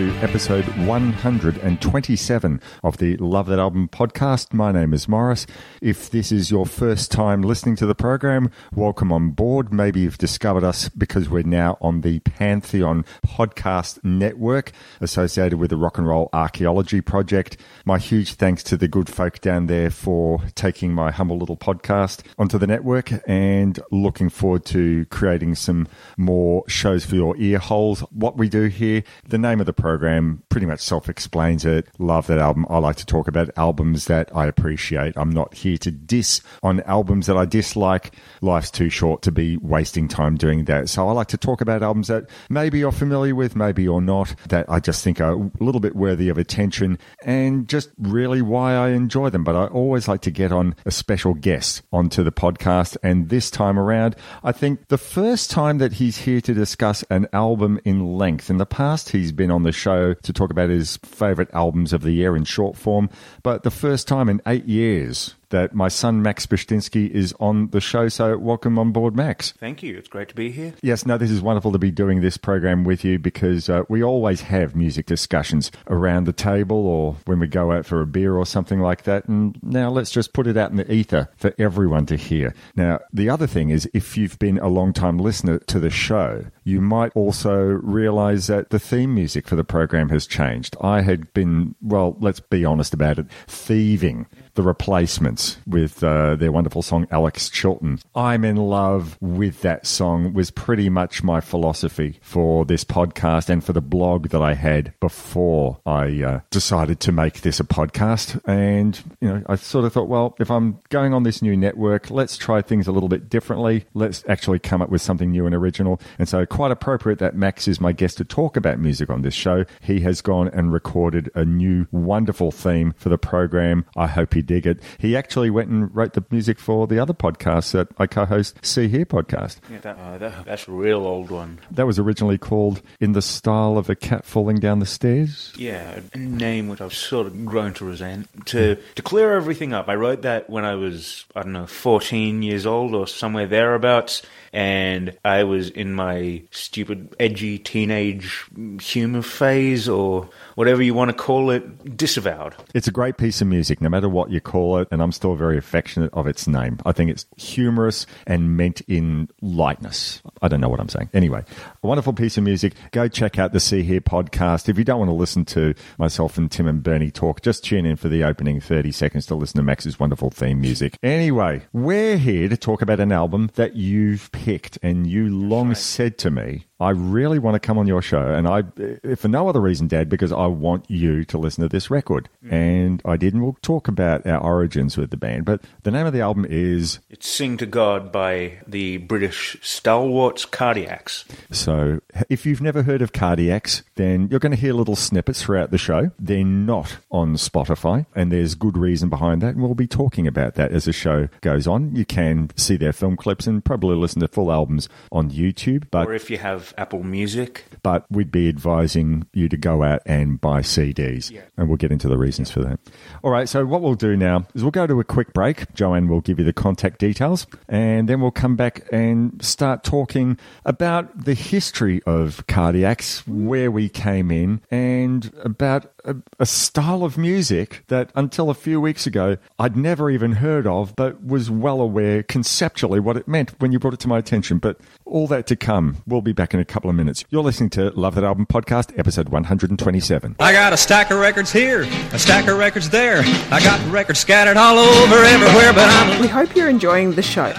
to 0.00 0.10
episode 0.20 0.64
127 0.86 2.60
of 2.82 2.96
the 2.96 3.18
Love 3.18 3.48
That 3.48 3.58
Album 3.58 3.86
podcast. 3.86 4.54
My 4.54 4.72
name 4.72 4.94
is 4.94 5.06
Morris. 5.06 5.46
If 5.82 6.08
this 6.08 6.32
is 6.32 6.50
your 6.50 6.64
first 6.64 7.12
time 7.12 7.42
listening 7.42 7.76
to 7.76 7.84
the 7.84 7.94
program, 7.94 8.50
welcome 8.74 9.12
on 9.12 9.32
board. 9.32 9.74
Maybe 9.74 10.00
you've 10.00 10.16
discovered 10.16 10.64
us 10.64 10.88
because 10.88 11.28
we're 11.28 11.42
now 11.42 11.76
on 11.82 12.00
the 12.00 12.20
Pantheon 12.20 13.04
podcast 13.26 14.02
network 14.02 14.72
associated 15.02 15.58
with 15.58 15.68
the 15.68 15.76
Rock 15.76 15.98
and 15.98 16.06
Roll 16.06 16.30
Archaeology 16.32 17.02
Project. 17.02 17.58
My 17.84 17.98
huge 17.98 18.36
thanks 18.36 18.62
to 18.62 18.78
the 18.78 18.88
good 18.88 19.10
folk 19.10 19.42
down 19.42 19.66
there 19.66 19.90
for 19.90 20.40
taking 20.54 20.94
my 20.94 21.10
humble 21.10 21.36
little 21.36 21.58
podcast 21.58 22.22
onto 22.38 22.56
the 22.56 22.66
network 22.66 23.10
and 23.28 23.78
looking 23.90 24.30
forward 24.30 24.64
to 24.66 25.04
creating 25.10 25.56
some 25.56 25.88
more 26.16 26.64
shows 26.68 27.04
for 27.04 27.16
your 27.16 27.36
ear 27.36 27.58
holes. 27.58 28.00
What 28.12 28.38
we 28.38 28.48
do 28.48 28.68
here, 28.68 29.02
the 29.28 29.36
name 29.36 29.60
of 29.60 29.66
the 29.66 29.74
program 29.74 29.89
pretty 29.98 30.66
much 30.66 30.80
self 30.80 31.08
explains 31.08 31.64
it. 31.64 31.88
Love 31.98 32.26
that 32.28 32.38
album. 32.38 32.66
I 32.68 32.78
like 32.78 32.96
to 32.96 33.06
talk 33.06 33.28
about 33.28 33.50
albums 33.56 34.06
that 34.06 34.34
I 34.34 34.46
appreciate. 34.46 35.16
I'm 35.16 35.30
not 35.30 35.54
here 35.54 35.78
to 35.78 35.90
diss 35.90 36.40
on 36.62 36.80
albums 36.82 37.26
that 37.26 37.36
I 37.36 37.44
dislike. 37.44 38.14
Life's 38.40 38.70
too 38.70 38.90
short 38.90 39.22
to 39.22 39.32
be 39.32 39.56
wasting 39.58 40.08
time 40.08 40.36
doing 40.36 40.64
that. 40.64 40.88
So 40.88 41.08
I 41.08 41.12
like 41.12 41.28
to 41.28 41.36
talk 41.36 41.60
about 41.60 41.82
albums 41.82 42.08
that 42.08 42.28
maybe 42.48 42.78
you're 42.78 42.92
familiar 42.92 43.34
with, 43.34 43.56
maybe 43.56 43.82
you're 43.82 44.00
not, 44.00 44.34
that 44.48 44.68
I 44.68 44.80
just 44.80 45.02
think 45.04 45.20
are 45.20 45.32
a 45.32 45.50
little 45.60 45.80
bit 45.80 45.96
worthy 45.96 46.28
of 46.28 46.38
attention 46.38 46.98
and 47.24 47.68
just 47.68 47.90
really 47.98 48.42
why 48.42 48.74
I 48.74 48.90
enjoy 48.90 49.30
them. 49.30 49.44
But 49.44 49.56
I 49.56 49.66
always 49.66 50.08
like 50.08 50.20
to 50.22 50.30
get 50.30 50.52
on 50.52 50.74
a 50.84 50.90
special 50.90 51.34
guest 51.34 51.82
onto 51.92 52.22
the 52.22 52.32
podcast. 52.32 52.96
And 53.02 53.28
this 53.28 53.50
time 53.50 53.78
around, 53.78 54.16
I 54.42 54.52
think 54.52 54.88
the 54.88 54.98
first 54.98 55.50
time 55.50 55.78
that 55.78 55.94
he's 55.94 56.18
here 56.18 56.40
to 56.40 56.54
discuss 56.54 57.02
an 57.10 57.28
album 57.32 57.80
in 57.84 58.16
length. 58.16 58.50
In 58.50 58.58
the 58.58 58.66
past, 58.66 59.10
he's 59.10 59.32
been 59.32 59.50
on 59.50 59.62
the 59.62 59.72
show 59.80 60.14
to 60.14 60.32
talk 60.32 60.50
about 60.50 60.70
his 60.70 60.98
favorite 60.98 61.50
albums 61.52 61.92
of 61.92 62.02
the 62.02 62.12
year 62.12 62.36
in 62.36 62.44
short 62.44 62.76
form, 62.76 63.08
but 63.42 63.62
the 63.62 63.70
first 63.70 64.06
time 64.06 64.28
in 64.28 64.40
eight 64.46 64.66
years 64.66 65.34
that 65.50 65.74
my 65.74 65.88
son 65.88 66.22
Max 66.22 66.46
Bushtinsky 66.46 67.10
is 67.10 67.34
on 67.38 67.68
the 67.70 67.80
show. 67.80 68.08
So 68.08 68.36
welcome 68.38 68.78
on 68.78 68.92
board, 68.92 69.14
Max. 69.14 69.52
Thank 69.52 69.82
you. 69.82 69.96
It's 69.96 70.08
great 70.08 70.28
to 70.30 70.34
be 70.34 70.50
here. 70.50 70.74
Yes, 70.82 71.06
no, 71.06 71.18
this 71.18 71.30
is 71.30 71.40
wonderful 71.40 71.72
to 71.72 71.78
be 71.78 71.90
doing 71.90 72.20
this 72.20 72.36
program 72.36 72.84
with 72.84 73.04
you 73.04 73.18
because 73.18 73.68
uh, 73.68 73.82
we 73.88 74.02
always 74.02 74.40
have 74.42 74.74
music 74.74 75.06
discussions 75.06 75.70
around 75.88 76.24
the 76.24 76.32
table 76.32 76.86
or 76.86 77.16
when 77.26 77.38
we 77.38 77.46
go 77.46 77.72
out 77.72 77.86
for 77.86 78.00
a 78.00 78.06
beer 78.06 78.36
or 78.36 78.46
something 78.46 78.80
like 78.80 79.02
that. 79.04 79.28
And 79.28 79.58
now 79.62 79.90
let's 79.90 80.10
just 80.10 80.32
put 80.32 80.46
it 80.46 80.56
out 80.56 80.70
in 80.70 80.76
the 80.76 80.92
ether 80.92 81.28
for 81.36 81.54
everyone 81.58 82.06
to 82.06 82.16
hear. 82.16 82.54
Now, 82.74 83.00
the 83.12 83.28
other 83.28 83.46
thing 83.46 83.70
is 83.70 83.88
if 83.92 84.16
you've 84.16 84.38
been 84.38 84.58
a 84.58 84.68
long 84.68 84.92
time 84.92 85.18
listener 85.18 85.58
to 85.58 85.78
the 85.78 85.90
show, 85.90 86.46
you 86.64 86.80
might 86.80 87.12
also 87.14 87.60
realize 87.60 88.46
that 88.46 88.70
the 88.70 88.78
theme 88.78 89.14
music 89.14 89.46
for 89.46 89.56
the 89.56 89.64
program 89.64 90.08
has 90.08 90.26
changed. 90.26 90.76
I 90.80 91.02
had 91.02 91.32
been, 91.34 91.74
well, 91.82 92.16
let's 92.20 92.40
be 92.40 92.64
honest 92.64 92.94
about 92.94 93.18
it, 93.18 93.26
thieving 93.46 94.26
the 94.54 94.62
replacements 94.62 95.58
with 95.66 96.02
uh, 96.02 96.36
their 96.36 96.52
wonderful 96.52 96.82
song 96.82 97.06
Alex 97.10 97.48
Chilton. 97.48 98.00
I'm 98.14 98.44
in 98.44 98.56
love 98.56 99.16
with 99.20 99.62
that 99.62 99.86
song 99.86 100.32
was 100.32 100.50
pretty 100.50 100.88
much 100.88 101.22
my 101.22 101.40
philosophy 101.40 102.18
for 102.22 102.64
this 102.64 102.84
podcast 102.84 103.48
and 103.48 103.62
for 103.62 103.72
the 103.72 103.80
blog 103.80 104.28
that 104.28 104.42
I 104.42 104.54
had 104.54 104.92
before 105.00 105.80
I 105.86 106.22
uh, 106.22 106.40
decided 106.50 107.00
to 107.00 107.12
make 107.12 107.40
this 107.40 107.60
a 107.60 107.64
podcast. 107.64 108.40
And 108.46 109.00
you 109.20 109.28
know, 109.28 109.42
I 109.46 109.56
sort 109.56 109.84
of 109.84 109.92
thought, 109.92 110.08
well, 110.08 110.36
if 110.38 110.50
I'm 110.50 110.80
going 110.88 111.14
on 111.14 111.22
this 111.22 111.42
new 111.42 111.56
network, 111.56 112.10
let's 112.10 112.36
try 112.36 112.62
things 112.62 112.86
a 112.86 112.92
little 112.92 113.08
bit 113.08 113.28
differently. 113.28 113.86
Let's 113.94 114.24
actually 114.28 114.58
come 114.58 114.82
up 114.82 114.90
with 114.90 115.02
something 115.02 115.30
new 115.30 115.46
and 115.46 115.54
original. 115.54 116.00
And 116.18 116.28
so, 116.28 116.44
quite 116.46 116.70
appropriate 116.70 117.18
that 117.18 117.36
Max 117.36 117.68
is 117.68 117.80
my 117.80 117.92
guest 117.92 118.18
to 118.18 118.24
talk 118.24 118.56
about 118.56 118.78
music 118.78 119.10
on 119.10 119.22
this 119.22 119.34
show. 119.34 119.64
He 119.80 120.00
has 120.00 120.20
gone 120.20 120.48
and 120.48 120.72
recorded 120.72 121.30
a 121.34 121.44
new 121.44 121.86
wonderful 121.90 122.50
theme 122.50 122.94
for 122.96 123.08
the 123.08 123.18
program. 123.18 123.84
I 123.96 124.06
hope 124.06 124.34
he 124.34 124.39
dig 124.42 124.66
it. 124.66 124.80
He 124.98 125.16
actually 125.16 125.50
went 125.50 125.68
and 125.68 125.94
wrote 125.94 126.14
the 126.14 126.24
music 126.30 126.58
for 126.58 126.86
the 126.86 126.98
other 126.98 127.14
podcast 127.14 127.72
that 127.72 127.88
I 127.98 128.06
co-host, 128.06 128.58
See 128.64 128.88
Here 128.88 129.06
podcast. 129.06 129.58
Yeah, 129.70 129.78
that, 129.78 129.98
uh, 129.98 130.18
that, 130.18 130.44
that's 130.44 130.68
a 130.68 130.72
real 130.72 131.06
old 131.06 131.30
one. 131.30 131.60
That 131.70 131.86
was 131.86 131.98
originally 131.98 132.38
called 132.38 132.82
"In 133.00 133.12
the 133.12 133.22
Style 133.22 133.76
of 133.78 133.88
a 133.90 133.94
Cat 133.94 134.24
Falling 134.24 134.56
Down 134.56 134.78
the 134.78 134.86
Stairs." 134.86 135.52
Yeah, 135.56 136.00
a 136.12 136.18
name 136.18 136.68
which 136.68 136.80
I've 136.80 136.94
sort 136.94 137.26
of 137.26 137.44
grown 137.44 137.74
to 137.74 137.84
resent. 137.84 138.28
To 138.46 138.76
to 138.94 139.02
clear 139.02 139.34
everything 139.34 139.72
up, 139.72 139.88
I 139.88 139.94
wrote 139.94 140.22
that 140.22 140.48
when 140.50 140.64
I 140.64 140.74
was 140.74 141.24
I 141.34 141.42
don't 141.42 141.52
know 141.52 141.66
14 141.66 142.42
years 142.42 142.66
old 142.66 142.94
or 142.94 143.06
somewhere 143.06 143.46
thereabouts, 143.46 144.22
and 144.52 145.16
I 145.24 145.44
was 145.44 145.70
in 145.70 145.94
my 145.94 146.42
stupid, 146.50 147.14
edgy 147.20 147.58
teenage 147.58 148.46
humor 148.80 149.22
phase 149.22 149.88
or 149.88 150.28
whatever 150.60 150.82
you 150.82 150.92
want 150.92 151.08
to 151.08 151.16
call 151.16 151.48
it, 151.48 151.96
disavowed. 151.96 152.54
It's 152.74 152.86
a 152.86 152.90
great 152.90 153.16
piece 153.16 153.40
of 153.40 153.46
music, 153.46 153.80
no 153.80 153.88
matter 153.88 154.10
what 154.10 154.30
you 154.30 154.42
call 154.42 154.76
it, 154.76 154.88
and 154.90 155.02
I'm 155.02 155.10
still 155.10 155.34
very 155.34 155.56
affectionate 155.56 156.12
of 156.12 156.26
its 156.26 156.46
name. 156.46 156.78
I 156.84 156.92
think 156.92 157.10
it's 157.10 157.24
humorous 157.38 158.04
and 158.26 158.58
meant 158.58 158.82
in 158.82 159.30
lightness. 159.40 160.20
I 160.42 160.48
don't 160.48 160.60
know 160.60 160.68
what 160.68 160.78
I'm 160.78 160.90
saying. 160.90 161.08
Anyway, 161.14 161.44
a 161.82 161.86
wonderful 161.86 162.12
piece 162.12 162.36
of 162.36 162.44
music. 162.44 162.74
Go 162.90 163.08
check 163.08 163.38
out 163.38 163.54
the 163.54 163.58
See 163.58 163.82
Here 163.82 164.02
podcast. 164.02 164.68
If 164.68 164.76
you 164.76 164.84
don't 164.84 164.98
want 164.98 165.08
to 165.08 165.14
listen 165.14 165.46
to 165.46 165.72
myself 165.96 166.36
and 166.36 166.52
Tim 166.52 166.68
and 166.68 166.82
Bernie 166.82 167.10
talk, 167.10 167.40
just 167.40 167.64
tune 167.64 167.86
in 167.86 167.96
for 167.96 168.10
the 168.10 168.22
opening 168.22 168.60
30 168.60 168.92
seconds 168.92 169.24
to 169.26 169.36
listen 169.36 169.56
to 169.56 169.62
Max's 169.62 169.98
wonderful 169.98 170.28
theme 170.28 170.60
music. 170.60 170.98
Anyway, 171.02 171.62
we're 171.72 172.18
here 172.18 172.50
to 172.50 172.56
talk 172.58 172.82
about 172.82 173.00
an 173.00 173.12
album 173.12 173.50
that 173.54 173.76
you've 173.76 174.30
picked, 174.32 174.78
and 174.82 175.06
you 175.06 175.34
long 175.34 175.68
right. 175.68 175.76
said 175.78 176.18
to 176.18 176.30
me, 176.30 176.66
I 176.78 176.90
really 176.90 177.38
want 177.38 177.56
to 177.56 177.60
come 177.60 177.76
on 177.76 177.86
your 177.86 178.00
show, 178.00 178.32
and 178.32 178.48
I, 178.48 178.62
if 178.76 179.20
for 179.20 179.28
no 179.28 179.48
other 179.48 179.60
reason, 179.60 179.86
Dad, 179.86 180.08
because 180.08 180.32
I 180.32 180.46
want 180.50 180.84
you 180.90 181.24
to 181.24 181.38
listen 181.38 181.62
to 181.62 181.68
this 181.68 181.90
record. 181.90 182.28
Mm. 182.44 182.52
And 182.52 183.02
I 183.04 183.16
did, 183.16 183.34
and 183.34 183.42
we'll 183.42 183.56
talk 183.62 183.88
about 183.88 184.26
our 184.26 184.40
origins 184.40 184.96
with 184.96 185.10
the 185.10 185.16
band. 185.16 185.44
But 185.44 185.62
the 185.82 185.90
name 185.90 186.06
of 186.06 186.12
the 186.12 186.20
album 186.20 186.46
is 186.48 187.00
It's 187.08 187.28
Sing 187.28 187.56
to 187.58 187.66
God 187.66 188.12
by 188.12 188.58
the 188.66 188.98
British 188.98 189.56
stalwarts 189.62 190.44
Cardiacs. 190.46 191.24
So, 191.50 192.00
if 192.28 192.44
you've 192.46 192.60
never 192.60 192.82
heard 192.82 193.02
of 193.02 193.12
Cardiacs, 193.12 193.82
then 193.96 194.28
you're 194.30 194.40
going 194.40 194.52
to 194.52 194.58
hear 194.58 194.72
little 194.72 194.96
snippets 194.96 195.42
throughout 195.42 195.70
the 195.70 195.78
show. 195.78 196.10
They're 196.18 196.44
not 196.44 196.98
on 197.10 197.34
Spotify, 197.34 198.06
and 198.14 198.30
there's 198.32 198.54
good 198.54 198.76
reason 198.76 199.08
behind 199.08 199.42
that, 199.42 199.54
and 199.54 199.62
we'll 199.62 199.74
be 199.74 199.86
talking 199.86 200.26
about 200.26 200.54
that 200.54 200.72
as 200.72 200.84
the 200.84 200.92
show 200.92 201.28
goes 201.40 201.66
on. 201.66 201.94
You 201.94 202.04
can 202.04 202.50
see 202.56 202.76
their 202.76 202.92
film 202.92 203.16
clips 203.16 203.46
and 203.46 203.64
probably 203.64 203.96
listen 203.96 204.20
to 204.20 204.28
full 204.28 204.50
albums 204.52 204.88
on 205.12 205.30
YouTube, 205.30 205.84
but 205.90 206.06
Or 206.08 206.14
if 206.14 206.30
you 206.30 206.38
have 206.38 206.74
Apple 206.78 207.02
Music. 207.02 207.64
but 207.82 208.04
we'd 208.10 208.30
be 208.32 208.48
advising 208.48 209.26
you 209.32 209.48
to 209.48 209.56
go 209.56 209.82
out 209.82 210.02
and 210.06 210.39
buy 210.40 210.60
CDs. 210.60 211.30
Yeah. 211.30 211.42
And 211.56 211.68
we'll 211.68 211.76
get 211.76 211.92
into 211.92 212.08
the 212.08 212.18
reasons 212.18 212.50
for 212.50 212.60
that. 212.60 212.80
All 213.22 213.30
right, 213.30 213.48
so 213.48 213.64
what 213.66 213.82
we'll 213.82 213.94
do 213.94 214.16
now 214.16 214.46
is 214.54 214.62
we'll 214.62 214.70
go 214.70 214.86
to 214.86 215.00
a 215.00 215.04
quick 215.04 215.32
break. 215.32 215.72
Joanne 215.74 216.08
will 216.08 216.20
give 216.20 216.38
you 216.38 216.44
the 216.44 216.52
contact 216.52 216.98
details, 216.98 217.46
and 217.68 218.08
then 218.08 218.20
we'll 218.20 218.30
come 218.30 218.56
back 218.56 218.86
and 218.92 219.42
start 219.44 219.84
talking 219.84 220.38
about 220.64 221.24
the 221.24 221.34
history 221.34 222.02
of 222.06 222.46
Cardiacs, 222.46 223.26
where 223.26 223.70
we 223.70 223.88
came 223.88 224.30
in, 224.30 224.60
and 224.70 225.32
about 225.44 225.92
a, 226.04 226.16
a 226.38 226.46
style 226.46 227.04
of 227.04 227.18
music 227.18 227.84
that 227.88 228.10
until 228.14 228.50
a 228.50 228.54
few 228.54 228.80
weeks 228.80 229.06
ago 229.06 229.36
I'd 229.58 229.76
never 229.76 230.10
even 230.10 230.32
heard 230.32 230.66
of, 230.66 230.96
but 230.96 231.24
was 231.24 231.50
well 231.50 231.80
aware 231.80 232.22
conceptually 232.22 233.00
what 233.00 233.16
it 233.16 233.28
meant 233.28 233.50
when 233.60 233.72
you 233.72 233.78
brought 233.78 233.94
it 233.94 234.00
to 234.00 234.08
my 234.08 234.18
attention. 234.18 234.58
But 234.58 234.80
all 235.04 235.26
that 235.28 235.46
to 235.48 235.56
come. 235.56 236.02
We'll 236.06 236.22
be 236.22 236.32
back 236.32 236.54
in 236.54 236.60
a 236.60 236.64
couple 236.64 236.88
of 236.90 236.96
minutes. 236.96 237.24
You're 237.30 237.42
listening 237.42 237.70
to 237.70 237.90
Love 237.90 238.14
That 238.14 238.24
Album 238.24 238.46
podcast, 238.46 238.98
episode 238.98 239.28
127. 239.28 240.19
I 240.38 240.52
got 240.52 240.72
a 240.72 240.76
stack 240.76 241.10
of 241.10 241.18
records 241.18 241.50
here, 241.52 241.82
a 242.12 242.18
stack 242.18 242.46
of 242.48 242.58
records 242.58 242.90
there. 242.90 243.22
I 243.50 243.60
got 243.62 243.80
records 243.90 244.18
scattered 244.18 244.56
all 244.56 244.78
over 244.78 245.16
everywhere, 245.16 245.72
but 245.72 245.88
I'm 245.88 246.20
We 246.20 246.28
hope 246.28 246.54
you're 246.54 246.68
enjoying 246.68 247.12
the 247.12 247.22
show. 247.22 247.52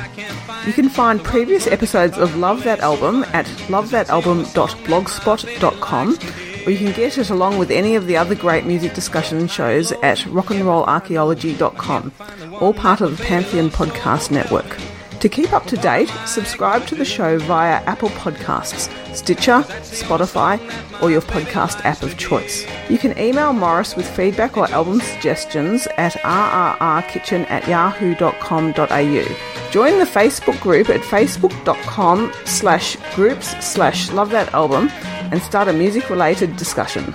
You 0.66 0.74
can 0.74 0.90
find 0.90 1.24
previous 1.24 1.66
episodes 1.68 2.18
of 2.18 2.36
Love 2.38 2.64
That 2.64 2.80
Album 2.82 3.24
at 3.34 3.46
lovethatalbum.blogspot.com, 3.68 6.18
or 6.68 6.72
you 6.72 6.78
can 6.78 6.92
get 6.92 7.18
it 7.18 7.30
along 7.32 7.58
with 7.58 7.72
any 7.72 7.96
of 7.96 8.06
the 8.06 8.18
other 8.18 8.36
great 8.36 8.66
music 8.66 8.94
discussion 8.94 9.48
shows 9.48 9.92
at 10.04 10.20
rockandrollarchaeology.com, 10.20 12.12
all 12.60 12.74
part 12.74 13.02
of 13.02 13.18
the 13.18 13.24
Pantheon 13.24 13.70
Podcast 13.72 14.30
Network. 14.30 14.78
To 15.22 15.30
keep 15.30 15.54
up 15.54 15.68
to 15.68 15.78
date, 15.78 16.10
subscribe 16.26 16.88
to 16.88 16.96
the 16.96 17.06
show 17.06 17.38
via 17.38 17.84
Apple 17.84 18.10
Podcasts, 18.10 18.90
Stitcher, 19.16 19.62
Spotify, 19.84 20.60
or 21.00 21.12
your 21.12 21.22
podcast 21.22 21.86
app 21.86 22.02
of 22.02 22.18
choice. 22.18 22.66
You 22.90 22.98
can 22.98 23.16
email 23.20 23.54
Morris 23.54 23.96
with 23.96 24.10
feedback 24.10 24.58
or 24.58 24.68
album 24.72 25.00
suggestions 25.00 25.88
at 25.98 26.14
rrrkitchen 26.14 27.48
at 27.52 27.68
yahoo.com.au. 27.68 29.72
Join 29.72 30.00
the 30.00 30.06
Facebook 30.06 30.60
group 30.60 30.90
at 30.90 31.02
facebook.com 31.02 32.34
slash 32.46 32.98
groups 33.14 33.50
slash 33.64 34.12
love 34.12 34.32
that 34.32 34.52
album 34.56 34.90
and 35.32 35.40
start 35.44 35.68
a 35.68 35.74
music 35.74 36.10
related 36.10 36.58
discussion. 36.58 37.14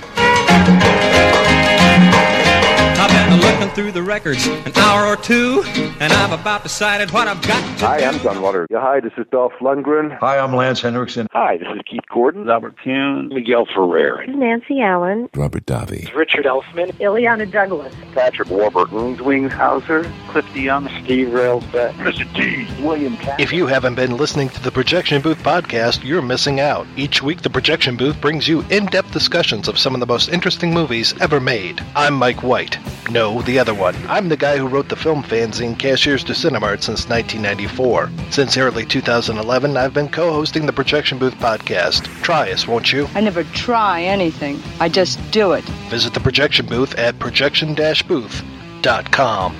I've 3.46 3.52
been 3.52 3.60
looking 3.68 3.74
through 3.76 3.92
the 3.92 4.02
records 4.02 4.44
an 4.46 4.72
hour 4.76 5.06
or 5.06 5.16
two, 5.16 5.62
and 6.00 6.12
I've 6.12 6.32
about 6.38 6.64
decided 6.64 7.12
what 7.12 7.28
I've 7.28 7.40
got 7.42 7.78
to 7.78 7.86
Hi, 7.86 7.98
do. 8.00 8.04
I'm 8.06 8.18
John 8.18 8.42
Water. 8.42 8.66
Yeah, 8.70 8.80
hi, 8.80 8.98
this 8.98 9.12
is 9.16 9.24
Dolph 9.30 9.52
Lundgren. 9.60 10.18
Hi, 10.18 10.38
I'm 10.38 10.54
Lance 10.56 10.80
Henriksen. 10.80 11.28
Hi, 11.32 11.56
this 11.56 11.68
is 11.68 11.80
Keith 11.88 12.00
Gordon. 12.12 12.50
Albert 12.50 12.74
Kuhn. 12.82 13.28
Miguel 13.28 13.66
Ferrer. 13.72 14.26
Nancy 14.26 14.80
Allen, 14.80 15.28
Robert 15.34 15.64
Davi. 15.64 16.12
Richard 16.14 16.44
Elfman. 16.44 16.90
Illeana 16.98 17.50
Douglas, 17.50 17.94
Patrick 18.14 18.50
Warburton. 18.50 19.16
Zwingshauser. 19.16 20.02
Cliff 20.28 20.44
DeYoung. 20.46 21.04
Steve 21.04 21.28
Railsback. 21.28 21.92
Mr. 21.94 22.26
T. 22.34 22.66
William 22.84 23.16
Katt. 23.18 23.38
If 23.40 23.52
you 23.52 23.66
haven't 23.68 23.94
been 23.94 24.16
listening 24.16 24.48
to 24.50 24.62
the 24.62 24.72
Projection 24.72 25.22
Booth 25.22 25.38
podcast, 25.44 26.02
you're 26.04 26.20
missing 26.22 26.58
out. 26.58 26.86
Each 26.96 27.22
week, 27.22 27.42
the 27.42 27.50
Projection 27.50 27.96
Booth 27.96 28.20
brings 28.20 28.48
you 28.48 28.62
in 28.70 28.86
depth 28.86 29.12
discussions 29.12 29.68
of 29.68 29.78
some 29.78 29.94
of 29.94 30.00
the 30.00 30.06
most 30.06 30.30
interesting 30.30 30.74
movies 30.74 31.14
ever 31.20 31.38
made. 31.40 31.80
I'm 31.94 32.14
Mike 32.14 32.42
White. 32.42 32.78
No, 33.10 33.35
the 33.42 33.58
other 33.58 33.74
one. 33.74 33.94
I'm 34.08 34.28
the 34.28 34.36
guy 34.36 34.56
who 34.56 34.66
wrote 34.66 34.88
the 34.88 34.96
film 34.96 35.22
fanzine 35.22 35.78
Cashiers 35.78 36.24
du 36.24 36.32
Cinemart 36.32 36.82
since 36.82 37.08
1994. 37.08 38.10
Since 38.30 38.56
early 38.56 38.84
2011, 38.84 39.76
I've 39.76 39.94
been 39.94 40.08
co 40.08 40.32
hosting 40.32 40.66
the 40.66 40.72
Projection 40.72 41.18
Booth 41.18 41.34
podcast. 41.34 42.04
Try 42.22 42.52
us, 42.52 42.66
won't 42.66 42.92
you? 42.92 43.08
I 43.14 43.20
never 43.20 43.44
try 43.44 44.02
anything. 44.02 44.62
I 44.80 44.88
just 44.88 45.18
do 45.30 45.52
it. 45.52 45.64
Visit 45.90 46.14
the 46.14 46.20
Projection 46.20 46.66
Booth 46.66 46.94
at 46.96 47.18
projection 47.18 47.74
booth.com. 47.74 49.56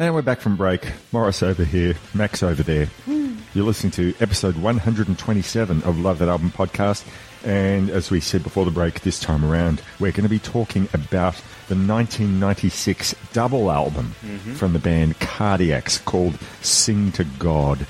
And 0.00 0.14
we're 0.14 0.22
back 0.22 0.40
from 0.40 0.54
break. 0.54 0.92
Morris 1.10 1.42
over 1.42 1.64
here, 1.64 1.96
Max 2.14 2.44
over 2.44 2.62
there. 2.62 2.86
Hmm. 3.04 3.38
You're 3.52 3.64
listening 3.64 3.90
to 3.92 4.14
episode 4.20 4.56
127 4.56 5.82
of 5.82 5.98
Love 5.98 6.20
That 6.20 6.28
Album 6.28 6.52
podcast. 6.52 7.04
And 7.44 7.90
as 7.90 8.08
we 8.08 8.20
said 8.20 8.44
before 8.44 8.64
the 8.64 8.70
break, 8.70 9.00
this 9.00 9.18
time 9.18 9.44
around, 9.44 9.82
we're 9.98 10.12
going 10.12 10.22
to 10.22 10.28
be 10.28 10.38
talking 10.38 10.84
about 10.94 11.34
the 11.66 11.74
1996 11.74 13.12
double 13.32 13.72
album 13.72 14.14
mm-hmm. 14.22 14.54
from 14.54 14.72
the 14.72 14.78
band 14.78 15.18
Cardiacs 15.18 16.04
called 16.04 16.38
Sing 16.62 17.10
to 17.12 17.24
God. 17.24 17.84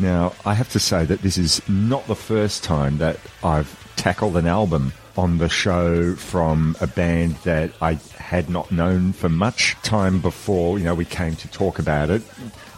Now, 0.00 0.32
I 0.44 0.54
have 0.54 0.70
to 0.70 0.80
say 0.80 1.04
that 1.04 1.22
this 1.22 1.38
is 1.38 1.62
not 1.68 2.08
the 2.08 2.16
first 2.16 2.64
time 2.64 2.98
that 2.98 3.20
I've 3.44 3.94
tackled 3.94 4.36
an 4.36 4.48
album 4.48 4.94
on 5.16 5.38
the 5.38 5.48
show 5.48 6.14
from 6.14 6.76
a 6.80 6.86
band 6.86 7.36
that 7.44 7.72
I 7.80 7.94
had 8.16 8.48
not 8.48 8.72
known 8.72 9.12
for 9.12 9.28
much 9.28 9.76
time 9.82 10.20
before, 10.20 10.78
you 10.78 10.84
know, 10.84 10.94
we 10.94 11.04
came 11.04 11.36
to 11.36 11.48
talk 11.48 11.78
about 11.78 12.10
it. 12.10 12.22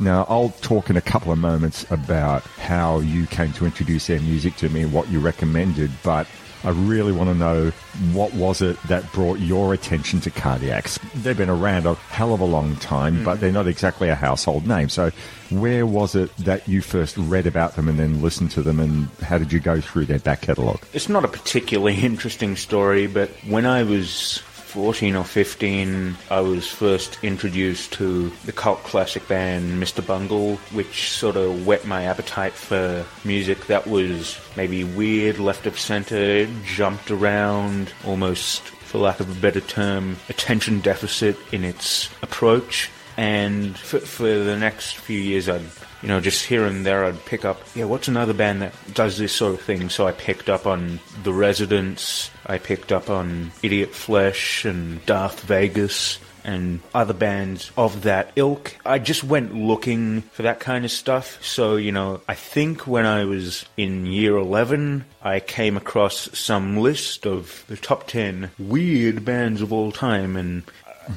Now, 0.01 0.27
I'll 0.29 0.51
talk 0.61 0.91
in 0.91 0.97
a 0.97 1.01
couple 1.01 1.31
of 1.33 1.39
moments 1.39 1.89
about 1.91 2.43
how 2.43 2.99
you 2.99 3.27
came 3.27 3.53
to 3.55 3.65
introduce 3.65 4.09
their 4.09 4.21
music 4.21 4.57
to 4.57 4.69
me 4.69 4.83
and 4.83 4.93
what 4.93 5.09
you 5.09 5.21
recommended, 5.21 5.91
but 6.03 6.27
I 6.65 6.71
really 6.71 7.13
want 7.13 7.29
to 7.29 7.35
know 7.35 7.71
what 8.13 8.33
was 8.33 8.63
it 8.63 8.81
that 8.85 9.11
brought 9.13 9.39
your 9.39 9.75
attention 9.75 10.21
to 10.23 10.31
Cardiacs. 10.31 10.99
They've 11.23 11.37
been 11.37 11.51
around 11.51 11.87
a 11.87 11.95
hell 11.95 12.33
of 12.33 12.41
a 12.41 12.45
long 12.45 12.77
time, 12.77 13.23
but 13.23 13.37
mm. 13.37 13.41
they're 13.41 13.53
not 13.53 13.67
exactly 13.67 14.09
a 14.09 14.15
household 14.15 14.67
name. 14.67 14.89
So, 14.89 15.11
where 15.51 15.85
was 15.85 16.15
it 16.15 16.35
that 16.39 16.67
you 16.67 16.81
first 16.81 17.17
read 17.19 17.47
about 17.47 17.77
them 17.77 17.89
and 17.89 17.99
then 17.99 18.23
listened 18.23 18.51
to 18.53 18.63
them, 18.63 18.81
and 18.81 19.09
how 19.23 19.37
did 19.37 19.53
you 19.53 19.61
go 19.61 19.81
through 19.81 20.07
their 20.07 20.19
back 20.19 20.41
catalogue? 20.41 20.81
It's 20.95 21.09
not 21.09 21.25
a 21.25 21.29
particularly 21.29 21.95
interesting 22.03 22.57
story, 22.57 23.07
but 23.07 23.29
when 23.47 23.67
I 23.67 23.83
was 23.83 24.43
14 24.75 25.15
or 25.15 25.23
15, 25.23 26.17
I 26.33 26.41
was 26.41 26.67
first 26.67 27.23
introduced 27.23 27.93
to 27.93 28.31
the 28.45 28.51
cult 28.51 28.83
classic 28.83 29.29
band 29.29 29.81
Mr. 29.81 30.05
Bungle, 30.05 30.57
which 30.73 31.13
sort 31.13 31.37
of 31.37 31.65
whet 31.65 31.87
my 31.87 32.03
appetite 32.03 32.55
for 32.55 33.07
music 33.25 33.67
that 33.69 33.87
was 33.87 34.37
maybe 34.57 34.83
weird, 34.83 35.39
left 35.39 35.67
of 35.67 35.79
center, 35.79 36.47
jumped 36.65 37.13
around, 37.13 37.93
almost, 38.05 38.63
for 38.63 38.99
lack 38.99 39.21
of 39.21 39.31
a 39.31 39.41
better 39.41 39.61
term, 39.61 40.17
attention 40.29 40.81
deficit 40.81 41.37
in 41.53 41.63
its 41.63 42.11
approach. 42.21 42.91
And 43.17 43.79
for, 43.79 44.01
for 44.01 44.25
the 44.25 44.57
next 44.57 44.97
few 44.97 45.21
years, 45.21 45.49
I'd 45.49 45.63
you 46.03 46.09
know, 46.09 46.21
just 46.21 46.45
here 46.45 46.67
and 46.67 46.85
there 46.85 47.05
I'd 47.05 47.25
pick 47.25 47.45
up, 47.45 47.63
yeah, 47.77 47.85
what's 47.85 48.09
another 48.09 48.35
band 48.35 48.61
that 48.61 48.75
does 48.93 49.17
this 49.17 49.33
sort 49.33 49.55
of 49.55 49.61
thing? 49.63 49.89
So 49.89 50.07
I 50.07 50.13
picked 50.13 50.51
up 50.51 50.67
on 50.67 51.01
The 51.23 51.33
Residents, 51.33 52.31
I 52.47 52.59
picked 52.59 52.93
up 52.93 53.11
on 53.11 53.53
Idiot 53.63 53.95
Flesh 53.95 54.65
and 54.65 55.05
Darth 55.07 55.41
Vegas 55.43 56.19
and 56.45 56.81
other 56.95 57.15
bands 57.15 57.73
of 57.77 58.03
that 58.03 58.31
ilk. 58.37 58.77
I 58.85 58.99
just 58.99 59.25
went 59.25 59.55
looking 59.55 60.23
for 60.23 60.43
that 60.43 60.61
kind 60.61 60.85
of 60.85 60.91
stuff. 60.91 61.43
So, 61.43 61.77
you 61.77 61.91
know, 61.91 62.21
I 62.29 62.35
think 62.35 62.87
when 62.87 63.07
I 63.07 63.25
was 63.25 63.65
in 63.77 64.07
year 64.07 64.37
11, 64.37 65.07
I 65.23 65.41
came 65.41 65.77
across 65.77 66.29
some 66.39 66.77
list 66.77 67.27
of 67.27 67.65
the 67.69 67.77
top 67.77 68.07
10 68.07 68.51
weird 68.59 69.25
bands 69.25 69.63
of 69.63 69.73
all 69.73 69.91
time 69.91 70.37
and 70.37 70.65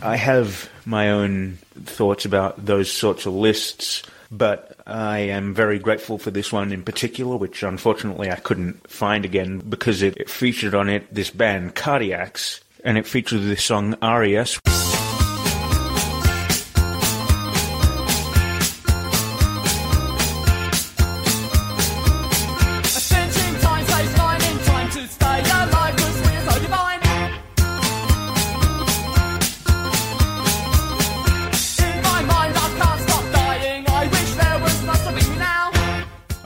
I 0.02 0.16
have 0.16 0.70
my 0.86 1.12
own 1.12 1.60
thoughts 1.84 2.26
about 2.26 2.66
those 2.66 2.92
sorts 2.92 3.26
of 3.26 3.34
lists, 3.34 4.04
but 4.32 4.77
I 4.88 5.20
am 5.20 5.54
very 5.54 5.80
grateful 5.80 6.18
for 6.18 6.32
this 6.32 6.54
one 6.54 6.72
in 6.72 6.82
particular, 6.82 7.36
which 7.36 7.62
unfortunately 7.62 8.32
I 8.32 8.38
couldn't 8.38 8.90
find 8.90 9.26
again 9.26 9.60
because 9.60 10.02
it, 10.02 10.16
it 10.16 10.30
featured 10.30 10.74
on 10.74 10.88
it 10.88 11.14
this 11.14 11.30
band 11.30 11.76
Cardiacs, 11.76 12.62
and 12.86 12.98
it 12.98 13.06
featured 13.06 13.42
this 13.42 13.66
song 13.66 13.98
RES. 14.02 14.60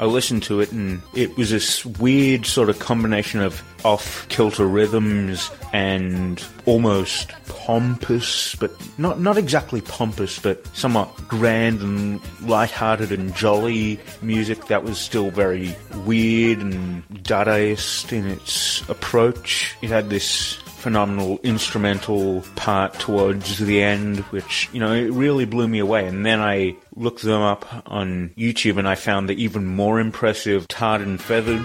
I 0.02 0.06
listened 0.06 0.42
to 0.44 0.62
it 0.62 0.72
and 0.72 1.00
it 1.14 1.38
was 1.38 1.52
this 1.52 1.86
weird 1.86 2.48
sort 2.48 2.70
of 2.70 2.80
combination 2.80 3.40
of 3.40 3.64
off 3.86 4.28
kilter 4.30 4.66
rhythms 4.66 5.52
and 5.74 6.44
almost 6.66 7.32
pompous, 7.48 8.56
but 8.56 8.72
not 8.98 9.20
not 9.20 9.38
exactly 9.38 9.80
pompous, 9.80 10.40
but 10.40 10.66
somewhat 10.76 11.16
grand 11.28 11.82
and 11.82 12.20
light-hearted 12.42 13.12
and 13.12 13.36
jolly 13.36 14.00
music 14.24 14.66
that 14.66 14.84
was 14.84 14.98
still 14.98 15.30
very 15.30 15.76
weird 15.98 16.58
and 16.58 17.08
Dadaist 17.24 18.12
in 18.12 18.26
its 18.26 18.82
approach. 18.90 19.78
It 19.84 19.92
had 19.92 20.10
this 20.10 20.58
phenomenal 20.82 21.40
instrumental 21.44 22.42
part 22.56 22.96
towards 22.96 23.60
the 23.60 23.84
end, 23.84 24.20
which, 24.32 24.68
you 24.74 24.80
know, 24.80 24.92
it 24.92 25.12
really 25.12 25.46
blew 25.46 25.68
me 25.68 25.78
away. 25.78 26.08
And 26.08 26.26
then 26.26 26.40
I 26.40 26.76
looked 26.96 27.22
them 27.22 27.42
up 27.42 27.66
on 27.86 28.32
YouTube 28.36 28.78
and 28.78 28.88
I 28.88 28.96
found 28.96 29.30
the 29.30 29.44
even 29.44 29.66
more 29.66 30.00
impressive 30.00 30.68
Tarred 30.68 31.02
and 31.02 31.22
Feathered. 31.22 31.62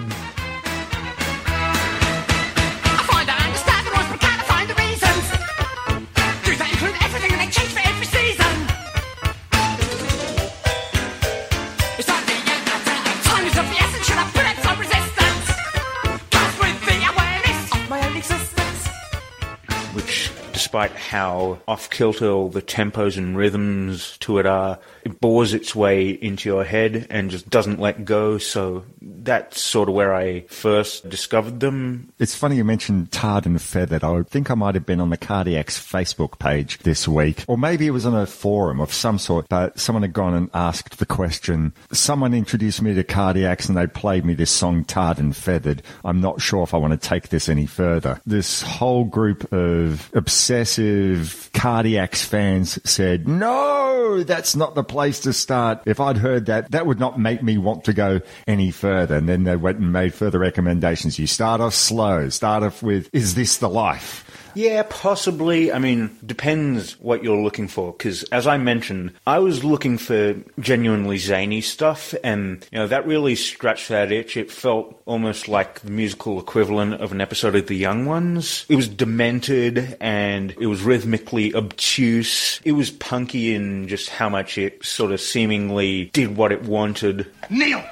Despite 20.77 20.99
how 20.99 21.57
off 21.67 21.89
kilter 21.89 22.49
the 22.49 22.61
tempos 22.61 23.17
and 23.17 23.35
rhythms 23.35 24.15
to 24.19 24.37
it 24.37 24.45
are, 24.45 24.77
it 25.07 25.21
bores 25.21 25.53
its 25.53 25.73
way 25.73 26.09
into 26.09 26.49
your 26.49 26.65
head 26.65 27.07
and 27.09 27.31
just 27.31 27.49
doesn't 27.49 27.79
let 27.79 28.03
go. 28.03 28.37
So 28.37 28.83
that's 29.01 29.61
sort 29.61 29.87
of 29.87 29.95
where 29.95 30.13
I 30.13 30.41
first 30.41 31.07
discovered 31.09 31.61
them. 31.61 32.11
It's 32.19 32.35
funny 32.35 32.57
you 32.57 32.65
mentioned 32.65 33.11
Tarred 33.13 33.45
and 33.45 33.61
Feathered. 33.61 34.03
I 34.03 34.21
think 34.23 34.51
I 34.51 34.55
might 34.55 34.75
have 34.75 34.85
been 34.85 34.99
on 34.99 35.09
the 35.09 35.17
Cardiacs 35.17 35.79
Facebook 35.79 36.39
page 36.39 36.79
this 36.79 37.07
week, 37.07 37.45
or 37.47 37.57
maybe 37.57 37.87
it 37.87 37.91
was 37.91 38.05
on 38.05 38.15
a 38.15 38.25
forum 38.25 38.81
of 38.81 38.91
some 38.91 39.17
sort, 39.17 39.47
but 39.47 39.79
someone 39.79 40.03
had 40.03 40.11
gone 40.11 40.33
and 40.33 40.49
asked 40.53 40.99
the 40.99 41.05
question. 41.05 41.73
Someone 41.93 42.33
introduced 42.33 42.81
me 42.81 42.93
to 42.93 43.03
Cardiacs 43.03 43.69
and 43.69 43.77
they 43.77 43.87
played 43.87 44.25
me 44.25 44.33
this 44.33 44.51
song, 44.51 44.83
Tarred 44.83 45.19
and 45.19 45.35
Feathered. 45.35 45.83
I'm 46.03 46.19
not 46.19 46.41
sure 46.41 46.63
if 46.63 46.73
I 46.73 46.77
want 46.77 46.99
to 46.99 47.07
take 47.09 47.29
this 47.29 47.47
any 47.47 47.65
further. 47.65 48.19
This 48.25 48.61
whole 48.61 49.05
group 49.05 49.53
of 49.53 50.09
obsessive 50.13 51.49
Cardiacs 51.53 52.25
fans 52.25 52.77
said, 52.83 53.25
no, 53.25 54.23
that's 54.23 54.55
not 54.55 54.75
the 54.75 54.83
place 54.83 54.96
to 54.97 55.33
start. 55.33 55.81
If 55.85 55.99
I'd 55.99 56.17
heard 56.17 56.47
that, 56.47 56.71
that 56.71 56.85
would 56.85 56.99
not 56.99 57.19
make 57.19 57.43
me 57.43 57.57
want 57.57 57.85
to 57.85 57.93
go 57.93 58.21
any 58.47 58.71
further. 58.71 59.15
And 59.15 59.29
then 59.29 59.43
they 59.43 59.55
went 59.55 59.79
and 59.79 59.91
made 59.91 60.13
further 60.13 60.39
recommendations. 60.39 61.19
You 61.19 61.27
start 61.27 61.61
off 61.61 61.73
slow, 61.73 62.29
start 62.29 62.63
off 62.63 62.83
with, 62.83 63.09
is 63.13 63.35
this 63.35 63.57
the 63.57 63.69
life? 63.69 64.46
Yeah, 64.57 64.81
possibly. 64.89 65.71
I 65.71 65.77
mean, 65.77 66.17
depends 66.25 66.93
what 66.99 67.23
you're 67.23 67.39
looking 67.39 67.67
for. 67.67 67.91
Because 67.91 68.23
as 68.23 68.47
I 68.47 68.57
mentioned, 68.57 69.13
I 69.27 69.37
was 69.37 69.63
looking 69.63 69.99
for 69.99 70.33
genuinely 70.59 71.19
zany 71.19 71.61
stuff, 71.61 72.15
and 72.23 72.67
you 72.71 72.79
know 72.79 72.87
that 72.87 73.05
really 73.05 73.35
scratched 73.35 73.89
that 73.89 74.11
itch. 74.11 74.35
It 74.35 74.51
felt 74.51 74.99
almost 75.05 75.47
like 75.47 75.81
the 75.81 75.91
musical 75.91 76.39
equivalent 76.39 76.95
of 76.95 77.11
an 77.11 77.21
episode 77.21 77.55
of 77.55 77.67
The 77.67 77.75
Young 77.75 78.07
Ones. 78.07 78.65
It 78.67 78.75
was 78.75 78.89
demented, 78.89 79.95
and 80.01 80.55
it 80.59 80.65
was 80.65 80.81
rhythmically 80.81 81.53
obtuse. 81.53 82.59
It 82.63 82.71
was 82.71 82.89
punky 82.89 83.53
in 83.53 83.87
just 83.87 84.09
how 84.09 84.27
much 84.27 84.57
it 84.57 84.83
sort 84.83 85.11
of 85.11 85.21
seemingly 85.21 86.05
did 86.13 86.35
what 86.35 86.51
it 86.51 86.63
wanted. 86.63 87.27
Neil! 87.51 87.83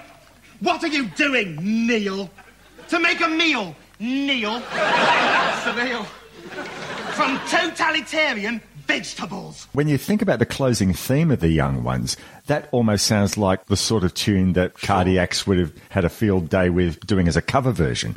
What 0.62 0.84
are 0.84 0.88
you 0.88 1.06
doing, 1.10 1.60
Neil? 1.62 2.28
To 2.88 3.00
make 3.00 3.22
a 3.22 3.28
meal, 3.28 3.76
Neil. 4.00 4.62
Surreal. 5.62 6.08
From 7.16 7.40
totalitarian 7.48 8.62
vegetables. 8.88 9.68
When 9.72 9.88
you 9.88 9.98
think 9.98 10.22
about 10.22 10.40
the 10.40 10.46
closing 10.46 10.94
theme 10.94 11.32
of 11.32 11.40
the 11.40 11.48
Young 11.48 11.84
Ones, 11.84 12.18
that 12.48 12.68
almost 12.72 13.06
sounds 13.08 13.38
like 13.38 13.68
the 13.68 13.78
sort 13.78 14.04
of 14.04 14.14
tune 14.14 14.52
that 14.54 14.76
Cardiacs 14.76 15.48
would 15.48 15.58
have 15.58 15.74
had 15.90 16.04
a 16.04 16.10
field 16.10 16.50
day 16.50 16.70
with 16.70 17.00
doing 17.08 17.28
as 17.30 17.38
a 17.38 17.42
cover 17.42 17.72
version. 17.72 18.14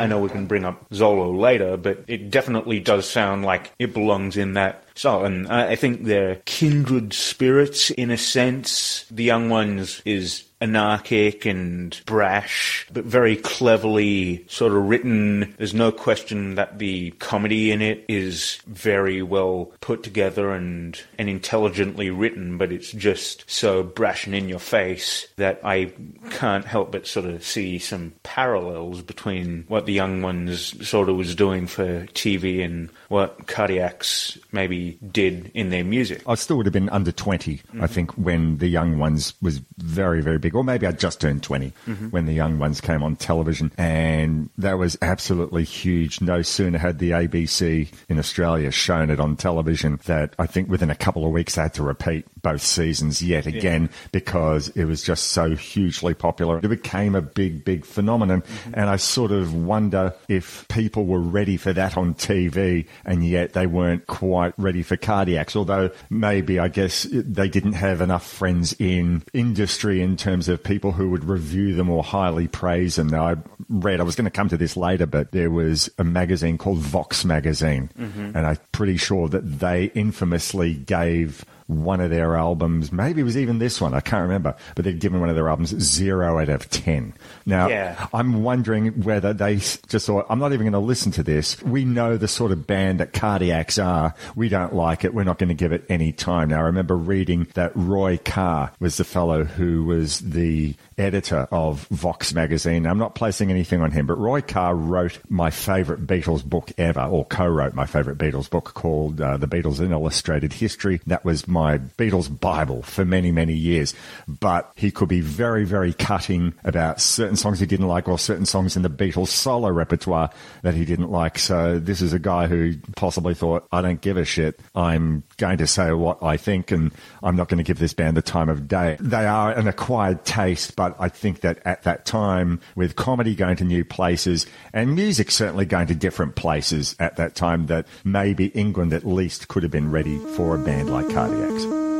I 0.00 0.06
know 0.06 0.18
we 0.18 0.30
can 0.30 0.46
bring 0.46 0.64
up 0.64 0.88
Zolo 0.88 1.38
later, 1.38 1.76
but 1.76 2.04
it 2.08 2.30
definitely 2.30 2.80
does 2.80 3.06
sound 3.06 3.44
like 3.44 3.70
it 3.78 3.92
belongs 3.92 4.38
in 4.38 4.54
that 4.54 4.82
song. 5.00 5.24
And 5.24 5.48
I 5.48 5.70
I 5.70 5.76
think 5.76 6.04
they're 6.04 6.36
kindred 6.44 7.12
spirits 7.14 7.90
in 7.90 8.10
a 8.10 8.18
sense. 8.18 9.06
The 9.10 9.24
Young 9.24 9.48
Ones 9.48 10.02
is 10.04 10.44
anarchic 10.60 11.46
and 11.46 11.98
brash, 12.04 12.86
but 12.92 13.04
very 13.04 13.36
cleverly 13.36 14.44
sort 14.48 14.72
of 14.72 14.88
written. 14.88 15.54
There's 15.56 15.74
no 15.74 15.90
question 15.90 16.56
that 16.56 16.78
the 16.78 17.12
comedy 17.12 17.70
in 17.70 17.80
it 17.80 18.04
is 18.08 18.60
very 18.66 19.22
well 19.22 19.72
put 19.80 20.02
together 20.02 20.52
and, 20.52 21.00
and 21.18 21.28
intelligently 21.28 22.10
written, 22.10 22.58
but 22.58 22.72
it's 22.72 22.92
just 22.92 23.50
so 23.50 23.82
brash 23.82 24.26
and 24.26 24.34
in 24.34 24.48
your 24.48 24.58
face 24.58 25.26
that 25.36 25.60
I 25.64 25.92
can't 26.30 26.64
help 26.64 26.92
but 26.92 27.06
sort 27.06 27.26
of 27.26 27.44
see 27.44 27.78
some 27.78 28.12
parallels 28.22 29.02
between 29.02 29.64
what 29.68 29.86
the 29.86 29.92
young 29.92 30.20
ones 30.20 30.86
sort 30.86 31.08
of 31.08 31.16
was 31.16 31.34
doing 31.34 31.66
for 31.66 32.06
TV 32.08 32.62
and 32.64 32.90
what 33.08 33.46
Cardiacs 33.46 34.38
maybe 34.52 34.89
did 35.12 35.50
in 35.54 35.70
their 35.70 35.84
music. 35.84 36.22
I 36.26 36.34
still 36.34 36.56
would 36.58 36.66
have 36.66 36.72
been 36.72 36.88
under 36.90 37.12
20, 37.12 37.60
I 37.80 37.86
think, 37.86 38.12
when 38.12 38.58
the 38.58 38.68
Young 38.68 38.98
Ones 38.98 39.34
was 39.42 39.60
very, 39.78 40.20
very 40.22 40.38
big. 40.38 40.54
Or 40.54 40.64
maybe 40.64 40.86
I 40.86 40.92
just 40.92 41.20
turned 41.20 41.42
20 41.42 41.72
Mhm. 41.86 42.10
when 42.12 42.26
the 42.26 42.32
Young 42.32 42.58
Ones 42.58 42.80
came 42.80 43.02
on 43.02 43.16
television. 43.16 43.72
And 43.78 44.50
that 44.58 44.78
was 44.78 44.96
absolutely 45.02 45.64
huge. 45.64 46.20
No 46.20 46.42
sooner 46.42 46.78
had 46.78 46.98
the 46.98 47.12
ABC 47.12 47.90
in 48.08 48.18
Australia 48.18 48.70
shown 48.70 49.10
it 49.10 49.20
on 49.20 49.36
television 49.36 49.98
that 50.06 50.34
I 50.38 50.46
think 50.46 50.68
within 50.70 50.90
a 50.90 50.94
couple 50.94 51.24
of 51.24 51.32
weeks 51.32 51.54
they 51.54 51.62
had 51.62 51.74
to 51.74 51.82
repeat 51.82 52.24
both 52.42 52.62
seasons 52.62 53.22
yet 53.22 53.46
again 53.46 53.90
because 54.12 54.68
it 54.70 54.84
was 54.84 55.02
just 55.02 55.24
so 55.28 55.54
hugely 55.56 56.14
popular. 56.14 56.58
It 56.62 56.68
became 56.68 57.14
a 57.14 57.20
big, 57.20 57.64
big 57.64 57.84
phenomenon. 57.84 58.42
And 58.72 58.88
I 58.88 58.96
sort 58.96 59.30
of 59.32 59.52
wonder 59.54 60.14
if 60.28 60.66
people 60.68 61.04
were 61.06 61.20
ready 61.20 61.56
for 61.56 61.72
that 61.72 61.96
on 61.96 62.14
TV 62.14 62.86
and 63.04 63.26
yet 63.26 63.52
they 63.52 63.66
weren't 63.66 64.06
quite 64.06 64.54
ready 64.56 64.69
for 64.82 64.96
cardiacs. 64.96 65.56
Although 65.56 65.90
maybe 66.08 66.58
I 66.58 66.68
guess 66.68 67.06
they 67.10 67.48
didn't 67.48 67.72
have 67.74 68.00
enough 68.00 68.26
friends 68.26 68.74
in 68.78 69.22
industry 69.32 70.00
in 70.02 70.16
terms 70.16 70.48
of 70.48 70.62
people 70.62 70.92
who 70.92 71.10
would 71.10 71.24
review 71.24 71.74
them 71.74 71.90
or 71.90 72.02
highly 72.02 72.48
praise 72.48 72.96
them. 72.96 73.08
Now 73.08 73.26
I 73.28 73.36
read, 73.68 74.00
I 74.00 74.04
was 74.04 74.14
going 74.16 74.24
to 74.24 74.30
come 74.30 74.48
to 74.48 74.56
this 74.56 74.76
later, 74.76 75.06
but 75.06 75.32
there 75.32 75.50
was 75.50 75.90
a 75.98 76.04
magazine 76.04 76.58
called 76.58 76.78
Vox 76.78 77.24
Magazine 77.24 77.90
Mhm. 77.98 78.34
and 78.34 78.46
I'm 78.46 78.58
pretty 78.72 78.96
sure 78.96 79.28
that 79.28 79.58
they 79.60 79.86
infamously 79.94 80.74
gave 80.74 81.44
one 81.70 82.00
of 82.00 82.10
their 82.10 82.36
albums, 82.36 82.92
maybe 82.92 83.20
it 83.20 83.24
was 83.24 83.36
even 83.36 83.58
this 83.58 83.80
one, 83.80 83.94
I 83.94 84.00
can't 84.00 84.22
remember, 84.22 84.54
but 84.74 84.84
they'd 84.84 84.98
given 84.98 85.20
one 85.20 85.28
of 85.28 85.36
their 85.36 85.48
albums 85.48 85.70
zero 85.80 86.38
out 86.38 86.48
of 86.48 86.68
10. 86.70 87.14
Now, 87.46 87.68
Yeah. 87.68 88.06
I'm 88.12 88.42
wondering 88.42 89.02
whether 89.02 89.32
they 89.32 89.56
just 89.56 90.06
thought, 90.06 90.26
I'm 90.28 90.38
not 90.38 90.52
even 90.52 90.64
going 90.64 90.72
to 90.72 90.78
listen 90.78 91.12
to 91.12 91.22
this. 91.22 91.62
We 91.62 91.84
know 91.84 92.16
the 92.16 92.28
sort 92.28 92.52
of 92.52 92.66
band 92.66 93.00
that 93.00 93.12
Cardiacs 93.12 93.82
are. 93.82 94.14
We 94.34 94.48
don't 94.48 94.74
like 94.74 95.04
it. 95.04 95.14
We're 95.14 95.24
not 95.24 95.38
going 95.38 95.48
to 95.48 95.54
give 95.54 95.72
it 95.72 95.84
any 95.88 96.12
time. 96.12 96.48
Now, 96.48 96.58
I 96.58 96.62
remember 96.62 96.96
reading 96.96 97.46
that 97.54 97.72
Roy 97.74 98.18
Carr 98.18 98.72
was 98.80 98.96
the 98.96 99.04
fellow 99.04 99.44
who 99.44 99.84
was 99.84 100.20
the 100.20 100.74
editor 101.00 101.48
of 101.50 101.86
Vox 101.88 102.34
magazine. 102.34 102.86
I'm 102.86 102.98
not 102.98 103.14
placing 103.14 103.50
anything 103.50 103.80
on 103.80 103.90
him, 103.90 104.06
but 104.06 104.18
Roy 104.18 104.40
Carr 104.42 104.74
wrote 104.74 105.18
my 105.28 105.50
favorite 105.50 106.06
Beatles 106.06 106.44
book 106.44 106.70
ever, 106.78 107.02
or 107.02 107.24
co-wrote 107.24 107.74
my 107.74 107.86
favorite 107.86 108.18
Beatles 108.18 108.48
book 108.48 108.74
called 108.74 109.20
uh, 109.20 109.36
The 109.36 109.48
Beatles 109.48 109.80
in 109.80 109.92
Illustrated 109.92 110.52
History. 110.52 111.00
That 111.06 111.24
was 111.24 111.48
my 111.48 111.78
Beatles 111.78 112.28
Bible 112.40 112.82
for 112.82 113.04
many, 113.04 113.32
many 113.32 113.54
years. 113.54 113.94
But 114.28 114.70
he 114.76 114.90
could 114.90 115.08
be 115.08 115.20
very, 115.20 115.64
very 115.64 115.92
cutting 115.92 116.54
about 116.64 117.00
certain 117.00 117.36
songs 117.36 117.60
he 117.60 117.66
didn't 117.66 117.88
like 117.88 118.08
or 118.08 118.18
certain 118.18 118.46
songs 118.46 118.76
in 118.76 118.82
the 118.82 118.90
Beatles 118.90 119.28
solo 119.28 119.70
repertoire 119.70 120.30
that 120.62 120.74
he 120.74 120.84
didn't 120.84 121.10
like. 121.10 121.38
So 121.38 121.78
this 121.78 122.02
is 122.02 122.12
a 122.12 122.18
guy 122.18 122.46
who 122.46 122.74
possibly 122.96 123.34
thought, 123.34 123.66
I 123.72 123.80
don't 123.82 124.00
give 124.00 124.16
a 124.16 124.24
shit. 124.24 124.60
I'm 124.74 125.24
going 125.38 125.58
to 125.58 125.66
say 125.66 125.92
what 125.92 126.22
I 126.22 126.36
think 126.36 126.70
and 126.70 126.92
I'm 127.22 127.36
not 127.36 127.48
going 127.48 127.58
to 127.58 127.64
give 127.64 127.78
this 127.78 127.94
band 127.94 128.16
the 128.16 128.22
time 128.22 128.48
of 128.48 128.68
day. 128.68 128.96
They 129.00 129.26
are 129.26 129.52
an 129.52 129.66
acquired 129.66 130.24
taste, 130.24 130.76
but 130.76 130.89
I 130.98 131.08
think 131.08 131.40
that 131.40 131.60
at 131.64 131.82
that 131.84 132.04
time, 132.04 132.60
with 132.74 132.96
comedy 132.96 133.34
going 133.34 133.56
to 133.56 133.64
new 133.64 133.84
places 133.84 134.46
and 134.72 134.94
music 134.94 135.30
certainly 135.30 135.64
going 135.64 135.86
to 135.88 135.94
different 135.94 136.34
places 136.36 136.96
at 136.98 137.16
that 137.16 137.34
time, 137.34 137.66
that 137.66 137.86
maybe 138.04 138.46
England 138.46 138.92
at 138.92 139.06
least 139.06 139.48
could 139.48 139.62
have 139.62 139.72
been 139.72 139.90
ready 139.90 140.18
for 140.36 140.56
a 140.56 140.58
band 140.58 140.90
like 140.90 141.06
Cardiacs. 141.06 141.99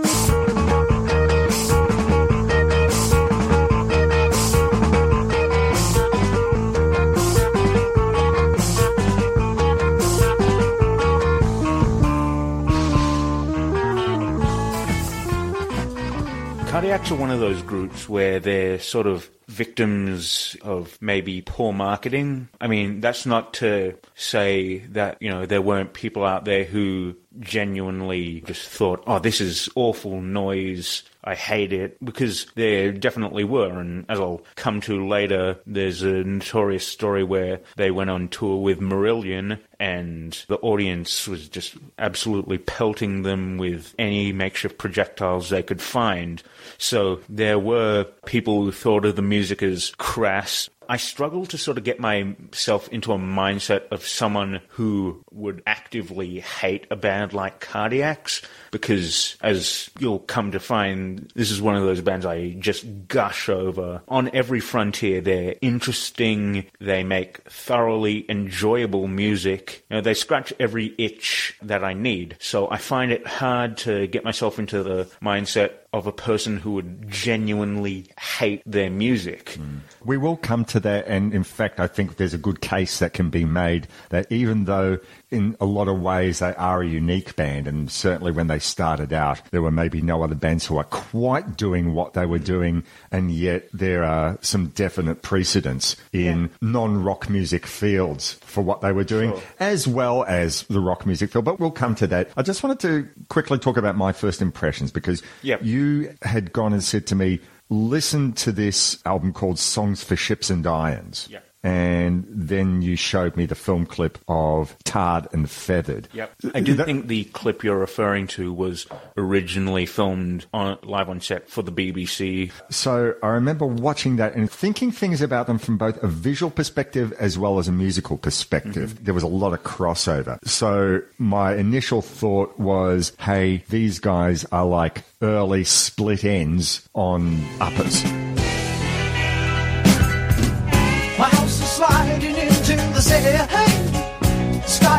Cardiacs 16.81 16.93
are 16.93 16.95
actually 16.95 17.21
one 17.21 17.31
of 17.31 17.41
those 17.41 17.61
groups 17.61 18.09
where 18.09 18.41
they're 18.41 18.79
sort 18.79 19.07
of 19.07 19.29
victims 19.49 20.57
of 20.63 20.97
maybe 21.03 21.43
poor 21.43 21.73
marketing. 21.75 22.49
I 22.61 22.69
mean, 22.69 23.01
that's 23.01 23.27
not 23.27 23.53
to 23.55 23.97
say 24.15 24.79
that, 24.91 25.19
you 25.21 25.29
know, 25.29 25.45
there 25.45 25.61
weren't 25.61 25.93
people 25.93 26.25
out 26.25 26.45
there 26.45 26.65
who 26.65 27.17
genuinely 27.41 28.41
just 28.43 28.69
thought, 28.69 29.03
oh, 29.07 29.19
this 29.19 29.41
is 29.41 29.69
awful 29.75 30.21
noise. 30.21 31.03
I 31.23 31.35
hate 31.35 31.73
it 31.73 32.03
because 32.03 32.47
there 32.55 32.93
definitely 32.93 33.45
were. 33.45 33.79
And 33.79 34.07
as 34.09 34.19
I'll 34.19 34.43
come 34.55 34.81
to 34.83 35.07
later, 35.07 35.59
there's 35.67 36.03
a 36.03 36.25
notorious 36.25 36.87
story 36.87 37.25
where 37.25 37.61
they 37.77 37.91
went 37.91 38.11
on 38.11 38.29
tour 38.29 38.63
with 38.63 38.81
Marillion 38.81 39.59
and 39.79 40.45
the 40.49 40.59
audience 40.59 41.29
was 41.29 41.49
just 41.49 41.75
absolutely 41.99 42.59
pelting 42.59 43.23
them 43.23 43.59
with 43.59 43.95
any 43.99 44.33
makeshift 44.33 44.79
projectiles 44.79 45.51
they 45.51 45.63
could 45.63 45.83
find. 45.83 46.43
So 46.81 47.21
there 47.29 47.59
were 47.59 48.05
people 48.25 48.63
who 48.65 48.73
thought 48.73 49.05
of 49.05 49.15
the 49.15 49.23
music 49.23 49.63
as 49.63 49.93
crass. 49.99 50.71
I 50.91 50.97
struggle 50.97 51.47
to 51.47 51.57
sort 51.57 51.79
of 51.79 51.85
get 51.85 52.01
myself 52.01 52.89
into 52.89 53.13
a 53.13 53.17
mindset 53.17 53.87
of 53.93 54.05
someone 54.05 54.61
who 54.71 55.23
would 55.31 55.63
actively 55.65 56.41
hate 56.41 56.89
a 56.91 56.97
band 56.97 57.33
like 57.33 57.65
Cardiacs 57.65 58.45
because, 58.73 59.37
as 59.41 59.89
you'll 60.01 60.19
come 60.19 60.51
to 60.51 60.59
find, 60.59 61.31
this 61.37 61.53
is 61.53 61.63
one 61.63 61.77
of 61.77 61.85
those 61.85 62.01
bands 62.01 62.27
I 62.27 62.57
just 62.59 62.85
gush 63.07 63.49
over. 63.49 64.03
On 64.09 64.35
every 64.35 64.59
frontier, 64.59 65.21
they're 65.21 65.55
interesting, 65.61 66.67
they 66.81 67.05
make 67.05 67.39
thoroughly 67.49 68.29
enjoyable 68.29 69.07
music. 69.07 69.85
You 69.91 69.99
know, 69.99 70.01
they 70.01 70.15
scratch 70.15 70.53
every 70.59 70.93
itch 70.99 71.57
that 71.63 71.85
I 71.85 71.93
need. 71.93 72.37
So 72.41 72.69
I 72.69 72.79
find 72.79 73.13
it 73.13 73.29
hard 73.29 73.77
to 73.79 74.09
get 74.09 74.25
myself 74.25 74.59
into 74.59 74.83
the 74.83 75.09
mindset 75.23 75.75
of 75.93 76.07
a 76.07 76.13
person 76.13 76.57
who 76.57 76.73
would 76.73 77.11
genuinely 77.11 78.07
hate 78.19 78.63
their 78.65 78.91
music. 78.91 79.51
Hmm. 79.51 79.79
We 80.05 80.17
will 80.17 80.37
come 80.37 80.65
to 80.67 80.81
that. 80.81 81.07
And 81.07 81.33
in 81.35 81.45
fact, 81.45 81.81
I 81.81 81.87
think 81.87 82.17
there's 82.17 82.35
a 82.35 82.39
good 82.39 82.61
case 82.61 82.99
that 83.01 83.13
can 83.13 83.31
be 83.31 83.45
made 83.45 83.89
that 84.11 84.27
even 84.31 84.65
though 84.65 84.99
in 85.31 85.57
a 85.61 85.65
lot 85.65 85.87
of 85.89 86.01
ways 86.01 86.41
they 86.41 86.55
are 86.55 86.83
a 86.83 86.87
unique 86.87 87.37
band, 87.37 87.69
and 87.69 87.91
certainly 87.91 88.33
when 88.33 88.49
they 88.49 88.59
started 88.59 89.13
out, 89.13 89.41
there 89.51 89.63
were 89.63 89.71
maybe 89.71 90.03
no 90.03 90.23
other 90.23 90.35
bands 90.35 90.67
who 90.67 90.77
are 90.77 90.85
quite 90.85 91.57
doing 91.57 91.95
what 91.95 92.15
they 92.15 92.27
were 92.27 92.39
doing, 92.39 92.83
and 93.13 93.31
yet 93.31 93.69
there 93.73 94.03
are 94.05 94.39
some 94.41 94.69
definite 94.69 95.23
precedents 95.23 95.95
in 96.13 96.51
non 96.61 97.03
rock 97.05 97.29
music 97.31 97.67
fields 97.67 98.33
for 98.43 98.63
what 98.63 98.81
they 98.81 98.93
were 98.93 99.05
doing, 99.05 99.31
Sure. 99.31 99.43
as 99.61 99.87
well 99.87 100.25
as 100.25 100.63
the 100.65 100.81
rock 100.81 101.07
music 101.07 101.31
field. 101.31 101.45
But 101.45 101.61
we'll 101.61 101.71
come 101.71 101.95
to 101.97 102.07
that. 102.09 102.31
I 102.37 102.43
just 102.43 102.63
wanted 102.63 102.81
to 102.81 103.09
quickly 103.29 103.59
talk 103.59 103.77
about 103.77 103.97
my 103.97 104.13
first 104.13 104.43
impressions 104.43 104.91
because 104.91 105.23
Yep. 105.43 105.61
you 105.65 106.13
had 106.23 106.53
gone 106.53 106.73
and 106.73 106.83
said 106.83 107.07
to 107.09 107.15
me, 107.15 107.41
listen 107.71 108.33
to 108.33 108.53
this 108.53 108.99
album 109.07 109.33
called 109.33 109.59
Songs 109.59 110.03
for 110.03 110.17
Ships 110.17 110.51
and 110.51 110.67
Irons. 110.67 111.29
Yep. 111.31 111.45
And 111.63 112.27
then 112.31 112.81
you 112.81 112.97
showed 112.97 113.37
me 113.37 113.45
the 113.45 113.55
film 113.55 113.85
clip 113.85 114.19
of 114.29 114.75
Tarred 114.85 115.27
and 115.33 115.49
Feathered. 115.51 116.09
Yep. 116.15 116.33
I 116.55 116.61
do 116.61 116.75
That- 116.75 116.87
think 116.87 117.09
the 117.09 117.25
clip 117.25 117.63
you're 117.63 117.79
referring 117.79 118.27
to 118.29 118.53
was 118.53 118.87
originally 119.17 119.85
filmed 119.85 120.47
on 120.55 120.79
live 120.83 121.09
on 121.11 121.21
set 121.21 121.51
for 121.51 121.63
the 121.63 121.71
BBC. 121.73 122.51
So 122.71 123.15
I 123.23 123.29
remember 123.29 123.67
watching 123.67 124.17
that 124.17 124.35
and 124.35 124.51
thinking 124.51 124.91
things 124.91 125.21
about 125.21 125.47
them 125.47 125.59
from 125.59 125.77
both 125.77 126.03
a 126.03 126.09
visual 126.09 126.51
perspective 126.51 127.13
as 127.19 127.39
well 127.39 127.59
as 127.59 127.69
a 127.69 127.73
musical 127.73 128.17
perspective. 128.17 128.95
Mm-hmm. 128.95 129.05
There 129.05 129.15
was 129.15 129.23
a 129.23 129.27
lot 129.29 129.53
of 129.53 129.63
crossover. 129.63 130.39
So 130.45 131.03
my 131.19 131.55
initial 131.55 132.01
thought 132.01 132.59
was, 132.59 133.13
hey, 133.21 133.65
these 133.69 133.99
guys 133.99 134.47
are 134.51 134.65
like 134.67 135.03
early 135.21 135.65
Split 135.65 136.21
Enz 136.21 136.87
on 136.95 137.39
uppers. 137.61 138.03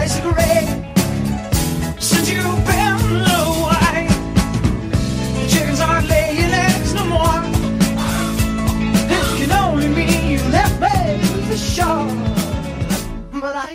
Skies 0.08 0.20
are 0.20 0.34
gray. 0.34 0.66
Since 2.00 2.30
you've 2.32 2.66
been 2.66 2.96
away, 3.38 4.08
the 5.38 5.48
chickens 5.50 5.80
aren't 5.80 6.10
laying 6.10 6.52
eggs 6.52 6.94
no 6.94 7.06
more. 7.06 7.42
This 9.08 9.38
can 9.38 9.52
only 9.52 9.88
mean 9.88 10.32
you 10.32 10.40
left 10.50 10.82
me 10.82 11.18
for 11.48 11.58
sure. 11.58 12.32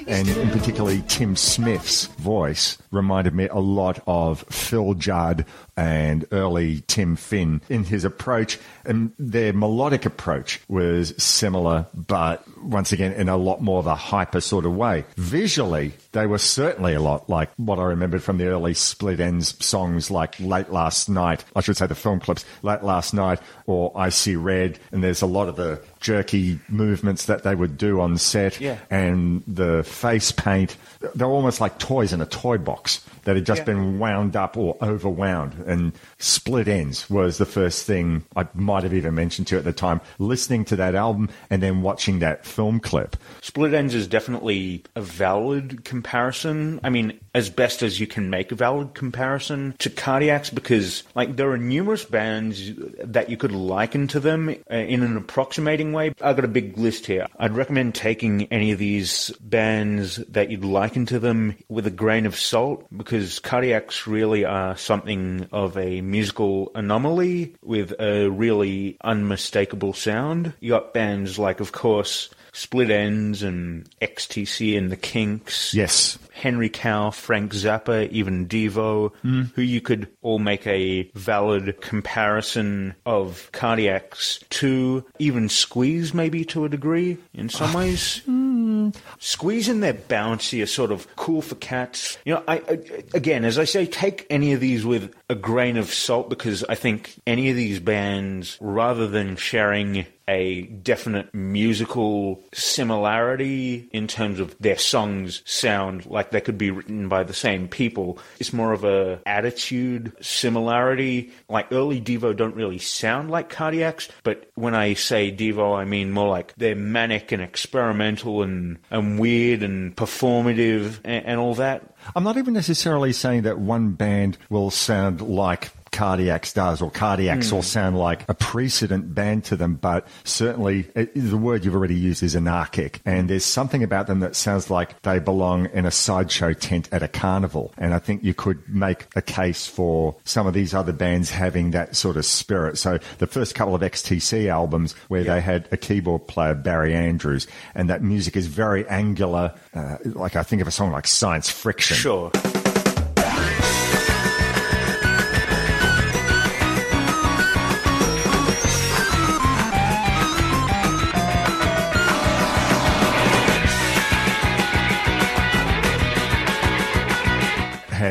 And 0.09 0.28
in 0.28 0.50
particularly 0.50 1.02
Tim 1.09 1.37
Smith's 1.37 2.06
voice 2.06 2.78
reminded 2.90 3.35
me 3.35 3.49
a 3.49 3.59
lot 3.59 4.00
of 4.06 4.45
Phil 4.50 4.95
Judd 4.95 5.45
and 5.76 6.25
early 6.33 6.83
Tim 6.87 7.16
Finn 7.16 7.61
in 7.68 7.85
his 7.85 8.04
approach. 8.04 8.59
And 8.85 9.12
their 9.18 9.52
melodic 9.52 10.06
approach 10.06 10.61
was 10.68 11.14
similar, 11.23 11.87
but 11.95 12.45
once 12.62 12.92
again, 12.92 13.12
in 13.12 13.28
a 13.28 13.37
lot 13.37 13.61
more 13.61 13.78
of 13.78 13.87
a 13.87 13.95
hyper 13.95 14.40
sort 14.40 14.64
of 14.64 14.75
way. 14.75 15.04
Visually, 15.16 15.92
they 16.12 16.26
were 16.26 16.38
certainly 16.38 16.95
a 16.95 17.00
lot 17.00 17.28
like 17.28 17.50
what 17.56 17.78
I 17.78 17.85
remembered 17.85 18.23
from 18.23 18.38
the 18.38 18.47
early 18.47 18.75
Split 18.75 19.18
Enz 19.18 19.62
songs 19.62 20.11
like 20.11 20.38
Late 20.40 20.71
Last 20.71 21.09
Night. 21.09 21.45
I 21.54 21.61
should 21.61 21.76
say 21.76 21.87
the 21.87 21.95
film 21.95 22.21
clips, 22.21 22.45
Late 22.62 22.83
Last 22.83 23.12
Night 23.12 23.40
or 23.66 23.92
I 23.95 24.09
See 24.09 24.37
Red. 24.37 24.78
And 24.92 25.02
there's 25.04 25.23
a 25.23 25.26
lot 25.26 25.49
of 25.49 25.56
the 25.56 25.83
jerky 26.00 26.59
movements 26.68 27.26
that 27.26 27.42
they 27.42 27.54
would 27.54 27.76
do 27.76 28.00
on 28.00 28.17
set 28.19 28.60
Yeah. 28.60 28.78
and 28.91 29.43
the 29.47 29.82
face 29.84 30.30
paint. 30.32 30.76
They're 31.14 31.26
almost 31.26 31.60
like 31.60 31.78
toys 31.78 32.12
in 32.12 32.21
a 32.21 32.26
toy 32.26 32.58
box 32.58 33.04
that 33.25 33.36
had 33.36 33.45
just 33.45 33.60
Yeah. 33.60 33.64
been 33.64 33.99
wound 33.99 34.36
up 34.36 34.56
or 34.56 34.76
overwound. 34.78 35.66
And 35.66 35.92
Split 36.19 36.66
Enz 36.69 37.10
was 37.10 37.38
the 37.38 37.45
first 37.47 37.86
thing 37.86 38.25
I 38.36 38.47
might 38.54 38.82
have 38.84 38.95
even 38.95 39.14
mentioned 39.14 39.49
to 39.49 39.56
you 39.56 39.58
at 39.58 39.64
the 39.64 39.73
time. 39.73 40.00
Listening 40.19 40.64
to 40.66 40.76
that 40.76 40.95
album 40.95 41.28
and 41.50 41.62
then 41.62 41.82
watching 41.82 42.21
that 42.21 42.47
film 42.47 42.80
clip. 42.80 43.16
Split 43.42 43.73
Enz 43.73 43.95
is 43.95 44.06
definitely 44.06 44.84
a 44.95 45.02
valid 45.02 45.84
comparison. 45.84 46.80
I 46.84 46.90
mean, 46.90 47.19
as 47.34 47.50
best 47.50 47.82
as 47.82 48.00
you 48.00 48.06
can 48.06 48.30
make 48.30 48.52
a 48.52 48.54
valid 48.54 48.95
comparison 48.95 49.75
to 49.78 49.90
Cardiacs 49.90 50.54
because, 50.54 51.02
like, 51.14 51.36
there 51.36 51.50
are 51.50 51.58
numerous 51.58 52.04
bands 52.04 52.73
that 53.02 53.28
you 53.28 53.36
could 53.36 53.52
liken 53.52 54.06
to 54.08 54.21
them 54.21 54.49
uh, 54.49 54.75
in 54.75 55.02
an 55.02 55.16
approximating 55.16 55.92
way. 55.92 56.14
I've 56.21 56.36
got 56.36 56.45
a 56.45 56.49
big 56.49 56.78
list 56.78 57.06
here. 57.06 57.26
I'd 57.38 57.54
recommend 57.56 57.95
taking 57.95 58.45
any 58.52 58.73
of 58.73 58.78
these 58.78 59.32
bands 59.40 60.16
that 60.28 60.50
you'd 60.50 60.64
liken 60.97 61.04
to 61.04 61.19
them 61.19 61.54
with 61.69 61.87
a 61.87 61.91
grain 61.91 62.25
of 62.25 62.35
salt 62.35 62.87
because 62.97 63.39
Cardiacs 63.41 64.06
really 64.06 64.47
are 64.47 64.75
something 64.78 65.47
of 65.52 65.76
a 65.76 66.00
musical 66.00 66.73
anomaly 66.75 67.54
with 67.63 67.93
a 68.00 68.30
really 68.30 68.97
unmistakable 69.04 69.93
sound. 69.93 70.54
You 70.61 70.71
got 70.71 70.95
bands 70.95 71.39
like, 71.39 71.61
of 71.61 71.73
course, 71.73 72.30
Split 72.56 72.88
Enz 72.88 73.42
and 73.42 73.86
XTC 74.00 74.78
and 74.78 74.90
the 74.90 74.97
Kinks. 74.97 75.75
Yes. 75.75 76.19
Henry 76.32 76.71
Cow, 76.71 77.10
Frank 77.10 77.52
Zappa, 77.52 78.10
even 78.10 78.49
Devo, 78.49 79.14
hmm. 79.16 79.42
who 79.54 79.60
you 79.60 79.82
could 79.82 80.08
all 80.23 80.38
make 80.38 80.66
a 80.66 81.10
valid 81.14 81.82
comparison 81.82 82.95
of 83.04 83.50
cardiacs 83.52 84.42
to, 84.49 85.04
even 85.19 85.50
Squeeze 85.50 86.14
maybe 86.14 86.47
to 86.47 86.64
a 86.64 86.71
degree 86.71 87.19
in 87.34 87.50
some 87.50 87.76
ah, 87.76 87.78
ways. 87.78 88.23
Hmm. 88.25 88.88
Squeeze 89.19 89.69
and 89.69 89.82
their 89.82 89.95
bouncy 89.95 90.62
are 90.62 90.66
sort 90.66 90.92
of 90.92 91.14
cool 91.16 91.42
for 91.42 91.56
cats. 91.56 92.16
You 92.25 92.34
know, 92.34 92.45
I, 92.49 92.56
I 92.56 92.80
again, 93.12 93.45
as 93.45 93.58
I 93.58 93.64
say, 93.64 93.84
take 93.84 94.26
any 94.30 94.54
of 94.54 94.60
these 94.60 94.84
with 94.86 95.14
a 95.28 95.34
grain 95.34 95.76
of 95.76 95.92
salt 95.92 96.30
because 96.30 96.64
I 96.64 96.75
think 96.75 97.21
any 97.26 97.50
of 97.50 97.56
these 97.56 97.80
bands, 97.80 98.56
rather 98.62 99.06
than 99.06 99.36
sharing 99.36 100.06
a 100.28 100.62
definite 100.62 101.32
musical 101.34 102.43
similarity 102.52 103.89
in 103.93 104.06
terms 104.06 104.41
of 104.41 104.56
their 104.58 104.78
songs 104.78 105.43
sound 105.45 106.06
like 106.06 106.30
they 106.30 106.41
could 106.41 106.58
be 106.58 106.71
written 106.71 107.08
by 107.08 107.23
the 107.23 107.32
same 107.32 107.69
people. 107.69 108.19
It's 108.41 108.52
more 108.52 108.73
of 108.73 108.84
a 108.84 109.21
attitude 109.26 110.12
similarity. 110.21 111.32
Like 111.49 111.71
early 111.73 112.00
Devo 112.00 112.36
don't 112.36 112.56
really 112.56 112.78
sound 112.78 113.30
like 113.30 113.52
Cardiacs, 113.52 114.08
but 114.25 114.50
when 114.54 114.75
I 114.75 114.95
say 114.95 115.30
Devo, 115.30 115.76
I 115.76 115.84
mean 115.84 116.10
more 116.10 116.28
like 116.28 116.54
they're 116.56 116.75
manic 116.75 117.32
and 117.32 117.43
experimental 117.43 118.43
and, 118.43 118.78
and 118.91 119.19
weird 119.19 119.62
and 119.62 119.95
performative 119.97 120.99
and, 121.04 121.25
and 121.25 121.41
all 121.41 121.54
that. 121.56 121.95
I'm 122.15 122.25
not 122.25 122.36
even 122.36 122.54
necessarily 122.54 123.12
saying 123.12 123.43
that 123.43 123.58
one 123.58 123.93
band 123.93 124.39
will 124.49 124.71
sound 124.71 125.21
like 125.21 125.71
Cardiacs 125.97 126.52
does, 126.52 126.82
or 126.82 126.91
Cardiacs 126.91 127.52
all 127.52 127.63
sound 127.63 127.99
like 127.99 128.28
a 128.28 128.35
precedent 128.35 129.15
band 129.15 129.45
to 129.45 129.56
them, 129.56 129.76
but 129.76 130.06
certainly 130.25 130.87
it, 130.95 131.15
the 131.15 131.39
word 131.39 131.65
you've 131.65 131.75
already 131.75 131.95
used 131.95 132.23
is 132.23 132.37
anarchic, 132.37 133.00
and 133.06 133.30
there's 133.30 133.47
something 133.47 133.82
about 133.82 134.06
them 134.06 134.21
that 134.21 134.37
sounds 134.37 134.69
like 134.69 135.00
they 135.02 135.19
belong 135.19 135.71
in 135.73 135.87
a 135.87 135.91
sideshow 135.91 136.52
tent 136.52 136.91
at 136.93 137.02
a 137.02 137.09
carnival. 137.09 137.73
And 137.78 137.95
I 137.95 137.99
think 137.99 138.23
you 138.23 138.35
could 138.35 138.69
make 138.69 139.06
a 139.17 139.23
case 139.23 139.67
for 139.67 140.17
some 140.25 140.47
of 140.47 140.52
these 140.52 140.75
other 140.75 140.93
bands 140.93 141.30
having 141.30 141.71
that 141.71 141.97
sort 141.97 142.19
of 142.19 142.26
spirit. 142.26 142.76
So 142.76 142.99
the 143.17 143.26
first 143.26 143.54
couple 143.54 143.75
of 143.75 143.80
XTC 143.80 144.49
albums 144.49 144.93
where 145.09 145.25
they 145.25 145.41
had 145.41 145.67
a 145.73 145.78
keyboard 145.78 146.26
player, 146.28 146.54
Barry 146.54 146.95
Andrews, 146.95 147.47
and 147.75 147.89
that 147.89 148.02
music 148.02 148.37
is 148.37 148.49
very 148.49 148.87
angular, 148.89 149.54
uh, 149.75 149.97
like 150.04 150.37
I 150.37 150.43
think 150.43 150.61
of 150.61 150.69
a 150.69 150.73
song 150.73 150.93
like 150.93 151.06
Science 151.06 151.49
Friction. 151.49 151.97
Sure. 151.97 152.30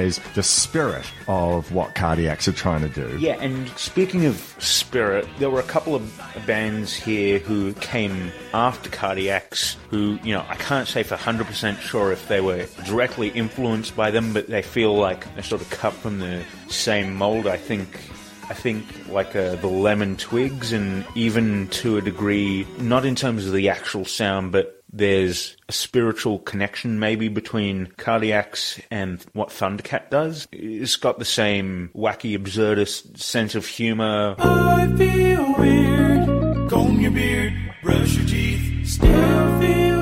Has 0.06 0.20
the 0.36 0.44
spirit 0.44 1.06
of 1.28 1.72
what 1.72 1.96
Cardiacs 1.96 2.48
are 2.48 2.54
trying 2.54 2.82
to 2.82 2.90
do. 2.90 3.18
Yeah, 3.20 3.34
and 3.42 3.68
speaking 3.72 4.26
of 4.26 4.38
spirit, 4.60 5.28
there 5.40 5.50
were 5.50 5.60
a 5.60 5.64
couple 5.64 5.96
of 5.96 6.22
bands 6.46 6.94
here 6.94 7.40
who 7.40 7.74
came 7.74 8.32
after 8.54 8.90
Cardiacs 8.90 9.76
who, 9.90 10.20
you 10.24 10.34
know, 10.34 10.46
I 10.48 10.56
can't 10.56 10.88
say 10.88 11.04
for 11.04 11.16
100% 11.16 11.80
sure 11.80 12.12
if 12.12 12.28
they 12.28 12.42
were 12.42 12.68
directly 12.86 13.30
influenced 13.30 13.96
by 13.96 14.12
them, 14.12 14.34
but 14.34 14.48
they 14.48 14.62
feel 14.62 14.96
like 14.96 15.34
they're 15.34 15.44
sort 15.44 15.62
of 15.62 15.70
cut 15.70 15.94
from 15.94 16.20
the 16.20 16.44
same 16.70 17.16
mold. 17.16 17.48
I 17.48 17.58
think. 17.58 18.00
I 18.48 18.54
think 18.54 18.86
like 19.10 19.36
uh, 19.36 19.56
the 19.56 19.66
Lemon 19.66 20.18
Twigs, 20.18 20.72
and 20.72 21.04
even 21.16 21.68
to 21.70 21.98
a 21.98 22.02
degree, 22.02 22.68
not 22.78 23.04
in 23.04 23.16
terms 23.16 23.48
of 23.48 23.54
the 23.54 23.70
actual 23.70 24.06
sound, 24.06 24.52
but 24.52 24.84
there's 24.92 25.58
a 25.68 25.72
spiritual 25.72 26.40
connection 26.40 27.00
maybe 27.00 27.28
between 27.28 27.88
Cardiacs 27.98 28.82
and 28.90 29.24
what 29.34 29.50
Thundercat 29.50 30.10
does. 30.10 30.48
It's 30.52 30.96
got 30.96 31.20
the 31.20 31.26
same 31.26 31.90
wacky, 31.96 32.38
absurdist 32.38 33.18
sense 33.18 33.56
of 33.56 33.66
humor. 33.66 34.36
I 34.38 34.94
feel 34.98 35.56
weird. 35.58 36.70
Comb 36.70 37.00
your 37.02 37.12
beard, 37.12 37.54
brush 37.84 38.16
your 38.16 38.26
teeth. 38.28 38.88
Still 38.88 39.60
feel 39.60 39.95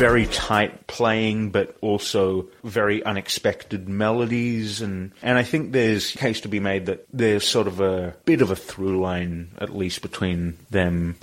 very 0.00 0.24
tight 0.28 0.86
playing, 0.86 1.50
but 1.50 1.76
also 1.82 2.48
very 2.64 3.04
unexpected 3.04 3.86
melodies, 3.86 4.80
and 4.80 5.12
and 5.20 5.36
I 5.36 5.42
think 5.42 5.72
there's 5.72 6.12
case 6.12 6.40
to 6.40 6.48
be 6.48 6.58
made 6.58 6.86
that 6.86 7.06
there's 7.12 7.46
sort 7.46 7.66
of 7.66 7.80
a 7.80 8.16
bit 8.24 8.40
of 8.40 8.50
a 8.50 8.56
through 8.56 8.98
line, 8.98 9.50
at 9.58 9.76
least 9.76 10.00
between 10.00 10.56
them. 10.70 11.16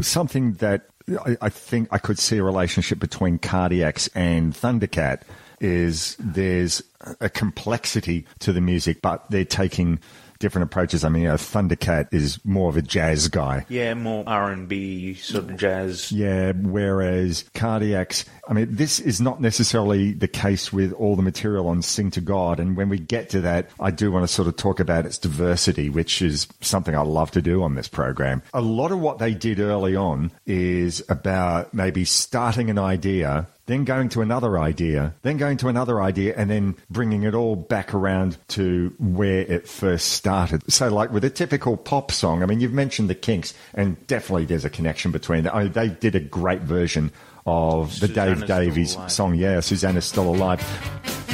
Something 0.00 0.54
that 0.54 0.88
I, 1.24 1.36
I 1.40 1.48
think 1.50 1.88
I 1.92 1.98
could 1.98 2.18
see 2.18 2.38
a 2.38 2.42
relationship 2.42 2.98
between 2.98 3.38
Cardiacs 3.38 4.08
and 4.12 4.52
Thundercat 4.52 5.22
is 5.60 6.16
there's 6.18 6.82
a 7.20 7.30
complexity 7.30 8.26
to 8.40 8.52
the 8.52 8.60
music, 8.60 9.02
but 9.02 9.30
they're 9.30 9.44
taking 9.44 10.00
different 10.46 10.70
approaches. 10.70 11.02
I 11.02 11.08
mean, 11.08 11.24
you 11.24 11.28
know, 11.28 11.34
Thundercat 11.34 12.14
is 12.14 12.38
more 12.44 12.68
of 12.68 12.76
a 12.76 12.82
jazz 12.82 13.26
guy. 13.26 13.66
Yeah, 13.68 13.94
more 13.94 14.22
R 14.28 14.52
and 14.52 14.68
B 14.68 15.14
sort 15.14 15.50
of 15.50 15.56
jazz. 15.56 16.12
Yeah, 16.12 16.52
whereas 16.52 17.42
Cardiacs, 17.52 18.26
I 18.48 18.52
mean, 18.52 18.68
this 18.70 19.00
is 19.00 19.20
not 19.20 19.40
necessarily 19.40 20.12
the 20.12 20.28
case 20.28 20.72
with 20.72 20.92
all 20.92 21.16
the 21.16 21.22
material 21.22 21.66
on 21.66 21.82
Sing 21.82 22.12
to 22.12 22.20
God. 22.20 22.60
And 22.60 22.76
when 22.76 22.88
we 22.88 23.00
get 23.00 23.28
to 23.30 23.40
that, 23.40 23.70
I 23.80 23.90
do 23.90 24.12
want 24.12 24.22
to 24.22 24.32
sort 24.32 24.46
of 24.46 24.54
talk 24.54 24.78
about 24.78 25.04
its 25.04 25.18
diversity, 25.18 25.90
which 25.90 26.22
is 26.22 26.46
something 26.60 26.94
I 26.94 27.00
love 27.00 27.32
to 27.32 27.42
do 27.42 27.64
on 27.64 27.74
this 27.74 27.88
program. 27.88 28.40
A 28.54 28.60
lot 28.60 28.92
of 28.92 29.00
what 29.00 29.18
they 29.18 29.34
did 29.34 29.58
early 29.58 29.96
on 29.96 30.30
is 30.46 31.02
about 31.08 31.74
maybe 31.74 32.04
starting 32.04 32.70
an 32.70 32.78
idea 32.78 33.48
then 33.66 33.84
going 33.84 34.08
to 34.10 34.22
another 34.22 34.58
idea, 34.58 35.14
then 35.22 35.36
going 35.36 35.56
to 35.58 35.68
another 35.68 36.00
idea, 36.00 36.34
and 36.36 36.50
then 36.50 36.76
bringing 36.88 37.24
it 37.24 37.34
all 37.34 37.56
back 37.56 37.94
around 37.94 38.38
to 38.48 38.94
where 38.98 39.40
it 39.40 39.68
first 39.68 40.12
started. 40.12 40.62
So, 40.72 40.88
like 40.88 41.12
with 41.12 41.24
a 41.24 41.30
typical 41.30 41.76
pop 41.76 42.12
song, 42.12 42.42
I 42.42 42.46
mean, 42.46 42.60
you've 42.60 42.72
mentioned 42.72 43.10
the 43.10 43.14
Kinks, 43.14 43.54
and 43.74 44.04
definitely 44.06 44.44
there's 44.46 44.64
a 44.64 44.70
connection 44.70 45.10
between 45.10 45.44
that. 45.44 45.54
I 45.54 45.64
mean, 45.64 45.72
they 45.72 45.88
did 45.88 46.14
a 46.14 46.20
great 46.20 46.62
version 46.62 47.12
of 47.44 47.98
the 48.00 48.08
Susannah's 48.08 48.40
Dave 48.40 48.48
Davies 48.48 48.96
song, 49.08 49.34
yeah, 49.34 49.60
Susannah's 49.60 50.04
Still 50.04 50.34
Alive. 50.34 51.25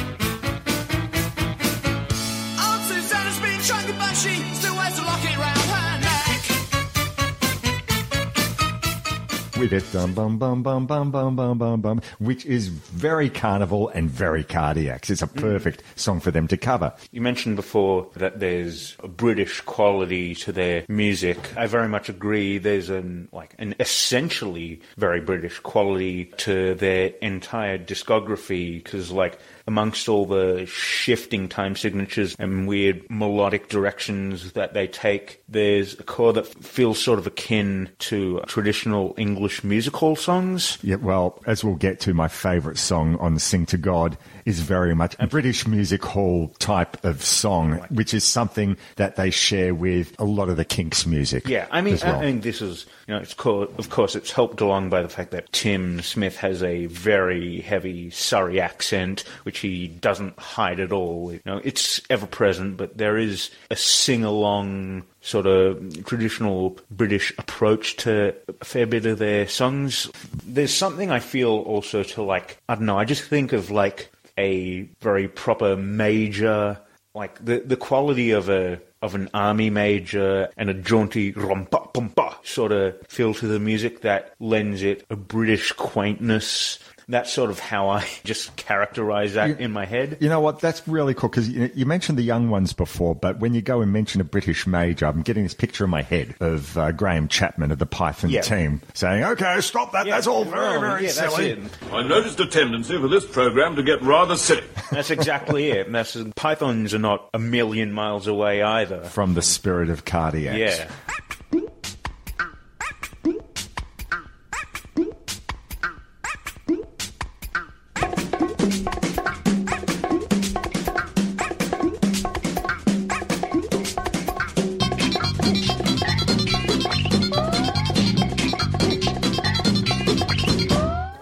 With 9.63 9.73
it, 9.73 9.93
bum 9.93 10.13
bum 10.13 10.37
bum 10.37 10.61
bum 10.61 10.85
bum 10.85 11.35
bum 11.35 11.57
bum 11.57 11.81
bum, 11.81 12.01
which 12.19 12.45
is 12.45 12.67
very 12.67 13.29
carnival 13.29 13.87
and 13.89 14.09
very 14.09 14.43
cardiacs. 14.43 15.09
It's 15.09 15.21
a 15.21 15.27
mm. 15.27 15.39
perfect 15.39 15.83
song 15.95 16.19
for 16.19 16.31
them 16.31 16.47
to 16.49 16.57
cover. 16.57 16.93
You 17.11 17.21
mentioned 17.21 17.55
before 17.55 18.07
that 18.15 18.39
there's 18.41 18.97
a 18.99 19.07
British 19.07 19.61
quality 19.61 20.35
to 20.35 20.51
their 20.51 20.83
music. 20.89 21.37
I 21.55 21.67
very 21.67 21.87
much 21.87 22.09
agree. 22.09 22.57
There's 22.57 22.89
an 22.89 23.29
like 23.31 23.55
an 23.57 23.75
essentially 23.79 24.81
very 24.97 25.21
British 25.21 25.59
quality 25.59 26.25
to 26.37 26.75
their 26.75 27.07
entire 27.21 27.77
discography 27.77 28.83
because 28.83 29.11
like 29.11 29.39
amongst 29.67 30.09
all 30.09 30.25
the 30.25 30.65
shifting 30.65 31.47
time 31.47 31.75
signatures 31.75 32.35
and 32.39 32.67
weird 32.67 33.09
melodic 33.09 33.69
directions 33.69 34.53
that 34.53 34.73
they 34.73 34.87
take, 34.87 35.41
there's 35.47 35.99
a 35.99 36.03
core 36.03 36.33
that 36.33 36.47
feels 36.47 37.01
sort 37.01 37.19
of 37.19 37.27
akin 37.27 37.89
to 37.99 38.41
traditional 38.47 39.13
English 39.17 39.63
music 39.63 39.95
hall 39.95 40.15
songs. 40.15 40.77
Yeah, 40.81 40.95
well, 40.95 41.41
as 41.45 41.63
we'll 41.63 41.75
get 41.75 41.99
to, 42.01 42.13
my 42.13 42.27
favourite 42.27 42.77
song 42.77 43.17
on 43.17 43.39
Sing 43.39 43.65
to 43.67 43.77
God 43.77 44.17
is 44.45 44.59
very 44.59 44.95
much 44.95 45.15
a 45.19 45.27
British 45.27 45.67
music 45.67 46.03
hall 46.03 46.49
type 46.59 47.03
of 47.03 47.23
song, 47.23 47.79
which 47.89 48.13
is 48.13 48.23
something 48.23 48.77
that 48.95 49.15
they 49.15 49.29
share 49.29 49.73
with 49.73 50.15
a 50.19 50.25
lot 50.25 50.49
of 50.49 50.57
the 50.57 50.65
Kinks 50.65 51.05
music. 51.05 51.47
Yeah, 51.47 51.67
I 51.71 51.81
mean, 51.81 51.97
well. 52.03 52.15
I 52.15 52.19
think 52.19 52.43
this 52.43 52.61
is, 52.61 52.85
you 53.07 53.13
know, 53.13 53.21
it's 53.21 53.33
co- 53.33 53.71
of 53.77 53.89
course 53.89 54.15
it's 54.15 54.31
helped 54.31 54.61
along 54.61 54.89
by 54.89 55.01
the 55.01 55.09
fact 55.09 55.31
that 55.31 55.51
Tim 55.51 56.01
Smith 56.01 56.37
has 56.37 56.63
a 56.63 56.87
very 56.87 57.61
heavy 57.61 58.09
Surrey 58.09 58.59
accent, 58.59 59.23
which 59.43 59.59
he 59.59 59.87
doesn't 59.87 60.37
hide 60.39 60.79
at 60.79 60.91
all. 60.91 61.31
You 61.31 61.41
know, 61.45 61.61
it's 61.63 62.01
ever 62.09 62.25
present, 62.25 62.77
but 62.77 62.97
there 62.97 63.17
is 63.17 63.49
a 63.69 63.75
sing 63.75 64.23
along 64.23 65.03
sort 65.23 65.47
of 65.47 66.05
traditional 66.05 66.77
British 66.91 67.33
approach 67.37 67.95
to 67.95 68.35
a 68.59 68.65
fair 68.65 68.85
bit 68.85 69.05
of 69.05 69.19
their 69.19 69.47
songs. 69.47 70.11
There's 70.45 70.73
something 70.73 71.11
I 71.11 71.19
feel 71.19 71.49
also 71.49 72.03
to 72.03 72.21
like, 72.21 72.57
I 72.67 72.75
don't 72.75 72.85
know, 72.85 72.99
I 72.99 73.05
just 73.05 73.23
think 73.23 73.53
of 73.53 73.71
like 73.71 74.11
a 74.37 74.89
very 74.99 75.27
proper 75.27 75.75
major 75.75 76.79
like 77.15 77.43
the 77.43 77.59
the 77.59 77.77
quality 77.77 78.31
of 78.31 78.49
a 78.49 78.79
of 79.01 79.15
an 79.15 79.29
army 79.33 79.69
major 79.69 80.49
and 80.57 80.69
a 80.69 80.73
jaunty 80.73 81.33
rumpa 81.33 81.93
pumpa 81.93 82.35
sort 82.43 82.71
of 82.71 82.95
feel 83.07 83.33
to 83.33 83.47
the 83.47 83.59
music 83.59 84.01
that 84.01 84.33
lends 84.39 84.81
it 84.81 85.05
a 85.09 85.15
British 85.15 85.73
quaintness. 85.73 86.79
That's 87.13 87.31
sort 87.31 87.51
of 87.51 87.59
how 87.59 87.89
I 87.89 88.05
just 88.23 88.55
characterize 88.55 89.35
that 89.35 89.59
in 89.59 89.71
my 89.71 89.85
head. 89.85 90.17
You 90.19 90.29
know 90.29 90.39
what? 90.39 90.59
That's 90.59 90.87
really 90.87 91.13
cool 91.13 91.29
because 91.29 91.47
you, 91.47 91.69
you 91.75 91.85
mentioned 91.85 92.17
the 92.17 92.23
young 92.23 92.49
ones 92.49 92.73
before, 92.73 93.13
but 93.13 93.39
when 93.39 93.53
you 93.53 93.61
go 93.61 93.81
and 93.81 93.93
mention 93.93 94.19
a 94.19 94.23
British 94.23 94.65
major, 94.65 95.05
I'm 95.05 95.21
getting 95.21 95.43
this 95.43 95.53
picture 95.53 95.83
in 95.83 95.91
my 95.91 96.01
head 96.01 96.33
of 96.39 96.75
uh, 96.75 96.91
Graham 96.91 97.27
Chapman 97.27 97.71
of 97.71 97.77
the 97.77 97.85
Python 97.85 98.31
Yeah. 98.31 98.41
team 98.41 98.81
saying, 98.95 99.23
"Okay, 99.23 99.61
stop 99.61 99.91
that. 99.91 100.07
That's 100.07 100.25
all 100.25 100.43
very, 100.43 100.77
Oh, 100.77 100.79
very 100.79 101.03
yeah, 101.05 101.11
silly." 101.11 101.61
I 101.91 102.01
noticed 102.01 102.39
a 102.39 102.47
tendency 102.47 102.97
for 102.99 103.07
this 103.07 103.25
program 103.25 103.75
to 103.75 103.83
get 103.83 104.01
rather 104.01 104.35
silly. 104.35 104.63
That's 104.91 105.11
exactly 105.11 105.69
it. 105.71 105.85
And 105.87 105.95
that's 105.95 106.17
pythons 106.35 106.93
are 106.93 106.99
not 106.99 107.29
a 107.33 107.39
million 107.39 107.91
miles 107.93 108.27
away 108.27 108.61
either. 108.61 109.03
From 109.05 109.33
the 109.35 109.41
spirit 109.41 109.89
of 109.89 110.05
cardiacs. 110.05 110.57
Yeah. 110.57 110.89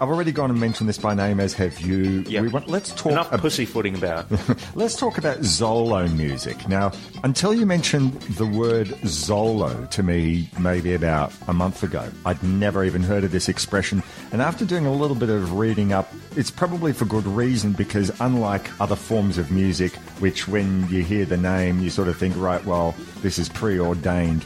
I've 0.02 0.10
already 0.10 0.32
gone 0.32 0.50
and 0.50 0.60
mentioned 0.60 0.90
this 0.90 0.98
by 0.98 1.14
name, 1.14 1.40
as 1.40 1.54
have 1.54 1.80
you. 1.80 2.24
Yep. 2.28 2.42
We 2.42 2.50
want, 2.50 2.68
let's 2.68 2.92
talk 2.92 3.12
Enough 3.12 3.34
ab- 3.34 3.42
pussyfooting 3.42 3.94
about. 3.94 4.26
Let's 4.76 4.96
talk 4.96 5.20
about 5.20 5.38
Zolo 5.42 6.12
music. 6.18 6.68
Now, 6.68 6.92
until 7.24 7.54
you 7.54 7.68
mentioned 7.68 8.14
the 8.24 8.48
word 8.48 8.88
Zolo 9.04 9.88
to 9.92 10.02
me 10.02 10.50
maybe 10.60 10.96
about 10.96 11.32
a 11.48 11.54
month 11.54 11.84
ago, 11.84 12.10
I'd 12.26 12.42
never 12.42 12.84
even 12.84 13.04
heard 13.04 13.24
of 13.24 13.32
this 13.32 13.48
expression. 13.48 14.02
And 14.32 14.42
after 14.42 14.66
doing 14.66 14.88
a 14.88 14.92
little 14.92 15.16
bit 15.16 15.30
of 15.30 15.54
reading 15.54 15.94
up, 15.94 16.12
it's 16.36 16.50
probably 16.50 16.94
for 16.94 17.06
good 17.06 17.28
reason 17.28 17.74
because 17.74 18.12
unlike 18.22 18.72
other 18.82 18.96
forms 18.96 19.38
of 19.38 19.52
music, 19.52 19.94
which 20.20 20.48
when 20.48 20.90
you 20.90 21.04
hear 21.04 21.26
the 21.26 21.38
name, 21.38 21.80
you 21.80 21.92
sort 21.92 22.08
of 22.08 22.18
think, 22.18 22.36
right, 22.38 22.66
well, 22.66 22.96
this 23.22 23.38
is 23.38 23.50
preordained. 23.50 24.44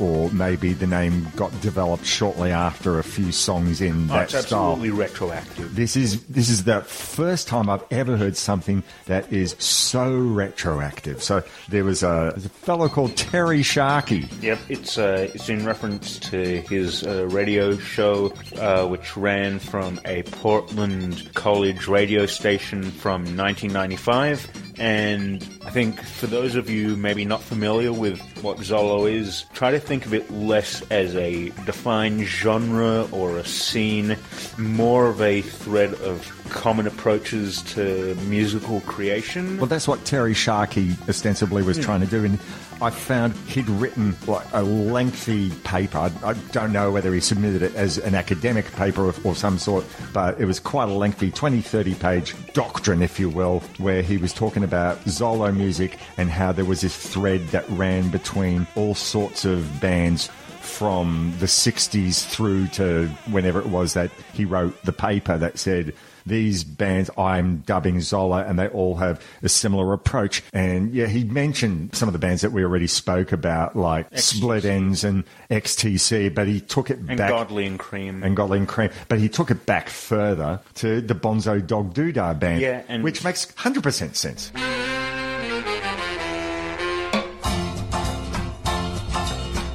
Or 0.00 0.30
maybe 0.30 0.72
the 0.72 0.86
name 0.86 1.28
got 1.36 1.52
developed 1.60 2.04
shortly 2.04 2.50
after 2.50 2.98
a 2.98 3.02
few 3.04 3.30
songs 3.32 3.80
in 3.80 4.10
Oh, 4.10 4.14
that 4.14 4.30
style. 4.30 4.72
absolutely 4.72 4.90
retroactive. 4.90 5.74
This 5.76 5.96
is 5.96 6.24
this 6.26 6.48
is 6.48 6.64
the 6.64 6.80
first 6.82 7.46
time 7.48 7.70
I've 7.70 7.84
ever 7.90 8.16
heard 8.16 8.36
something 8.36 8.82
that 9.06 9.32
is 9.32 9.54
so 9.58 10.12
retroactive. 10.16 11.22
So 11.22 11.42
there 11.68 11.84
was 11.84 12.02
a, 12.02 12.32
a 12.36 12.40
fellow 12.40 12.88
called 12.88 13.16
Terry 13.16 13.62
Sharkey. 13.62 14.28
Yep, 14.40 14.58
it's 14.68 14.98
uh, 14.98 15.30
it's 15.34 15.48
in 15.48 15.64
reference 15.64 16.18
to 16.30 16.60
his 16.62 17.04
uh, 17.04 17.26
radio 17.28 17.76
show, 17.76 18.32
uh, 18.58 18.86
which 18.86 19.16
ran 19.16 19.58
from 19.58 20.00
a 20.04 20.22
Portland 20.24 21.32
college 21.34 21.86
radio 21.86 22.26
station 22.26 22.82
from 22.90 23.22
1995. 23.36 24.63
And 24.78 25.42
I 25.64 25.70
think 25.70 26.00
for 26.00 26.26
those 26.26 26.56
of 26.56 26.68
you 26.68 26.96
maybe 26.96 27.24
not 27.24 27.42
familiar 27.42 27.92
with 27.92 28.20
what 28.42 28.58
Zolo 28.58 29.10
is, 29.10 29.44
try 29.52 29.70
to 29.70 29.78
think 29.78 30.04
of 30.06 30.14
it 30.14 30.30
less 30.30 30.82
as 30.90 31.14
a 31.16 31.50
defined 31.64 32.22
genre 32.22 33.08
or 33.12 33.38
a 33.38 33.44
scene, 33.44 34.16
more 34.58 35.06
of 35.06 35.20
a 35.20 35.42
thread 35.42 35.94
of 35.94 36.30
common 36.50 36.86
approaches 36.86 37.62
to 37.62 38.14
musical 38.26 38.80
creation. 38.82 39.58
Well, 39.58 39.66
that's 39.66 39.88
what 39.88 40.04
Terry 40.04 40.34
Sharkey 40.34 40.96
ostensibly 41.08 41.62
was 41.62 41.76
hmm. 41.76 41.82
trying 41.84 42.00
to 42.00 42.06
do. 42.06 42.24
And 42.24 42.38
I 42.84 42.90
found 42.90 43.34
he'd 43.48 43.66
written 43.70 44.14
like 44.26 44.46
a 44.52 44.62
lengthy 44.62 45.48
paper. 45.64 45.96
I, 45.96 46.12
I 46.22 46.34
don't 46.52 46.70
know 46.70 46.92
whether 46.92 47.14
he 47.14 47.20
submitted 47.20 47.62
it 47.62 47.74
as 47.74 47.96
an 47.96 48.14
academic 48.14 48.70
paper 48.72 49.08
of, 49.08 49.24
or 49.24 49.34
some 49.34 49.56
sort, 49.56 49.86
but 50.12 50.38
it 50.38 50.44
was 50.44 50.60
quite 50.60 50.90
a 50.90 50.92
lengthy 50.92 51.30
20, 51.30 51.62
30 51.62 51.94
page 51.94 52.52
doctrine, 52.52 53.00
if 53.00 53.18
you 53.18 53.30
will, 53.30 53.60
where 53.78 54.02
he 54.02 54.18
was 54.18 54.34
talking 54.34 54.62
about 54.62 55.02
Zolo 55.06 55.50
music 55.56 55.98
and 56.18 56.28
how 56.28 56.52
there 56.52 56.66
was 56.66 56.82
this 56.82 56.94
thread 56.94 57.48
that 57.48 57.66
ran 57.70 58.10
between 58.10 58.66
all 58.76 58.94
sorts 58.94 59.46
of 59.46 59.80
bands 59.80 60.28
from 60.60 61.32
the 61.38 61.46
60s 61.46 62.26
through 62.26 62.66
to 62.68 63.06
whenever 63.30 63.60
it 63.60 63.66
was 63.66 63.94
that 63.94 64.10
he 64.34 64.44
wrote 64.44 64.82
the 64.82 64.92
paper 64.92 65.38
that 65.38 65.58
said 65.58 65.94
these 66.26 66.64
bands 66.64 67.10
I'm 67.18 67.58
dubbing 67.58 67.96
Zolo, 67.98 68.48
and 68.48 68.58
they 68.58 68.68
all 68.68 68.96
have 68.96 69.22
a 69.42 69.48
similar 69.48 69.92
approach. 69.92 70.42
And 70.52 70.92
yeah, 70.94 71.06
he 71.06 71.24
mentioned 71.24 71.94
some 71.94 72.08
of 72.08 72.12
the 72.12 72.18
bands 72.18 72.42
that 72.42 72.52
we 72.52 72.62
already 72.64 72.86
spoke 72.86 73.32
about, 73.32 73.76
like 73.76 74.06
Split 74.18 74.64
Enz 74.64 75.04
and 75.04 75.24
XTC, 75.50 76.34
but 76.34 76.46
he 76.46 76.60
took 76.60 76.90
it 76.90 77.00
back 77.02 77.10
And 77.10 77.18
back. 77.18 77.30
Godley 77.30 77.66
and 77.66 77.78
Creme. 77.78 78.22
and 78.22 78.36
Godley 78.36 78.58
and 78.58 78.68
Creme, 78.68 78.90
but 79.08 79.18
he 79.18 79.28
took 79.28 79.50
it 79.50 79.66
back 79.66 79.88
further 79.88 80.60
to 80.74 81.00
the 81.00 81.14
Bonzo 81.14 81.64
Dog 81.64 81.94
Doo-Dah 81.94 82.34
band, 82.34 82.60
Yeah, 82.60 82.82
and- 82.88 83.04
which 83.04 83.22
makes 83.24 83.46
100% 83.46 84.16
sense. 84.16 84.50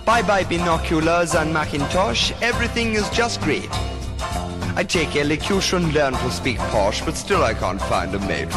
Bye 0.05 0.23
bye 0.23 0.43
binoculars 0.43 1.35
and 1.35 1.53
Macintosh, 1.53 2.31
everything 2.41 2.93
is 2.95 3.07
just 3.11 3.39
great. 3.41 3.69
I 4.79 4.83
take 4.83 5.17
elocution, 5.17 5.91
learn 5.91 6.13
to 6.13 6.31
speak 6.31 6.57
posh, 6.71 7.01
but 7.01 7.17
still 7.17 7.43
I 7.43 7.53
can't 7.53 7.81
find 7.81 8.15
a 8.15 8.19
mate. 8.19 8.47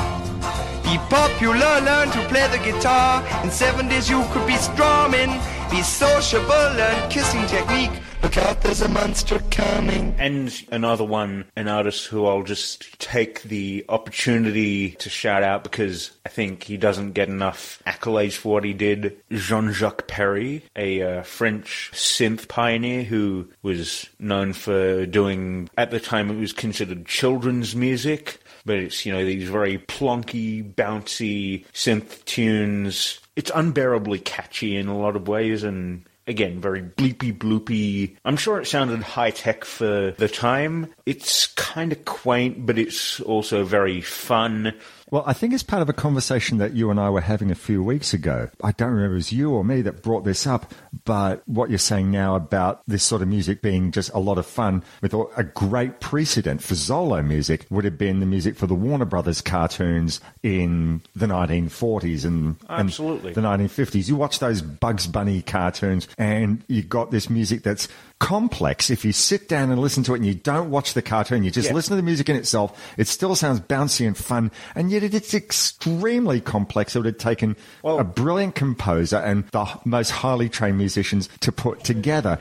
Be 0.85 0.97
popular, 1.11 1.81
learn 1.81 2.13
to 2.13 2.21
play 2.29 2.47
the 2.47 2.59
guitar. 2.59 3.25
In 3.43 3.51
seven 3.51 3.89
days 3.89 4.09
you 4.09 4.23
could 4.31 4.47
be 4.47 4.55
strumming. 4.55 5.33
Be 5.69 5.83
sociable, 5.83 6.67
learn 6.79 7.11
kissing 7.11 7.45
technique. 7.49 7.91
Look 8.23 8.37
out, 8.39 8.61
there's 8.61 8.81
a 8.83 8.89
monster 8.89 9.41
coming. 9.51 10.15
And 10.17 10.65
another 10.71 11.05
one, 11.05 11.47
an 11.57 11.67
artist 11.67 12.07
who 12.07 12.25
I'll 12.25 12.45
just 12.45 12.99
take 13.01 13.43
the 13.43 13.85
opportunity 13.89 14.93
to 14.93 15.11
shout 15.11 15.43
out 15.43 15.65
because 15.65 16.13
I 16.25 16.29
think 16.29 16.63
he 16.63 16.77
doesn't 16.77 17.13
get 17.13 17.29
enough 17.29 17.83
accolades 17.85 18.35
for 18.35 18.53
what 18.53 18.65
he 18.65 18.75
did. 18.75 19.21
Jean-Jacques 19.33 20.07
Perrey, 20.07 20.63
a 20.77 21.03
uh, 21.03 21.23
French 21.25 21.91
synth 21.93 22.47
pioneer 22.47 23.03
who 23.03 23.49
was 23.63 24.09
known 24.21 24.53
for 24.53 25.05
doing, 25.05 25.69
at 25.77 25.91
the 25.91 26.01
time 26.01 26.31
it 26.31 26.39
was 26.39 26.53
considered 26.53 27.07
children's 27.07 27.75
music, 27.75 28.41
but 28.65 28.77
it's, 28.77 29.05
you 29.05 29.13
know, 29.13 29.25
these 29.25 29.49
very 29.49 29.79
plonky, 29.79 30.73
bouncy 30.75 31.67
synth 31.73 32.25
tunes. 32.25 33.19
It's 33.35 33.51
unbearably 33.53 34.21
catchy 34.21 34.77
in 34.77 34.87
a 34.87 34.97
lot 34.97 35.17
of 35.17 35.27
ways 35.27 35.65
and 35.65 36.05
again, 36.27 36.61
very 36.61 36.83
bleepy 36.83 37.37
bloopy. 37.37 38.17
I'm 38.25 38.37
sure 38.37 38.61
it 38.61 38.67
sounded 38.67 39.03
high 39.03 39.31
tech 39.31 39.65
for 39.65 40.13
the 40.17 40.29
time. 40.29 40.93
It's 41.07 41.47
kind 41.49 41.93
of 41.93 42.05
quaint, 42.05 42.67
but 42.67 42.79
it's 42.79 43.21
also 43.21 43.65
very 43.65 44.01
fun. 44.01 44.75
Well, 45.12 45.25
I 45.27 45.35
think 45.35 45.53
it's 45.53 45.62
part 45.62 45.83
of 45.83 45.90
a 45.90 45.92
conversation 45.92 46.57
that 46.57 46.72
you 46.72 46.90
and 46.90 46.98
I 46.98 47.11
were 47.11 47.20
having 47.20 47.51
a 47.51 47.55
few 47.55 47.83
weeks 47.83 48.14
ago. 48.14 48.48
I 48.64 48.72
don't 48.72 48.92
remember 48.92 49.09
if 49.09 49.12
it 49.12 49.14
was 49.16 49.33
you 49.33 49.51
or 49.51 49.62
me 49.62 49.83
that 49.83 50.03
brought 50.03 50.25
this 50.25 50.46
up, 50.46 50.72
but 51.05 51.46
what 51.46 51.68
you're 51.68 51.79
saying 51.79 52.11
now 52.11 52.35
about 52.35 52.81
this 52.87 53.05
sort 53.05 53.20
of 53.20 53.29
music 53.29 53.61
being 53.61 53.92
just 53.92 54.11
a 54.14 54.18
lot 54.18 54.38
of 54.38 54.46
fun 54.46 54.83
with 55.03 55.12
a 55.12 55.22
a 55.37 55.44
great 55.44 56.01
precedent 56.01 56.62
for 56.62 56.72
Zolo 56.75 57.22
music 57.22 57.66
would 57.68 57.85
have 57.85 57.98
been 57.98 58.20
the 58.20 58.27
music 58.27 58.57
for 58.57 58.66
the 58.66 58.75
Warner 58.75 59.05
Brothers 59.05 59.42
cartoons 59.42 60.18
in 60.42 61.03
the 61.14 61.27
1940s 61.27 62.25
and, 62.25 62.57
and 62.70 62.88
Absolutely. 62.88 63.35
the 63.35 63.42
1950s. 63.42 64.09
You 64.09 64.16
watch 64.16 64.38
those 64.38 64.62
Bugs 64.62 65.07
Bunny 65.07 65.42
cartoons 65.42 66.09
and 66.16 66.64
you 66.68 66.83
got 66.83 67.11
this 67.11 67.29
music 67.29 67.62
that's 67.62 67.87
complex. 68.23 68.89
If 68.89 69.05
you 69.05 69.11
sit 69.13 69.49
down 69.49 69.73
and 69.73 69.81
listen 69.81 70.05
to 70.05 70.15
it 70.15 70.19
and 70.19 70.27
you 70.27 70.35
don't 70.35 70.71
watch 70.71 70.95
the 70.95 71.03
cartoon, 71.03 71.43
you 71.43 71.51
just 71.51 71.69
Yeah. 71.69 71.75
listen 71.75 71.91
to 71.91 71.97
the 71.97 72.05
music 72.05 72.29
in 72.29 72.37
itself, 72.37 72.81
it 72.97 73.09
still 73.09 73.35
sounds 73.35 73.59
bouncy 73.61 74.07
and 74.07 74.17
fun, 74.17 74.53
and 74.77 74.93
yet 74.93 75.03
it, 75.03 75.13
it's 75.13 75.35
extremely 75.35 76.41
complex. 76.41 76.95
It 76.95 77.01
would 77.01 77.07
have 77.07 77.19
taken 77.19 77.57
a 77.85 78.05
brilliant 78.05 78.55
composer 78.55 79.17
and 79.17 79.43
the 79.51 79.67
most 79.85 80.11
highly 80.11 80.49
trained 80.49 80.79
musicians 80.79 81.29
to 81.41 81.51
put 81.51 81.83
together. 81.83 82.39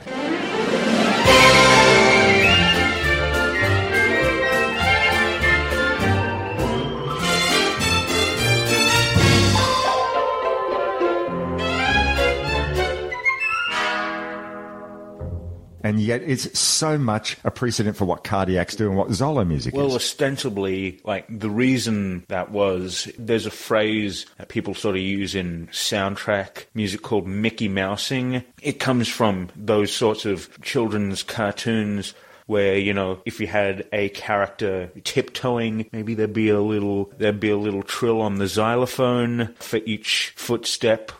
And 15.82 16.00
yet, 16.00 16.22
it's 16.22 16.58
so 16.58 16.98
much 16.98 17.36
a 17.44 17.50
precedent 17.50 17.96
for 17.96 18.04
what 18.04 18.24
Cardiacs 18.24 18.76
do 18.76 18.88
and 18.88 18.96
what 18.96 19.08
Zolo 19.08 19.46
music 19.46 19.74
Well, 19.74 19.88
is. 19.88 19.96
ostensibly, 19.96 21.00
like 21.04 21.26
the 21.28 21.50
reason 21.50 22.24
that 22.28 22.50
was, 22.50 23.10
there's 23.18 23.46
a 23.46 23.50
phrase 23.50 24.26
that 24.38 24.48
people 24.48 24.74
sort 24.74 24.96
of 24.96 25.02
use 25.02 25.34
in 25.34 25.68
soundtrack 25.68 26.66
music 26.74 27.02
called 27.02 27.26
Mickey 27.26 27.68
Mousing. 27.68 28.44
It 28.60 28.78
comes 28.78 29.08
from 29.08 29.48
those 29.56 29.92
sorts 29.92 30.24
of 30.24 30.48
children's 30.62 31.22
cartoons 31.22 32.14
where 32.46 32.76
you 32.76 32.92
know 32.92 33.20
if 33.24 33.40
you 33.40 33.46
had 33.46 33.86
a 33.92 34.08
character 34.10 34.90
tiptoeing 35.04 35.88
maybe 35.92 36.12
there'd 36.14 36.32
be 36.32 36.48
a 36.48 36.60
little 36.60 37.10
there'd 37.18 37.38
be 37.38 37.50
a 37.50 37.56
little 37.56 37.84
trill 37.84 38.20
on 38.20 38.36
the 38.36 38.48
xylophone 38.48 39.54
for 39.60 39.78
each 39.86 40.32
footstep 40.34 41.12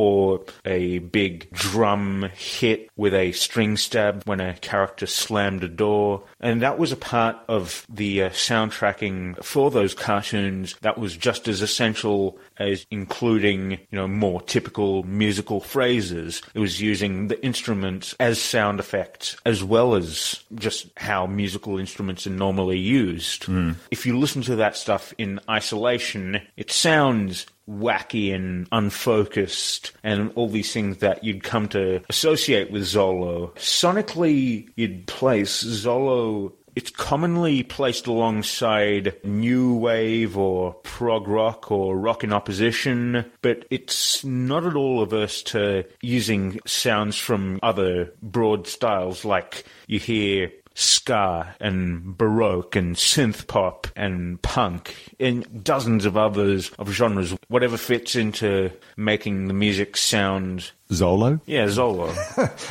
or 0.00 0.40
a 0.64 0.98
big 0.98 1.50
drum 1.52 2.30
hit 2.34 2.88
with 2.96 3.12
a 3.12 3.32
string 3.32 3.76
stab 3.76 4.22
when 4.24 4.40
a 4.40 4.54
character 4.54 5.04
slammed 5.04 5.62
a 5.62 5.68
door. 5.68 6.22
And 6.40 6.62
that 6.62 6.78
was 6.78 6.90
a 6.90 6.96
part 6.96 7.36
of 7.48 7.84
the 7.90 8.22
uh, 8.22 8.30
soundtracking 8.30 9.44
for 9.44 9.70
those 9.70 9.92
cartoons 9.92 10.74
that 10.80 10.96
was 10.96 11.18
just 11.18 11.48
as 11.48 11.60
essential 11.60 12.38
as 12.56 12.86
including, 12.90 13.72
you 13.72 13.78
know, 13.92 14.08
more 14.08 14.40
typical 14.40 15.02
musical 15.02 15.60
phrases. 15.60 16.40
It 16.54 16.60
was 16.60 16.80
using 16.80 17.28
the 17.28 17.44
instruments 17.44 18.14
as 18.18 18.40
sound 18.40 18.80
effects 18.80 19.36
as 19.44 19.62
well 19.62 19.94
as 19.94 20.42
just 20.54 20.88
how 20.96 21.26
musical 21.26 21.78
instruments 21.78 22.26
are 22.26 22.30
normally 22.30 22.78
used. 22.78 23.46
If 23.90 24.06
you 24.06 24.18
listen 24.18 24.40
to 24.42 24.56
that 24.56 24.78
stuff 24.78 25.12
in 25.18 25.40
isolation, 25.46 26.40
it 26.56 26.70
sounds 26.70 27.44
wacky 27.70 28.34
and 28.34 28.66
unfocused 28.72 29.92
and 30.02 30.32
all 30.34 30.48
these 30.48 30.72
things 30.72 30.98
that 30.98 31.22
you'd 31.22 31.42
come 31.42 31.68
to 31.68 32.02
associate 32.08 32.70
with 32.70 32.82
Zolo. 32.82 33.54
Sonically, 33.56 34.68
you'd 34.76 35.06
place 35.06 35.62
Zolo. 35.62 36.52
It's 36.76 36.90
commonly 36.90 37.64
placed 37.64 38.06
alongside 38.06 39.16
new 39.24 39.74
wave 39.76 40.36
or 40.38 40.74
prog 40.74 41.26
rock 41.26 41.70
or 41.70 41.98
rock 41.98 42.22
in 42.22 42.32
opposition, 42.32 43.24
but 43.42 43.66
it's 43.70 44.24
not 44.24 44.64
at 44.64 44.76
all 44.76 45.02
averse 45.02 45.42
to 45.42 45.84
using 46.00 46.60
sounds 46.66 47.18
from 47.18 47.58
other 47.62 48.12
broad 48.22 48.68
styles 48.68 49.24
like 49.24 49.64
you 49.88 49.98
hear 49.98 50.52
ska 50.74 51.54
and 51.60 52.16
baroque 52.16 52.76
and 52.76 52.96
synth 52.96 53.46
pop 53.46 53.86
and 53.96 54.40
punk 54.42 54.94
and 55.18 55.64
dozens 55.64 56.04
of 56.04 56.16
others 56.16 56.70
of 56.78 56.88
genres 56.90 57.34
whatever 57.48 57.76
fits 57.76 58.14
into 58.16 58.70
making 58.96 59.48
the 59.48 59.54
music 59.54 59.96
sound 59.96 60.70
Zolo? 60.90 61.40
yeah 61.46 61.66
zolo 61.66 62.10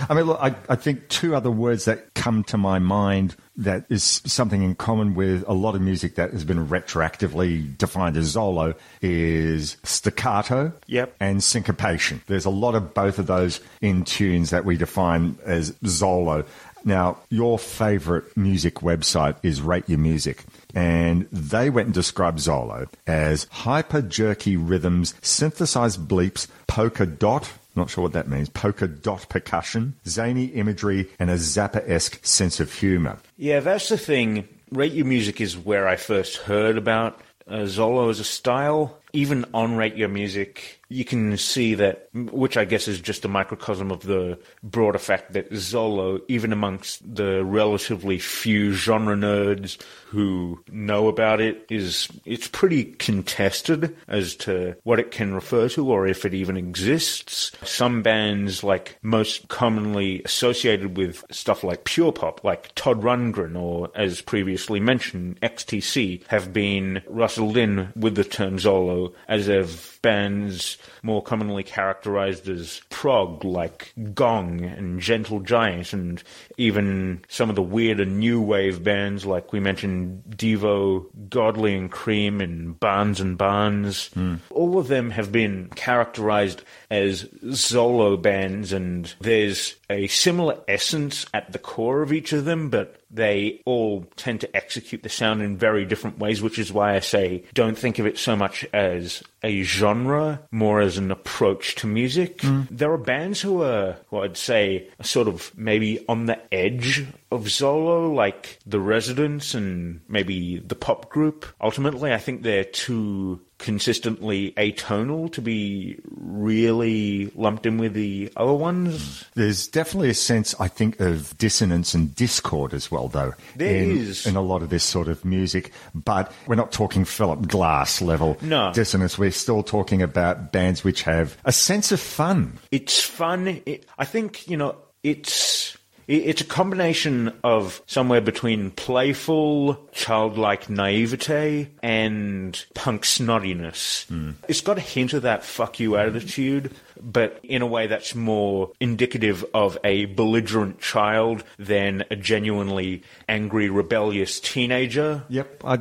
I 0.09 0.13
mean, 0.13 0.25
look, 0.25 0.39
I, 0.41 0.53
I 0.67 0.75
think 0.75 1.07
two 1.09 1.35
other 1.35 1.51
words 1.51 1.85
that 1.85 2.13
come 2.15 2.43
to 2.45 2.57
my 2.57 2.79
mind 2.79 3.35
that 3.55 3.85
is 3.89 4.03
something 4.25 4.63
in 4.63 4.73
common 4.75 5.15
with 5.15 5.43
a 5.47 5.53
lot 5.53 5.75
of 5.75 5.81
music 5.81 6.15
that 6.15 6.31
has 6.31 6.45
been 6.45 6.67
retroactively 6.67 7.77
defined 7.77 8.15
as 8.15 8.33
Zolo 8.35 8.73
is 9.01 9.75
staccato 9.83 10.71
Yep. 10.87 11.15
and 11.19 11.43
syncopation. 11.43 12.21
There's 12.27 12.45
a 12.45 12.49
lot 12.49 12.75
of 12.75 12.93
both 12.93 13.19
of 13.19 13.27
those 13.27 13.59
in 13.81 14.05
tunes 14.05 14.51
that 14.51 14.63
we 14.63 14.77
define 14.77 15.37
as 15.45 15.71
Zolo. 15.83 16.45
Now, 16.85 17.17
your 17.29 17.59
favorite 17.59 18.35
music 18.37 18.75
website 18.75 19.35
is 19.43 19.61
Rate 19.61 19.87
Your 19.87 19.99
Music, 19.99 20.43
and 20.73 21.27
they 21.31 21.69
went 21.69 21.87
and 21.87 21.93
described 21.93 22.39
Zolo 22.39 22.87
as 23.05 23.47
hyper 23.51 24.01
jerky 24.01 24.55
rhythms, 24.57 25.13
synthesized 25.21 26.07
bleeps, 26.07 26.47
polka 26.67 27.05
dot, 27.05 27.51
not 27.75 27.89
sure 27.89 28.03
what 28.03 28.13
that 28.13 28.27
means, 28.27 28.49
polka 28.49 28.87
dot 28.87 29.27
percussion, 29.29 29.93
zany 30.07 30.45
imagery, 30.45 31.09
and 31.19 31.29
a 31.29 31.35
Zappa 31.35 31.87
esque 31.89 32.25
sense 32.25 32.59
of 32.59 32.73
humor. 32.73 33.17
yeah 33.37 33.59
that's 33.59 33.89
the 33.89 33.97
thing 33.97 34.47
rate 34.71 34.91
your 34.93 35.05
music 35.05 35.41
is 35.41 35.57
where 35.57 35.87
i 35.87 35.95
first 35.95 36.37
heard 36.37 36.77
about 36.77 37.19
uh, 37.47 37.59
zolo 37.65 38.09
as 38.09 38.19
a 38.19 38.23
style 38.23 38.97
even 39.13 39.43
on 39.53 39.75
rate 39.75 39.95
your 39.95 40.07
music 40.09 40.78
you 40.89 41.05
can 41.05 41.37
see 41.37 41.75
that 41.75 42.09
which 42.13 42.57
i 42.57 42.65
guess 42.65 42.87
is 42.87 42.99
just 42.99 43.23
a 43.25 43.27
microcosm 43.27 43.91
of 43.91 44.01
the 44.01 44.37
broader 44.63 44.99
fact 44.99 45.33
that 45.33 45.49
zolo 45.51 46.19
even 46.27 46.51
amongst 46.51 47.15
the 47.15 47.43
relatively 47.45 48.19
few 48.19 48.73
genre 48.73 49.15
nerds 49.15 49.77
who 50.09 50.59
know 50.71 51.07
about 51.07 51.39
it 51.39 51.65
is 51.69 52.09
it's 52.25 52.47
pretty 52.47 52.83
contested 52.83 53.95
as 54.07 54.35
to 54.35 54.75
what 54.83 54.99
it 54.99 55.11
can 55.11 55.35
refer 55.35 55.69
to 55.69 55.91
or 55.91 56.07
if 56.07 56.25
it 56.25 56.33
even 56.33 56.57
exists. 56.57 57.51
Some 57.63 58.01
bands 58.01 58.63
like 58.63 58.97
most 59.03 59.47
commonly 59.49 60.23
associated 60.23 60.97
with 60.97 61.23
stuff 61.29 61.63
like 61.63 61.83
pure 61.83 62.11
pop 62.11 62.43
like 62.43 62.73
todd 62.73 63.03
rundgren 63.03 63.55
or 63.55 63.91
as 63.93 64.21
previously 64.21 64.79
mentioned 64.79 65.39
xtc 65.41 66.25
have 66.27 66.51
been 66.51 67.01
rustled 67.07 67.55
in 67.55 67.93
with 67.95 68.15
the 68.15 68.23
term 68.23 68.57
zolo 68.57 69.13
as 69.27 69.47
of 69.47 69.99
bands 70.01 70.77
more 71.03 71.21
commonly 71.21 71.63
characterized 71.63 72.47
as 72.47 72.81
prog, 72.89 73.43
like 73.43 73.93
Gong 74.13 74.61
and 74.61 74.99
Gentle 74.99 75.39
Giant, 75.39 75.93
and 75.93 76.23
even 76.57 77.23
some 77.27 77.49
of 77.49 77.55
the 77.55 77.61
weirder 77.61 78.05
new 78.05 78.41
wave 78.41 78.83
bands, 78.83 79.25
like 79.25 79.51
we 79.53 79.59
mentioned 79.59 80.23
Devo, 80.29 81.05
Godley 81.29 81.75
and 81.75 81.91
Creme, 81.91 82.41
and 82.41 82.79
Barnes 82.79 83.19
and 83.19 83.37
Barnes. 83.37 84.07
Hmm. 84.13 84.35
All 84.49 84.77
of 84.77 84.87
them 84.87 85.11
have 85.11 85.31
been 85.31 85.69
characterized 85.75 86.63
as 86.89 87.23
Zolo 87.45 88.21
bands, 88.21 88.73
and 88.73 89.13
there's 89.19 89.75
a 89.89 90.07
similar 90.07 90.59
essence 90.67 91.25
at 91.33 91.51
the 91.51 91.59
core 91.59 92.01
of 92.01 92.13
each 92.13 92.31
of 92.33 92.45
them, 92.45 92.69
but 92.69 93.01
they 93.11 93.61
all 93.65 94.05
tend 94.15 94.41
to 94.41 94.55
execute 94.55 95.01
the 95.01 95.09
sound 95.09 95.41
in 95.41 95.57
very 95.57 95.85
different 95.85 96.19
ways, 96.19 96.41
which 96.41 96.59
is 96.59 96.71
why 96.71 96.95
I 96.95 96.99
say 96.99 97.43
don't 97.53 97.77
think 97.77 97.97
of 97.97 98.05
it 98.05 98.17
so 98.17 98.35
much 98.35 98.65
as 98.71 99.23
a 99.43 99.63
genre, 99.63 100.41
more 100.51 100.79
as 100.81 100.97
an 100.97 101.11
approach 101.11 101.75
to 101.75 101.87
music. 101.87 102.41
Hmm. 102.41 102.63
There 102.69 102.91
are 102.91 102.97
bands 102.97 103.41
who 103.41 103.63
are, 103.63 103.97
who 104.09 104.19
I'd 104.19 104.37
say, 104.37 104.87
are 104.99 105.05
sort 105.05 105.27
of 105.27 105.51
maybe 105.57 106.05
on 106.07 106.25
the 106.27 106.39
edge 106.53 107.05
of 107.31 107.45
Zolo, 107.45 108.13
like 108.13 108.59
The 108.65 108.79
Residents 108.79 109.53
and 109.53 110.01
maybe 110.07 110.59
the 110.59 110.75
pop 110.75 111.09
group. 111.09 111.45
Ultimately, 111.61 112.13
I 112.13 112.17
think 112.17 112.43
they're 112.43 112.63
too 112.63 113.41
consistently 113.59 114.51
atonal 114.53 115.31
to 115.33 115.41
be 115.41 115.99
really 116.09 117.31
lumped 117.35 117.65
in 117.65 117.77
with 117.77 117.93
the 117.93 118.31
other 118.35 118.53
ones. 118.53 119.25
There's 119.35 119.67
definitely 119.67 120.09
a 120.09 120.13
sense, 120.15 120.55
I 120.59 120.67
think, 120.67 120.99
of 120.99 121.37
dissonance 121.37 121.93
and 121.93 122.15
discord 122.15 122.73
as 122.73 122.89
well, 122.89 123.07
though. 123.09 123.33
There 123.55 123.83
in, 123.83 123.91
is. 123.97 124.25
in 124.25 124.35
a 124.35 124.41
lot 124.41 124.63
of 124.63 124.69
this 124.69 124.83
sort 124.83 125.07
of 125.07 125.23
music, 125.23 125.71
but 125.93 126.31
we're 126.47 126.55
not 126.55 126.71
talking 126.71 127.05
Philip 127.05 127.47
Glass 127.47 128.01
level 128.01 128.37
No. 128.41 128.71
dissonance. 128.73 129.17
We're 129.19 129.31
still 129.31 129.61
talking 129.61 130.01
about 130.01 130.51
bands 130.51 130.83
which 130.83 131.03
have 131.03 131.37
a 131.45 131.51
sense 131.51 131.91
of 131.91 131.99
fun. 131.99 132.57
It's 132.71 133.01
fun. 133.01 133.61
It, 133.65 133.85
I 133.97 134.05
think 134.05 134.47
you 134.47 134.57
know 134.57 134.75
it's 135.03 135.73
it- 135.75 135.78
it's 136.09 136.41
a 136.41 136.45
combination 136.45 137.31
of 137.43 137.83
somewhere 137.85 138.19
between 138.19 138.71
playful, 138.71 139.75
childlike 139.91 140.67
naivete 140.67 141.69
and 141.83 142.65
punk 142.73 143.03
snottiness. 143.03 144.07
Hmm. 144.07 144.31
It's 144.47 144.61
got 144.61 144.79
a 144.79 144.81
hint 144.81 145.13
of 145.13 145.21
that 145.21 145.43
"fuck 145.43 145.79
you" 145.79 145.97
attitude, 145.97 146.73
but 147.01 147.39
in 147.43 147.61
a 147.61 147.67
way 147.67 147.87
that's 147.87 148.15
more 148.15 148.71
indicative 148.79 149.45
of 149.53 149.77
a 149.83 150.05
belligerent 150.05 150.79
child 150.79 151.43
than 151.57 152.03
a 152.11 152.15
genuinely 152.15 153.03
angry, 153.27 153.69
rebellious 153.69 154.39
teenager. 154.39 155.23
Yep, 155.29 155.63
I 155.65 155.77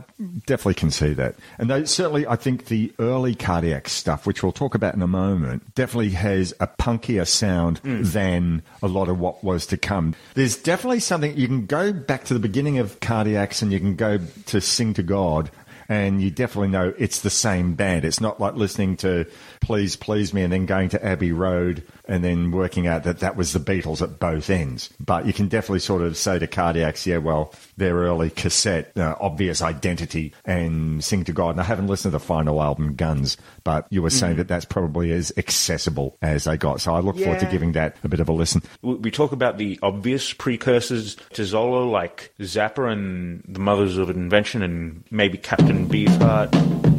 definitely 0.47 0.75
can 0.75 0.91
see 0.91 1.13
that. 1.15 1.37
And 1.59 1.71
they, 1.71 1.85
certainly, 1.85 2.27
I 2.27 2.37
think 2.37 2.67
the 2.67 2.93
early 2.99 3.35
cardiac 3.35 3.89
stuff, 3.89 4.27
which 4.27 4.43
we'll 4.43 4.53
talk 4.53 4.75
about 4.75 4.95
in 4.95 5.03
a 5.03 5.07
moment, 5.07 5.75
definitely 5.75 6.11
has 6.11 6.55
a 6.61 6.67
punkier 6.67 7.27
sound 7.27 7.79
hmm. 7.79 8.03
than 8.03 8.63
a 8.83 8.89
lot 8.89 9.09
of 9.09 9.19
what 9.19 9.43
was 9.43 9.67
to 9.67 9.77
come. 9.77 10.15
There's 10.35 10.57
definitely 10.57 11.01
something, 11.01 11.37
you 11.37 11.47
can 11.47 11.67
go 11.67 11.93
back 11.93 12.25
to 12.25 12.35
the 12.35 12.41
beginning 12.41 12.79
of 12.79 13.01
cardiacs 13.01 13.63
and 13.63 13.73
you 13.73 13.81
can 13.81 13.97
go 13.97 14.19
to 14.47 14.61
Sing 14.61 14.95
to 14.95 15.03
God. 15.03 15.51
And 15.91 16.21
you 16.21 16.31
definitely 16.31 16.69
know 16.69 16.93
it's 16.99 17.23
the 17.23 17.31
same 17.31 17.73
band. 17.73 18.05
It's 18.05 18.21
not 18.21 18.39
like 18.39 18.55
listening 18.57 18.99
to 18.99 19.25
Please 19.61 19.97
Please 19.97 20.33
Me 20.33 20.43
and 20.43 20.53
then 20.53 20.67
going 20.67 20.89
to 20.91 21.05
Abbey 21.05 21.33
Road 21.33 21.83
and 22.07 22.25
then 22.25 22.51
working 22.51 22.87
out 22.87 23.05
that 23.05 23.21
that 23.21 23.37
was 23.37 23.53
the 23.53 23.59
Beatles 23.61 24.01
at 24.03 24.19
both 24.19 24.49
ends. 24.51 24.91
But 24.99 25.27
you 25.27 25.33
can 25.33 25.49
definitely 25.49 25.81
sort 25.81 26.03
of 26.03 26.17
say 26.17 26.39
to 26.39 26.47
Cardiacs, 26.47 27.05
yeah, 27.07 27.19
well, 27.19 27.53
their 27.77 27.95
early 27.97 28.31
cassette, 28.31 28.93
uh, 28.97 29.15
Obvious 29.21 29.61
Identity 29.61 30.33
and 30.45 31.03
Sing 31.05 31.25
to 31.25 31.33
God. 31.33 31.51
And 31.51 31.61
I 31.61 31.65
haven't 31.65 31.87
listened 31.89 32.13
to 32.13 32.19
the 32.19 32.25
final 32.25 32.63
album, 32.63 32.95
Guns, 32.95 33.37
but 33.65 33.87
you 33.91 34.03
were 34.03 34.11
saying 34.11 34.35
Mhm. 34.35 34.39
that 34.39 34.49
that's 34.49 34.65
probably 34.65 35.13
as 35.13 35.33
accessible 35.37 36.17
as 36.23 36.45
they 36.45 36.57
got. 36.57 36.81
So 36.81 36.95
I 36.95 37.01
look 37.01 37.19
forward 37.19 37.41
to 37.41 37.47
giving 37.47 37.73
that 37.73 37.97
a 38.05 38.09
bit 38.09 38.21
of 38.21 38.29
a 38.29 38.33
listen. 38.33 38.63
We 38.83 38.95
we 38.95 39.11
talk 39.11 39.33
about 39.33 39.59
the 39.59 39.79
obvious 39.83 40.33
precursors 40.33 41.17
to 41.35 41.43
Zolo, 41.43 41.91
like 41.91 42.33
Zappa 42.41 42.91
and 42.93 43.43
the 43.49 43.61
Mothers 43.61 43.97
of 43.97 44.11
Invention, 44.11 44.63
and 44.63 45.05
maybe 45.11 45.39
Captain 45.39 45.87
Beefheart. 45.89 46.98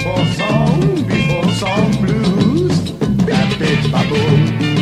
Before 0.00 0.24
song 0.28 0.80
before 1.06 1.52
song 1.52 1.90
blues. 2.00 2.92
Rapid 3.28 3.92
bubble. 3.92 4.79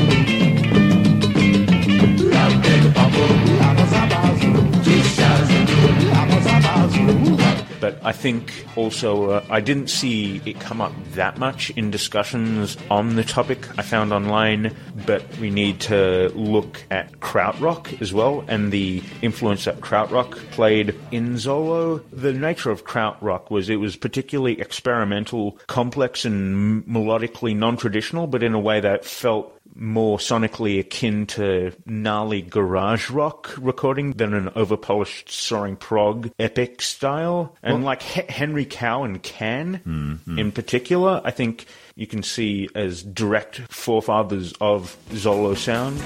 But 7.80 7.98
I 8.04 8.12
think 8.12 8.66
also 8.76 9.30
uh, 9.30 9.44
I 9.50 9.60
didn't 9.60 9.88
see 9.88 10.40
it 10.44 10.60
come 10.60 10.80
up 10.80 10.92
that 11.14 11.38
much 11.38 11.70
in 11.70 11.90
discussions 11.90 12.76
on 12.90 13.16
the 13.16 13.24
topic 13.24 13.66
I 13.78 13.82
found 13.82 14.12
online, 14.12 14.74
but 15.06 15.22
we 15.38 15.50
need 15.50 15.80
to 15.82 16.30
look 16.34 16.84
at 16.90 17.20
krautrock 17.20 18.00
as 18.00 18.12
well 18.12 18.44
and 18.48 18.72
the 18.72 19.02
influence 19.22 19.64
that 19.64 19.80
krautrock 19.80 20.32
played 20.50 20.94
in 21.10 21.34
Zolo. 21.34 22.02
The 22.12 22.32
nature 22.32 22.70
of 22.70 22.84
krautrock 22.84 23.50
was 23.50 23.68
it 23.68 23.76
was 23.76 23.96
particularly 23.96 24.60
experimental, 24.60 25.58
complex, 25.66 26.24
and 26.24 26.84
melodically 26.86 27.56
non-traditional, 27.56 28.26
but 28.26 28.42
in 28.42 28.54
a 28.54 28.60
way 28.60 28.80
that 28.80 29.04
felt 29.04 29.57
more 29.78 30.18
sonically 30.18 30.78
akin 30.80 31.26
to 31.26 31.72
gnarly 31.86 32.42
garage 32.42 33.10
rock 33.10 33.54
recording 33.58 34.12
than 34.12 34.34
an 34.34 34.50
overpolished 34.56 35.30
soaring 35.30 35.76
prog 35.76 36.30
epic 36.38 36.82
style. 36.82 37.56
And 37.62 37.84
like 37.84 38.18
H- 38.18 38.30
Henry 38.30 38.64
Cow 38.64 39.04
and 39.04 39.22
Can 39.22 39.80
mm-hmm. 39.86 40.38
in 40.38 40.52
particular, 40.52 41.20
I 41.24 41.30
think 41.30 41.66
you 41.94 42.06
can 42.06 42.22
see 42.22 42.68
as 42.74 43.02
direct 43.02 43.58
forefathers 43.72 44.52
of 44.60 44.96
Zolo 45.10 45.56
sound. 45.56 46.02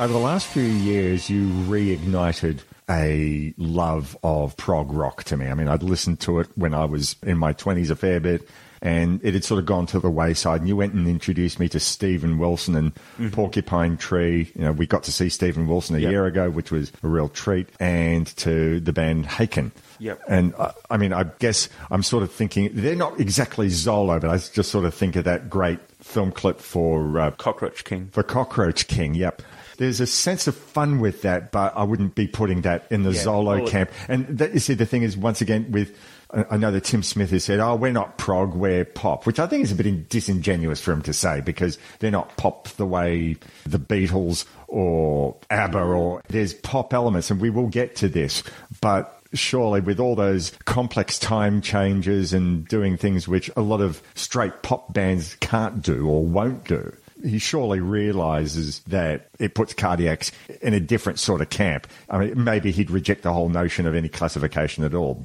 Over 0.00 0.14
the 0.14 0.18
last 0.18 0.46
few 0.46 0.62
years, 0.62 1.28
you 1.28 1.46
reignited 1.68 2.60
a 2.88 3.52
love 3.58 4.16
of 4.24 4.56
prog 4.56 4.90
rock 4.92 5.24
to 5.24 5.36
me. 5.36 5.46
I 5.48 5.52
mean, 5.52 5.68
I'd 5.68 5.82
listened 5.82 6.20
to 6.20 6.40
it 6.40 6.48
when 6.54 6.72
I 6.72 6.86
was 6.86 7.16
in 7.22 7.36
my 7.36 7.52
20s 7.52 7.90
a 7.90 7.96
fair 7.96 8.18
bit, 8.18 8.48
and 8.80 9.20
it 9.22 9.34
had 9.34 9.44
sort 9.44 9.58
of 9.58 9.66
gone 9.66 9.84
to 9.88 10.00
the 10.00 10.08
wayside. 10.08 10.60
And 10.60 10.68
you 10.70 10.74
went 10.74 10.94
and 10.94 11.06
introduced 11.06 11.60
me 11.60 11.68
to 11.68 11.78
Steven 11.78 12.38
Wilson 12.38 12.76
and 13.18 13.32
Porcupine 13.32 13.98
Tree. 13.98 14.50
You 14.54 14.62
know, 14.62 14.72
we 14.72 14.86
got 14.86 15.02
to 15.02 15.12
see 15.12 15.28
Steven 15.28 15.66
Wilson 15.68 15.96
a 15.96 15.98
Yep. 15.98 16.10
year 16.10 16.24
ago, 16.24 16.48
which 16.48 16.70
was 16.70 16.90
a 17.02 17.06
real 17.08 17.28
treat, 17.28 17.68
and 17.78 18.26
to 18.38 18.80
the 18.80 18.94
band 18.94 19.26
Haken. 19.26 19.70
Yep. 19.98 20.22
And 20.26 20.54
uh, 20.56 20.72
I 20.90 20.96
mean, 20.96 21.12
I 21.12 21.24
guess 21.40 21.68
I'm 21.90 22.02
sort 22.02 22.22
of 22.22 22.32
thinking 22.32 22.70
they're 22.72 22.96
not 22.96 23.20
exactly 23.20 23.66
Zolo, 23.68 24.18
but 24.18 24.30
I 24.30 24.38
just 24.38 24.70
sort 24.70 24.86
of 24.86 24.94
think 24.94 25.16
of 25.16 25.24
that 25.24 25.50
great 25.50 25.78
film 26.00 26.32
clip 26.32 26.58
for 26.58 27.20
uh, 27.20 27.30
Cockroach 27.32 27.84
King. 27.84 28.08
For 28.12 28.22
Cockroach 28.22 28.88
King, 28.88 29.14
yep. 29.14 29.42
There's 29.80 29.98
a 29.98 30.06
sense 30.06 30.46
of 30.46 30.54
fun 30.54 31.00
with 31.00 31.22
that, 31.22 31.52
but 31.52 31.74
I 31.74 31.84
wouldn't 31.84 32.14
be 32.14 32.26
putting 32.26 32.60
that 32.60 32.86
in 32.90 33.02
the 33.02 33.12
Yeah. 33.12 33.22
Zolo 33.22 33.60
oh, 33.60 33.62
Well, 33.62 33.66
camp. 33.66 33.90
And 34.08 34.26
that, 34.36 34.52
you 34.52 34.60
see, 34.60 34.74
the 34.74 34.84
thing 34.84 35.02
is, 35.04 35.16
once 35.16 35.40
again, 35.40 35.72
with 35.72 35.96
I 36.34 36.44
I 36.50 36.56
know 36.58 36.70
that 36.70 36.84
Tim 36.84 37.02
Smith 37.02 37.30
has 37.30 37.44
said, 37.44 37.60
"Oh, 37.60 37.76
we're 37.76 37.90
not 37.90 38.18
prog, 38.18 38.54
we're 38.54 38.84
pop," 38.84 39.24
which 39.24 39.38
I 39.38 39.46
think 39.46 39.64
is 39.64 39.72
a 39.72 39.74
bit 39.74 40.10
disingenuous 40.10 40.82
for 40.82 40.92
him 40.92 41.00
to 41.02 41.14
say 41.14 41.40
because 41.40 41.78
they're 41.98 42.10
not 42.10 42.36
pop 42.36 42.68
the 42.68 42.84
way 42.84 43.38
the 43.64 43.78
Beatles 43.78 44.44
or 44.68 45.34
ABBA 45.48 45.78
or 45.78 46.22
there's 46.28 46.52
pop 46.52 46.92
elements, 46.92 47.30
and 47.30 47.40
we 47.40 47.48
will 47.48 47.68
get 47.68 47.96
to 47.96 48.08
this, 48.08 48.42
but. 48.82 49.16
Surely, 49.32 49.80
with 49.80 50.00
all 50.00 50.16
those 50.16 50.50
complex 50.64 51.16
time 51.16 51.60
changes 51.60 52.32
and 52.32 52.66
doing 52.66 52.96
things 52.96 53.28
which 53.28 53.48
a 53.56 53.60
lot 53.60 53.80
of 53.80 54.02
straight 54.16 54.64
pop 54.64 54.92
bands 54.92 55.36
can't 55.38 55.82
do 55.82 56.08
or 56.08 56.24
won't 56.24 56.64
do, 56.64 56.92
he 57.24 57.38
surely 57.38 57.80
realizes 57.80 58.80
that 58.80 59.28
it 59.38 59.54
puts 59.54 59.74
cardiacs 59.74 60.32
in 60.62 60.74
a 60.74 60.80
different 60.80 61.18
sort 61.18 61.40
of 61.40 61.50
camp. 61.50 61.86
I 62.08 62.18
mean, 62.18 62.44
maybe 62.44 62.70
he'd 62.70 62.90
reject 62.90 63.22
the 63.22 63.32
whole 63.32 63.48
notion 63.48 63.86
of 63.86 63.94
any 63.94 64.08
classification 64.08 64.84
at 64.84 64.94
all. 64.94 65.24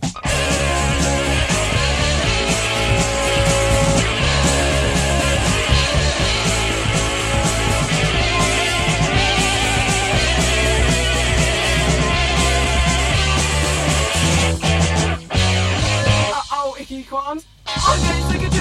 Uh-oh, 16.33 16.75
icky 16.79 17.03
qualms. 17.03 17.45
I'm 17.67 18.01
getting 18.01 18.41
sick 18.41 18.55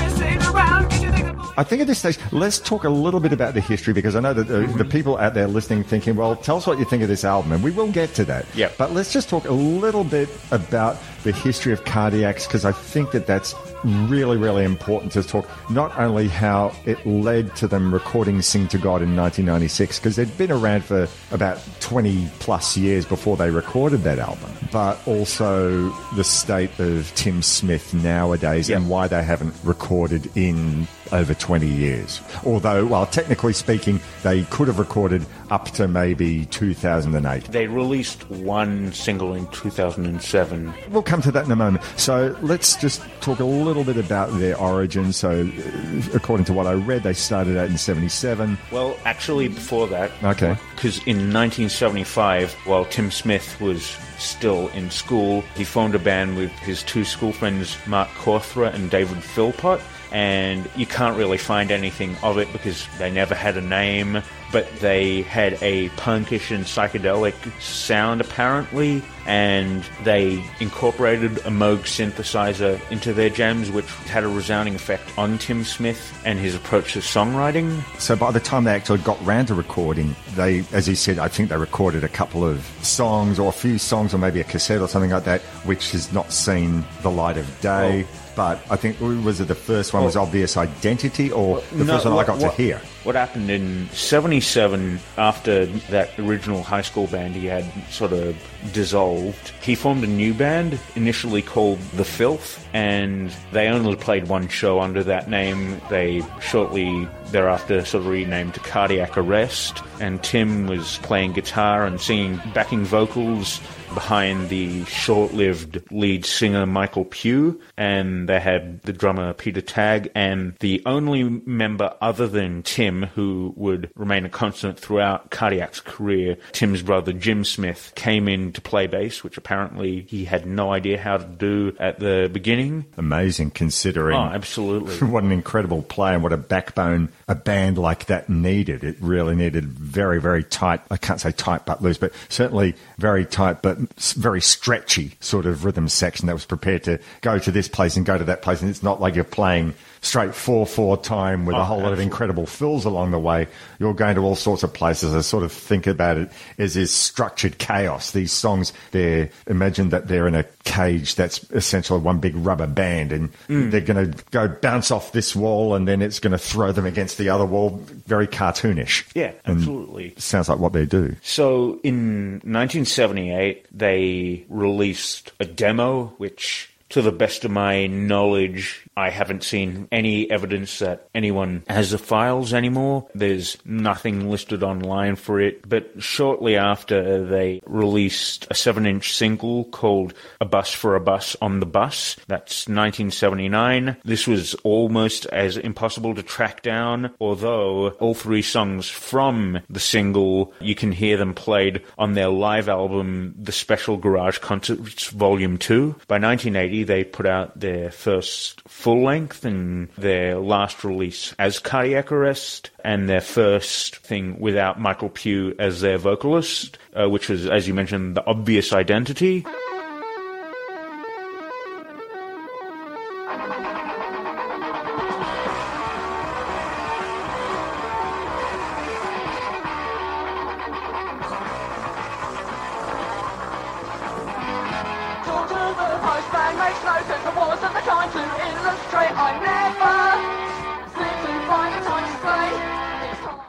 I 1.56 1.64
think 1.64 1.80
at 1.82 1.86
this 1.86 1.98
stage, 1.98 2.18
let's 2.32 2.58
talk 2.58 2.84
a 2.84 2.88
little 2.88 3.20
bit 3.20 3.32
about 3.32 3.54
the 3.54 3.60
history 3.60 3.92
because 3.92 4.16
I 4.16 4.20
know 4.20 4.32
that 4.34 4.50
uh, 4.50 4.76
the 4.76 4.84
people 4.84 5.18
out 5.18 5.34
there 5.34 5.46
listening 5.46 5.84
thinking, 5.84 6.16
well, 6.16 6.34
tell 6.34 6.56
us 6.56 6.66
what 6.66 6.78
you 6.78 6.84
think 6.84 7.02
of 7.02 7.08
this 7.08 7.24
album, 7.24 7.52
and 7.52 7.62
we 7.62 7.70
will 7.70 7.90
get 7.90 8.14
to 8.14 8.24
that. 8.24 8.46
Yeah. 8.54 8.70
But 8.76 8.92
let's 8.92 9.12
just 9.12 9.28
talk 9.28 9.44
a 9.44 9.52
little 9.52 10.04
bit 10.04 10.28
about 10.50 10.98
the 11.22 11.32
history 11.32 11.72
of 11.72 11.84
Cardiacs 11.84 12.46
because 12.46 12.64
I 12.64 12.72
think 12.72 13.12
that 13.12 13.26
that's 13.26 13.54
really, 13.84 14.36
really 14.36 14.64
important 14.64 15.12
to 15.12 15.22
talk 15.22 15.48
not 15.70 15.98
only 15.98 16.28
how 16.28 16.74
it 16.84 17.04
led 17.06 17.54
to 17.56 17.68
them 17.68 17.92
recording 17.92 18.42
Sing 18.42 18.68
to 18.68 18.78
God 18.78 19.02
in 19.02 19.14
1996, 19.16 19.98
because 19.98 20.16
they'd 20.16 20.36
been 20.38 20.50
around 20.50 20.84
for 20.84 21.08
about 21.30 21.60
20 21.80 22.28
plus 22.40 22.76
years 22.76 23.04
before 23.04 23.36
they 23.36 23.50
recorded 23.50 24.02
that 24.04 24.18
album, 24.18 24.50
but 24.72 24.98
also 25.06 25.90
the 26.16 26.24
state 26.24 26.78
of 26.78 27.12
Tim 27.14 27.42
Smith 27.42 27.94
nowadays 27.94 28.70
and 28.70 28.88
why 28.88 29.08
they 29.08 29.22
haven't 29.22 29.54
recorded 29.64 30.30
in 30.36 30.86
over 31.12 31.34
20 31.34 31.66
years. 31.66 32.20
Although, 32.44 32.86
well, 32.86 33.06
technically 33.06 33.52
speaking, 33.52 34.00
they 34.22 34.42
could 34.44 34.68
have 34.68 34.78
recorded 34.78 35.24
up 35.50 35.66
to 35.72 35.86
maybe 35.88 36.46
2008. 36.46 37.44
They 37.52 37.66
released 37.66 38.28
one 38.30 38.92
single 38.92 39.34
in 39.34 39.46
2007. 39.48 40.72
We'll 40.90 41.02
come 41.02 41.22
to 41.22 41.32
that 41.32 41.44
in 41.44 41.50
a 41.52 41.56
moment. 41.56 41.84
So 41.96 42.36
let's 42.42 42.76
just 42.76 43.02
talk 43.20 43.40
a 43.40 43.44
little 43.44 43.84
bit 43.84 43.96
about 43.96 44.30
their 44.38 44.58
origin. 44.58 45.12
So, 45.12 45.30
uh, 45.46 46.02
according 46.14 46.44
to 46.46 46.52
what 46.52 46.66
I 46.66 46.72
read, 46.72 47.02
they 47.02 47.12
started 47.12 47.56
out 47.56 47.68
in 47.68 47.78
77. 47.78 48.58
Well, 48.70 48.96
actually, 49.04 49.48
before 49.48 49.86
that, 49.88 50.10
Okay. 50.22 50.56
because 50.74 50.98
in 51.06 51.32
1975, 51.32 52.52
while 52.66 52.84
Tim 52.86 53.10
Smith 53.10 53.60
was 53.60 53.96
still 54.18 54.68
in 54.68 54.90
school, 54.90 55.42
he 55.56 55.64
formed 55.64 55.94
a 55.94 55.98
band 55.98 56.36
with 56.36 56.50
his 56.60 56.82
two 56.82 57.04
school 57.04 57.32
friends, 57.32 57.76
Mark 57.86 58.08
Cawthra 58.10 58.72
and 58.74 58.90
David 58.90 59.22
Philpott. 59.22 59.80
And 60.14 60.70
you 60.76 60.86
can't 60.86 61.16
really 61.16 61.38
find 61.38 61.72
anything 61.72 62.16
of 62.22 62.38
it 62.38 62.52
because 62.52 62.86
they 62.98 63.10
never 63.10 63.34
had 63.34 63.56
a 63.56 63.60
name, 63.60 64.22
but 64.52 64.72
they 64.76 65.22
had 65.22 65.58
a 65.60 65.88
punkish 65.90 66.54
and 66.54 66.64
psychedelic 66.64 67.34
sound 67.60 68.20
apparently, 68.20 69.02
and 69.26 69.82
they 70.04 70.44
incorporated 70.60 71.38
a 71.38 71.50
Moog 71.50 71.80
synthesizer 71.80 72.80
into 72.92 73.12
their 73.12 73.28
jams, 73.28 73.72
which 73.72 73.86
had 74.06 74.22
a 74.22 74.28
resounding 74.28 74.76
effect 74.76 75.02
on 75.18 75.36
Tim 75.38 75.64
Smith 75.64 76.16
and 76.24 76.38
his 76.38 76.54
approach 76.54 76.92
to 76.92 77.00
songwriting. 77.00 77.82
So 77.98 78.14
by 78.14 78.30
the 78.30 78.38
time 78.38 78.62
they 78.62 78.72
actually 78.72 79.00
got 79.00 79.20
round 79.26 79.48
to 79.48 79.54
recording, 79.54 80.14
they, 80.36 80.64
as 80.72 80.86
he 80.86 80.94
said, 80.94 81.18
I 81.18 81.26
think 81.26 81.48
they 81.48 81.56
recorded 81.56 82.04
a 82.04 82.08
couple 82.08 82.44
of 82.44 82.64
songs 82.82 83.40
or 83.40 83.48
a 83.48 83.52
few 83.52 83.78
songs 83.78 84.14
or 84.14 84.18
maybe 84.18 84.40
a 84.40 84.44
cassette 84.44 84.80
or 84.80 84.86
something 84.86 85.10
like 85.10 85.24
that, 85.24 85.40
which 85.64 85.90
has 85.90 86.12
not 86.12 86.32
seen 86.32 86.84
the 87.02 87.10
light 87.10 87.36
of 87.36 87.60
day. 87.60 88.06
But 88.36 88.58
I 88.70 88.76
think 88.76 89.00
was 89.00 89.40
it 89.40 89.48
the 89.48 89.54
first 89.54 89.92
one 89.92 90.04
was 90.04 90.16
obvious 90.16 90.56
identity 90.56 91.30
or 91.30 91.60
the 91.72 91.84
first 91.84 92.04
one 92.04 92.18
I 92.18 92.24
got 92.24 92.38
what- 92.38 92.50
to 92.56 92.56
hear. 92.62 92.80
What 93.04 93.16
happened 93.16 93.50
in 93.50 93.86
77 93.92 94.98
after 95.18 95.66
that 95.90 96.18
original 96.18 96.62
high 96.62 96.80
school 96.80 97.06
band 97.06 97.34
he 97.34 97.44
had 97.44 97.64
sort 97.90 98.12
of 98.14 98.34
dissolved, 98.72 99.50
he 99.60 99.74
formed 99.74 100.02
a 100.04 100.06
new 100.06 100.32
band 100.32 100.78
initially 100.96 101.42
called 101.42 101.78
The 101.96 102.04
Filth, 102.04 102.66
and 102.72 103.30
they 103.52 103.68
only 103.68 103.94
played 103.96 104.28
one 104.28 104.48
show 104.48 104.80
under 104.80 105.04
that 105.04 105.28
name. 105.28 105.80
They 105.90 106.22
shortly 106.40 107.06
thereafter 107.30 107.84
sort 107.84 108.04
of 108.04 108.08
renamed 108.08 108.54
to 108.54 108.60
Cardiac 108.60 109.18
Arrest, 109.18 109.82
and 110.00 110.22
Tim 110.22 110.66
was 110.66 110.98
playing 111.02 111.32
guitar 111.34 111.84
and 111.84 112.00
singing 112.00 112.40
backing 112.54 112.84
vocals 112.84 113.60
behind 113.94 114.48
the 114.48 114.84
short-lived 114.84 115.90
lead 115.90 116.24
singer 116.24 116.66
Michael 116.66 117.04
Pugh, 117.04 117.60
and 117.76 118.28
they 118.28 118.40
had 118.40 118.82
the 118.82 118.92
drummer 118.92 119.32
Peter 119.32 119.60
Tagg, 119.60 120.10
and 120.14 120.54
the 120.60 120.82
only 120.86 121.24
member 121.24 121.94
other 122.00 122.26
than 122.26 122.62
Tim 122.62 123.04
who 123.14 123.52
would 123.56 123.90
remain 123.96 124.24
a 124.24 124.28
constant 124.28 124.78
throughout 124.78 125.30
Cardiac's 125.30 125.80
career, 125.80 126.36
Tim's 126.52 126.82
brother 126.82 127.12
Jim 127.12 127.44
Smith, 127.44 127.92
came 127.94 128.28
in 128.28 128.52
to 128.52 128.60
play 128.60 128.86
bass, 128.86 129.22
which 129.22 129.36
apparently 129.36 130.02
he 130.02 130.24
had 130.24 130.46
no 130.46 130.72
idea 130.72 130.98
how 130.98 131.16
to 131.16 131.24
do 131.24 131.76
at 131.78 131.98
the 132.00 132.28
beginning. 132.32 132.84
Amazing 132.96 133.50
considering. 133.50 134.16
Oh, 134.16 134.24
absolutely. 134.24 134.96
what 135.08 135.24
an 135.24 135.32
incredible 135.32 135.82
play 135.82 136.14
and 136.14 136.22
what 136.22 136.32
a 136.32 136.36
backbone 136.36 137.10
a 137.28 137.34
band 137.34 137.78
like 137.78 138.06
that 138.06 138.28
needed. 138.28 138.84
It 138.84 138.96
really 139.00 139.34
needed 139.34 139.64
very, 139.64 140.20
very 140.20 140.44
tight, 140.44 140.80
I 140.90 140.96
can't 140.96 141.20
say 141.20 141.32
tight 141.32 141.64
but 141.64 141.82
loose, 141.82 141.98
but 141.98 142.12
certainly 142.28 142.74
very 142.98 143.24
tight 143.24 143.62
but 143.62 143.78
very 144.14 144.40
stretchy 144.40 145.16
sort 145.20 145.46
of 145.46 145.64
rhythm 145.64 145.88
section 145.88 146.26
that 146.26 146.32
was 146.32 146.46
prepared 146.46 146.84
to 146.84 146.98
go 147.20 147.38
to 147.38 147.50
this 147.50 147.68
place 147.68 147.96
and 147.96 148.04
go 148.06 148.18
to 148.18 148.24
that 148.24 148.42
place. 148.42 148.60
And 148.60 148.70
it's 148.70 148.82
not 148.82 149.00
like 149.00 149.14
you're 149.14 149.24
playing 149.24 149.74
straight 150.04 150.34
4 150.34 150.66
4 150.66 150.96
time 150.98 151.46
with 151.46 151.56
Oh, 151.56 151.60
a 151.60 151.64
whole 151.64 151.80
lot 151.80 151.92
of 151.92 151.98
incredible 152.00 152.46
fills 152.46 152.84
along 152.84 153.10
the 153.10 153.18
way. 153.18 153.46
You're 153.78 153.94
going 153.94 154.14
to 154.16 154.20
all 154.22 154.36
sorts 154.36 154.62
of 154.62 154.72
places. 154.72 155.14
I 155.14 155.20
sort 155.22 155.42
of 155.44 155.50
think 155.52 155.86
about 155.86 156.16
it 156.18 156.30
as 156.58 156.76
is 156.76 156.92
structured 156.92 157.58
chaos. 157.58 158.10
These 158.12 158.32
songs, 158.32 158.72
they're, 158.90 159.30
imagine 159.46 159.88
that 159.90 160.08
they're 160.08 160.28
in 160.28 160.34
a 160.34 160.44
cage 160.64 161.14
that's 161.14 161.42
essentially 161.50 162.00
one 162.00 162.18
big 162.18 162.34
rubber 162.36 162.66
band 162.66 163.12
and 163.12 163.30
Mm. 163.48 163.70
they're 163.70 163.80
going 163.80 164.12
to 164.12 164.24
go 164.30 164.48
bounce 164.48 164.90
off 164.90 165.12
this 165.12 165.34
wall 165.36 165.74
and 165.74 165.86
then 165.88 166.00
it's 166.02 166.18
going 166.20 166.32
to 166.32 166.38
throw 166.38 166.72
them 166.72 166.86
against 166.86 167.18
the 167.18 167.28
other 167.28 167.44
wall. 167.44 167.80
Very 168.06 168.26
cartoonish. 168.26 169.04
Yeah, 169.14 169.32
And 169.44 169.58
absolutely. 169.58 170.14
Sounds 170.18 170.48
like 170.48 170.58
what 170.58 170.72
they 170.72 170.86
do. 170.86 171.16
So 171.22 171.80
in 171.82 172.40
1978, 172.44 173.66
they 173.72 174.44
released 174.48 175.32
a 175.40 175.44
demo, 175.44 176.06
which, 176.18 176.70
to 176.94 177.02
the 177.02 177.10
best 177.10 177.44
of 177.44 177.50
my 177.50 177.88
knowledge, 177.88 178.86
I 178.96 179.10
haven't 179.10 179.42
seen 179.42 179.88
any 179.90 180.30
evidence 180.30 180.78
that 180.78 181.08
anyone 181.12 181.64
has 181.68 181.90
the 181.90 181.98
files 181.98 182.54
anymore. 182.54 183.08
There's 183.16 183.58
nothing 183.64 184.30
listed 184.30 184.62
online 184.62 185.16
for 185.16 185.40
it. 185.40 185.68
But 185.68 185.90
shortly 186.00 186.54
after, 186.54 187.26
they 187.26 187.60
released 187.66 188.46
a 188.48 188.54
7 188.54 188.86
inch 188.86 189.12
single 189.12 189.64
called 189.64 190.14
A 190.40 190.44
Bus 190.44 190.72
for 190.72 190.94
a 190.94 191.00
Bus 191.00 191.36
on 191.42 191.58
the 191.58 191.66
Bus. 191.66 192.14
That's 192.28 192.68
1979. 192.68 193.96
This 194.04 194.28
was 194.28 194.54
almost 194.62 195.26
as 195.26 195.56
impossible 195.56 196.14
to 196.14 196.22
track 196.22 196.62
down, 196.62 197.12
although 197.18 197.88
all 197.98 198.14
three 198.14 198.42
songs 198.42 198.88
from 198.88 199.58
the 199.68 199.80
single, 199.80 200.54
you 200.60 200.76
can 200.76 200.92
hear 200.92 201.16
them 201.16 201.34
played 201.34 201.82
on 201.98 202.12
their 202.12 202.28
live 202.28 202.68
album, 202.68 203.34
The 203.36 203.50
Special 203.50 203.96
Garage 203.96 204.38
Concerts 204.38 205.08
Volume 205.08 205.58
2. 205.58 205.96
By 206.06 206.20
1980, 206.20 206.83
they 206.84 207.04
put 207.04 207.26
out 207.26 207.58
their 207.58 207.90
first 207.90 208.62
full 208.68 209.02
length 209.02 209.44
and 209.44 209.88
their 209.96 210.38
last 210.38 210.84
release 210.84 211.34
as 211.38 211.58
Cardiac 211.58 212.12
Arrest, 212.12 212.70
and 212.84 213.08
their 213.08 213.20
first 213.20 213.96
thing 213.96 214.38
without 214.38 214.80
Michael 214.80 215.08
Pugh 215.08 215.54
as 215.58 215.80
their 215.80 215.98
vocalist, 215.98 216.78
uh, 216.94 217.08
which 217.08 217.28
was, 217.28 217.46
as 217.46 217.66
you 217.66 217.74
mentioned, 217.74 218.16
The 218.16 218.26
Obvious 218.26 218.72
Identity. 218.72 219.44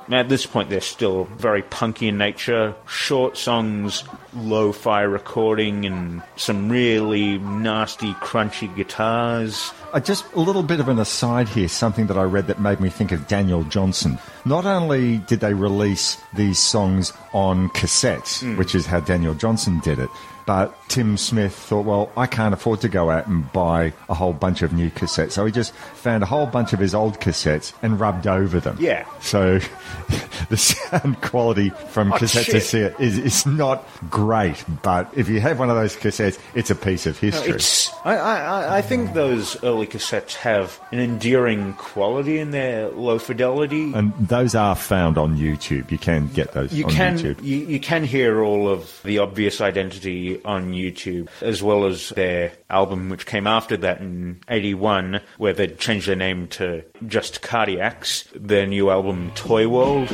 Now, 0.08 0.20
at 0.20 0.30
this 0.30 0.46
point, 0.46 0.70
they're 0.70 0.82
still 0.82 1.24
very 1.38 1.64
punky 1.64 2.08
in 2.10 2.18
nature. 2.20 2.76
Short 2.88 3.38
songs, 3.38 4.04
lo 4.36 4.72
fi 4.72 5.02
recording, 5.02 5.84
and 5.86 6.22
some 6.36 6.70
really 6.70 7.40
nasty, 7.40 8.14
crunchy 8.16 8.74
guitars. 8.76 9.72
Uh, 9.94 10.00
just 10.00 10.32
a 10.34 10.40
little 10.40 10.62
bit 10.62 10.80
of 10.80 10.90
an 10.90 11.00
aside 11.00 11.50
here, 11.50 11.68
something 11.68 12.06
that 12.06 12.18
I 12.20 12.24
read 12.24 12.46
that 12.48 12.62
made 12.62 12.80
me 12.80 12.90
think 12.90 13.12
of 13.12 13.28
Daniel 13.28 13.64
Johnston. 13.64 14.20
Not 14.46 14.66
only 14.68 15.18
did 15.18 15.40
they 15.40 15.56
release 15.56 16.18
these 16.36 16.60
songs 16.60 17.12
on 17.34 17.70
cassettes, 17.70 18.44
Mm. 18.44 18.58
which 18.58 18.76
is 18.76 18.86
how 18.86 19.00
Daniel 19.00 19.34
Johnston 19.34 19.80
did 19.80 19.98
it, 19.98 20.10
but 20.46 20.76
Tim 20.90 21.18
Smith 21.18 21.54
thought, 21.56 21.86
well, 21.86 22.12
I 22.16 22.28
can't 22.28 22.54
afford 22.54 22.82
to 22.82 22.90
go 22.90 23.10
out 23.10 23.28
and 23.28 23.52
buy 23.52 23.94
a 24.10 24.14
whole 24.14 24.34
bunch 24.34 24.62
of 24.62 24.74
new 24.74 24.90
cassettes. 24.92 25.32
So 25.32 25.46
he 25.46 25.52
just 25.52 25.74
found 25.74 26.22
a 26.24 26.26
whole 26.28 26.46
bunch 26.46 26.72
of 26.74 26.80
his 26.80 26.94
old 26.94 27.20
cassettes 27.20 27.74
and 27.82 28.00
rubbed 28.00 28.28
over 28.28 28.60
them. 28.60 28.78
Yeah. 28.80 29.06
So 29.22 29.60
the 30.50 30.58
sound 30.58 31.20
quality 31.22 31.70
from 31.90 32.14
Oh, 32.14 32.18
cassette 32.18 32.46
to 32.46 32.60
shit. 32.60 32.94
cassette 32.94 33.02
is, 33.02 33.18
is 33.18 33.46
not 33.46 33.88
great, 34.10 34.64
but 34.84 35.10
if 35.16 35.28
you 35.30 35.40
have 35.40 35.58
one 35.60 35.70
of 35.70 35.76
those 35.76 35.96
cassettes, 35.96 36.40
it's 36.54 36.70
a 36.70 36.76
piece 36.76 37.06
of 37.08 37.18
history. 37.18 37.54
it's, 37.56 37.92
I, 38.06 38.16
I, 38.18 38.78
I- 38.78 38.82
think 38.82 39.14
those 39.14 39.62
early 39.64 39.88
cassettes 39.88 40.36
have 40.36 40.80
an 40.92 41.00
endearing 41.00 41.74
quality 41.74 42.38
in 42.40 42.52
their 42.52 42.90
low 42.90 43.18
fidelity. 43.18 43.94
And 43.94 44.14
those 44.20 44.54
are 44.54 44.76
found 44.76 45.18
on 45.18 45.38
YouTube. 45.38 45.90
You 45.90 45.98
can 45.98 46.28
get 46.28 46.52
those 46.54 46.72
You 46.72 46.86
on 46.86 46.92
can 46.92 47.18
YouTube. 47.18 47.44
you, 47.44 47.58
you 47.66 47.80
can 47.80 48.04
hear 48.04 48.44
all 48.44 48.70
of 48.70 49.02
the 49.04 49.18
obvious 49.20 49.60
identity 49.62 50.35
on 50.44 50.74
YouTube, 50.74 51.30
as 51.42 51.64
well 51.64 51.86
as 51.86 52.10
their 52.10 52.52
album, 52.70 53.10
which 53.10 53.26
came 53.26 53.48
after 53.48 53.78
that 53.78 54.02
in 54.02 54.42
'81, 54.50 55.22
where 55.38 55.54
they 55.54 55.68
changed 55.68 56.08
their 56.08 56.16
name 56.16 56.48
to 56.50 56.84
just 57.08 57.42
Cardiacs. 57.42 58.28
Their 58.36 58.66
new 58.66 58.90
album, 58.90 59.32
Toy 59.36 59.68
World. 59.68 60.10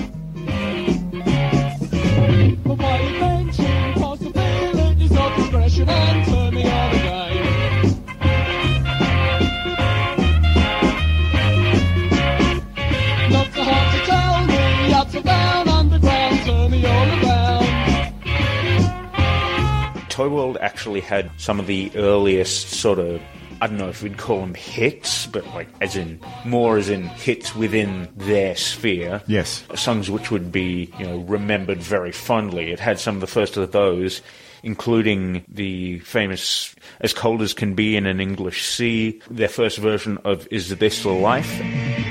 Toy 20.21 20.29
World 20.29 20.59
actually 20.61 21.01
had 21.01 21.31
some 21.37 21.59
of 21.59 21.65
the 21.65 21.91
earliest 21.95 22.69
sort 22.69 22.99
of 22.99 23.19
I 23.59 23.65
don't 23.65 23.77
know 23.77 23.89
if 23.89 24.03
we'd 24.03 24.19
call 24.19 24.41
them 24.41 24.53
hits, 24.53 25.25
but 25.25 25.47
like 25.47 25.67
as 25.81 25.95
in 25.95 26.19
more 26.45 26.77
as 26.77 26.89
in 26.89 27.07
hits 27.07 27.55
within 27.55 28.07
their 28.15 28.55
sphere. 28.55 29.23
Yes. 29.25 29.63
Songs 29.73 30.11
which 30.11 30.29
would 30.29 30.51
be, 30.51 30.93
you 30.99 31.07
know, 31.07 31.17
remembered 31.21 31.79
very 31.79 32.11
fondly. 32.11 32.71
It 32.71 32.79
had 32.79 32.99
some 32.99 33.15
of 33.15 33.21
the 33.21 33.25
first 33.25 33.57
of 33.57 33.71
those, 33.71 34.21
including 34.61 35.43
the 35.47 35.97
famous 35.99 36.75
As 36.99 37.15
Cold 37.15 37.41
as 37.41 37.55
Can 37.55 37.73
Be 37.73 37.97
in 37.97 38.05
an 38.05 38.21
English 38.21 38.63
Sea, 38.63 39.19
their 39.27 39.49
first 39.49 39.79
version 39.79 40.19
of 40.23 40.47
Is 40.51 40.69
This 40.69 41.01
the 41.01 41.09
Life? 41.09 42.10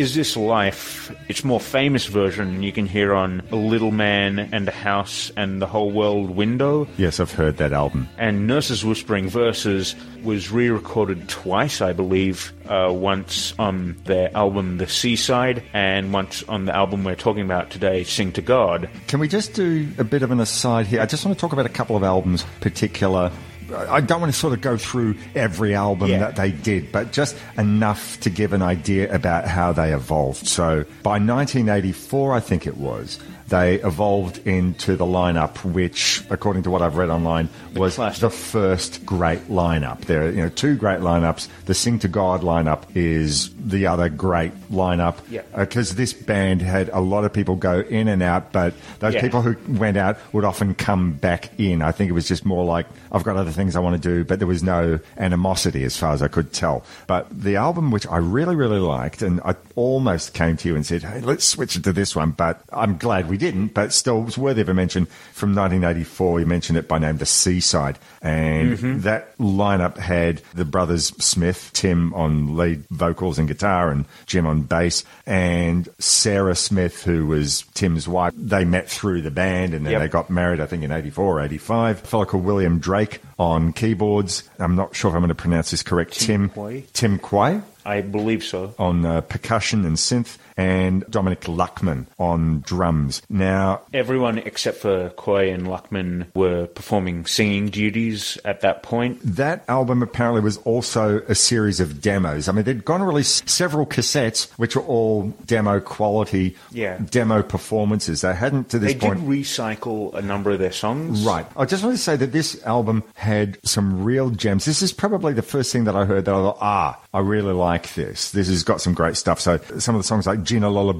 Is 0.00 0.14
This 0.14 0.34
Life? 0.34 1.14
Its 1.28 1.44
more 1.44 1.60
famous 1.60 2.06
version 2.06 2.62
you 2.62 2.72
can 2.72 2.86
hear 2.86 3.12
on 3.12 3.42
A 3.52 3.56
Little 3.56 3.90
Man 3.90 4.38
and 4.38 4.66
a 4.66 4.70
House 4.70 5.30
and 5.36 5.60
The 5.60 5.66
Whole 5.66 5.90
World 5.90 6.30
Window. 6.30 6.88
Yes, 6.96 7.20
I've 7.20 7.32
heard 7.32 7.58
that 7.58 7.74
album. 7.74 8.08
And 8.16 8.46
Nurses 8.46 8.82
Whispering 8.82 9.28
Verses 9.28 9.94
was 10.24 10.50
re 10.50 10.70
recorded 10.70 11.28
twice, 11.28 11.82
I 11.82 11.92
believe. 11.92 12.50
Uh, 12.66 12.90
once 12.90 13.52
on 13.58 13.94
their 14.04 14.34
album 14.34 14.78
The 14.78 14.86
Seaside, 14.86 15.62
and 15.74 16.14
once 16.14 16.42
on 16.44 16.64
the 16.64 16.74
album 16.74 17.04
we're 17.04 17.14
talking 17.14 17.44
about 17.44 17.68
today, 17.68 18.02
Sing 18.02 18.32
to 18.32 18.40
God. 18.40 18.88
Can 19.06 19.20
we 19.20 19.28
just 19.28 19.52
do 19.52 19.86
a 19.98 20.04
bit 20.04 20.22
of 20.22 20.30
an 20.30 20.40
aside 20.40 20.86
here? 20.86 21.02
I 21.02 21.06
just 21.06 21.26
want 21.26 21.36
to 21.36 21.40
talk 21.40 21.52
about 21.52 21.66
a 21.66 21.70
couple 21.70 21.94
of 21.94 22.04
albums, 22.04 22.46
particular. 22.62 23.30
I 23.74 24.00
don't 24.00 24.20
want 24.20 24.32
to 24.32 24.38
sort 24.38 24.52
of 24.52 24.60
go 24.60 24.76
through 24.76 25.16
every 25.34 25.74
album 25.74 26.10
Yeah. 26.10 26.18
that 26.18 26.36
they 26.36 26.50
did, 26.50 26.90
but 26.92 27.12
just 27.12 27.36
enough 27.58 28.18
to 28.20 28.30
give 28.30 28.52
an 28.52 28.62
idea 28.62 29.12
about 29.14 29.46
how 29.46 29.72
they 29.72 29.92
evolved. 29.92 30.46
So 30.46 30.84
by 31.02 31.18
1984, 31.18 32.34
I 32.34 32.40
think 32.40 32.66
it 32.66 32.76
was, 32.76 33.18
they 33.50 33.74
evolved 33.82 34.46
into 34.46 34.96
the 34.96 35.04
lineup, 35.04 35.62
which, 35.64 36.22
according 36.30 36.62
to 36.62 36.70
what 36.70 36.82
I've 36.82 36.96
read 36.96 37.10
online, 37.10 37.48
was 37.74 37.96
the 37.96 38.30
first 38.30 39.04
great 39.04 39.48
lineup. 39.48 40.00
There 40.06 40.24
are 40.26 40.30
you 40.30 40.42
know 40.42 40.48
two 40.48 40.76
great 40.76 41.00
lineups. 41.00 41.48
The 41.66 41.74
Sing 41.74 41.98
to 42.00 42.08
God 42.08 42.40
lineup 42.40 42.84
is 42.94 43.50
the 43.54 43.86
other 43.86 44.08
great 44.08 44.52
lineup 44.70 45.16
Yeah. 45.28 45.42
Uh, 45.54 45.60
because 45.60 45.94
this 45.94 46.12
band 46.12 46.62
had 46.62 46.88
a 46.92 47.00
lot 47.00 47.24
of 47.24 47.32
people 47.32 47.56
go 47.56 47.80
in 47.80 48.08
and 48.08 48.22
out, 48.22 48.52
but 48.52 48.72
those 49.00 49.14
Yeah. 49.14 49.20
people 49.20 49.42
who 49.42 49.56
went 49.78 49.96
out 49.96 50.16
would 50.32 50.44
often 50.44 50.74
come 50.74 51.12
back 51.12 51.50
in. 51.58 51.82
I 51.82 51.92
think 51.92 52.08
it 52.08 52.12
was 52.14 52.26
just 52.26 52.44
more 52.46 52.64
like, 52.64 52.86
I've 53.12 53.24
got 53.24 53.36
other 53.36 53.50
things 53.50 53.76
I 53.76 53.80
want 53.80 54.00
to 54.00 54.08
do, 54.08 54.24
but 54.24 54.38
there 54.38 54.48
was 54.48 54.62
no 54.62 54.98
animosity 55.18 55.84
as 55.84 55.96
far 55.96 56.12
as 56.12 56.22
I 56.22 56.28
could 56.28 56.52
tell. 56.52 56.84
But 57.06 57.26
the 57.30 57.56
album, 57.56 57.90
which 57.90 58.06
I 58.06 58.16
really, 58.18 58.54
really 58.56 58.78
liked, 58.78 59.22
and 59.22 59.40
I 59.44 59.54
almost 59.76 60.34
came 60.34 60.56
to 60.58 60.68
you 60.68 60.76
and 60.76 60.86
said, 60.86 61.02
hey, 61.02 61.20
let's 61.20 61.44
switch 61.44 61.76
it 61.76 61.84
to 61.84 61.92
this 61.92 62.14
one, 62.16 62.30
but 62.30 62.62
I'm 62.72 62.96
glad 62.96 63.28
we 63.28 63.36
didn't, 63.40 63.74
but 63.74 63.92
still 63.92 64.22
was 64.22 64.38
worthy 64.38 64.60
of 64.60 64.68
a 64.68 64.74
mention 64.74 65.06
from 65.32 65.54
1984. 65.54 66.40
You 66.40 66.46
mentioned 66.46 66.78
it 66.78 66.86
by 66.86 66.98
name, 66.98 67.16
The 67.16 67.26
Seaside. 67.26 67.98
And 68.22 68.78
Mhm. 68.78 69.02
that 69.02 69.36
lineup 69.38 69.96
had 69.98 70.42
the 70.54 70.64
brothers 70.64 71.12
Smith, 71.18 71.70
Tim 71.72 72.14
on 72.14 72.56
lead 72.56 72.84
vocals 72.90 73.38
and 73.38 73.48
guitar, 73.48 73.90
and 73.90 74.04
Jim 74.26 74.46
on 74.46 74.62
bass, 74.62 75.02
and 75.26 75.88
Sarah 75.98 76.54
Smith, 76.54 77.02
who 77.02 77.26
was 77.26 77.64
Tim's 77.74 78.06
wife. 78.06 78.32
They 78.36 78.64
met 78.64 78.88
through 78.88 79.22
the 79.22 79.30
band 79.30 79.74
and 79.74 79.84
then 79.84 79.92
Yep. 79.92 80.00
they 80.02 80.08
got 80.08 80.30
married, 80.30 80.60
I 80.60 80.66
think, 80.66 80.82
in 80.84 80.92
84 80.92 81.38
or 81.38 81.40
85. 81.42 82.02
A 82.04 82.06
fellow 82.06 82.24
called 82.26 82.44
William 82.44 82.78
Drake 82.78 83.20
on 83.38 83.72
keyboards. 83.72 84.42
I'm 84.58 84.76
not 84.76 84.94
sure 84.94 85.08
if 85.10 85.14
I'm 85.14 85.20
going 85.22 85.28
to 85.30 85.34
pronounce 85.34 85.70
this 85.70 85.82
correct. 85.82 86.20
Tim, 86.20 86.50
Quay? 86.50 86.84
Tim 86.92 87.18
Quay 87.18 87.60
I 87.86 88.02
believe 88.02 88.44
so. 88.44 88.74
on 88.78 89.06
uh, 89.06 89.22
percussion 89.22 89.86
and 89.86 89.96
synth, 89.96 90.36
and 90.60 91.04
Dominic 91.08 91.40
Luckman 91.42 92.06
on 92.18 92.60
drums. 92.60 93.22
Now, 93.30 93.80
Everyone 93.94 94.38
except 94.38 94.76
for 94.78 95.10
Quay 95.10 95.50
and 95.50 95.66
Luckman 95.66 96.26
were 96.34 96.66
performing 96.66 97.24
singing 97.26 97.68
duties 97.70 98.36
at 98.44 98.60
that 98.60 98.82
point. 98.82 99.18
That 99.24 99.64
album 99.68 100.02
apparently 100.02 100.42
was 100.42 100.58
also 100.58 101.20
a 101.28 101.34
series 101.34 101.80
of 101.80 102.00
demos. 102.02 102.48
I 102.48 102.52
mean, 102.52 102.64
they'd 102.64 102.84
gone 102.84 103.00
and 103.00 103.08
released 103.08 103.48
several 103.48 103.86
cassettes, 103.86 104.50
which 104.58 104.76
were 104.76 104.82
all 104.82 105.32
demo 105.46 105.80
quality, 105.80 106.56
Yeah. 106.72 106.98
demo 107.10 107.42
performances. 107.42 108.20
They 108.20 108.34
hadn't 108.34 108.68
to 108.70 108.78
this 108.78 108.92
They 108.92 108.98
point. 108.98 109.20
did 109.20 109.28
recycle 109.28 110.12
a 110.14 110.20
number 110.22 110.50
of 110.50 110.58
their 110.58 110.72
songs. 110.72 111.22
Right. 111.24 111.46
I 111.56 111.64
just 111.64 111.82
want 111.82 111.96
to 111.96 112.02
say 112.02 112.16
that 112.16 112.32
this 112.32 112.62
album 112.64 113.02
had 113.14 113.58
some 113.64 114.04
real 114.04 114.28
gems. 114.30 114.66
This 114.66 114.82
is 114.82 114.92
probably 114.92 115.32
the 115.32 115.42
first 115.42 115.72
thing 115.72 115.84
that 115.84 115.96
I 115.96 116.04
heard 116.04 116.26
that 116.26 116.34
I 116.34 116.38
thought, 116.38 116.58
ah, 116.60 117.00
I 117.14 117.20
really 117.20 117.54
like 117.54 117.94
this. 117.94 118.30
This 118.32 118.48
has 118.48 118.62
got 118.62 118.80
some 118.80 118.92
great 118.94 119.16
stuff. 119.16 119.40
So 119.40 119.58
some 119.78 119.94
of 119.94 120.00
the 120.00 120.06
songs 120.06 120.26
like 120.26 120.42
Gina 120.50 120.68
Lola 120.68 120.92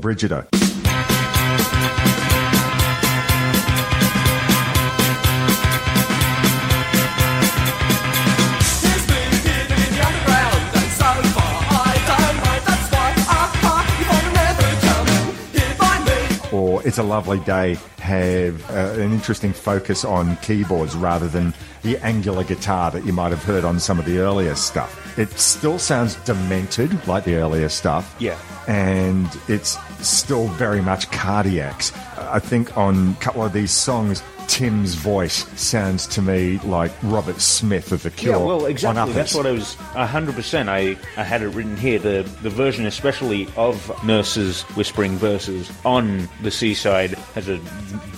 It's 16.90 16.98
a 16.98 17.04
Lovely 17.04 17.38
Day 17.38 17.78
have 18.00 18.68
uh, 18.68 19.00
an 19.00 19.12
interesting 19.12 19.52
focus 19.52 20.04
on 20.04 20.34
keyboards 20.38 20.96
rather 20.96 21.28
than 21.28 21.54
the 21.82 21.98
angular 21.98 22.42
guitar 22.42 22.90
that 22.90 23.06
you 23.06 23.12
might 23.12 23.28
have 23.28 23.44
heard 23.44 23.64
on 23.64 23.78
some 23.78 24.00
of 24.00 24.06
the 24.06 24.18
earlier 24.18 24.56
stuff. 24.56 25.16
It 25.16 25.30
still 25.38 25.78
sounds 25.78 26.16
demented 26.24 27.06
like 27.06 27.22
the 27.22 27.36
earlier 27.36 27.68
stuff. 27.68 28.16
Yeah. 28.18 28.36
And 28.66 29.28
it's 29.46 29.78
still 30.04 30.48
very 30.48 30.82
much 30.82 31.08
cardiacs. 31.12 31.96
I 32.18 32.40
think 32.40 32.76
on 32.76 33.12
a 33.12 33.22
couple 33.22 33.44
of 33.44 33.52
these 33.52 33.70
songs, 33.70 34.20
Tim's 34.50 34.94
voice 34.94 35.46
sounds 35.60 36.06
to 36.08 36.20
me 36.22 36.58
like 36.64 36.90
Robert 37.04 37.40
Smith 37.40 37.92
of 37.92 38.02
The 38.02 38.10
Cure. 38.10 38.36
Yeah, 38.36 38.44
well, 38.44 38.66
exactly. 38.66 39.12
That's 39.12 39.34
what 39.34 39.46
I 39.46 39.52
was. 39.52 39.74
hundred 39.74 40.34
percent. 40.34 40.68
I 40.68 40.96
I 41.16 41.22
had 41.22 41.42
it 41.42 41.48
written 41.48 41.76
here. 41.76 41.98
The 42.00 42.28
the 42.42 42.50
version, 42.50 42.84
especially 42.84 43.48
of 43.56 43.76
Nurse's 44.04 44.62
whispering 44.76 45.16
verses 45.16 45.70
on 45.84 46.28
the 46.42 46.50
seaside, 46.50 47.10
has 47.34 47.48
a 47.48 47.58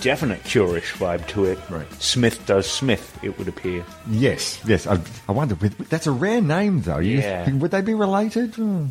definite 0.01 0.41
Curish 0.43 0.93
vibe 0.97 1.27
to 1.29 1.45
it. 1.45 1.59
Right. 1.69 1.91
Smith 2.01 2.43
does 2.45 2.69
Smith. 2.69 3.17
It 3.21 3.37
would 3.37 3.47
appear. 3.47 3.85
Yes, 4.09 4.59
yes. 4.65 4.87
I, 4.87 4.99
I 5.29 5.31
wonder. 5.31 5.55
That's 5.55 6.07
a 6.07 6.11
rare 6.11 6.41
name, 6.41 6.81
though. 6.81 6.97
You- 6.99 7.19
Yeah. 7.19 7.49
would 7.53 7.71
they 7.71 7.81
be 7.81 7.93
related? 7.93 8.55
Hmm. 8.55 8.87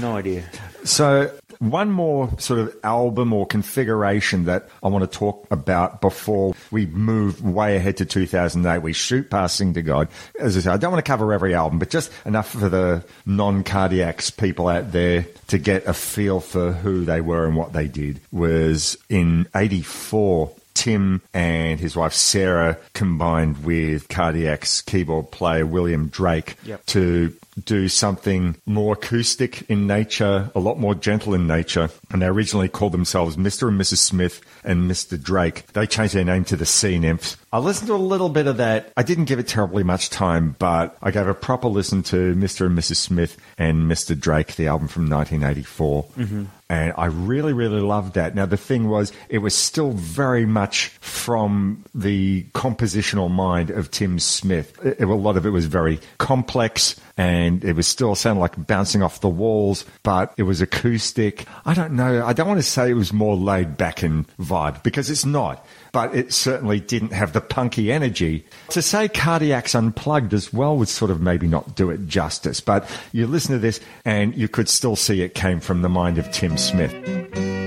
No 0.00 0.16
idea. 0.16 0.44
So, 0.84 1.30
one 1.58 1.90
more 1.90 2.30
sort 2.38 2.60
of 2.60 2.76
album 2.84 3.32
or 3.32 3.46
configuration 3.46 4.44
that 4.44 4.68
I 4.82 4.88
want 4.88 5.10
to 5.10 5.18
talk 5.18 5.46
about 5.50 6.00
before 6.00 6.54
we 6.70 6.86
move 6.86 7.42
way 7.44 7.76
ahead 7.76 7.96
to 7.98 8.04
2008. 8.04 8.78
We 8.82 8.92
shoot 8.92 9.30
past 9.30 9.56
Sing 9.56 9.74
to 9.74 9.82
God. 9.82 10.08
As 10.38 10.56
I 10.56 10.60
say, 10.60 10.70
I 10.70 10.76
don't 10.76 10.92
want 10.92 11.04
to 11.04 11.08
cover 11.10 11.32
every 11.32 11.54
album, 11.54 11.78
but 11.78 11.90
just 11.90 12.10
enough 12.24 12.50
for 12.50 12.68
the 12.68 13.04
non 13.24 13.64
cardiacs 13.64 14.36
people 14.36 14.68
out 14.68 14.92
there 14.92 15.26
to 15.48 15.58
get 15.58 15.86
a 15.86 15.94
feel 15.94 16.40
for 16.40 16.72
who 16.72 17.04
they 17.04 17.20
were 17.20 17.46
and 17.46 17.56
what 17.56 17.72
they 17.72 17.88
did. 17.88 18.20
Was 18.32 18.96
in 19.08 19.46
84. 19.54 20.50
Tim 20.74 21.22
and 21.32 21.80
his 21.80 21.96
wife 21.96 22.12
Sarah 22.12 22.76
combined 22.92 23.64
with 23.64 24.08
Cardiac's 24.08 24.82
keyboard 24.82 25.30
player 25.30 25.64
William 25.64 26.08
Drake 26.08 26.56
Yep. 26.64 26.84
to 26.86 27.34
do 27.64 27.88
something 27.88 28.56
more 28.66 28.92
acoustic 28.94 29.62
in 29.70 29.86
nature, 29.86 30.50
a 30.54 30.60
lot 30.60 30.78
more 30.78 30.94
gentle 30.94 31.34
in 31.34 31.46
nature. 31.46 31.88
And 32.10 32.20
they 32.22 32.26
originally 32.26 32.68
called 32.68 32.92
themselves 32.92 33.36
Mr. 33.36 33.68
and 33.68 33.80
Mrs. 33.80 33.96
Smith 33.98 34.40
and 34.64 34.90
Mr. 34.90 35.20
Drake. 35.20 35.66
They 35.72 35.86
changed 35.86 36.14
their 36.14 36.24
name 36.24 36.44
to 36.44 36.56
the 36.56 36.66
Sea 36.66 36.98
Nymphs. 36.98 37.36
I 37.52 37.58
listened 37.58 37.88
to 37.88 37.94
a 37.94 37.96
little 37.96 38.28
bit 38.28 38.46
of 38.46 38.58
that. 38.58 38.92
I 38.96 39.02
didn't 39.02 39.24
give 39.24 39.38
it 39.38 39.48
terribly 39.48 39.82
much 39.82 40.10
time, 40.10 40.56
but 40.58 40.96
I 41.02 41.10
gave 41.10 41.26
a 41.26 41.34
proper 41.34 41.68
listen 41.68 42.02
to 42.04 42.34
Mr. 42.34 42.66
and 42.66 42.78
Mrs. 42.78 42.96
Smith 42.96 43.36
and 43.56 43.90
Mr. 43.90 44.18
Drake, 44.18 44.56
the 44.56 44.66
album 44.66 44.88
from 44.88 45.08
1984. 45.08 46.04
Mhm. 46.18 46.46
And 46.68 46.92
I 46.98 47.06
really, 47.06 47.52
really 47.52 47.80
loved 47.80 48.14
that. 48.14 48.34
Now, 48.34 48.44
the 48.44 48.56
thing 48.56 48.88
was, 48.88 49.12
it 49.28 49.38
was 49.38 49.54
still 49.54 49.92
very 49.92 50.44
much 50.44 50.88
from 51.00 51.84
the 51.94 52.44
compositional 52.54 53.30
mind 53.30 53.70
of 53.70 53.90
Tim 53.92 54.18
Smith. 54.18 54.76
It- 54.84 55.00
a 55.00 55.06
lot 55.14 55.36
of 55.36 55.46
it 55.46 55.50
was 55.50 55.66
very 55.66 56.00
complex 56.18 56.96
and 57.16 57.64
it 57.64 57.74
was 57.74 57.86
still 57.86 58.14
sounded 58.14 58.40
like 58.40 58.66
bouncing 58.66 59.02
off 59.02 59.20
the 59.20 59.28
walls, 59.28 59.84
but 60.02 60.34
it 60.36 60.42
was 60.42 60.60
acoustic. 60.60 61.46
I 61.64 61.74
don't 61.74 61.92
know. 61.92 62.24
I 62.24 62.32
don't 62.32 62.46
want 62.46 62.58
to 62.58 62.62
say 62.62 62.90
it 62.90 62.94
was 62.94 63.12
more 63.12 63.36
laid 63.36 63.76
back 63.76 64.02
in 64.02 64.26
vibe 64.38 64.82
because 64.82 65.08
it's 65.10 65.24
not, 65.24 65.66
but 65.92 66.14
it 66.14 66.32
certainly 66.32 66.80
didn't 66.80 67.12
have 67.12 67.32
the 67.32 67.40
punky 67.40 67.90
energy. 67.90 68.44
To 68.70 68.82
say 68.82 69.08
Cardiac's 69.08 69.74
unplugged 69.74 70.34
as 70.34 70.52
well 70.52 70.76
would 70.76 70.88
sort 70.88 71.10
of 71.10 71.20
maybe 71.20 71.46
not 71.46 71.74
do 71.74 71.90
it 71.90 72.06
justice, 72.06 72.60
but 72.60 72.88
you 73.12 73.26
listen 73.26 73.52
to 73.52 73.58
this 73.58 73.80
and 74.04 74.36
you 74.36 74.48
could 74.48 74.68
still 74.68 74.96
see 74.96 75.22
it 75.22 75.34
came 75.34 75.60
from 75.60 75.82
the 75.82 75.88
mind 75.88 76.18
of 76.18 76.30
Tim 76.32 76.58
Smith. 76.58 77.65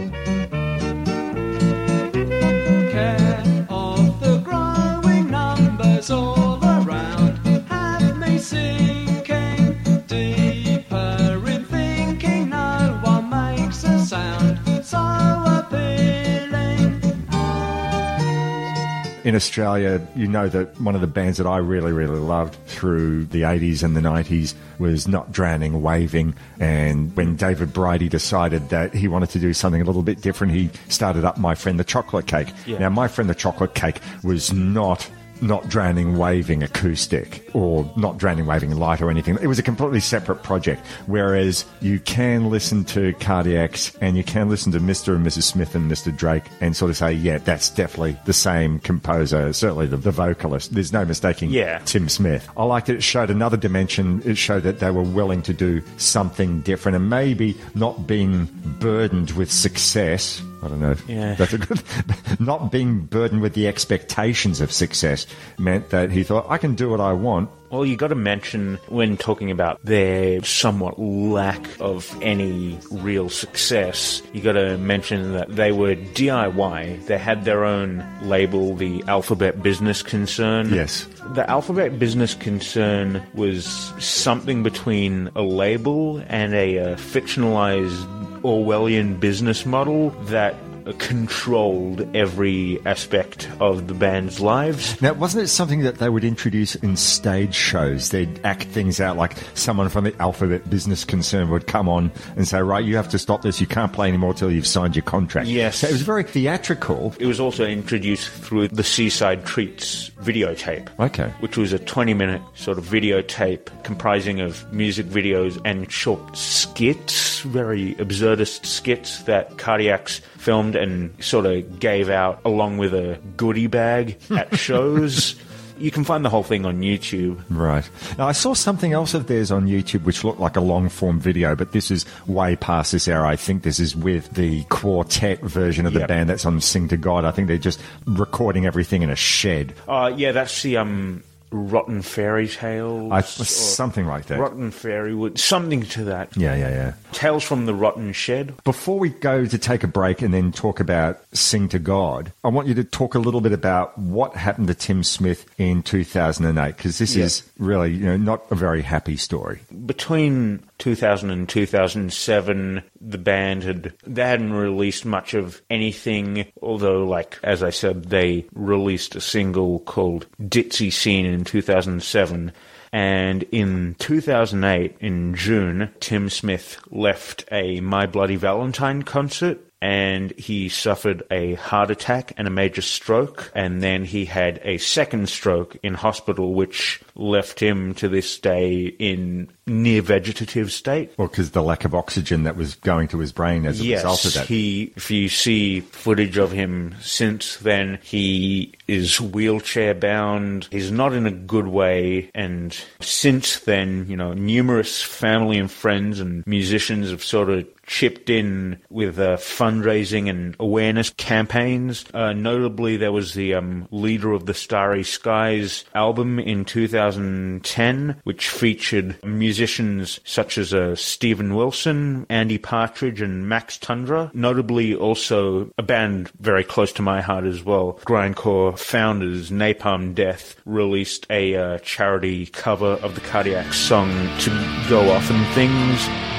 In 19.29 19.35
Australia, 19.35 20.05
you 20.15 20.25
know 20.25 20.49
that 20.49 20.81
one 20.81 20.95
of 20.95 21.01
the 21.01 21.07
bands 21.07 21.37
that 21.37 21.45
I 21.45 21.57
really, 21.57 21.91
really 21.91 22.17
loved 22.17 22.55
through 22.65 23.25
the 23.25 23.43
80s 23.43 23.83
and 23.83 23.95
the 23.95 24.01
90s 24.01 24.55
was 24.79 25.07
Not 25.07 25.31
Drowning, 25.31 25.83
Waving. 25.83 26.33
And 26.59 27.15
when 27.15 27.35
David 27.35 27.71
Bridie 27.71 28.09
decided 28.09 28.69
that 28.69 28.91
he 28.91 29.07
wanted 29.07 29.29
to 29.29 29.39
do 29.39 29.53
something 29.53 29.83
a 29.83 29.85
little 29.85 30.01
bit 30.01 30.21
different, 30.21 30.53
he 30.53 30.71
started 30.87 31.25
up 31.25 31.37
My 31.37 31.53
Friend 31.53 31.79
the 31.79 31.83
Chocolate 31.83 32.25
Cake. 32.25 32.47
Yeah. 32.65 32.79
Now, 32.79 32.89
My 32.89 33.07
Friend 33.07 33.29
the 33.29 33.35
Chocolate 33.35 33.75
Cake 33.75 33.99
was 34.23 34.51
not 34.51 35.07
not 35.41 35.69
drowning 35.69 36.17
waving 36.17 36.63
acoustic 36.63 37.49
or 37.53 37.91
not 37.95 38.17
drowning 38.17 38.45
waving 38.45 38.75
light 38.75 39.01
or 39.01 39.09
anything. 39.09 39.37
It 39.41 39.47
was 39.47 39.59
a 39.59 39.63
completely 39.63 39.99
separate 39.99 40.43
project. 40.43 40.85
Whereas 41.07 41.65
you 41.81 41.99
can 41.99 42.49
listen 42.49 42.83
to 42.85 43.13
Cardiacs 43.13 43.95
and 44.01 44.17
you 44.17 44.23
can 44.23 44.49
listen 44.49 44.71
to 44.73 44.79
Mr. 44.79 45.15
and 45.15 45.25
Mrs. 45.25 45.43
Smith 45.43 45.75
and 45.75 45.89
Mr. 45.89 46.15
Drake 46.15 46.43
and 46.61 46.75
sort 46.75 46.91
of 46.91 46.97
say, 46.97 47.13
yeah, 47.13 47.37
that's 47.37 47.69
definitely 47.69 48.17
the 48.25 48.33
same 48.33 48.79
composer, 48.79 49.51
certainly 49.53 49.87
the, 49.87 49.97
the 49.97 50.11
vocalist. 50.11 50.73
There's 50.73 50.93
no 50.93 51.05
mistaking 51.05 51.49
Yeah. 51.51 51.79
Tim 51.79 52.09
Smith. 52.09 52.49
I 52.57 52.63
liked 52.63 52.89
it. 52.89 52.97
It 52.97 53.03
showed 53.03 53.29
another 53.29 53.57
dimension. 53.57 54.21
It 54.25 54.37
showed 54.37 54.63
that 54.63 54.79
they 54.79 54.91
were 54.91 55.03
willing 55.03 55.41
to 55.43 55.53
do 55.53 55.81
something 55.97 56.61
different 56.61 56.95
and 56.95 57.09
maybe 57.09 57.57
not 57.75 58.07
being 58.07 58.49
burdened 58.79 59.31
with 59.31 59.51
success. 59.51 60.41
I 60.61 60.67
don't 60.67 60.79
know. 60.79 60.95
Yeah. 61.07 61.35
That's 61.35 61.53
a 61.53 61.57
good. 61.57 61.81
not 62.39 62.71
being 62.71 63.01
burdened 63.01 63.41
with 63.41 63.53
the 63.53 63.67
expectations 63.67 64.61
of 64.61 64.71
success 64.71 65.25
meant 65.57 65.89
that 65.89 66.11
he 66.11 66.23
thought, 66.23 66.45
I 66.49 66.57
can 66.57 66.75
do 66.75 66.89
what 66.89 66.99
I 66.99 67.13
want. 67.13 67.49
Well, 67.69 67.85
you 67.85 67.95
got 67.95 68.07
to 68.07 68.15
mention 68.15 68.79
when 68.87 69.15
talking 69.15 69.51
about 69.51 69.79
their 69.83 70.43
somewhat 70.43 70.97
lack 70.99 71.61
of 71.79 72.17
any 72.21 72.79
real 72.91 73.29
success, 73.29 74.23
you 74.33 74.41
got 74.41 74.53
to 74.53 74.77
mention 74.77 75.33
that 75.33 75.55
they 75.55 75.71
were 75.71 75.95
DIY. 75.95 77.05
They 77.05 77.17
had 77.17 77.45
their 77.45 77.65
own 77.65 78.03
label, 78.23 78.75
the 78.75 79.03
Alphabet 79.07 79.61
Business 79.61 80.01
Concern. 80.01 80.73
Yes. 80.73 81.07
The 81.33 81.47
Alphabet 81.47 81.99
Business 81.99 82.33
Concern 82.33 83.21
was 83.35 83.65
something 83.99 84.63
between 84.63 85.29
a 85.35 85.43
label 85.43 86.23
and 86.27 86.55
a 86.55 86.79
uh, 86.79 86.95
fictionalized 86.95 88.03
Orwellian 88.41 89.19
business 89.19 89.65
model 89.65 90.09
that 90.25 90.55
controlled 90.97 92.15
every 92.15 92.79
aspect 92.85 93.49
of 93.59 93.87
the 93.87 93.93
band's 93.93 94.39
lives. 94.39 95.01
Now, 95.01 95.13
wasn't 95.13 95.43
it 95.43 95.47
something 95.47 95.81
that 95.81 95.99
they 95.99 96.09
would 96.09 96.23
introduce 96.23 96.75
in 96.75 96.95
stage 96.95 97.55
shows? 97.55 98.09
They'd 98.09 98.39
act 98.43 98.63
things 98.63 98.99
out 98.99 99.17
like 99.17 99.35
someone 99.53 99.89
from 99.89 100.05
the 100.05 100.15
Alphabet 100.21 100.69
Business 100.69 101.03
Concern 101.05 101.49
would 101.49 101.67
come 101.67 101.87
on 101.87 102.11
and 102.35 102.47
say, 102.47 102.61
right, 102.61 102.83
you 102.83 102.95
have 102.95 103.09
to 103.09 103.19
stop 103.19 103.41
this. 103.41 103.61
You 103.61 103.67
can't 103.67 103.93
play 103.93 104.07
anymore 104.07 104.33
till 104.33 104.51
you've 104.51 104.67
signed 104.67 104.95
your 104.95 105.03
contract. 105.03 105.47
Yes. 105.47 105.77
So 105.79 105.87
it 105.87 105.91
was 105.91 106.01
very 106.01 106.23
theatrical. 106.23 107.13
It 107.19 107.25
was 107.25 107.39
also 107.39 107.65
introduced 107.65 108.29
through 108.29 108.69
the 108.69 108.83
Seaside 108.83 109.45
Treats 109.45 110.09
videotape. 110.21 110.87
Okay. 110.99 111.31
Which 111.39 111.57
was 111.57 111.73
a 111.73 111.79
20 111.79 112.13
minute 112.13 112.41
sort 112.55 112.77
of 112.77 112.85
videotape 112.85 113.67
comprising 113.83 114.39
of 114.41 114.71
music 114.73 115.05
videos 115.05 115.59
and 115.65 115.91
short 115.91 116.35
skits, 116.35 117.41
very 117.41 117.95
absurdist 117.95 118.65
skits 118.65 119.23
that 119.23 119.57
Cardiacs 119.57 120.21
filmed 120.39 120.75
and 120.75 121.13
sort 121.23 121.45
of 121.45 121.79
gave 121.79 122.09
out 122.09 122.39
along 122.45 122.77
with 122.77 122.93
a 122.93 123.19
goodie 123.37 123.67
bag 123.67 124.17
at 124.31 124.55
shows. 124.57 125.35
You 125.77 125.91
can 125.91 126.03
find 126.03 126.25
the 126.25 126.29
whole 126.29 126.43
thing 126.43 126.65
on 126.65 126.81
YouTube. 126.81 127.41
Right. 127.49 127.89
Now, 128.17 128.27
I 128.27 128.33
saw 128.33 128.53
something 128.53 128.91
else 128.91 129.13
of 129.13 129.27
theirs 129.27 129.49
on 129.49 129.65
YouTube 129.65 130.03
which 130.03 130.25
looked 130.25 130.39
like 130.41 130.57
a 130.57 130.61
long 130.61 130.89
form 130.89 131.21
video, 131.21 131.55
but 131.55 131.71
this 131.71 131.89
is 131.89 132.05
way 132.27 132.57
past 132.57 132.91
this 132.91 133.07
era. 133.07 133.25
I 133.25 133.37
think 133.37 133.63
this 133.63 133.79
is 133.79 133.95
with 133.95 134.29
the 134.31 134.63
quartet 134.65 135.39
version 135.41 135.85
of 135.85 135.93
the 135.93 135.99
Yep. 135.99 136.07
band 136.09 136.29
that's 136.29 136.45
on 136.45 136.59
Sing 136.59 136.89
to 136.89 136.97
God. 136.97 137.23
I 137.23 137.31
think 137.31 137.47
they're 137.47 137.57
just 137.57 137.79
recording 138.05 138.65
everything 138.65 139.03
in 139.03 139.09
a 139.09 139.15
shed. 139.15 139.73
Uh, 139.87 140.11
yeah, 140.17 140.33
that's 140.33 140.61
the 140.63 140.75
um, 140.75 141.23
Rotten 141.51 142.01
Fairy 142.01 142.47
Tales. 142.47 143.11
I, 143.11 143.21
something 143.21 144.05
like 144.05 144.25
that. 144.27 144.39
Rotten 144.39 144.71
Fairy 144.71 145.13
Wood. 145.15 145.39
Something 145.39 145.81
to 145.83 146.03
that. 146.05 146.35
Yeah, 146.37 146.55
yeah, 146.55 146.69
yeah. 146.69 146.93
Tales 147.11 147.43
from 147.43 147.65
the 147.65 147.73
Rotten 147.73 148.13
Shed. 148.13 148.53
Before 148.63 148.99
we 148.99 149.09
go 149.09 149.45
to 149.45 149.57
take 149.57 149.83
a 149.83 149.87
break 149.87 150.21
and 150.21 150.33
then 150.33 150.51
talk 150.51 150.79
about 150.79 151.19
Sing 151.33 151.67
to 151.69 151.79
God, 151.79 152.31
I 152.43 152.49
want 152.49 152.67
you 152.67 152.73
to 152.75 152.83
talk 152.83 153.15
a 153.15 153.19
little 153.19 153.41
bit 153.41 153.51
about 153.53 153.97
what 153.97 154.35
happened 154.35 154.67
to 154.67 154.75
Tim 154.75 155.03
Smith 155.03 155.45
in 155.57 155.83
2008, 155.83 156.77
because 156.77 156.97
this 156.99 157.15
Yeah. 157.15 157.25
is 157.25 157.43
really, 157.57 157.91
you 157.93 158.05
know, 158.05 158.17
not 158.17 158.43
a 158.51 158.55
very 158.55 158.81
happy 158.81 159.17
story. 159.17 159.59
between 159.85 160.59
2000 160.79 161.29
and 161.29 161.47
2007 161.47 162.83
the 163.01 163.17
band 163.17 163.63
had 163.63 163.93
they 164.05 164.25
hadn't 164.25 164.53
released 164.53 165.05
much 165.05 165.33
of 165.33 165.61
anything 165.69 166.51
although 166.61 167.05
like 167.05 167.37
as 167.43 167.61
i 167.61 167.69
said 167.69 168.05
they 168.05 168.45
released 168.53 169.15
a 169.15 169.21
single 169.21 169.79
called 169.79 170.25
ditzy 170.41 170.91
scene 170.91 171.25
in 171.25 171.43
2007 171.43 172.51
and 172.91 173.43
in 173.43 173.95
2008 173.99 174.95
in 174.99 175.35
june 175.35 175.89
tim 175.99 176.29
smith 176.29 176.79
left 176.89 177.45
a 177.51 177.79
my 177.81 178.05
bloody 178.05 178.35
valentine 178.35 179.03
concert 179.03 179.59
and 179.81 180.31
he 180.37 180.67
suffered 180.67 181.23
a 181.31 181.53
heart 181.55 181.89
attack 181.89 182.33
and 182.37 182.47
a 182.47 182.51
major 182.51 182.81
stroke, 182.81 183.51
and 183.55 183.81
then 183.81 184.03
he 184.03 184.25
had 184.25 184.59
a 184.63 184.77
second 184.77 185.29
stroke 185.29 185.77
in 185.83 185.93
hospital, 185.93 186.53
which 186.53 187.01
left 187.15 187.61
him 187.61 187.93
to 187.95 188.09
this 188.09 188.39
day 188.39 188.87
in 188.99 189.49
near 189.69 190.01
vegetative 190.01 190.71
state. 190.71 191.13
Well, 191.17 191.27
because 191.27 191.51
the 191.51 191.63
lack 191.63 191.85
of 191.85 191.95
oxygen 191.95 192.43
that 192.43 192.55
was 192.55 192.75
going 192.75 193.07
to 193.09 193.19
his 193.19 193.31
brain 193.31 193.65
as 193.65 193.79
a 193.79 193.83
yes, 193.83 194.03
result 194.03 194.25
of 194.25 194.33
that. 194.33 194.47
he. 194.47 194.93
If 194.95 195.11
you 195.11 195.29
see 195.29 195.81
footage 195.81 196.37
of 196.37 196.51
him 196.51 196.95
since 197.01 197.57
then, 197.57 197.99
he 198.01 198.73
is 198.87 199.21
wheelchair 199.21 199.93
bound. 199.93 200.67
He's 200.71 200.91
not 200.91 201.13
in 201.13 201.25
a 201.25 201.31
good 201.31 201.67
way, 201.67 202.31
and 202.33 202.77
since 202.99 203.59
then, 203.59 204.05
you 204.09 204.17
know, 204.17 204.33
numerous 204.33 205.01
family 205.01 205.57
and 205.57 205.71
friends 205.71 206.19
and 206.19 206.45
musicians 206.47 207.11
have 207.11 207.23
sort 207.23 207.49
of 207.49 207.67
chipped 207.89 208.29
in 208.29 208.79
with 208.91 209.19
uh, 209.19 209.35
fundraising 209.37 210.29
and 210.29 210.55
awareness 210.59 211.09
campaigns. 211.17 212.05
Uh, 212.13 212.31
notably, 212.33 212.97
there 212.97 213.11
was 213.11 213.33
the 213.33 213.55
um, 213.55 213.87
Leader 213.91 214.31
of 214.31 214.45
the 214.45 214.53
Starry 214.53 215.03
Skies 215.03 215.83
album 215.95 216.39
in 216.39 216.63
2010, 216.65 218.21
which 218.23 218.47
featured 218.47 219.17
musicians 219.59 220.21
such 220.23 220.57
as 220.57 220.73
uh, 220.73 220.95
Steven 220.95 221.53
Wilson, 221.53 222.25
Andy 222.29 222.57
Partridge, 222.57 223.19
and 223.19 223.49
Max 223.49 223.77
Tundra. 223.77 224.31
Notably, 224.33 224.95
also 224.95 225.69
a 225.77 225.83
band 225.83 226.31
very 226.39 226.63
close 226.63 226.93
to 226.93 227.01
my 227.01 227.19
heart 227.19 227.43
as 227.43 227.61
well. 227.61 227.99
Grindcore 228.05 228.79
founders 228.79 229.51
Napalm 229.51 230.15
Death 230.15 230.55
released 230.65 231.27
a 231.29 231.57
uh, 231.57 231.77
charity 231.79 232.45
cover 232.45 232.97
of 233.03 233.15
the 233.15 233.21
Cardiac 233.21 233.73
song 233.73 234.09
to 234.39 234.49
go 234.87 235.11
off 235.11 235.29
and 235.29 235.45
things. 235.53 236.38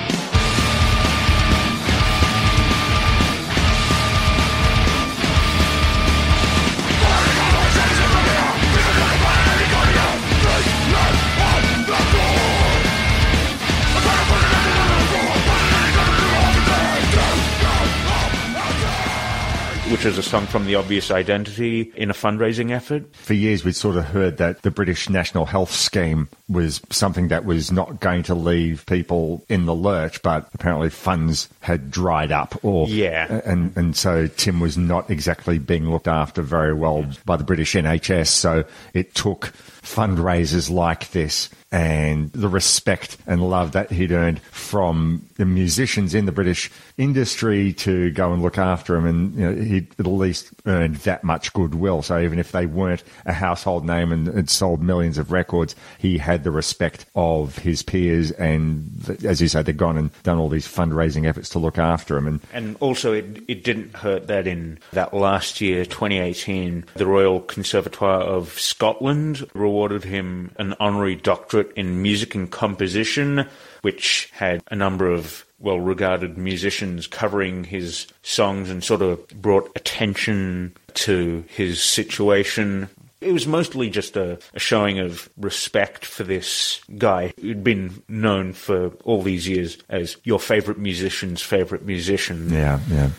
Is 20.05 20.17
a 20.19 20.23
song 20.23 20.47
from 20.47 20.67
The 20.67 20.77
Obvious 20.77 21.11
Identity, 21.11 21.93
in 21.95 22.11
a 22.11 22.15
fundraising 22.15 22.71
effort. 22.71 23.15
For 23.17 23.35
years, 23.35 23.65
we'd 23.65 23.77
sort 23.77 23.97
of 23.97 24.07
heard 24.07 24.39
that 24.39 24.63
the 24.63 24.71
British 24.71 25.11
National 25.11 25.45
Health 25.45 25.73
Scheme 25.73 26.29
was 26.49 26.81
something 26.91 27.29
that 27.29 27.45
was 27.45 27.71
not 27.71 28.01
going 28.01 28.23
to 28.25 28.35
leave 28.35 28.87
people 28.87 29.45
in 29.49 29.67
the 29.67 29.75
lurch, 29.75 30.23
but 30.23 30.49
apparently 30.55 30.89
funds 30.91 31.49
had 31.61 31.91
dried 31.91 32.33
up, 32.33 32.59
or 32.65 32.89
Yeah. 32.89 33.41
and 33.45 33.77
and 33.77 33.95
so 33.97 34.27
Tim 34.27 34.59
was 34.61 34.79
not 34.79 35.11
exactly 35.11 35.59
being 35.59 35.91
looked 35.91 36.09
after 36.09 36.41
very 36.43 36.73
well 36.75 37.05
by 37.27 37.37
the 37.37 37.45
British 37.45 37.75
NHS. 37.75 38.29
So 38.29 38.65
it 38.95 39.15
took 39.15 39.53
fundraisers 39.83 40.71
like 40.71 41.11
this 41.11 41.51
and 41.73 42.33
the 42.33 42.49
respect 42.49 43.17
and 43.27 43.49
love 43.49 43.73
that 43.73 43.91
he'd 43.91 44.13
earned 44.13 44.41
from 44.43 45.27
the 45.37 45.47
musicians 45.47 46.15
in 46.15 46.27
the 46.27 46.33
British 46.33 46.71
industry 46.99 47.73
to 47.75 48.11
go 48.11 48.33
and 48.33 48.43
look 48.43 48.59
after 48.59 48.97
him, 48.97 49.07
and 49.07 49.35
you 49.35 49.41
know, 49.41 49.63
he'd 49.63 49.89
at 49.99 50.07
least 50.07 50.51
earned 50.67 50.97
that 50.97 51.23
much 51.23 51.53
goodwill. 51.53 52.03
So 52.03 52.21
even 52.21 52.39
if 52.39 52.53
they 52.53 52.67
weren't 52.67 53.05
a 53.27 53.33
household 53.33 53.87
name 53.87 54.13
and 54.13 54.27
had 54.27 54.51
sold 54.51 54.83
millions 54.83 55.19
of 55.19 55.33
records, 55.33 55.77
he 55.99 56.19
had 56.19 56.45
the 56.45 56.51
respect 56.51 57.07
of 57.15 57.59
his 57.59 57.83
peers, 57.83 58.31
and 58.33 59.19
as 59.25 59.41
you 59.41 59.49
say, 59.49 59.63
they'd 59.63 59.77
gone 59.77 59.99
and 59.99 60.11
done 60.23 60.39
all 60.39 60.49
these 60.49 60.69
fundraising 60.69 61.27
efforts 61.27 61.49
to 61.51 61.59
look 61.59 61.79
after 61.79 62.17
him, 62.17 62.27
and 62.27 62.41
And 62.53 62.77
also, 62.81 63.13
it, 63.13 63.43
it 63.49 63.65
didn't 63.65 63.97
hurt 63.97 64.27
that 64.29 64.47
in 64.47 64.79
that 64.93 65.13
last 65.13 65.61
year, 65.61 65.85
2018, 65.85 66.85
the 66.95 67.07
Royal 67.07 67.41
Conservatoire 67.41 68.23
of 68.23 68.59
Scotland 68.59 69.49
rewarded 69.55 70.05
him 70.05 70.53
an 70.57 70.75
honorary 70.79 71.17
doctorate 71.17 71.60
in 71.77 72.03
music 72.03 72.35
and 72.35 72.51
composition, 72.51 73.47
which 73.83 74.31
had 74.33 74.63
a 74.71 74.77
number 74.77 75.11
of 75.11 75.45
well 75.59 75.79
regarded 75.81 76.39
musicians 76.39 77.07
covering 77.07 77.65
his 77.65 78.07
songs 78.23 78.71
and 78.71 78.83
sort 78.83 79.03
of 79.03 79.27
brought 79.29 79.71
attention 79.77 80.75
to 80.95 81.45
his 81.49 81.83
situation. 81.83 82.89
It 83.21 83.33
was 83.33 83.47
mostly 83.47 83.91
just 83.91 84.17
a, 84.17 84.39
a 84.55 84.59
showing 84.59 84.99
of 84.99 85.29
respect 85.37 86.07
for 86.07 86.25
this 86.25 86.81
guy 86.97 87.35
who'd 87.39 87.63
been 87.63 88.03
known 88.09 88.55
for 88.55 88.89
all 89.05 89.23
these 89.23 89.47
years 89.47 89.77
as 89.91 90.17
your 90.25 90.41
favorite 90.41 90.79
musician's 90.79 91.43
favorite 91.43 91.85
musician. 91.85 92.51
Yeah, 92.51 92.81
yeah. 92.91 93.11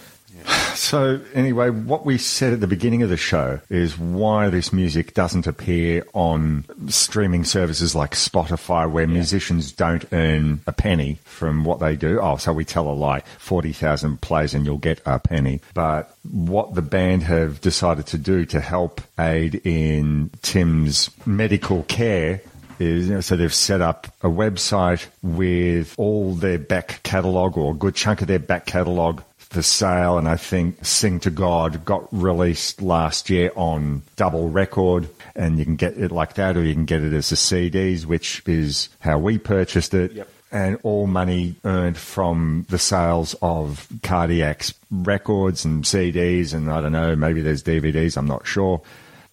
So, 0.71 1.21
anyway, 1.33 1.69
what 1.69 2.05
we 2.05 2.17
said 2.17 2.53
at 2.53 2.59
the 2.59 2.67
beginning 2.67 3.03
of 3.03 3.09
the 3.09 3.17
show 3.17 3.59
is 3.69 3.97
why 3.97 4.49
this 4.49 4.73
music 4.73 5.13
doesn't 5.13 5.45
appear 5.45 6.05
on 6.13 6.65
streaming 6.87 7.43
services 7.43 7.93
like 7.93 8.11
Spotify, 8.11 8.89
where 8.89 9.05
musicians 9.05 9.71
don't 9.71 10.05
earn 10.11 10.61
a 10.65 10.71
penny 10.71 11.19
from 11.23 11.65
what 11.65 11.79
they 11.79 11.95
do. 11.95 12.19
Oh, 12.19 12.37
so 12.37 12.51
we 12.51 12.65
tell 12.65 12.89
a 12.89 12.93
lie 12.93 13.21
40,000 13.37 14.21
plays 14.21 14.53
and 14.53 14.65
you'll 14.65 14.77
get 14.77 15.01
a 15.05 15.19
penny. 15.19 15.61
But 15.73 16.15
what 16.29 16.73
the 16.73 16.81
band 16.81 17.23
have 17.23 17.61
decided 17.61 18.07
to 18.07 18.17
do 18.17 18.45
to 18.45 18.59
help 18.59 19.01
aid 19.19 19.61
in 19.65 20.31
Tim's 20.41 21.09
medical 21.25 21.83
care 21.83 22.41
is 22.81 23.07
you 23.07 23.13
know, 23.13 23.21
so 23.21 23.35
they've 23.35 23.53
set 23.53 23.81
up 23.81 24.07
a 24.21 24.27
website 24.27 25.05
with 25.21 25.93
all 25.97 26.33
their 26.33 26.57
back 26.57 27.03
catalogue 27.03 27.57
or 27.57 27.71
a 27.71 27.75
good 27.75 27.95
chunk 27.95 28.21
of 28.21 28.27
their 28.27 28.39
back 28.39 28.65
catalogue 28.65 29.23
for 29.51 29.61
sale. 29.61 30.17
And 30.17 30.27
I 30.27 30.37
think 30.37 30.83
Sing 30.85 31.19
to 31.21 31.29
God 31.29 31.85
got 31.85 32.07
released 32.11 32.81
last 32.81 33.29
year 33.29 33.51
on 33.55 34.01
double 34.15 34.49
record. 34.49 35.09
And 35.35 35.59
you 35.59 35.65
can 35.65 35.75
get 35.75 35.97
it 35.97 36.11
like 36.11 36.35
that, 36.35 36.57
or 36.57 36.63
you 36.63 36.73
can 36.73 36.85
get 36.85 37.03
it 37.03 37.13
as 37.13 37.31
a 37.31 37.35
CDs, 37.35 38.05
which 38.05 38.41
is 38.47 38.89
how 38.99 39.17
we 39.17 39.37
purchased 39.37 39.93
it. 39.93 40.13
Yep. 40.13 40.29
And 40.53 40.77
all 40.83 41.07
money 41.07 41.55
earned 41.63 41.97
from 41.97 42.65
the 42.69 42.77
sales 42.77 43.35
of 43.41 43.87
Cardiac's 44.03 44.73
records 44.91 45.63
and 45.63 45.85
CDs, 45.85 46.53
and 46.53 46.69
I 46.69 46.81
don't 46.81 46.91
know, 46.91 47.15
maybe 47.15 47.41
there's 47.41 47.63
DVDs, 47.63 48.17
I'm 48.17 48.27
not 48.27 48.45
sure. 48.45 48.81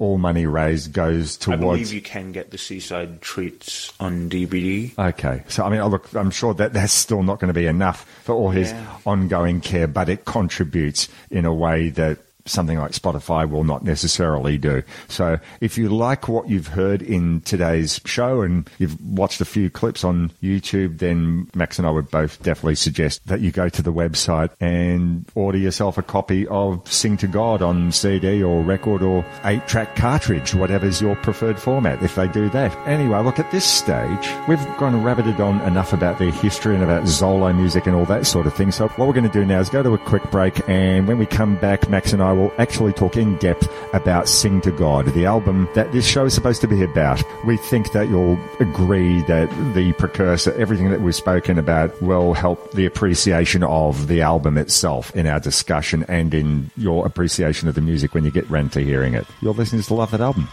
All 0.01 0.17
money 0.17 0.47
raised 0.47 0.93
goes 0.93 1.37
towards. 1.37 1.59
I 1.61 1.65
believe 1.65 1.93
you 1.93 2.01
can 2.01 2.31
get 2.31 2.53
the 2.53 2.59
Seaside 2.59 3.21
Treats 3.21 3.93
on 3.99 4.31
DVD. 4.31 4.97
Okay, 4.97 5.43
so 5.49 5.65
I 5.65 5.71
mean, 5.71 5.81
oh, 5.81 5.89
look, 5.89 6.15
I'm 6.15 6.31
sure 6.31 6.55
that 6.55 6.73
that's 6.73 6.93
still 6.93 7.25
not 7.25 7.41
going 7.41 7.49
to 7.49 7.55
be 7.55 7.67
enough 7.67 8.05
for 8.23 8.33
all 8.35 8.51
his 8.51 8.71
Yeah. 8.71 8.97
ongoing 9.05 9.61
care, 9.61 9.89
but 9.89 10.09
it 10.09 10.25
contributes 10.25 11.09
in 11.33 11.45
a 11.45 11.53
way 11.53 11.89
that 11.91 12.19
something 12.49 12.79
like 12.79 12.93
Spotify 12.93 13.49
will 13.49 13.65
not 13.65 13.85
necessarily 13.85 14.59
do. 14.59 14.83
So, 15.09 15.39
if 15.61 15.79
you 15.79 15.89
like 15.89 16.29
what 16.29 16.49
you've 16.49 16.69
heard 16.69 17.03
in 17.03 17.41
today's 17.43 18.01
show 18.05 18.43
and 18.43 18.69
you've 18.79 19.01
watched 19.01 19.41
a 19.41 19.45
few 19.45 19.71
clips 19.71 20.05
on 20.05 20.33
YouTube, 20.43 20.99
then 20.99 21.49
Max 21.55 21.79
and 21.79 21.87
I 21.87 21.91
would 21.91 22.11
both 22.11 22.43
definitely 22.43 22.77
suggest 22.77 23.27
that 23.27 23.41
you 23.41 23.51
go 23.51 23.69
to 23.69 23.83
the 23.83 23.93
website 23.93 24.51
and 24.61 25.25
order 25.35 25.59
yourself 25.59 25.99
a 25.99 26.03
copy 26.03 26.47
of 26.49 26.91
Sing 26.91 27.17
to 27.19 27.27
God 27.27 27.63
on 27.63 27.93
CD 27.93 28.43
or 28.43 28.63
record 28.63 29.03
or 29.03 29.25
eight 29.45 29.67
track 29.67 29.97
cartridge, 29.97 30.55
whatever's 30.55 31.01
your 31.01 31.17
preferred 31.17 31.59
format, 31.59 32.03
if 32.03 32.15
they 32.15 32.29
do 32.29 32.49
that. 32.51 32.75
Anyway, 32.87 33.19
look, 33.23 33.39
at 33.39 33.51
this 33.51 33.65
stage, 33.65 34.29
we've 34.49 34.65
gone 34.79 34.95
rabbited 35.03 35.41
on 35.41 35.61
enough 35.63 35.93
about 35.93 36.19
their 36.19 36.31
history 36.31 36.75
and 36.75 36.85
about 36.85 37.05
Zolo 37.05 37.55
music 37.55 37.87
and 37.87 37.95
all 37.95 38.05
that 38.07 38.27
sort 38.27 38.47
of 38.47 38.55
thing. 38.55 38.73
So, 38.73 38.89
what 38.89 39.07
we're 39.07 39.15
going 39.15 39.31
to 39.31 39.33
do 39.33 39.45
now 39.45 39.61
is 39.61 39.69
go 39.69 39.83
to 39.83 39.95
a 39.95 39.99
quick 39.99 40.31
break, 40.31 40.67
and 40.69 41.07
when 41.07 41.19
we 41.19 41.27
come 41.27 41.57
back, 41.57 41.89
Max 41.89 42.13
and 42.13 42.23
I 42.23 42.33
will 42.39 42.53
actually 42.59 42.93
talk 42.93 43.17
in 43.17 43.37
depth 43.37 43.69
about 43.93 44.29
Sing 44.29 44.61
to 44.63 44.71
God, 44.71 45.07
the 45.07 45.27
album 45.27 45.69
that 45.75 45.93
this 45.93 46.07
show 46.07 46.25
is 46.25 46.35
supposed 46.35 46.61
to 46.61 46.69
be 46.69 46.83
about. 46.83 47.23
We 47.45 47.57
think 47.57 47.93
that 47.93 48.09
you'll 48.09 48.39
agree 48.61 49.23
that 49.23 49.49
the 49.75 49.93
precursor, 49.95 50.53
everything 50.55 50.91
that 50.91 51.01
we've 51.01 51.15
spoken 51.15 51.59
about, 51.59 52.01
will 52.01 52.35
help 52.35 52.73
the 52.73 52.87
appreciation 52.87 53.63
of 53.63 54.07
the 54.09 54.23
album 54.23 54.57
itself 54.57 55.15
in 55.15 55.27
our 55.27 55.41
discussion 55.41 56.05
and 56.09 56.33
in 56.33 56.71
your 56.77 57.07
appreciation 57.07 57.69
of 57.69 57.75
the 57.75 57.81
music 57.81 58.15
when 58.15 58.25
you 58.25 58.31
get 58.31 58.49
round 58.49 58.73
to 58.73 58.81
hearing 58.81 59.15
it. 59.15 59.27
You're 59.41 59.55
listening 59.55 59.83
to 59.83 59.95
Love 59.95 60.11
That 60.13 60.21
Album. 60.21 60.49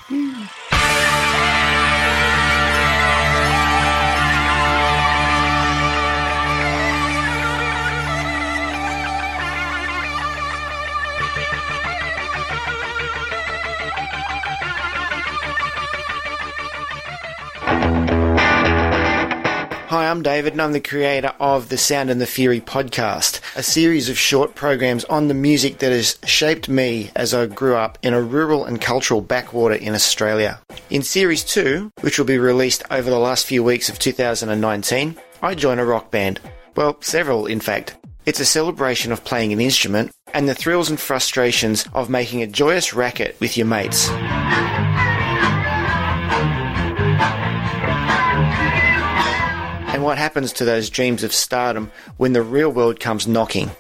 David, 20.46 20.54
and 20.54 20.62
I'm 20.62 20.74
the 20.74 20.80
creator 20.80 21.34
of 21.40 21.70
the 21.70 21.78
Sound 21.78 22.12
and 22.12 22.22
the 22.22 22.28
Fury 22.28 22.62
podcast, 22.62 23.42
a 23.56 23.64
series 23.64 24.10
of 24.10 24.18
short 24.20 24.54
programs 24.54 25.04
on 25.06 25.28
the 25.28 25.34
music 25.34 25.80
that 25.80 25.92
has 25.92 26.20
shaped 26.24 26.70
me 26.70 27.10
as 27.16 27.34
I 27.34 27.48
grew 27.48 27.76
up 27.76 27.98
in 28.04 28.14
a 28.14 28.22
rural 28.22 28.64
and 28.64 28.80
cultural 28.80 29.22
backwater 29.22 29.74
in 29.74 29.96
Australia. 29.96 30.60
In 30.92 31.02
Series 31.02 31.44
2, 31.46 31.92
which 32.02 32.20
will 32.20 32.28
be 32.28 32.38
released 32.38 32.84
over 32.92 33.10
the 33.10 33.18
last 33.18 33.48
few 33.48 33.64
weeks 33.64 33.90
of 33.90 33.98
2019, 33.98 35.18
I 35.42 35.56
join 35.56 35.80
a 35.80 35.86
rock 35.86 36.12
band. 36.12 36.40
Well, 36.76 36.98
several, 37.02 37.48
in 37.48 37.60
fact. 37.60 37.98
It's 38.28 38.40
a 38.40 38.46
celebration 38.46 39.12
of 39.12 39.26
playing 39.26 39.52
an 39.52 39.60
instrument 39.60 40.12
and 40.32 40.48
the 40.48 40.54
thrills 40.54 40.92
and 40.92 41.00
frustrations 41.00 41.88
of 41.96 42.08
making 42.08 42.44
a 42.44 42.48
joyous 42.48 42.94
racket 42.94 43.36
with 43.40 43.58
your 43.58 43.66
mates. 43.66 44.12
What 50.06 50.18
happens 50.18 50.54
to 50.54 50.66
those 50.66 50.90
dreams 50.90 51.24
of 51.24 51.34
stardom 51.34 51.92
when 52.18 52.34
the 52.34 52.42
real 52.42 52.70
world 52.70 53.00
comes 53.00 53.28
knocking. 53.28 53.72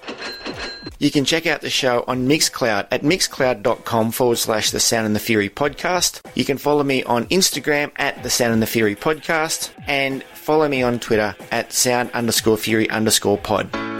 You 0.99 1.11
can 1.11 1.25
check 1.25 1.45
out 1.45 1.61
the 1.61 1.69
show 1.69 2.03
on 2.07 2.27
Mixcloud 2.27 2.87
at 2.91 3.01
mixcloud.com 3.01 4.11
forward 4.11 4.37
slash 4.37 4.71
the 4.71 4.79
Sound 4.79 5.05
and 5.05 5.15
the 5.15 5.19
Fury 5.19 5.49
podcast. 5.49 6.21
You 6.35 6.45
can 6.45 6.57
follow 6.57 6.83
me 6.83 7.03
on 7.03 7.25
Instagram 7.25 7.91
at 7.97 8.23
the 8.23 8.29
Sound 8.29 8.53
and 8.53 8.61
the 8.61 8.67
Fury 8.67 8.95
podcast 8.95 9.71
and 9.87 10.23
follow 10.23 10.67
me 10.67 10.83
on 10.83 10.99
Twitter 10.99 11.35
at 11.51 11.73
sound 11.73 12.11
underscore 12.11 12.57
fury 12.57 12.89
underscore 12.89 13.37
pod. 13.37 13.94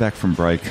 Back 0.00 0.14
from 0.14 0.32
break. 0.32 0.62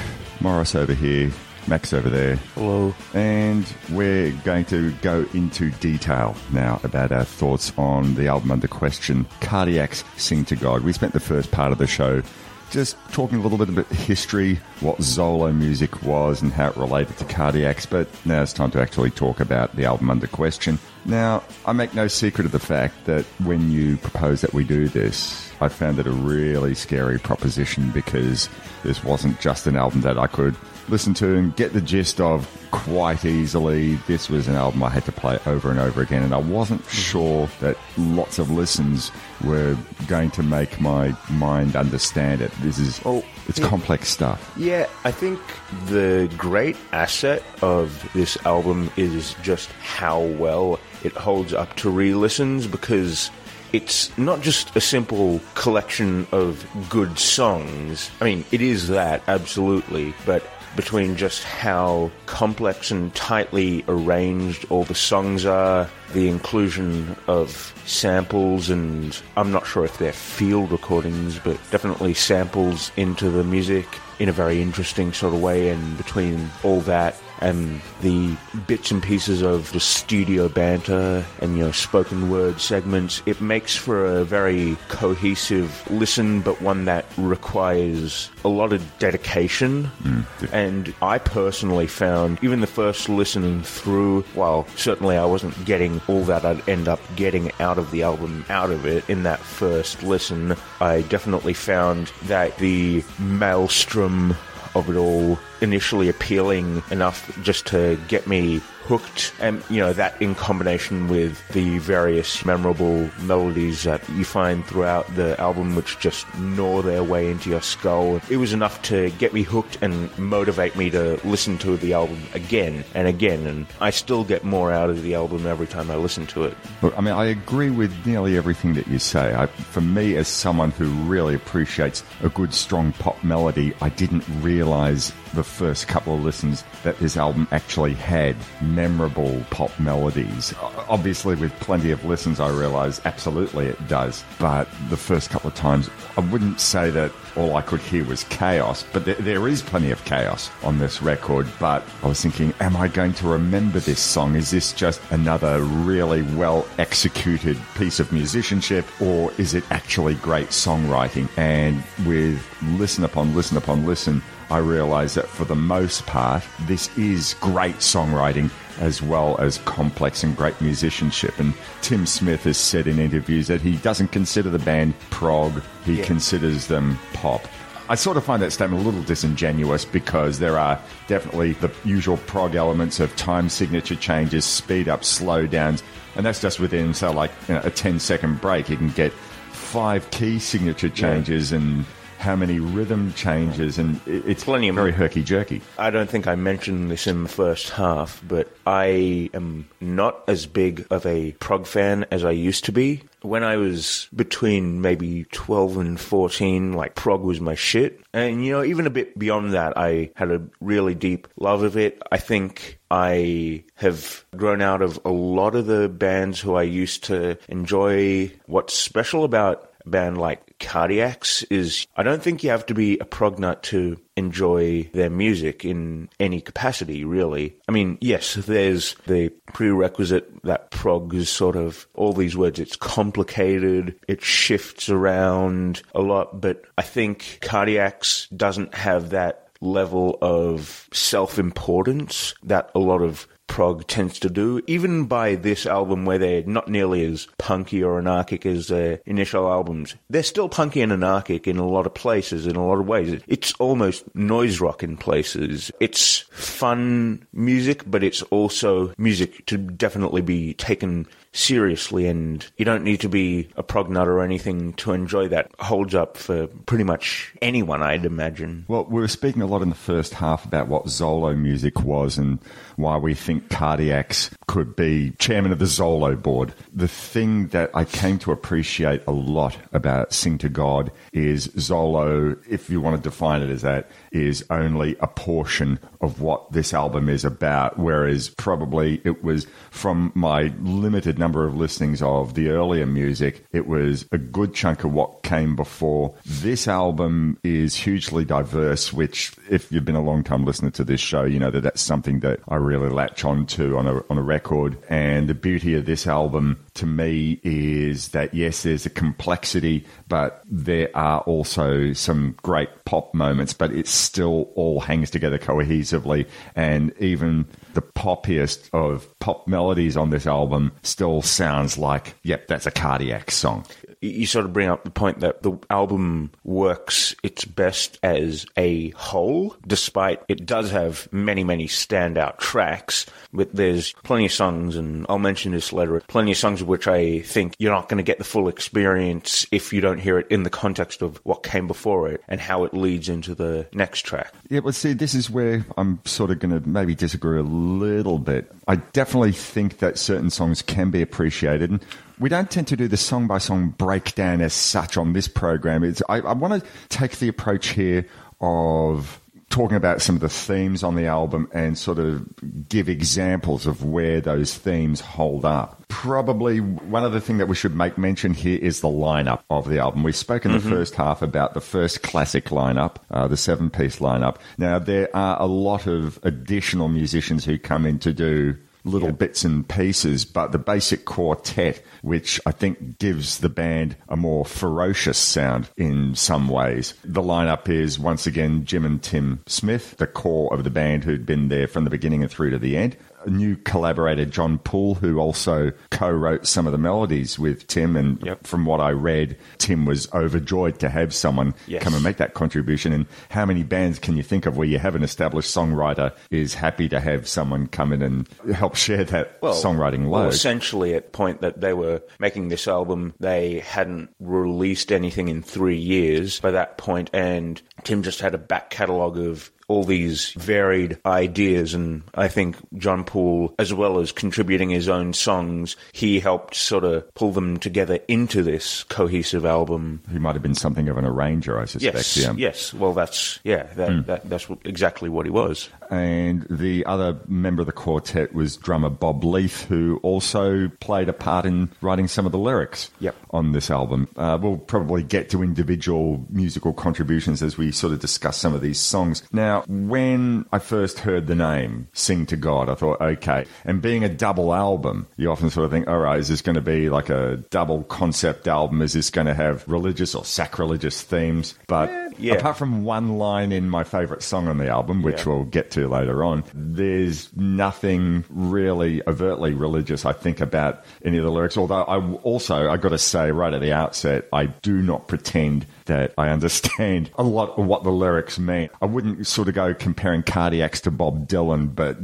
Morris 0.42 0.74
over 0.74 0.92
here, 0.92 1.32
Max 1.68 1.94
over 1.94 2.10
there. 2.10 2.38
Hello. 2.56 2.96
And 3.14 3.64
we're 3.92 4.32
going 4.44 4.66
to 4.66 4.92
go 5.04 5.24
into 5.36 5.70
detail 5.74 6.36
now 6.52 6.82
about 6.84 7.12
our 7.12 7.26
thoughts 7.26 7.72
on 7.78 8.16
the 8.16 8.28
album 8.28 8.50
under 8.50 8.68
question, 8.68 9.28
Cardiac's 9.40 10.04
Sing 10.18 10.46
to 10.46 10.56
God. 10.56 10.82
We 10.82 10.94
spent 10.94 11.14
the 11.14 11.20
first 11.20 11.52
part 11.52 11.72
of 11.72 11.78
the 11.78 11.86
show 11.86 12.24
just 12.70 12.98
talking 13.12 13.40
a 13.40 13.42
little 13.42 13.58
bit 13.58 13.70
about 13.70 13.88
history, 13.88 14.60
what 14.80 14.98
Zolo 14.98 15.56
music 15.56 16.04
was, 16.04 16.42
and 16.42 16.52
how 16.52 16.70
it 16.70 16.78
related 16.78 17.18
to 17.18 17.26
Cardiacs. 17.26 17.90
But 17.90 18.08
now 18.26 18.42
it's 18.42 18.54
time 18.54 18.72
to 18.72 18.82
actually 18.82 19.12
talk 19.12 19.40
about 19.40 19.76
the 19.76 19.86
album 19.86 20.10
under 20.10 20.28
question. 20.28 20.80
Now, 21.06 21.44
I 21.66 21.74
make 21.74 21.94
no 21.94 22.08
secret 22.08 22.46
of 22.46 22.52
the 22.52 22.60
fact 22.60 23.06
that 23.06 23.26
when 23.44 23.72
you 23.72 23.98
proposed 23.98 24.44
that 24.44 24.54
we 24.54 24.64
do 24.64 24.88
this, 24.88 25.52
I 25.62 25.68
found 25.68 26.00
it 26.00 26.08
a 26.08 26.12
really 26.12 26.74
scary 26.74 27.20
proposition 27.20 27.92
because 27.92 28.50
this 28.84 29.04
wasn't 29.04 29.40
just 29.40 29.68
an 29.68 29.76
album 29.76 30.02
that 30.02 30.18
I 30.18 30.28
could 30.28 30.56
listen 30.90 31.14
to 31.16 31.36
and 31.36 31.56
get 31.56 31.74
the 31.74 31.82
gist 31.82 32.20
of 32.20 32.48
quite 32.72 33.26
easily. 33.26 33.96
This 34.08 34.30
was 34.30 34.48
an 34.48 34.56
album 34.56 34.84
I 34.84 34.90
had 34.90 35.06
to 35.06 35.12
play 35.12 35.40
over 35.46 35.70
and 35.70 35.80
over 35.80 36.02
again, 36.02 36.24
and 36.24 36.34
I 36.34 36.38
wasn't 36.38 36.82
mm-hmm. 36.82 36.92
sure 36.92 37.50
that 37.60 37.78
lots 37.98 38.40
of 38.40 38.52
listens 38.52 39.12
were 39.44 39.78
going 40.08 40.32
to 40.32 40.44
make 40.44 40.80
my 40.80 41.16
mind 41.30 41.76
understand 41.76 42.42
it. 42.42 42.52
This 42.62 42.80
is 42.80 43.02
oh, 43.06 43.24
it's 43.48 43.60
yeah. 43.60 43.68
complex 43.68 44.10
stuff. 44.10 44.54
Yeah, 44.58 44.88
I 45.04 45.12
think 45.12 45.40
the 45.88 46.32
great 46.38 46.78
asset 46.92 47.44
of 47.62 48.10
this 48.14 48.38
album 48.46 48.92
is 48.98 49.36
just 49.42 49.72
how 49.74 50.22
well 50.22 50.80
it 51.04 51.14
holds 51.14 51.54
up 51.54 51.76
to 51.78 51.90
re-listens 51.90 52.68
because 52.68 53.32
it's 53.72 54.16
not 54.18 54.42
just 54.42 54.76
a 54.76 54.82
simple 54.82 55.40
collection 55.54 56.28
of 56.32 56.66
good 56.90 57.20
songs. 57.20 58.10
I 58.20 58.26
mean, 58.26 58.46
it 58.52 58.62
is 58.62 58.88
that, 58.90 59.22
absolutely, 59.28 60.14
but 60.26 60.44
between 60.76 61.16
just 61.16 61.44
how 61.44 62.12
complex 62.26 62.92
and 62.92 63.14
tightly 63.16 63.84
arranged 63.88 64.66
all 64.70 64.84
the 64.84 64.96
songs 64.96 65.46
are, 65.46 65.90
the 66.14 66.28
inclusion 66.28 67.16
of 67.28 67.74
samples, 67.86 68.70
and 68.70 69.20
I'm 69.36 69.52
not 69.52 69.66
sure 69.66 69.84
if 69.86 69.98
they're 69.98 70.14
field 70.14 70.72
recordings, 70.72 71.40
but 71.40 71.58
definitely 71.72 72.14
samples 72.14 72.92
into 72.98 73.30
the 73.30 73.44
music 73.44 73.88
in 74.20 74.30
a 74.30 74.34
very 74.34 74.62
interesting 74.62 75.14
sort 75.14 75.34
of 75.34 75.42
way, 75.42 75.70
and 75.70 75.98
between 75.98 76.50
all 76.64 76.82
that 76.82 77.16
and 77.40 77.82
the 78.02 78.36
bits 78.68 78.92
and 78.92 79.02
pieces 79.02 79.42
of 79.42 79.72
the 79.72 79.80
studio 79.80 80.50
banter 80.50 81.26
and 81.42 81.58
you 81.58 81.64
know 81.64 81.72
spoken 81.72 82.30
word 82.30 82.60
segments 82.60 83.22
it 83.26 83.42
makes 83.42 83.76
for 83.76 84.06
a 84.06 84.24
very 84.24 84.78
cohesive 84.88 85.84
listen 85.90 86.42
but 86.42 86.62
one 86.62 86.86
that 86.86 87.06
requires 87.18 88.30
a 88.44 88.50
lot 88.50 88.74
of 88.74 89.00
dedication. 89.00 89.90
Mm, 90.04 90.54
and 90.54 90.94
I 91.02 91.18
personally 91.18 91.88
found 91.88 92.40
even 92.42 92.62
the 92.62 92.68
first 92.68 93.10
listening 93.10 93.64
through 93.64 94.22
while 94.34 94.68
certainly 94.76 95.18
I 95.18 95.26
wasn't 95.26 95.66
getting 95.66 96.02
all 96.08 96.24
that 96.26 96.46
I'd 96.46 96.68
end 96.68 96.88
up 96.88 97.00
getting 97.16 97.52
out 97.60 97.78
of 97.78 97.92
the 97.92 98.04
album 98.04 98.46
out 98.50 98.72
of 98.72 98.86
it 98.86 99.10
in 99.10 99.24
that 99.24 99.40
first 99.40 100.04
listen 100.04 100.56
I 100.80 101.02
definitely 101.04 101.54
found 101.54 102.12
that 102.24 102.58
the 102.58 103.04
maelstrom 103.20 104.36
of 104.76 104.90
it 104.90 104.96
all 104.96 105.40
initially 105.62 106.10
appealing 106.10 106.82
enough 106.92 107.38
just 107.44 107.66
to 107.68 107.98
get 108.08 108.28
me 108.28 108.62
hooked. 108.90 109.32
And 109.40 109.64
you 109.70 109.80
know 109.80 109.94
that 109.94 110.20
in 110.20 110.34
combination 110.34 111.08
with 111.08 111.48
the 111.50 111.78
various 111.78 112.44
memorable 112.44 113.08
melodies 113.22 113.84
that 113.84 114.08
you 114.10 114.26
find 114.26 114.66
throughout 114.66 115.06
the 115.16 115.40
album 115.40 115.76
which 115.76 116.00
just 116.00 116.26
gnaw 116.40 116.82
their 116.82 117.04
way 117.04 117.30
into 117.30 117.52
your 117.52 117.62
skull 117.62 118.20
it 118.30 118.38
was 118.38 118.52
enough 118.52 118.82
to 118.84 119.12
get 119.12 119.34
me 119.34 119.44
hooked 119.44 119.78
and 119.82 120.18
motivate 120.18 120.76
me 120.76 120.90
to 120.90 121.20
listen 121.24 121.58
to 121.60 121.78
the 121.78 121.94
album 121.94 122.20
again 122.34 122.84
and 122.96 123.08
again. 123.08 123.46
And 123.46 123.68
I 123.80 123.92
still 123.92 124.24
get 124.24 124.44
more 124.44 124.72
out 124.72 124.90
of 124.90 125.04
the 125.04 125.16
album 125.16 125.46
every 125.46 125.68
time 125.68 125.92
I 125.92 125.96
listen 125.96 126.26
to 126.28 126.46
it. 126.46 126.58
Look, 126.82 126.98
I 126.98 127.02
mean, 127.02 127.14
I 127.14 127.26
agree 127.26 127.70
with 127.70 127.94
nearly 128.06 128.38
everything 128.38 128.74
that 128.74 128.88
you 128.88 129.00
say. 129.00 129.36
I, 129.36 129.46
for 129.46 129.82
me, 129.82 130.16
as 130.16 130.28
someone 130.28 130.72
who 130.72 130.90
really 131.04 131.36
appreciates 131.36 132.04
a 132.24 132.30
good, 132.30 132.54
strong 132.54 132.94
pop 132.94 133.24
melody, 133.24 133.74
I 133.82 133.90
didn't 133.90 134.24
realize 134.42 135.14
the 135.34 135.44
first 135.50 135.88
couple 135.88 136.16
of 136.16 136.24
listens 136.24 136.64
that 136.84 136.98
this 137.00 137.18
album 137.18 137.48
actually 137.52 137.94
had 137.94 138.36
memorable 138.62 139.44
pop 139.50 139.78
melodies. 139.80 140.54
Obviously, 140.88 141.36
with 141.36 141.52
plenty 141.60 141.92
of 141.92 142.06
listens, 142.06 142.40
I 142.40 142.50
realize 142.50 143.02
absolutely 143.06 143.68
it 143.68 143.88
does. 143.88 144.24
But 144.40 144.68
the 144.90 144.98
first 144.98 145.30
couple 145.30 145.50
of 145.50 145.56
times, 145.56 145.90
I 146.18 146.22
wouldn't 146.22 146.60
say 146.60 146.90
that 146.92 147.12
all 147.36 147.56
I 147.56 147.62
could 147.62 147.82
hear 147.82 148.04
was 148.06 148.24
chaos, 148.26 148.86
but 148.94 149.06
there 149.06 149.48
is 149.48 149.62
plenty 149.62 149.92
of 149.92 150.04
chaos 150.06 150.50
on 150.64 150.80
this 150.80 151.02
record. 151.02 151.48
But 151.60 151.84
I 152.04 152.08
was 152.08 152.22
thinking, 152.22 152.54
am 152.60 152.78
I 152.78 152.88
going 152.88 153.14
to 153.14 153.28
remember 153.28 153.80
this 153.80 154.00
song? 154.00 154.36
Is 154.36 154.52
this 154.52 154.74
just 154.74 155.02
another 155.12 155.62
really 155.62 156.22
well 156.22 156.68
executed 156.78 157.58
piece 157.76 158.00
of 158.00 158.12
musicianship, 158.12 158.86
or 159.02 159.32
is 159.38 159.54
it 159.54 159.64
actually 159.72 160.16
great 160.16 160.50
songwriting? 160.50 161.30
And 161.38 161.84
with 162.06 162.46
listen 162.78 163.04
upon 163.04 163.36
listen 163.36 163.58
upon 163.58 163.86
listen, 163.86 164.22
I 164.52 164.58
realise 164.58 165.14
that 165.14 165.28
for 165.28 165.46
the 165.46 165.56
most 165.56 166.06
part, 166.08 166.44
this 166.62 166.90
is 166.98 167.36
great 167.40 167.76
songwriting 167.78 168.50
as 168.80 169.02
well 169.02 169.38
as 169.40 169.60
complex 169.60 170.24
and 170.24 170.36
great 170.36 170.60
musicianship. 170.62 171.38
And 171.38 171.54
Tim 171.82 172.06
Smith 172.06 172.46
has 172.46 172.58
said 172.58 172.88
in 172.88 172.98
interviews 172.98 173.48
that 173.48 173.62
he 173.62 173.76
doesn't 173.78 174.12
consider 174.12 174.50
the 174.50 174.58
band 174.60 174.94
prog, 175.12 175.62
he 175.86 176.00
Yeah. 176.00 176.06
considers 176.06 176.68
them 176.68 176.98
pop. 177.14 177.46
I 177.90 177.96
sort 177.96 178.18
of 178.18 178.24
find 178.24 178.42
that 178.42 178.52
statement 178.52 178.82
a 178.84 178.86
little 178.86 179.02
disingenuous 179.04 179.84
because 179.86 180.40
there 180.40 180.58
are 180.60 180.80
definitely 181.08 181.54
the 181.54 181.72
usual 181.84 182.18
prog 182.18 182.56
elements 182.56 183.00
of 183.00 183.16
time 183.16 183.50
signature 183.50 183.96
changes, 183.96 184.46
speed 184.46 184.88
ups, 184.88 185.08
slow 185.08 185.46
downs, 185.48 185.84
and 186.16 186.26
that's 186.26 186.40
just 186.42 186.60
within, 186.60 186.94
say, 186.94 187.08
like 187.14 187.32
you 187.48 187.56
know, 187.56 187.62
a 187.64 187.70
10 187.72 188.00
second 188.00 188.42
break. 188.42 188.70
You 188.70 188.78
can 188.78 188.90
get 188.90 189.12
five 189.52 190.10
key 190.12 190.40
signature 190.40 190.90
changes 190.90 191.52
and 191.52 191.84
how 192.20 192.36
many 192.36 192.60
rhythm 192.60 193.14
changes, 193.14 193.78
and 193.80 194.00
it's 194.06 194.44
Plenty 194.44 194.68
of- 194.68 194.76
very 194.76 194.92
herky 194.92 195.24
jerky. 195.24 195.62
I 195.78 195.90
don't 195.90 196.10
think 196.10 196.28
I 196.28 196.36
mentioned 196.36 196.92
this 196.92 197.08
in 197.08 197.24
the 197.24 197.30
first 197.30 197.70
half, 197.70 198.22
but 198.28 198.52
I 198.68 199.30
am 199.34 199.70
not 199.80 200.24
as 200.28 200.46
big 200.46 200.86
of 200.92 201.06
a 201.06 201.32
prog 201.40 201.66
fan 201.66 202.06
as 202.12 202.26
I 202.26 202.32
used 202.32 202.66
to 202.66 202.74
be. 202.74 203.04
When 203.22 203.44
I 203.44 203.56
was 203.56 204.08
between 204.14 204.82
maybe 204.82 205.26
12 205.32 205.78
and 205.78 206.00
14, 206.00 206.74
like 206.74 206.96
prog 206.96 207.22
was 207.22 207.40
my 207.40 207.56
shit. 207.56 208.02
And, 208.14 208.46
you 208.46 208.52
know, 208.52 208.64
even 208.66 208.86
a 208.86 208.90
bit 208.90 209.18
beyond 209.18 209.54
that, 209.54 209.78
I 209.78 210.12
had 210.16 210.30
a 210.32 210.42
really 210.60 210.96
deep 210.96 211.28
love 211.38 211.64
of 211.64 211.78
it. 211.78 212.02
I 212.12 212.18
think 212.18 212.80
I 212.92 213.64
have 213.76 214.26
grown 214.36 214.62
out 214.62 214.82
of 214.82 215.00
a 215.06 215.10
lot 215.10 215.56
of 215.56 215.68
the 215.68 215.88
bands 215.88 216.40
who 216.40 216.56
I 216.56 216.64
used 216.64 217.06
to 217.06 217.38
enjoy. 217.48 218.32
What's 218.46 218.74
special 218.74 219.24
about 219.24 219.69
band 219.86 220.18
like 220.18 220.58
Cardiacs 220.60 221.46
is 221.50 221.88
I 221.96 222.04
don't 222.04 222.22
think 222.22 222.44
you 222.44 222.50
have 222.50 222.66
to 222.68 222.74
be 222.74 222.98
a 223.00 223.06
prog 223.06 223.40
nut 223.40 223.64
to 223.64 223.98
enjoy 224.16 224.90
their 224.94 225.10
music 225.10 225.64
in 225.64 226.10
any 226.20 226.42
capacity, 226.42 227.06
really. 227.06 227.56
I 227.68 227.72
mean, 227.72 227.98
yes, 228.02 228.36
there's 228.36 228.96
the 229.08 229.30
prerequisite 229.54 230.44
that 230.44 230.72
prog 230.72 231.14
is 231.14 231.30
sort 231.30 231.56
of 231.56 231.88
all 231.96 232.14
these 232.14 232.36
words, 232.36 232.60
it's 232.60 232.76
complicated, 232.76 233.96
it 234.08 234.22
shifts 234.22 234.90
around 234.90 235.82
a 235.96 236.02
lot, 236.02 236.42
but 236.42 236.64
I 236.78 236.82
think 236.82 237.40
Cardiacs 237.42 238.28
doesn't 238.36 238.74
have 238.76 239.12
that 239.12 239.48
level 239.62 240.18
of 240.22 240.88
self 240.94 241.38
importance 241.38 242.34
that 242.44 242.72
a 242.76 242.80
lot 242.80 243.02
of 243.02 243.28
prog 243.50 243.86
tends 243.88 244.20
to 244.20 244.30
do, 244.30 244.62
even 244.68 245.06
by 245.06 245.36
this 245.36 245.66
album 245.66 246.06
where 246.06 246.18
they're 246.18 246.44
not 246.44 246.70
nearly 246.70 247.04
as 247.04 247.28
punky 247.38 247.84
or 247.84 248.00
anarchic 248.00 248.46
as 248.46 248.68
their 248.68 249.02
initial 249.06 249.52
albums. 249.52 249.96
They're 250.10 250.24
still 250.24 250.48
punky 250.48 250.82
and 250.82 250.94
anarchic 250.94 251.48
in 251.48 251.58
a 251.58 251.68
lot 251.68 251.86
of 251.86 251.94
places, 251.94 252.48
in 252.48 252.56
a 252.56 252.66
lot 252.66 252.80
of 252.80 252.88
ways. 252.88 253.22
It's 253.28 253.54
almost 253.56 254.04
noise 254.16 254.62
rock 254.62 254.84
in 254.84 254.96
places. 254.96 255.72
It's 255.82 256.20
fun 256.30 257.28
music, 257.34 257.84
but 257.86 258.04
it's 258.04 258.22
also 258.24 258.94
music 258.98 259.46
to 259.48 259.58
definitely 259.58 260.22
be 260.22 260.54
taken 260.54 261.08
seriously 261.32 262.08
and 262.08 262.46
you 262.58 262.66
don't 262.66 262.84
need 262.84 263.02
to 263.02 263.10
be 263.10 263.50
a 263.56 263.64
prog 263.64 263.90
nut 263.90 264.08
or 264.08 264.22
anything 264.22 264.74
to 264.74 264.92
enjoy 264.92 265.28
that. 265.28 265.52
Holds 265.60 265.94
up 265.94 266.18
for 266.18 266.48
pretty 266.48 266.84
much 266.84 267.34
anyone, 267.42 267.82
I'd 267.82 268.06
imagine. 268.06 268.66
Well, 268.68 268.86
we 268.86 269.02
were 269.02 269.08
speaking 269.08 269.42
a 269.42 269.48
lot 269.48 269.62
in 269.62 269.70
the 269.70 269.76
first 269.76 270.14
half 270.14 270.46
about 270.46 270.68
what 270.68 270.86
Zolo 270.86 271.38
music 271.38 271.84
was 271.84 272.18
and 272.18 272.40
why 272.78 272.98
we 272.98 273.14
think 273.14 273.50
Cardiacs 273.50 274.32
could 274.48 274.76
be 274.76 275.12
chairman 275.20 275.52
of 275.52 275.60
the 275.60 275.66
Zolo 275.66 276.20
board. 276.20 276.54
The 276.74 276.88
thing 276.88 277.48
that 277.50 277.70
I 277.74 277.86
came 277.86 278.18
to 278.20 278.32
appreciate 278.32 279.04
a 279.06 279.12
lot 279.12 279.58
about 279.74 280.14
Sing 280.14 280.38
to 280.40 280.50
God 280.50 280.92
is 281.14 281.50
Zolo, 281.50 282.40
if 282.50 282.70
you 282.70 282.82
want 282.82 282.98
to 282.98 283.10
define 283.10 283.42
it 283.42 283.50
as 283.50 283.62
that, 283.62 283.90
is 284.12 284.44
only 284.50 284.96
a 285.00 285.08
portion 285.08 285.80
of 286.02 286.22
what 286.22 286.52
this 286.52 286.74
album 286.74 287.10
is 287.10 287.26
about, 287.26 287.78
whereas 287.78 288.30
probably 288.30 289.02
it 289.04 289.24
was 289.24 289.46
from 289.70 290.12
my 290.16 290.54
limited 290.62 291.19
number 291.20 291.46
of 291.46 291.56
listenings 291.56 292.02
of 292.02 292.34
the 292.34 292.50
earlier 292.50 292.86
music, 292.86 293.46
it 293.52 293.68
was 293.68 294.06
a 294.12 294.18
good 294.18 294.54
chunk 294.56 294.84
of 294.84 294.94
what 294.94 295.22
came 295.24 295.56
before. 295.56 296.16
This 296.26 296.68
album 296.68 297.38
is 297.44 297.76
hugely 297.76 298.26
diverse, 298.26 298.92
which, 298.92 299.34
if 299.50 299.72
you've 299.72 299.86
been 299.86 299.96
a 299.96 300.02
long 300.02 300.24
time 300.24 300.46
listener 300.46 300.72
to 300.72 300.84
this 300.84 301.02
show, 301.02 301.26
you 301.26 301.38
know 301.38 301.52
that 301.52 301.62
that's 301.62 301.82
something 301.82 302.22
that 302.22 302.40
I 302.48 302.56
really 302.56 302.90
latch 302.90 303.24
onto 303.24 303.78
on 303.78 303.88
a 303.88 304.02
on 304.10 304.18
a 304.18 304.24
record. 304.24 304.78
And 304.90 305.28
the 305.28 305.36
beauty 305.36 305.76
of 305.76 305.86
this 305.86 306.08
album 306.08 306.66
to 306.76 306.86
me 306.86 307.40
is 307.44 308.10
that 308.10 308.34
yes, 308.34 308.64
there's 308.64 308.86
a 308.86 308.90
complexity, 308.90 309.86
but 310.08 310.44
there 310.50 310.90
are 310.96 311.20
also 311.22 311.94
some 311.94 312.36
great 312.42 312.70
pop 312.86 313.14
moments, 313.14 313.54
but 313.54 313.72
it 313.72 313.88
still 313.88 314.50
all 314.56 314.80
hangs 314.80 315.10
together 315.12 315.38
cohesively. 315.38 316.28
And 316.56 316.94
even 317.00 317.46
the 317.74 317.82
poppiest 317.82 318.70
of 318.74 319.08
pop 319.20 319.48
melodies 319.48 319.96
on 319.98 320.10
this 320.10 320.26
album 320.26 320.72
still 320.84 321.22
sounds 321.22 321.78
like, 321.78 322.16
yep, 322.24 322.48
that's 322.48 322.66
a 322.66 322.72
cardiac 322.72 323.32
song. 323.32 323.66
You 324.02 324.26
sort 324.26 324.46
of 324.46 324.54
bring 324.54 324.70
up 324.70 324.84
the 324.84 324.90
point 324.90 325.20
that 325.20 325.44
the 325.44 325.58
album 325.70 326.32
works 326.44 327.16
its 327.24 327.46
best 327.46 328.00
as 328.04 328.46
a 328.58 328.90
whole, 328.92 329.56
despite 329.68 330.22
it 330.28 330.46
does 330.46 330.72
have 330.72 331.08
many, 331.12 331.44
many 331.44 331.68
standout 331.68 332.38
tracks. 332.38 333.06
But 333.34 333.54
there's 333.54 333.94
plenty 334.04 334.26
of 334.26 334.32
songs, 334.32 334.76
and 334.76 335.06
I'll 335.10 335.20
mention 335.20 335.52
this 335.52 335.74
later, 335.74 336.02
plenty 336.08 336.32
of 336.32 336.38
songs 336.38 336.62
of 336.62 336.68
which 336.68 336.88
I 336.88 337.20
think 337.20 337.56
you're 337.60 337.74
not 337.74 337.90
going 337.90 337.98
to 337.98 338.04
get 338.04 338.18
the 338.18 338.24
full 338.24 338.48
experience 338.48 339.46
if 339.52 339.74
you 339.74 339.82
don't 339.82 340.00
hear 340.00 340.20
it 340.20 340.28
in 340.30 340.44
the 340.44 340.50
context 340.50 341.02
of 341.02 341.20
what 341.24 341.44
came 341.44 341.68
before 341.68 342.10
it 342.10 342.24
and 342.28 342.40
how 342.40 342.64
it 342.64 342.74
leads 342.74 343.10
into 343.10 343.36
the 343.36 343.68
next 343.74 344.02
track. 344.02 344.34
Yeah, 344.50 344.60
well, 344.60 344.74
see, 344.74 344.94
this 344.94 345.14
is 345.14 345.30
where 345.30 345.66
I'm 345.78 346.00
sort 346.06 346.32
of 346.32 346.40
going 346.40 346.60
to 346.60 346.68
maybe 346.68 346.96
disagree 346.96 347.40
a 347.40 347.44
little 347.44 348.20
bit. 348.20 348.52
I 348.68 348.78
definitely 348.78 349.34
think 349.34 349.80
that 349.80 349.98
certain 349.98 350.30
songs 350.30 350.62
can 350.62 350.90
be 350.90 351.02
appreciated. 351.02 351.82
We 352.20 352.28
don't 352.30 352.52
tend 352.52 352.68
to 352.68 352.76
do 352.76 352.88
the 352.88 352.98
song 352.98 353.28
by 353.28 353.38
song 353.38 353.70
breakdown 353.70 354.42
as 354.42 354.54
such 354.54 354.98
on 354.98 355.14
this 355.14 355.28
program. 355.30 355.84
It's, 355.84 356.02
I, 356.10 356.20
I 356.20 356.34
want 356.34 356.62
to 356.62 356.70
take 356.90 357.18
the 357.20 357.30
approach 357.30 357.70
here 357.70 358.06
of 358.42 359.22
talking 359.50 359.78
about 359.78 360.02
some 360.02 360.16
of 360.16 360.22
the 360.22 360.30
themes 360.30 360.84
on 360.84 360.96
the 360.96 361.08
album 361.08 361.50
and 361.54 361.78
sort 361.78 361.98
of 361.98 362.28
give 362.70 362.88
examples 362.88 363.66
of 363.66 363.84
where 363.84 364.22
those 364.22 364.54
themes 364.56 365.02
hold 365.02 365.44
up. 365.44 365.84
Probably 365.88 366.60
one 366.60 367.04
other 367.04 367.20
thing 367.20 367.40
that 367.40 367.48
we 367.48 367.56
should 367.56 367.76
make 367.76 367.98
mention 367.98 368.34
here 368.34 368.60
is 368.60 368.82
the 368.82 368.88
lineup 368.88 369.42
of 369.50 369.68
the 369.68 369.80
album. 369.80 370.04
We 370.04 370.12
spoke 370.12 370.46
in 370.46 370.52
the 370.52 370.60
first 370.60 370.96
half 370.96 371.22
about 371.22 371.56
the 371.56 371.62
first 371.62 372.04
classic 372.04 372.46
lineup, 372.46 372.98
uh, 373.10 373.28
the 373.28 373.38
seven 373.38 373.70
piece 373.70 374.00
lineup. 374.00 374.38
Now, 374.58 374.78
there 374.78 375.10
are 375.16 375.42
a 375.42 375.48
lot 375.48 375.88
of 375.88 376.20
additional 376.24 376.88
musicians 376.88 377.44
who 377.46 377.58
come 377.58 377.86
in 377.86 377.98
to 378.00 378.14
do 378.14 378.58
little 378.90 379.12
bits 379.12 379.44
and 379.44 379.68
pieces, 379.68 380.26
but 380.26 380.52
the 380.52 380.60
basic 380.60 381.06
quartet, 381.06 381.84
which 382.02 382.40
I 382.46 382.52
think 382.52 383.00
gives 383.00 383.40
the 383.40 383.50
band 383.50 383.96
a 384.08 384.18
more 384.18 384.46
ferocious 384.46 385.18
sound 385.18 385.70
in 385.78 386.16
some 386.16 386.50
ways. 386.50 386.94
The 387.04 387.22
lineup 387.22 387.70
is 387.70 388.00
once 388.00 388.28
again 388.28 388.66
Jim 388.66 388.86
and 388.86 389.02
Tim 389.02 389.42
Smith, 389.48 389.98
the 389.98 390.08
core 390.08 390.54
of 390.54 390.64
the 390.64 390.70
band 390.70 391.04
who'd 391.04 391.26
been 391.26 391.50
there 391.50 391.68
from 391.68 391.84
the 391.84 391.90
beginning 391.90 392.22
and 392.22 392.32
through 392.32 392.52
to 392.52 392.60
the 392.60 392.78
end. 392.78 392.98
New 393.30 393.56
collaborator, 393.56 394.26
Jon 394.26 394.58
Poole, 394.60 394.96
who 394.96 395.20
also 395.20 395.72
co 395.92 396.10
wrote 396.10 396.48
some 396.48 396.66
of 396.66 396.72
the 396.72 396.78
melodies 396.78 397.38
with 397.40 397.68
Tim. 397.68 397.96
And 397.96 398.36
from 398.44 398.66
what 398.66 398.80
I 398.80 398.92
read, 398.92 399.38
Tim 399.58 399.86
was 399.86 400.12
overjoyed 400.14 400.80
to 400.80 400.90
have 400.90 401.14
someone 401.14 401.54
Yes. 401.68 401.84
come 401.84 401.94
and 401.94 402.04
make 402.04 402.18
that 402.18 402.34
contribution. 402.34 402.94
And 402.94 403.06
how 403.30 403.46
many 403.46 403.64
bands 403.64 404.00
can 404.00 404.18
you 404.18 404.24
think 404.24 404.46
of 404.46 404.58
where 404.58 404.68
you 404.68 404.80
have 404.80 404.96
an 404.96 405.04
established 405.04 405.54
songwriter 405.56 406.12
is 406.32 406.54
happy 406.54 406.90
to 406.90 407.00
have 407.00 407.28
someone 407.28 407.68
come 407.68 407.94
in 407.94 408.02
and 408.02 408.28
help 408.54 408.76
share 408.76 409.04
that 409.06 409.40
songwriting 409.42 410.04
load? 410.04 410.12
Well, 410.12 410.28
essentially, 410.28 410.94
at 410.96 411.06
the 411.06 411.12
point 411.12 411.42
that 411.42 411.62
they 411.62 411.74
were 411.74 412.02
making 412.20 412.48
this 412.50 412.68
album, 412.68 413.14
they 413.20 413.60
hadn't 413.60 414.10
released 414.20 414.92
anything 414.92 415.28
in 415.28 415.42
three 415.42 415.78
years 415.78 416.40
by 416.40 416.52
that 416.52 416.78
point, 416.78 417.10
and 417.14 417.62
Tim 417.84 418.04
just 418.04 418.22
had 418.22 418.34
a 418.34 418.38
back 418.38 418.70
catalogue 418.70 419.18
of 419.18 419.52
all 419.70 419.86
these 419.86 420.32
varied 420.32 420.98
ideas, 421.06 421.74
and 421.74 422.04
I 422.16 422.28
think 422.28 422.58
Jon 422.78 423.04
Poole, 423.06 423.54
as 423.58 423.74
well 423.74 424.00
as 424.00 424.12
contributing 424.12 424.70
his 424.70 424.90
own 424.90 425.14
songs, 425.14 425.78
he 425.94 426.20
helped 426.20 426.56
sort 426.56 426.84
of 426.84 427.14
pull 427.14 427.32
them 427.32 427.58
together 427.58 428.00
into 428.08 428.44
this 428.44 428.84
cohesive 428.84 429.46
album. 429.46 430.02
He 430.12 430.20
might 430.20 430.34
have 430.36 430.42
been 430.44 430.56
something 430.56 430.90
of 430.90 430.98
an 430.98 431.06
arranger, 431.06 431.58
I 431.60 431.66
suspect. 431.66 431.96
Yes, 431.96 432.18
yeah. 432.18 432.34
yes. 432.36 432.74
Well, 432.74 432.94
that's 432.94 433.40
yeah, 433.44 433.64
that, 433.76 433.90
Hmm. 433.90 434.02
that 434.08 434.30
that's 434.30 434.48
exactly 434.66 435.08
what 435.08 435.26
he 435.26 435.32
was. 435.32 435.70
And 435.92 436.46
the 436.50 436.86
other 436.86 437.18
member 437.28 437.62
of 437.62 437.66
the 437.68 437.72
quartet 437.72 438.34
was 438.34 438.58
drummer 438.58 438.90
Bob 438.90 439.24
Leith, 439.24 439.66
who 439.66 440.00
also 440.04 440.70
played 440.80 441.10
a 441.10 441.14
part 441.14 441.46
in 441.46 441.70
writing 441.82 442.08
some 442.08 442.26
of 442.26 442.32
the 442.32 442.38
lyrics 442.38 442.92
Yep. 443.00 443.16
on 443.32 443.52
this 443.54 443.70
album. 443.72 444.08
Uh, 444.18 444.38
we'll 444.42 444.58
probably 444.58 445.04
get 445.04 445.30
to 445.32 445.44
individual 445.44 446.26
musical 446.30 446.74
contributions 446.74 447.42
as 447.42 447.58
we 447.58 447.72
sort 447.72 447.94
of 447.94 448.00
discuss 448.00 448.38
some 448.38 448.54
of 448.54 448.62
these 448.62 448.80
songs. 448.80 449.24
Now, 449.32 449.59
when 449.68 450.46
I 450.52 450.60
first 450.60 451.00
heard 451.00 451.28
the 451.28 451.36
name 451.36 451.88
Sing 451.94 452.26
to 452.28 452.36
God, 452.38 452.70
I 452.70 452.76
thought, 452.76 453.02
okay. 453.02 453.46
And 453.66 453.82
being 453.82 454.04
a 454.04 454.10
double 454.10 454.54
album, 454.54 455.08
you 455.18 455.32
often 455.32 455.50
sort 455.50 455.66
of 455.66 455.72
think, 455.72 455.88
all 455.88 456.00
right, 456.00 456.20
is 456.20 456.28
this 456.28 456.42
going 456.42 456.56
to 456.56 456.62
be 456.62 456.90
like 456.90 457.10
a 457.10 457.38
double 457.50 457.84
concept 457.84 458.48
album? 458.48 458.82
Is 458.82 458.94
this 458.94 459.10
going 459.10 459.28
to 459.28 459.34
have 459.34 459.68
religious 459.68 460.16
or 460.16 460.26
sacrilegious 460.26 461.02
themes? 461.02 461.56
But 461.68 461.90
eh, 461.90 462.10
yeah. 462.18 462.34
apart 462.36 462.58
from 462.58 462.84
one 462.84 463.18
line 463.18 463.52
in 463.52 463.70
my 463.70 463.84
favorite 463.84 464.24
song 464.24 464.48
on 464.48 464.58
the 464.58 464.68
album, 464.70 465.02
which 465.02 465.20
Yeah. 465.20 465.34
we'll 465.34 465.44
get 465.46 465.72
to 465.72 465.88
later 465.88 466.24
on, 466.24 466.44
there's 466.54 467.30
nothing 467.36 468.24
really 468.30 469.02
overtly 469.08 469.54
religious, 469.54 470.06
I 470.06 470.14
think, 470.14 470.40
about 470.42 470.84
any 471.04 471.18
of 471.18 471.24
the 471.24 471.32
lyrics. 471.32 471.58
Although 471.58 471.84
I 471.84 472.00
also, 472.22 472.70
I 472.70 472.78
got 472.78 472.90
to 472.90 472.98
say 472.98 473.32
right 473.32 473.54
at 473.54 473.62
the 473.62 473.74
outset, 473.74 474.28
I 474.32 474.48
do 474.48 474.82
not 474.82 475.08
pretend 475.08 475.66
that 475.90 476.14
I 476.18 476.30
understand 476.30 477.12
a 477.16 477.24
lot 477.24 477.58
of 477.58 477.66
what 477.66 477.84
the 477.84 477.92
lyrics 477.92 478.40
mean. 478.40 478.70
I 478.82 478.86
wouldn't 478.86 479.28
sort 479.28 479.48
of 479.48 479.56
go 479.56 479.74
comparing 479.74 480.24
cardiacs 480.24 480.82
to 480.82 480.92
Bob 480.92 481.28
Dylan, 481.28 481.76
but 481.76 481.98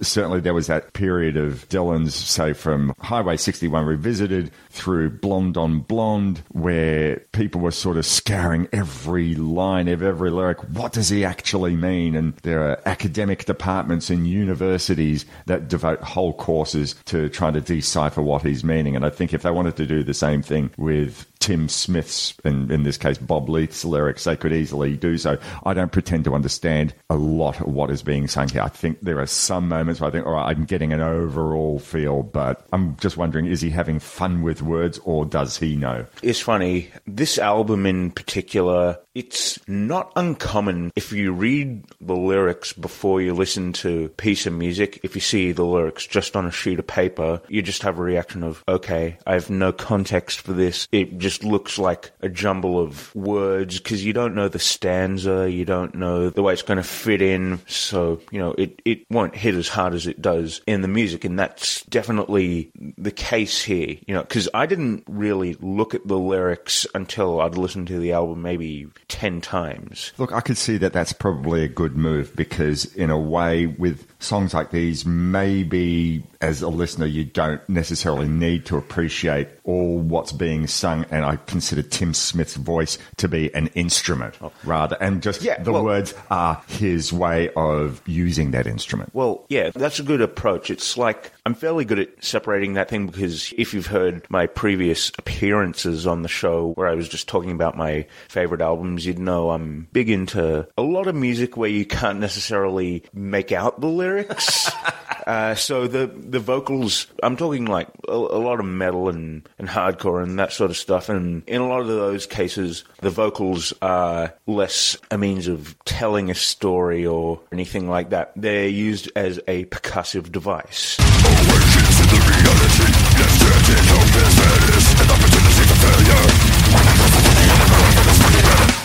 certainly 0.00 0.40
there 0.40 0.54
was 0.54 0.68
that 0.68 0.94
period 0.94 1.36
of 1.36 1.68
Dylan's, 1.68 2.14
say, 2.14 2.52
from 2.52 2.94
Highway 3.00 3.36
61 3.36 3.84
Revisited 3.84 4.50
through 4.70 5.10
Blonde 5.10 5.56
on 5.56 5.80
Blonde, 5.80 6.42
where 6.48 7.18
people 7.32 7.60
were 7.60 7.70
sort 7.70 7.96
of 7.96 8.06
scouring 8.06 8.68
every 8.72 9.34
line 9.34 9.88
of 9.88 10.02
every 10.02 10.30
lyric. 10.30 10.58
What 10.70 10.92
does 10.92 11.08
he 11.08 11.24
actually 11.24 11.76
mean? 11.76 12.16
And 12.16 12.34
there 12.38 12.62
are 12.62 12.80
academic 12.86 13.44
departments 13.44 14.08
in 14.08 14.24
universities 14.24 15.26
that 15.46 15.68
devote 15.68 16.00
whole 16.00 16.32
courses 16.32 16.94
to 17.06 17.28
trying 17.28 17.54
to 17.54 17.60
decipher 17.60 18.22
what 18.22 18.42
he's 18.42 18.62
meaning. 18.64 18.96
And 18.96 19.04
I 19.04 19.10
think 19.10 19.34
if 19.34 19.42
they 19.42 19.50
wanted 19.50 19.76
to 19.76 19.86
do 19.86 20.02
the 20.02 20.14
same 20.14 20.42
thing 20.42 20.70
with 20.76 21.26
Tim 21.42 21.68
Smith's, 21.68 22.34
and 22.44 22.70
in 22.70 22.84
this 22.84 22.96
case 22.96 23.18
Bob 23.18 23.48
Leith's 23.48 23.84
lyrics, 23.84 24.22
they 24.22 24.36
could 24.36 24.52
easily 24.52 24.96
do 24.96 25.18
so. 25.18 25.38
I 25.64 25.74
don't 25.74 25.90
pretend 25.90 26.22
to 26.26 26.36
understand 26.36 26.94
a 27.10 27.16
lot 27.16 27.60
of 27.60 27.66
what 27.66 27.90
is 27.90 28.00
being 28.00 28.28
sung 28.28 28.48
here. 28.48 28.62
I 28.62 28.68
think 28.68 29.00
there 29.00 29.18
are 29.18 29.26
some 29.26 29.68
moments 29.68 30.00
where 30.00 30.06
I 30.06 30.12
think, 30.12 30.24
all 30.24 30.34
right, 30.34 30.56
I'm 30.56 30.64
getting 30.64 30.92
an 30.92 31.00
overall 31.00 31.80
feel, 31.80 32.22
but 32.22 32.64
I'm 32.72 32.96
just 32.98 33.16
wondering, 33.16 33.46
is 33.46 33.60
he 33.60 33.70
having 33.70 33.98
fun 33.98 34.42
with 34.42 34.62
words 34.62 35.00
or 35.02 35.24
does 35.24 35.58
he 35.58 35.74
know? 35.74 36.06
It's 36.22 36.38
funny. 36.38 36.90
This 37.08 37.38
album 37.38 37.86
in 37.86 38.12
particular, 38.12 39.00
it's 39.16 39.58
not 39.68 40.12
uncommon 40.14 40.92
if 40.94 41.12
you 41.12 41.32
read 41.32 41.84
the 42.00 42.14
lyrics 42.14 42.72
before 42.72 43.20
you 43.20 43.34
listen 43.34 43.72
to 43.72 44.10
piece 44.10 44.46
of 44.46 44.52
music. 44.52 45.00
If 45.02 45.16
you 45.16 45.20
see 45.20 45.50
the 45.50 45.64
lyrics 45.64 46.06
just 46.06 46.36
on 46.36 46.46
a 46.46 46.52
sheet 46.52 46.78
of 46.78 46.86
paper, 46.86 47.42
you 47.48 47.62
just 47.62 47.82
have 47.82 47.98
a 47.98 48.02
reaction 48.02 48.44
of, 48.44 48.62
okay, 48.68 49.18
I 49.26 49.32
have 49.32 49.50
no 49.50 49.72
context 49.72 50.40
for 50.40 50.52
this. 50.52 50.86
It 50.92 51.18
just 51.18 51.31
looks 51.40 51.78
like 51.78 52.12
a 52.20 52.28
jumble 52.28 52.78
of 52.78 53.14
words 53.14 53.78
because 53.78 54.04
you 54.04 54.12
don't 54.12 54.34
know 54.34 54.48
the 54.48 54.58
stanza, 54.58 55.50
you 55.50 55.64
don't 55.64 55.94
know 55.94 56.30
the 56.30 56.42
way 56.42 56.52
it's 56.52 56.62
going 56.62 56.76
to 56.76 56.82
fit 56.82 57.22
in. 57.22 57.60
So, 57.66 58.20
you 58.30 58.38
know, 58.38 58.52
it, 58.58 58.80
it 58.84 59.10
won't 59.10 59.34
hit 59.34 59.54
as 59.54 59.68
hard 59.68 59.94
as 59.94 60.06
it 60.06 60.20
does 60.20 60.60
in 60.66 60.82
the 60.82 60.88
music. 60.88 61.24
And 61.24 61.38
that's 61.38 61.82
definitely 61.84 62.70
the 62.98 63.10
case 63.10 63.62
here, 63.62 63.96
you 64.06 64.14
know, 64.14 64.22
because 64.22 64.48
I 64.54 64.66
didn't 64.66 65.04
really 65.08 65.54
look 65.60 65.94
at 65.94 66.06
the 66.06 66.18
lyrics 66.18 66.86
until 66.94 67.40
I'd 67.40 67.56
listened 67.56 67.88
to 67.88 67.98
the 67.98 68.12
album 68.12 68.42
maybe 68.42 68.88
10 69.08 69.40
times. 69.40 70.12
Look, 70.18 70.32
I 70.32 70.40
could 70.40 70.56
see 70.56 70.76
that 70.78 70.92
that's 70.92 71.12
probably 71.12 71.64
a 71.64 71.68
good 71.68 71.96
move 71.96 72.34
because, 72.36 72.84
in 72.94 73.10
a 73.10 73.18
way, 73.18 73.66
with 73.66 74.06
songs 74.20 74.54
like 74.54 74.70
these, 74.70 75.04
maybe 75.06 76.24
as 76.42 76.60
a 76.60 76.68
listener, 76.68 77.06
you 77.06 77.24
don't 77.24 77.66
necessarily 77.68 78.28
need 78.28 78.66
to 78.66 78.76
appreciate 78.76 79.48
all 79.64 79.98
what's 79.98 80.32
being 80.32 80.66
sung. 80.66 81.06
And 81.10 81.24
I 81.24 81.36
consider 81.36 81.82
Tim 81.82 82.12
Smith's 82.12 82.56
voice 82.56 82.98
to 83.18 83.28
be 83.28 83.54
an 83.54 83.68
instrument 83.68 84.34
oh. 84.42 84.52
rather, 84.64 84.96
and 85.00 85.22
just 85.22 85.42
Yeah, 85.42 85.62
the 85.62 85.72
well- 85.72 85.84
words 85.84 86.14
are 86.30 86.62
his 86.66 87.12
way 87.12 87.50
of 87.56 88.02
using 88.06 88.50
that 88.50 88.66
instrument. 88.66 89.10
Well, 89.14 89.44
yeah, 89.48 89.70
that's 89.70 90.00
a 90.00 90.02
good 90.02 90.20
approach. 90.20 90.70
It's 90.70 90.98
like 90.98 91.32
I'm 91.44 91.54
fairly 91.54 91.84
good 91.84 91.98
at 91.98 92.24
separating 92.24 92.74
that 92.74 92.88
thing 92.88 93.06
because 93.06 93.52
if 93.58 93.74
you've 93.74 93.86
heard 93.86 94.24
my 94.30 94.46
previous 94.46 95.10
appearances 95.18 96.06
on 96.06 96.22
the 96.22 96.28
show 96.28 96.72
where 96.74 96.86
I 96.86 96.94
was 96.94 97.08
just 97.08 97.28
talking 97.28 97.50
about 97.50 97.76
my 97.76 98.06
favorite 98.28 98.60
albums, 98.60 99.04
you'd 99.04 99.18
know 99.18 99.50
I'm 99.50 99.88
big 99.92 100.08
into 100.08 100.68
a 100.78 100.82
lot 100.82 101.08
of 101.08 101.16
music 101.16 101.56
where 101.56 101.68
you 101.68 101.84
can't 101.84 102.20
necessarily 102.20 103.02
make 103.12 103.50
out 103.50 103.80
the 103.80 103.88
lyrics. 103.88 104.70
Uh, 105.26 105.54
so 105.54 105.86
the 105.86 106.06
the 106.06 106.40
vocals, 106.40 107.06
I'm 107.22 107.36
talking 107.36 107.66
like 107.66 107.88
a, 108.08 108.12
a 108.12 108.40
lot 108.42 108.60
of 108.60 108.66
metal 108.66 109.08
and, 109.08 109.48
and 109.58 109.68
hardcore 109.68 110.22
and 110.22 110.38
that 110.38 110.52
sort 110.52 110.70
of 110.70 110.76
stuff. 110.76 111.08
And 111.08 111.42
in 111.46 111.60
a 111.60 111.68
lot 111.68 111.80
of 111.80 111.86
those 111.86 112.26
cases, 112.26 112.84
the 113.00 113.10
vocals 113.10 113.72
are 113.82 114.34
less 114.46 114.96
a 115.10 115.18
means 115.18 115.48
of 115.48 115.76
telling 115.84 116.30
a 116.30 116.34
story 116.34 117.06
or 117.06 117.40
anything 117.52 117.88
like 117.88 118.10
that. 118.10 118.32
They're 118.36 118.68
used 118.68 119.10
as 119.14 119.38
a 119.46 119.64
percussive 119.66 120.32
device. 120.32 120.98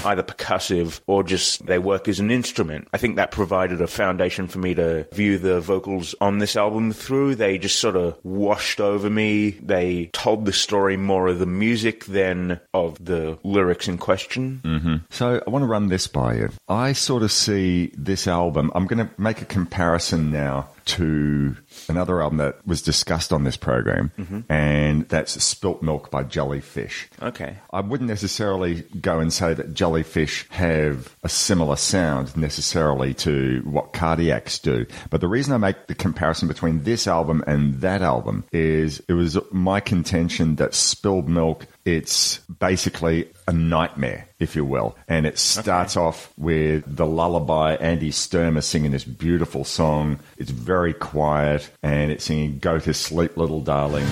Either 0.05 0.23
percussive 0.23 1.01
or 1.05 1.21
just 1.21 1.65
they 1.65 1.77
work 1.79 2.07
as 2.07 2.21
an 2.21 2.31
instrument. 2.31 2.87
I 2.93 2.97
think 2.97 3.17
that 3.17 3.29
provided 3.31 3.81
a 3.81 3.87
foundation 3.87 4.47
for 4.47 4.57
me 4.57 4.73
to 4.75 5.05
view 5.11 5.37
the 5.37 5.59
vocals 5.59 6.15
on 6.21 6.37
this 6.37 6.55
album 6.55 6.93
through. 6.93 7.35
They 7.35 7.57
just 7.57 7.79
sort 7.79 7.97
of 7.97 8.17
washed 8.23 8.79
over 8.79 9.09
me. 9.09 9.49
They 9.61 10.05
told 10.13 10.45
the 10.45 10.53
story 10.53 10.95
more 10.95 11.27
of 11.27 11.39
the 11.39 11.45
music 11.45 12.05
than 12.05 12.61
of 12.73 13.03
the 13.03 13.37
lyrics 13.43 13.89
in 13.89 13.97
question. 13.97 14.61
hmm 14.63 14.95
So 15.09 15.41
I 15.45 15.49
want 15.49 15.63
to 15.63 15.67
run 15.67 15.89
this 15.89 16.07
by 16.07 16.35
you. 16.35 16.51
I 16.69 16.93
sort 16.93 17.23
of 17.23 17.31
see 17.31 17.91
this 17.97 18.27
album. 18.29 18.71
I'm 18.75 18.87
going 18.87 19.05
to 19.05 19.11
make 19.21 19.41
a 19.41 19.45
comparison 19.45 20.31
now 20.31 20.69
to 20.87 21.55
another 21.89 22.21
album 22.21 22.37
that 22.37 22.65
was 22.65 22.81
discussed 22.81 23.31
on 23.31 23.43
this 23.43 23.57
program, 23.57 24.11
Mhm. 24.17 24.43
and 24.49 25.07
that's 25.09 25.41
Spilt 25.43 25.81
Milk 25.83 26.09
by 26.09 26.23
Jellyfish. 26.23 27.09
Okay. 27.21 27.57
I 27.71 27.81
wouldn't 27.81 28.09
necessarily 28.09 28.83
go 29.01 29.19
and 29.19 29.31
say 29.31 29.53
that 29.53 29.73
Jellyfish 29.73 30.45
have 30.49 31.15
a 31.23 31.29
similar 31.29 31.75
sound 31.75 32.35
necessarily 32.35 33.13
to 33.15 33.61
what 33.65 33.93
Cardiacs 33.93 34.61
do. 34.61 34.85
But 35.09 35.21
the 35.21 35.27
reason 35.27 35.53
I 35.53 35.57
make 35.57 35.87
the 35.87 35.95
comparison 35.95 36.47
between 36.47 36.83
this 36.83 37.07
album 37.07 37.43
and 37.47 37.81
that 37.81 38.01
album 38.01 38.45
is 38.51 39.01
it 39.07 39.13
was 39.13 39.37
my 39.51 39.79
contention 39.79 40.55
that 40.55 40.73
Spilled 40.73 41.29
Milk, 41.29 41.67
it's 41.87 42.39
basically 42.59 43.29
a 43.47 43.53
nightmare, 43.53 44.27
if 44.39 44.57
you 44.57 44.65
will. 44.65 44.97
And 45.07 45.25
it 45.25 45.39
starts 45.39 45.95
off 45.95 46.33
with 46.37 46.83
the 46.85 47.05
lullaby, 47.05 47.75
Andy 47.75 48.11
Sturmer 48.11 48.59
singing 48.59 48.91
this 48.91 49.05
beautiful 49.05 49.63
song. 49.63 50.19
It's 50.37 50.51
very 50.51 50.93
quiet 50.93 51.71
and 51.81 52.11
it's 52.11 52.25
singing 52.25 52.59
Go 52.59 52.77
to 52.79 52.93
Sleep, 52.93 53.37
Little 53.37 53.61
Darling. 53.61 54.05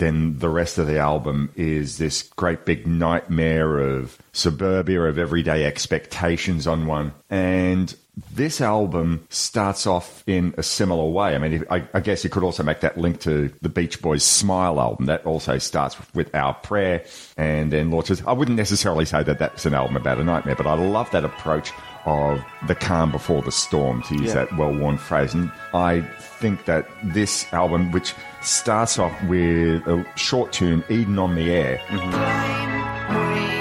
Then 0.00 0.38
the 0.38 0.48
rest 0.48 0.76
of 0.78 0.86
the 0.88 0.98
album 0.98 1.50
is 1.56 1.98
this 1.98 2.22
great 2.22 2.64
big 2.64 2.86
nightmare 2.86 3.78
of 3.78 4.18
suburbia 4.32 5.02
of 5.02 5.18
everyday 5.18 5.64
expectations 5.64 6.66
on 6.66 6.86
one 6.86 7.12
and 7.30 7.94
this 8.34 8.60
album 8.60 9.26
starts 9.30 9.86
off 9.86 10.22
in 10.26 10.52
a 10.58 10.62
similar 10.62 11.08
way. 11.08 11.34
I 11.34 11.38
mean, 11.38 11.64
I, 11.70 11.86
I 11.94 12.00
guess 12.00 12.22
you 12.22 12.28
could 12.28 12.42
also 12.42 12.62
make 12.62 12.80
that 12.80 12.98
link 12.98 13.20
to 13.20 13.50
the 13.62 13.68
Beach 13.70 14.02
Boys' 14.02 14.24
Smile 14.24 14.78
album. 14.78 15.06
That 15.06 15.24
also 15.24 15.56
starts 15.58 15.96
with 16.12 16.34
Our 16.34 16.52
Prayer 16.54 17.04
and 17.38 17.72
then 17.72 17.90
launches. 17.90 18.22
I 18.26 18.32
wouldn't 18.32 18.58
necessarily 18.58 19.06
say 19.06 19.22
that 19.22 19.38
that's 19.38 19.64
an 19.64 19.72
album 19.74 19.96
about 19.96 20.18
a 20.18 20.24
nightmare, 20.24 20.56
but 20.56 20.66
I 20.66 20.74
love 20.74 21.10
that 21.12 21.24
approach 21.24 21.72
of 22.04 22.44
the 22.66 22.74
calm 22.74 23.10
before 23.10 23.40
the 23.42 23.52
storm, 23.52 24.02
to 24.02 24.14
use 24.16 24.28
Yeah. 24.28 24.44
that 24.44 24.56
well 24.56 24.74
worn 24.74 24.98
phrase. 24.98 25.32
And 25.32 25.50
I 25.72 26.00
think 26.18 26.64
that 26.66 26.86
this 27.02 27.50
album, 27.54 27.90
which 27.90 28.12
starts 28.40 28.98
off 28.98 29.22
with 29.24 29.86
a 29.86 30.04
short 30.16 30.52
tune, 30.52 30.82
Eden 30.88 31.18
on 31.18 31.34
the 31.34 31.52
Air, 31.52 31.80
and 31.88 33.59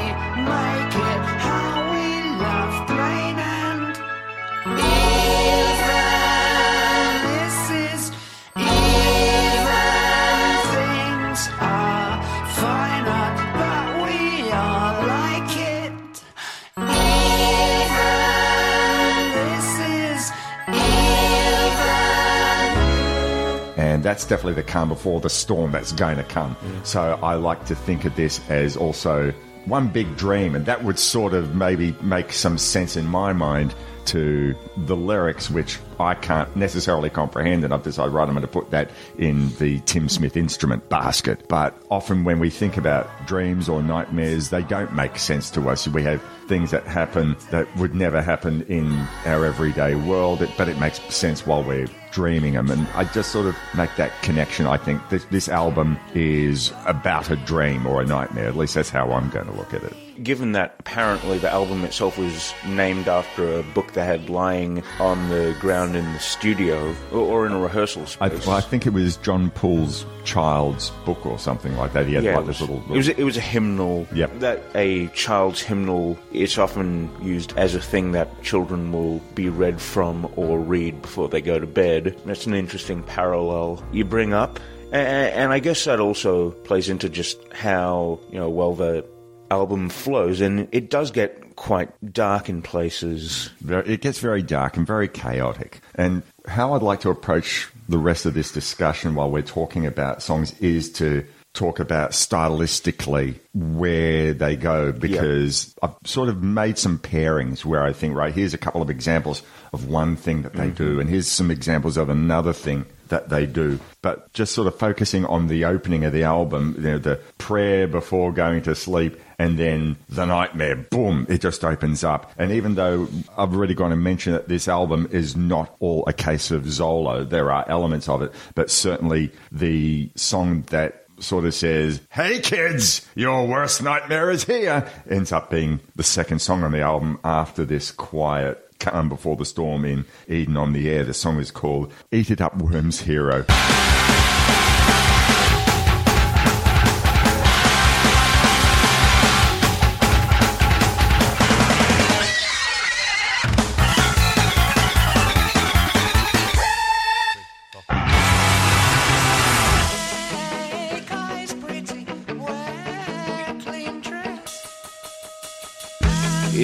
that's 24.09 24.25
definitely 24.25 24.55
the 24.55 24.63
calm 24.63 24.89
before 24.89 25.19
the 25.19 25.29
storm 25.29 25.71
that's 25.71 25.91
going 25.91 26.17
to 26.17 26.23
come. 26.23 26.57
So 26.83 27.19
I 27.21 27.35
like 27.35 27.63
to 27.67 27.75
think 27.75 28.05
of 28.05 28.15
this 28.15 28.41
as 28.49 28.75
also 28.75 29.31
one 29.65 29.87
big 29.87 30.17
dream, 30.17 30.55
and 30.55 30.65
that 30.65 30.83
would 30.83 30.97
sort 30.97 31.35
of 31.35 31.55
maybe 31.55 31.95
make 32.01 32.33
some 32.33 32.57
sense 32.57 32.97
in 32.97 33.05
my 33.05 33.33
mind 33.33 33.75
to 34.09 34.55
the 34.75 34.95
lyrics, 34.95 35.49
which 35.49 35.79
I 35.99 36.15
can't 36.15 36.53
necessarily 36.55 37.09
comprehend, 37.09 37.63
and 37.63 37.73
I've 37.73 37.83
decided, 37.83 38.11
right, 38.11 38.27
I'm 38.27 38.33
going 38.33 38.41
to 38.41 38.47
put 38.47 38.71
that 38.71 38.89
in 39.17 39.53
the 39.57 39.79
Tim 39.81 40.09
Smith 40.09 40.35
instrument 40.35 40.89
basket. 40.89 41.47
But 41.47 41.79
often 41.91 42.23
when 42.23 42.39
we 42.39 42.49
think 42.49 42.77
about 42.77 43.07
dreams 43.27 43.69
or 43.69 43.83
nightmares, 43.83 44.49
they 44.49 44.63
don't 44.63 44.93
make 44.95 45.17
sense 45.17 45.51
to 45.51 45.69
us. 45.69 45.87
We 45.87 46.03
have 46.03 46.23
things 46.47 46.71
that 46.71 46.87
happen 46.87 47.35
that 47.51 47.73
would 47.77 47.93
never 47.93 48.21
happen 48.21 48.63
in 48.63 48.91
our 49.25 49.45
everyday 49.45 49.95
world, 49.95 50.47
but 50.57 50.67
it 50.67 50.79
makes 50.79 50.99
sense 51.13 51.45
while 51.45 51.63
we're 51.63 51.87
dreaming 52.11 52.53
them. 52.53 52.71
And 52.71 52.87
I 52.95 53.03
just 53.03 53.31
sort 53.31 53.45
of 53.45 53.55
make 53.75 53.95
that 53.97 54.11
connection. 54.23 54.65
I 54.65 54.77
think 54.77 55.07
this, 55.09 55.25
this 55.25 55.47
album 55.49 55.99
is 56.15 56.73
about 56.85 57.29
a 57.29 57.35
dream 57.35 57.85
or 57.85 58.01
a 58.01 58.05
nightmare. 58.05 58.47
At 58.47 58.55
least 58.55 58.73
that's 58.73 58.89
how 58.89 59.11
I'm 59.11 59.29
going 59.29 59.45
to 59.45 59.53
look 59.53 59.73
at 59.73 59.83
it. 59.83 59.93
Given 60.21 60.51
that 60.53 60.75
apparently 60.79 61.37
the 61.37 61.49
album 61.49 61.83
itself 61.85 62.17
was 62.17 62.53
named 62.67 63.07
after 63.07 63.59
a 63.59 63.63
book 63.63 63.93
they 63.93 64.05
had 64.05 64.29
lying 64.29 64.83
on 64.99 65.29
the 65.29 65.55
ground 65.59 65.95
in 65.95 66.11
the 66.13 66.19
studio 66.19 66.95
or, 67.11 67.45
in 67.45 67.53
a 67.53 67.59
rehearsal 67.59 68.03
I, 68.19 68.29
space. 68.29 68.45
well, 68.45 68.57
I 68.57 68.61
think 68.61 68.85
it 68.85 68.93
was 68.93 69.17
Jon 69.17 69.49
Poole's 69.51 70.05
child's 70.25 70.89
book 71.05 71.25
or 71.25 71.39
something 71.39 71.75
like 71.77 71.93
that. 71.93 72.05
He 72.05 72.15
had 72.15 72.23
yeah, 72.23 72.35
like 72.35 72.43
it 72.43 72.47
this 72.47 72.59
was, 72.59 72.69
little. 72.69 72.93
it 72.93 72.97
was 72.97 73.07
a, 73.07 73.19
it 73.19 73.23
was 73.23 73.37
a 73.37 73.41
hymnal. 73.41 74.07
Yep. 74.13 74.39
That 74.39 74.61
a 74.75 75.07
child's 75.07 75.61
hymnal. 75.61 76.17
It's 76.33 76.57
often 76.57 77.09
used 77.21 77.57
as 77.57 77.75
a 77.75 77.81
thing 77.81 78.11
that 78.11 78.43
children 78.43 78.91
will 78.91 79.19
be 79.35 79.49
read 79.49 79.79
from 79.79 80.31
or 80.35 80.59
read 80.59 81.01
before 81.01 81.29
they 81.29 81.41
go 81.41 81.59
to 81.59 81.67
bed. 81.67 82.19
That's 82.25 82.45
an 82.45 82.53
interesting 82.53 83.03
parallel 83.03 83.83
you 83.91 84.05
bring 84.05 84.33
up, 84.33 84.59
and 84.91 85.53
I 85.53 85.59
guess 85.59 85.85
that 85.85 85.99
also 85.99 86.51
plays 86.51 86.89
into 86.89 87.09
just 87.09 87.41
how 87.53 88.19
you 88.31 88.39
know 88.39 88.49
well 88.49 88.75
the 88.75 89.05
album 89.51 89.89
flows, 89.89 90.41
and 90.41 90.67
it 90.71 90.89
does 90.89 91.11
get 91.11 91.55
quite 91.55 91.89
dark 92.13 92.49
in 92.49 92.61
places. 92.61 93.49
It 93.67 94.01
gets 94.01 94.19
very 94.19 94.41
dark 94.41 94.77
and 94.77 94.87
very 94.87 95.07
chaotic. 95.07 95.81
And 95.95 96.23
how 96.47 96.73
I'd 96.73 96.81
like 96.81 97.01
to 97.01 97.09
approach 97.09 97.69
the 97.87 97.97
rest 97.97 98.25
of 98.25 98.33
this 98.33 98.51
discussion 98.51 99.15
while 99.15 99.29
we're 99.29 99.41
talking 99.41 99.85
about 99.85 100.21
songs 100.21 100.57
is 100.59 100.91
to 100.93 101.25
talk 101.53 101.79
about 101.79 102.11
stylistically 102.11 103.39
where 103.53 104.33
they 104.33 104.55
go 104.55 104.91
because 104.91 105.75
I've 105.81 105.95
sort 106.05 106.29
of 106.29 106.43
made 106.43 106.77
some 106.77 106.99
pairings 106.99 107.65
where 107.65 107.83
I 107.83 107.91
think, 107.91 108.15
right, 108.15 108.33
here's 108.33 108.53
a 108.53 108.57
couple 108.57 108.81
of 108.81 108.89
examples 108.89 109.41
of 109.73 109.87
one 109.89 110.15
thing 110.15 110.43
that 110.43 110.53
they 110.53 110.67
mm-hmm. 110.67 110.83
do, 110.83 110.99
and 110.99 111.09
here's 111.09 111.27
some 111.27 111.51
examples 111.51 111.97
of 111.97 112.09
another 112.09 112.53
thing 112.53 112.85
that 113.09 113.29
they 113.29 113.45
do. 113.45 113.79
But 114.01 114.31
just 114.33 114.53
sort 114.53 114.67
of 114.67 114.77
focusing 114.77 115.25
on 115.25 115.47
the 115.47 115.65
opening 115.65 116.05
of 116.05 116.13
the 116.13 116.23
album, 116.23 116.75
you 116.77 116.83
know, 116.83 116.97
the 116.97 117.19
prayer 117.37 117.87
before 117.87 118.31
going 118.31 118.63
to 118.63 118.75
sleep, 118.75 119.19
and 119.37 119.57
then 119.57 119.97
the 120.09 120.25
nightmare, 120.25 120.75
boom, 120.75 121.25
it 121.29 121.41
just 121.41 121.63
opens 121.63 122.03
up. 122.03 122.31
And 122.37 122.51
even 122.51 122.75
though 122.75 123.07
I've 123.37 123.53
already 123.53 123.73
gone 123.73 123.91
and 123.91 124.03
mentioned 124.03 124.35
that 124.35 124.47
this 124.47 124.67
album 124.67 125.07
is 125.11 125.35
not 125.35 125.75
all 125.79 126.03
a 126.07 126.13
case 126.13 126.51
of 126.51 126.63
Zolo, 126.63 127.27
there 127.27 127.51
are 127.51 127.65
elements 127.67 128.09
of 128.09 128.21
it, 128.21 128.33
but 128.55 128.69
certainly 128.69 129.31
the 129.51 130.09
song 130.15 130.63
that 130.69 131.05
sort 131.19 131.45
of 131.45 131.53
says, 131.53 132.01
Hey 132.09 132.39
kids, 132.39 133.07
your 133.15 133.47
worst 133.47 133.83
nightmare 133.83 134.29
is 134.31 134.45
here, 134.45 134.89
ends 135.09 135.31
up 135.31 135.49
being 135.49 135.79
the 135.95 136.03
second 136.03 136.39
song 136.39 136.63
on 136.63 136.71
the 136.71 136.81
album 136.81 137.19
after 137.23 137.65
this 137.65 137.91
quiet 137.91 138.65
calm 138.79 139.09
before 139.09 139.35
the 139.35 139.45
storm 139.45 139.85
in 139.85 140.05
Eden 140.27 140.57
on 140.57 140.73
the 140.73 140.89
Air. 140.89 141.03
The 141.03 141.13
song 141.13 141.39
is 141.39 141.51
called 141.51 141.93
Eat 142.11 142.31
It 142.31 142.41
Up 142.41 142.57
Worms 142.57 143.01
Hero. 143.01 143.45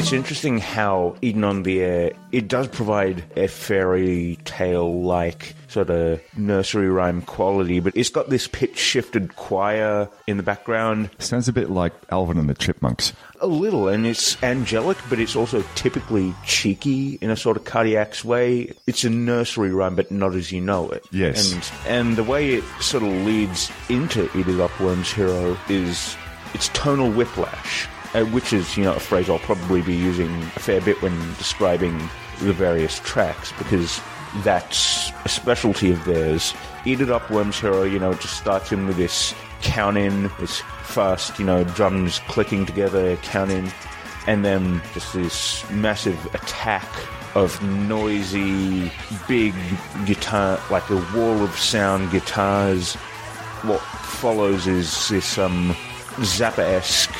It's 0.05 0.13
interesting 0.13 0.59
how 0.59 1.15
Eden 1.23 1.43
on 1.43 1.63
the 1.63 1.81
Air 1.81 2.11
it 2.31 2.47
does 2.47 2.67
provide 2.67 3.23
a 3.35 3.47
fairy 3.47 4.37
tale 4.45 5.01
like 5.01 5.55
sort 5.67 5.89
of 5.89 6.21
nursery 6.37 6.91
rhyme 6.91 7.23
quality, 7.23 7.79
but 7.79 7.97
it's 7.97 8.11
got 8.11 8.29
this 8.29 8.47
pitch 8.47 8.77
shifted 8.77 9.35
choir 9.35 10.07
in 10.27 10.37
the 10.37 10.43
background. 10.43 11.09
Sounds 11.17 11.47
a 11.47 11.53
bit 11.53 11.71
like 11.71 11.91
Alvin 12.11 12.37
and 12.37 12.47
the 12.47 12.53
Chipmunks. 12.53 13.13
A 13.41 13.47
little, 13.47 13.87
and 13.87 14.05
it's 14.05 14.41
angelic, 14.43 14.99
but 15.09 15.19
it's 15.19 15.35
also 15.35 15.63
typically 15.73 16.35
cheeky 16.45 17.17
in 17.19 17.31
a 17.31 17.35
sort 17.35 17.57
of 17.57 17.65
cardiac's 17.65 18.23
way. 18.23 18.73
It's 18.85 19.05
a 19.05 19.09
nursery 19.09 19.71
rhyme, 19.71 19.95
but 19.95 20.11
not 20.11 20.35
as 20.35 20.51
you 20.51 20.61
know 20.61 20.87
it. 20.91 21.03
Yes. 21.11 21.51
And, 21.51 21.71
and 21.87 22.15
the 22.15 22.23
way 22.23 22.53
it 22.53 22.63
sort 22.79 23.01
of 23.01 23.09
leads 23.09 23.71
into 23.89 24.25
Eat 24.37 24.47
It 24.47 24.59
Up 24.59 24.79
Worms 24.79 25.11
Hero 25.11 25.57
is 25.67 26.15
it's 26.53 26.69
tonal 26.69 27.11
whiplash, 27.11 27.87
uh, 28.15 28.23
which 28.25 28.53
is, 28.53 28.77
you 28.77 28.83
know, 28.83 28.93
a 28.93 28.99
phrase 28.99 29.29
I'll 29.29 29.39
probably 29.39 29.81
be 29.81 29.93
using 29.93 30.31
a 30.31 30.59
fair 30.59 30.79
bit 30.79 31.01
when 31.01 31.17
describing 31.35 31.97
the 32.39 32.53
various 32.53 32.99
tracks, 32.99 33.51
because 33.57 34.01
that's 34.37 35.11
a 35.25 35.29
specialty 35.29 35.91
of 35.91 36.03
theirs. 36.05 36.53
Eat 36.85 37.01
It 37.01 37.09
Up 37.09 37.29
Worms 37.29 37.59
Hero, 37.59 37.83
you 37.83 37.99
know, 37.99 38.13
just 38.13 38.37
starts 38.37 38.71
in 38.71 38.87
with 38.87 38.97
this 38.97 39.33
count 39.61 39.97
in, 39.97 40.31
this 40.39 40.61
fast, 40.83 41.39
you 41.39 41.45
know, 41.45 41.63
drums 41.63 42.19
clicking 42.27 42.65
together, 42.65 43.17
count 43.17 43.51
in, 43.51 43.71
and 44.27 44.45
then 44.45 44.81
just 44.93 45.13
this 45.13 45.69
massive 45.69 46.33
attack 46.33 46.87
of 47.35 47.61
noisy, 47.63 48.91
big 49.27 49.53
guitar, 50.05 50.59
like 50.71 50.89
a 50.89 51.05
wall 51.13 51.43
of 51.43 51.51
sound 51.57 52.11
guitars. 52.11 52.95
What 53.63 53.81
follows 53.81 54.67
is 54.67 55.09
this 55.09 55.37
um, 55.37 55.75
Zappa-esque 56.17 57.13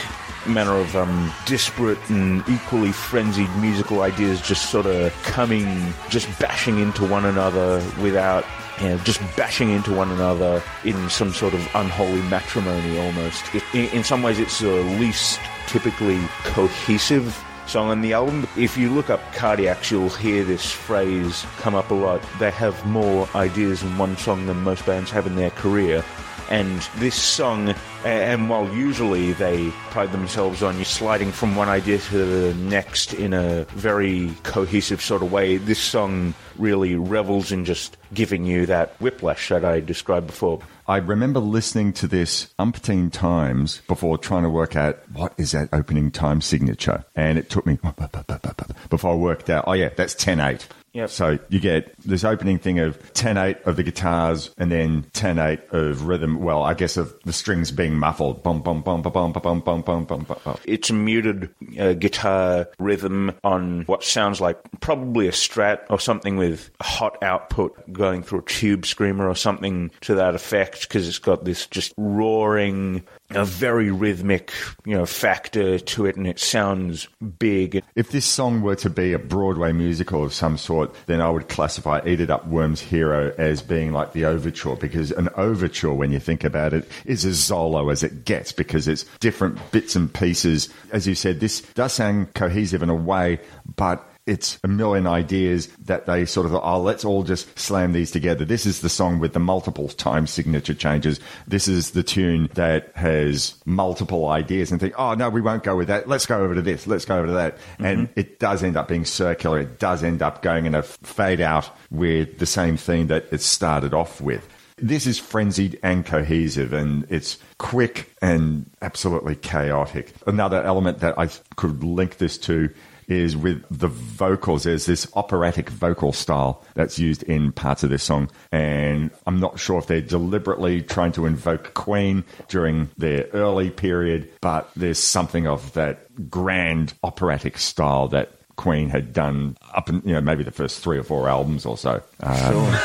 manner 0.47 0.75
of 0.75 0.95
um, 0.95 1.31
disparate 1.45 1.99
and 2.09 2.47
equally 2.47 2.91
frenzied 2.91 3.49
musical 3.57 4.01
ideas 4.01 4.41
just 4.41 4.69
sort 4.69 4.85
of 4.85 5.11
coming, 5.23 5.93
just 6.09 6.27
bashing 6.39 6.79
into 6.79 7.05
one 7.05 7.25
another 7.25 7.83
without, 8.01 8.45
you 8.81 8.89
know, 8.89 8.97
just 8.99 9.19
bashing 9.35 9.69
into 9.69 9.93
one 9.93 10.11
another 10.11 10.61
in 10.83 11.09
some 11.09 11.31
sort 11.31 11.53
of 11.53 11.61
unholy 11.75 12.21
matrimony 12.23 12.99
almost. 12.99 13.43
It, 13.53 13.63
in, 13.73 13.89
in 13.89 14.03
some 14.03 14.21
ways, 14.21 14.39
it's 14.39 14.59
the 14.59 14.71
least 14.99 15.39
typically 15.67 16.19
cohesive 16.43 17.43
song 17.67 17.89
on 17.89 18.01
the 18.01 18.13
album. 18.13 18.47
If 18.55 18.77
you 18.77 18.89
look 18.89 19.09
up 19.09 19.21
Cardiacs, 19.33 19.89
you'll 19.89 20.09
hear 20.09 20.43
this 20.43 20.71
phrase 20.71 21.45
come 21.57 21.75
up 21.75 21.89
a 21.91 21.95
lot. 21.95 22.21
They 22.39 22.51
have 22.51 22.85
more 22.85 23.27
ideas 23.35 23.81
in 23.83 23.97
one 23.97 24.17
song 24.17 24.45
than 24.45 24.61
most 24.61 24.85
bands 24.85 25.09
have 25.11 25.25
in 25.25 25.35
their 25.35 25.51
career. 25.51 26.03
And 26.49 26.79
this 26.97 27.15
song, 27.15 27.69
uh, 27.69 27.75
and 28.03 28.49
while 28.49 28.71
usually 28.73 29.33
they 29.33 29.71
pride 29.89 30.11
themselves 30.11 30.61
on 30.61 30.77
you 30.77 30.85
sliding 30.85 31.31
from 31.31 31.55
one 31.55 31.69
idea 31.69 31.97
to 31.97 32.25
the 32.25 32.53
next 32.55 33.13
in 33.13 33.33
a 33.33 33.63
very 33.71 34.31
cohesive 34.43 35.01
sort 35.01 35.23
of 35.23 35.31
way, 35.31 35.57
this 35.57 35.79
song 35.79 36.33
really 36.57 36.95
revels 36.95 37.51
in 37.51 37.65
just 37.65 37.97
giving 38.13 38.45
you 38.45 38.65
that 38.67 38.93
whiplash 39.01 39.49
that 39.49 39.65
I 39.65 39.79
described 39.79 40.27
before. 40.27 40.61
I 40.87 40.97
remember 40.97 41.39
listening 41.39 41.93
to 41.93 42.07
this 42.07 42.53
umpteen 42.59 43.11
times 43.11 43.81
before 43.87 44.19
trying 44.19 44.43
to 44.43 44.49
work 44.49 44.75
out 44.75 44.99
what 45.13 45.33
is 45.37 45.51
that 45.53 45.69
opening 45.73 46.11
time 46.11 46.41
signature. 46.41 47.05
And 47.15 47.39
it 47.39 47.49
took 47.49 47.65
me 47.65 47.79
before 48.89 49.11
I 49.11 49.15
worked 49.15 49.49
out, 49.49 49.63
oh 49.65 49.73
yeah, 49.73 49.89
that's 49.95 50.13
10 50.13 50.39
8. 50.39 50.67
Yep. 50.95 51.09
So 51.09 51.37
you 51.49 51.59
get 51.59 51.93
this 51.99 52.23
opening 52.23 52.57
thing 52.57 52.79
of 52.79 53.13
10 53.13 53.37
8 53.37 53.57
of 53.65 53.75
the 53.75 53.83
guitars 53.83 54.49
and 54.57 54.71
then 54.71 55.05
10 55.11 55.39
8 55.39 55.59
of 55.71 56.07
rhythm. 56.07 56.39
Well, 56.39 56.63
I 56.63 56.73
guess 56.73 56.95
of 56.95 57.13
the 57.25 57.33
strings 57.33 57.69
being 57.69 57.99
muffled. 57.99 58.41
Bum, 58.43 58.61
bum, 58.61 58.81
bum, 58.81 59.01
bum, 59.01 59.11
bum, 59.11 59.33
bum, 59.33 59.59
bum, 59.59 59.81
bum, 59.81 60.05
bum, 60.05 60.25
bum. 60.25 60.57
It's 60.63 60.89
a 60.89 60.93
muted 60.93 61.49
uh, 61.77 61.93
guitar 61.93 62.69
rhythm 62.79 63.33
on 63.43 63.81
what 63.87 64.05
sounds 64.05 64.39
like 64.39 64.57
probably 64.79 65.27
a 65.27 65.31
strat 65.31 65.81
or 65.89 65.99
something 65.99 66.37
with 66.37 66.71
a 66.79 66.85
hot 66.85 67.21
output 67.21 67.75
going 67.91 68.23
through 68.23 68.39
a 68.39 68.43
tube 68.43 68.85
screamer 68.85 69.27
or 69.27 69.35
something 69.35 69.91
to 70.01 70.15
that 70.15 70.33
effect 70.33 70.87
because 70.87 71.09
it's 71.09 71.19
got 71.19 71.43
this 71.43 71.67
just 71.67 71.93
roaring, 71.97 73.03
a 73.31 73.45
very 73.45 73.91
rhythmic, 73.91 74.51
you 74.85 74.95
know, 74.95 75.05
factor 75.05 75.79
to 75.79 76.05
it 76.05 76.15
and 76.15 76.27
it 76.27 76.39
sounds 76.39 77.07
big. 77.39 77.83
If 77.95 78.11
this 78.11 78.25
song 78.25 78.61
were 78.61 78.75
to 78.77 78.89
be 78.89 79.13
a 79.13 79.19
Broadway 79.19 79.71
musical 79.71 80.23
of 80.23 80.33
some 80.33 80.57
sort, 80.57 80.93
then 81.07 81.21
I 81.21 81.29
would 81.29 81.49
classify 81.49 82.01
Eat 82.05 82.21
It 82.21 82.29
Up 82.29 82.47
Worms 82.47 82.81
Hero 82.81 83.33
as 83.37 83.61
being 83.61 83.91
like 83.91 84.13
the 84.13 84.25
overture 84.25 84.75
because 84.75 85.11
an 85.11 85.29
overture, 85.35 85.93
when 85.93 86.11
you 86.11 86.19
think 86.19 86.43
about 86.43 86.73
it, 86.73 86.89
is 87.05 87.25
as 87.25 87.37
Zolo 87.37 87.91
as 87.91 88.03
it 88.03 88.25
gets 88.25 88.51
because 88.51 88.87
it's 88.87 89.03
different 89.19 89.59
bits 89.71 89.95
and 89.95 90.13
pieces. 90.13 90.69
As 90.91 91.07
you 91.07 91.15
said, 91.15 91.39
this 91.39 91.61
does 91.73 91.93
sound 91.93 92.33
cohesive 92.33 92.83
in 92.83 92.89
a 92.89 92.95
way, 92.95 93.39
but 93.75 94.07
it's 94.27 94.59
a 94.63 94.67
million 94.67 95.05
ideas 95.05 95.67
that 95.85 96.07
they 96.07 96.25
sort 96.25 96.45
of, 96.45 96.51
thought, 96.51 96.63
oh, 96.63 96.81
let's 96.81 97.05
all 97.05 97.23
just 97.23 97.57
slam 97.59 97.93
these 97.93 98.09
together. 98.09 98.43
This 98.43 98.65
is 98.65 98.81
the 98.81 98.89
song 98.89 99.19
with 99.19 99.33
the 99.33 99.39
multiple 99.39 99.87
time 99.87 100.25
signature 100.25 100.73
changes. 100.73 101.19
This 101.47 101.67
is 101.67 101.91
the 101.91 102.01
tune 102.01 102.49
that 102.55 102.91
has 102.95 103.55
multiple 103.65 104.27
ideas 104.27 104.71
and 104.71 104.79
think, 104.79 104.95
oh, 104.97 105.13
no, 105.13 105.29
we 105.29 105.41
won't 105.41 105.63
go 105.63 105.75
with 105.75 105.87
that. 105.89 106.07
Let's 106.07 106.25
go 106.25 106.41
over 106.43 106.55
to 106.55 106.61
this. 106.61 106.87
Let's 106.87 107.05
go 107.05 107.17
over 107.17 107.27
to 107.27 107.33
that. 107.33 107.57
Mm-hmm. 107.57 107.85
And 107.85 108.09
it 108.15 108.39
does 108.39 108.63
end 108.63 108.77
up 108.77 108.87
being 108.87 109.05
circular. 109.05 109.59
It 109.59 109.79
does 109.79 110.03
end 110.03 110.23
up 110.23 110.41
going 110.41 110.65
in 110.65 110.73
a 110.73 110.81
fade 110.81 111.41
out 111.41 111.69
with 111.91 112.39
the 112.39 112.47
same 112.47 112.77
theme 112.77 113.07
that 113.07 113.25
it 113.31 113.41
started 113.41 113.93
off 113.93 114.21
with. 114.21 114.47
This 114.77 115.07
is 115.07 115.17
frenzied 115.17 115.79
and 115.83 116.05
cohesive, 116.05 116.73
and 116.73 117.09
it's 117.09 117.37
quick 117.59 118.13
and 118.21 118.69
absolutely 118.81 119.35
chaotic. 119.37 120.13
Another 120.27 120.61
element 120.63 120.99
that 120.99 121.17
I 121.17 121.29
could 121.55 121.81
link 121.81 122.17
this 122.17 122.37
to 122.39 122.69
is 123.07 123.35
with 123.37 123.63
the 123.69 123.87
vocals. 123.87 124.63
There's 124.63 124.85
this 124.85 125.07
operatic 125.15 125.69
vocal 125.69 126.11
style 126.11 126.63
that's 126.73 126.99
used 126.99 127.23
in 127.23 127.51
parts 127.51 127.83
of 127.83 127.89
this 127.89 128.03
song, 128.03 128.29
and 128.51 129.11
I'm 129.27 129.39
not 129.39 129.59
sure 129.59 129.79
if 129.79 129.87
they're 129.87 130.01
deliberately 130.01 130.81
trying 130.81 131.11
to 131.13 131.25
invoke 131.25 131.73
Queen 131.73 132.23
during 132.47 132.89
their 132.97 133.27
early 133.33 133.69
period, 133.69 134.31
but 134.41 134.69
there's 134.75 134.99
something 134.99 135.47
of 135.47 135.73
that 135.73 136.29
grand 136.29 136.93
operatic 137.03 137.57
style 137.57 138.07
that 138.09 138.31
Queen 138.55 138.89
had 138.89 139.13
done 139.13 139.57
up 139.73 139.89
in 139.89 140.01
you 140.05 140.13
know 140.13 140.21
maybe 140.21 140.43
the 140.43 140.51
first 140.51 140.79
three 140.81 140.97
or 140.97 141.03
four 141.03 141.27
albums 141.27 141.65
or 141.65 141.77
so. 141.77 142.01
Um, 142.21 142.77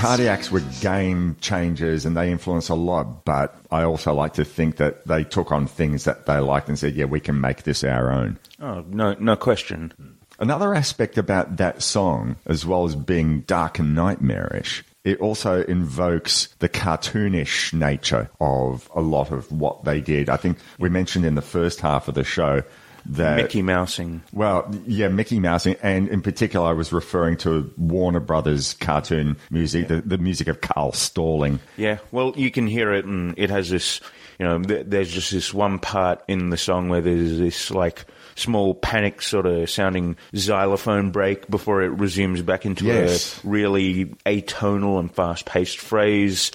Cardiacs 0.00 0.50
were 0.50 0.62
game 0.80 1.36
changers 1.42 2.06
and 2.06 2.16
they 2.16 2.32
influenced 2.32 2.70
a 2.70 2.74
lot, 2.74 3.26
but 3.26 3.54
I 3.70 3.82
also 3.82 4.14
like 4.14 4.32
to 4.34 4.46
think 4.46 4.76
that 4.76 5.06
they 5.06 5.24
took 5.24 5.52
on 5.52 5.66
things 5.66 6.04
that 6.04 6.24
they 6.24 6.38
liked 6.38 6.68
and 6.68 6.78
said, 6.78 6.94
yeah, 6.94 7.04
we 7.04 7.20
can 7.20 7.38
make 7.38 7.64
this 7.64 7.84
our 7.84 8.10
own. 8.10 8.38
Oh, 8.60 8.82
no, 8.88 9.14
no 9.20 9.36
question. 9.36 9.92
Another 10.38 10.74
aspect 10.74 11.18
about 11.18 11.58
that 11.58 11.82
song, 11.82 12.36
as 12.46 12.64
well 12.64 12.86
as 12.86 12.96
being 12.96 13.40
dark 13.40 13.78
and 13.78 13.94
nightmarish, 13.94 14.82
it 15.04 15.20
also 15.20 15.64
invokes 15.64 16.48
the 16.60 16.68
cartoonish 16.70 17.74
nature 17.74 18.30
of 18.40 18.90
a 18.94 19.02
lot 19.02 19.30
of 19.30 19.52
what 19.52 19.84
they 19.84 20.00
did. 20.00 20.30
I 20.30 20.38
think 20.38 20.56
we 20.78 20.88
mentioned 20.88 21.26
in 21.26 21.34
the 21.34 21.42
first 21.42 21.80
half 21.80 22.08
of 22.08 22.14
the 22.14 22.24
show 22.24 22.62
that 23.06 23.36
Mickey 23.36 23.62
Mousing. 23.62 24.22
well, 24.32 24.70
yeah, 24.86 25.08
Mickey 25.08 25.40
Mousing, 25.40 25.76
and 25.82 26.08
in 26.08 26.22
particular, 26.22 26.66
I 26.68 26.72
was 26.72 26.92
referring 26.92 27.36
to 27.38 27.72
Warner 27.76 28.20
Brothers 28.20 28.74
cartoon 28.74 29.36
music, 29.50 29.88
the, 29.88 30.00
the 30.02 30.18
music 30.18 30.48
of 30.48 30.60
Carl 30.60 30.92
Stalling. 30.92 31.60
Yeah, 31.76 31.98
well, 32.12 32.32
you 32.36 32.50
can 32.50 32.66
hear 32.66 32.92
it, 32.92 33.04
and 33.04 33.34
it 33.38 33.50
has 33.50 33.70
this. 33.70 34.00
You 34.38 34.46
know, 34.46 34.62
th- 34.62 34.86
there's 34.88 35.10
just 35.12 35.32
this 35.32 35.52
one 35.52 35.78
part 35.78 36.22
in 36.26 36.48
the 36.48 36.56
song 36.56 36.88
where 36.88 37.02
there's 37.02 37.38
this 37.38 37.70
like 37.70 38.06
small 38.36 38.72
panic 38.74 39.20
sort 39.20 39.44
of 39.44 39.68
sounding 39.68 40.16
xylophone 40.34 41.10
break 41.10 41.46
before 41.50 41.82
it 41.82 41.88
resumes 41.88 42.40
back 42.40 42.64
into 42.64 42.86
Yes. 42.86 43.38
a 43.44 43.46
really 43.48 44.06
atonal 44.24 44.98
and 44.98 45.14
fast-paced 45.14 45.76
phrase. 45.76 46.52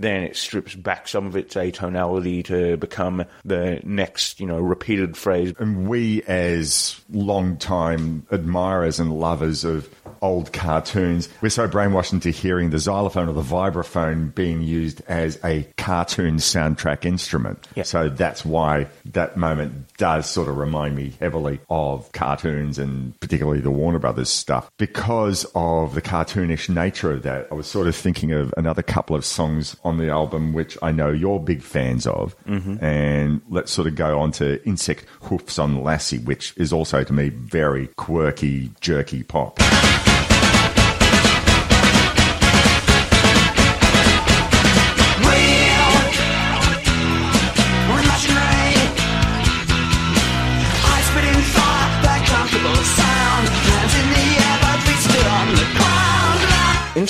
Then 0.00 0.22
it 0.22 0.34
strips 0.34 0.74
back 0.74 1.08
some 1.08 1.26
of 1.26 1.36
its 1.36 1.56
atonality 1.56 2.42
to 2.46 2.78
become 2.78 3.26
the 3.44 3.80
next, 3.84 4.40
you 4.40 4.46
know, 4.46 4.58
repeated 4.58 5.14
phrase. 5.14 5.52
And 5.58 5.86
we, 5.88 6.22
as 6.22 6.98
long-time 7.10 8.26
admirers 8.30 8.98
and 8.98 9.12
lovers 9.12 9.62
of 9.62 9.90
old 10.22 10.52
cartoons, 10.52 11.28
we're 11.40 11.48
so 11.48 11.68
brainwashed 11.68 12.12
into 12.12 12.30
hearing 12.30 12.70
the 12.70 12.78
xylophone 12.78 13.28
or 13.28 13.32
the 13.32 13.42
vibraphone 13.42 14.34
being 14.34 14.62
used 14.62 15.02
as 15.08 15.38
a 15.44 15.62
cartoon 15.76 16.36
soundtrack 16.36 17.04
instrument. 17.04 17.66
So 17.84 18.08
that's 18.08 18.44
why 18.44 18.86
that 19.06 19.36
moment 19.36 19.96
does 19.96 20.28
sort 20.28 20.48
of 20.48 20.56
remind 20.56 20.96
me 20.96 21.14
heavily 21.20 21.60
of 21.68 22.10
cartoons 22.12 22.78
and 22.78 23.18
particularly 23.20 23.60
the 23.60 23.70
Warner 23.70 23.98
Brothers 23.98 24.28
stuff. 24.30 24.70
Because 24.78 25.44
of 25.54 25.94
the 25.94 26.02
cartoonish 26.02 26.68
nature 26.68 27.12
of 27.12 27.22
that, 27.22 27.48
I 27.50 27.54
was 27.54 27.66
sort 27.66 27.86
of 27.86 27.96
thinking 27.96 28.32
of 28.32 28.52
another 28.56 28.82
couple 28.82 29.16
of 29.16 29.24
songs 29.24 29.76
on 29.84 29.98
the 29.98 30.08
album 30.10 30.52
which 30.52 30.76
I 30.82 30.92
know 30.92 31.10
you're 31.10 31.40
big 31.40 31.62
fans 31.62 32.06
of. 32.06 32.36
Mhm. 32.46 32.82
And 32.82 33.40
let's 33.48 33.70
sort 33.72 33.86
of 33.86 33.94
go 33.94 34.20
on 34.20 34.32
to 34.32 34.62
Insect 34.66 35.04
Hoofs 35.22 35.58
on 35.58 35.82
Lassie, 35.82 36.18
which 36.18 36.54
is 36.56 36.72
also 36.72 37.04
to 37.04 37.12
me 37.12 37.28
very 37.28 37.88
quirky, 37.96 38.70
jerky 38.80 39.22
pop. 39.22 39.58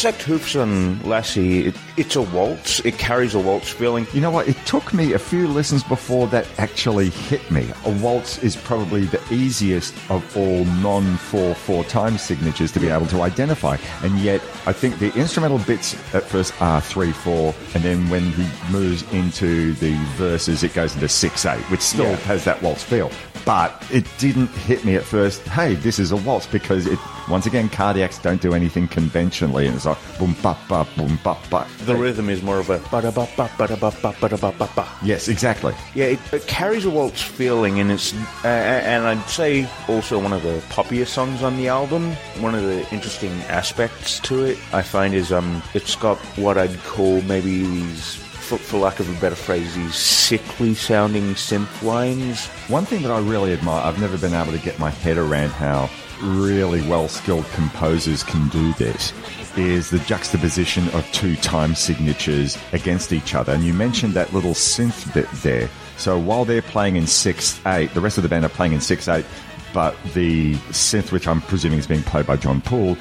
Insect 0.00 0.22
Hoofs 0.22 0.56
on 0.56 0.98
Lassie, 1.02 1.66
it, 1.66 1.76
it's 1.98 2.16
a 2.16 2.22
waltz. 2.22 2.80
It 2.86 2.96
carries 2.96 3.34
a 3.34 3.38
waltz 3.38 3.68
feeling. 3.68 4.06
You 4.14 4.22
know 4.22 4.30
what? 4.30 4.48
It 4.48 4.56
took 4.64 4.94
me 4.94 5.12
a 5.12 5.18
few 5.18 5.46
listens 5.46 5.82
before 5.82 6.26
that 6.28 6.46
actually 6.56 7.10
hit 7.10 7.50
me. 7.50 7.68
A 7.84 7.90
waltz 7.90 8.42
is 8.42 8.56
probably 8.56 9.04
the 9.04 9.20
easiest 9.30 9.92
of 10.10 10.24
all 10.34 10.64
non 10.64 11.18
4 11.18 11.54
4 11.54 11.84
time 11.84 12.16
signatures 12.16 12.72
to 12.72 12.80
be 12.80 12.88
able 12.88 13.04
to 13.08 13.20
identify. 13.20 13.76
And 14.02 14.18
yet, 14.20 14.40
I 14.64 14.72
think 14.72 14.98
the 15.00 15.14
instrumental 15.18 15.58
bits 15.58 15.92
at 16.14 16.22
first 16.22 16.58
are 16.62 16.80
3 16.80 17.12
4, 17.12 17.54
and 17.74 17.84
then 17.84 18.08
when 18.08 18.22
he 18.22 18.48
moves 18.72 19.02
into 19.12 19.74
the 19.74 19.92
verses, 20.16 20.62
it 20.62 20.72
goes 20.72 20.94
into 20.94 21.10
6 21.10 21.44
8, 21.44 21.58
which 21.70 21.82
still 21.82 22.06
Yeah. 22.06 22.16
has 22.16 22.42
that 22.46 22.62
waltz 22.62 22.82
feel. 22.82 23.10
But 23.44 23.84
it 23.90 24.06
didn't 24.18 24.48
hit 24.48 24.84
me 24.84 24.96
at 24.96 25.02
first, 25.02 25.42
hey, 25.42 25.74
this 25.74 25.98
is 25.98 26.12
a 26.12 26.16
waltz, 26.16 26.46
because 26.46 26.86
it, 26.86 26.98
once 27.28 27.46
again, 27.46 27.68
cardiacs 27.68 28.20
don't 28.20 28.40
do 28.40 28.54
anything 28.54 28.86
conventionally. 28.88 29.66
And 29.66 29.74
it's 29.74 29.86
like 29.86 29.98
boom, 30.18 30.36
ba, 30.42 30.56
ba, 30.68 30.86
boom, 30.96 31.18
ba, 31.24 31.36
ba. 31.50 31.66
The 31.84 31.96
rhythm 31.96 32.28
is 32.28 32.42
more 32.42 32.58
of 32.58 32.70
a 32.70 32.78
ba 32.90 33.02
da 33.02 33.10
ba 33.10 33.28
ba 33.36 33.50
ba 33.56 33.66
da 33.66 33.76
ba 33.76 33.92
ba 34.02 34.14
ba 34.20 34.28
da 34.28 34.36
ba 34.36 34.52
ba 34.52 34.68
ba. 34.76 34.88
Yes, 35.02 35.28
exactly. 35.28 35.74
Yeah, 35.94 36.06
it, 36.06 36.20
it 36.32 36.46
carries 36.46 36.84
a 36.84 36.90
waltz 36.90 37.22
feeling, 37.22 37.80
and 37.80 37.90
it's 37.90 38.12
uh, 38.44 38.48
and 38.48 39.04
I'd 39.04 39.28
say 39.28 39.68
also 39.88 40.18
one 40.18 40.32
of 40.32 40.42
the 40.42 40.62
poppier 40.68 41.06
songs 41.06 41.42
on 41.42 41.56
the 41.56 41.68
album. 41.68 42.12
One 42.40 42.54
of 42.54 42.62
the 42.62 42.80
interesting 42.92 43.32
aspects 43.42 44.20
to 44.20 44.44
it, 44.44 44.58
I 44.72 44.82
find, 44.82 45.14
is 45.14 45.32
um, 45.32 45.62
it's 45.74 45.96
got 45.96 46.18
what 46.36 46.58
I'd 46.58 46.78
call 46.84 47.22
maybe 47.22 47.62
these, 47.62 48.22
for, 48.50 48.58
for 48.58 48.78
lack 48.78 48.98
of 48.98 49.08
a 49.08 49.20
better 49.20 49.36
phrase, 49.36 49.76
these 49.76 49.94
sickly 49.94 50.74
sounding 50.74 51.34
synth 51.34 51.82
lines. 51.82 52.48
One 52.68 52.84
thing 52.84 53.02
that 53.02 53.12
I 53.12 53.20
really 53.20 53.52
admire, 53.52 53.84
I've 53.84 54.00
never 54.00 54.18
been 54.18 54.34
able 54.34 54.52
to 54.52 54.58
get 54.58 54.78
my 54.78 54.90
head 54.90 55.18
around 55.18 55.50
how 55.50 55.88
really 56.20 56.82
well 56.88 57.06
skilled 57.08 57.46
composers 57.52 58.24
can 58.24 58.48
do 58.48 58.72
this, 58.74 59.12
is 59.56 59.90
the 59.90 60.00
juxtaposition 60.00 60.88
of 60.88 61.10
two 61.12 61.36
time 61.36 61.76
signatures 61.76 62.58
against 62.72 63.12
each 63.12 63.36
other. 63.36 63.52
And 63.52 63.62
you 63.62 63.72
mentioned 63.72 64.14
that 64.14 64.32
little 64.32 64.54
synth 64.54 65.14
bit 65.14 65.30
there. 65.42 65.68
So 65.96 66.18
while 66.18 66.44
they're 66.44 66.62
playing 66.62 66.96
in 66.96 67.06
6 67.06 67.60
8, 67.66 67.94
the 67.94 68.00
rest 68.00 68.16
of 68.18 68.22
the 68.22 68.28
band 68.28 68.44
are 68.44 68.48
playing 68.48 68.72
in 68.72 68.80
6 68.80 69.06
8 69.06 69.24
but 69.72 69.96
the 70.14 70.54
synth, 70.70 71.12
which 71.12 71.26
I'm 71.28 71.40
presuming 71.42 71.78
is 71.78 71.86
being 71.86 72.02
played 72.02 72.26
by 72.26 72.36
Jon 72.36 72.60
Poole, 72.60 72.96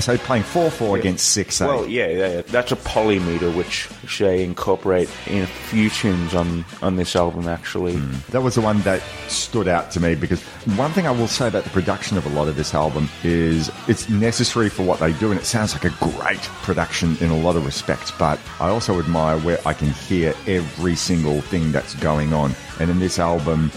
so 0.00 0.18
playing 0.18 0.42
four 0.42 0.70
four 0.70 0.96
against 0.96 1.30
six 1.30 1.60
eight. 1.60 1.66
Well, 1.66 1.86
yeah, 1.86 2.08
yeah, 2.08 2.42
that's 2.42 2.72
a 2.72 2.76
polymeter 2.76 3.54
which 3.54 3.88
they 4.18 4.42
incorporate 4.44 5.08
in 5.26 5.42
a 5.42 5.46
few 5.46 5.90
tunes 5.90 6.34
on 6.34 6.64
on 6.82 6.96
this 6.96 7.14
album. 7.16 7.48
Actually, 7.48 7.96
that 8.30 8.42
was 8.42 8.54
the 8.54 8.60
one 8.60 8.80
that 8.82 9.02
stood 9.28 9.68
out 9.68 9.90
to 9.92 10.00
me 10.00 10.14
because 10.14 10.42
one 10.76 10.90
thing 10.92 11.06
I 11.06 11.10
will 11.10 11.28
say 11.28 11.48
about 11.48 11.64
the 11.64 11.70
production 11.70 12.16
of 12.16 12.26
a 12.26 12.30
lot 12.30 12.48
of 12.48 12.56
this 12.56 12.74
album 12.74 13.08
is 13.24 13.70
it's 13.88 14.08
necessary 14.08 14.68
for 14.68 14.82
what 14.84 15.00
they 15.00 15.12
do, 15.14 15.30
and 15.30 15.40
it 15.40 15.44
sounds 15.44 15.74
like 15.74 15.84
a 15.84 15.94
great 16.00 16.42
production 16.62 17.16
in 17.20 17.30
a 17.30 17.38
lot 17.38 17.56
of 17.56 17.64
respects. 17.64 18.10
But 18.10 18.38
I 18.60 18.68
also 18.68 18.98
admire 18.98 19.38
where 19.38 19.58
I 19.66 19.72
can 19.72 19.90
hear 19.90 20.34
every 20.46 20.96
single 20.96 21.40
thing 21.42 21.72
that's 21.72 21.94
going 21.94 22.32
on 22.32 22.54
and 22.80 22.90
in 22.90 22.98
this 22.98 23.18
album, 23.18 23.70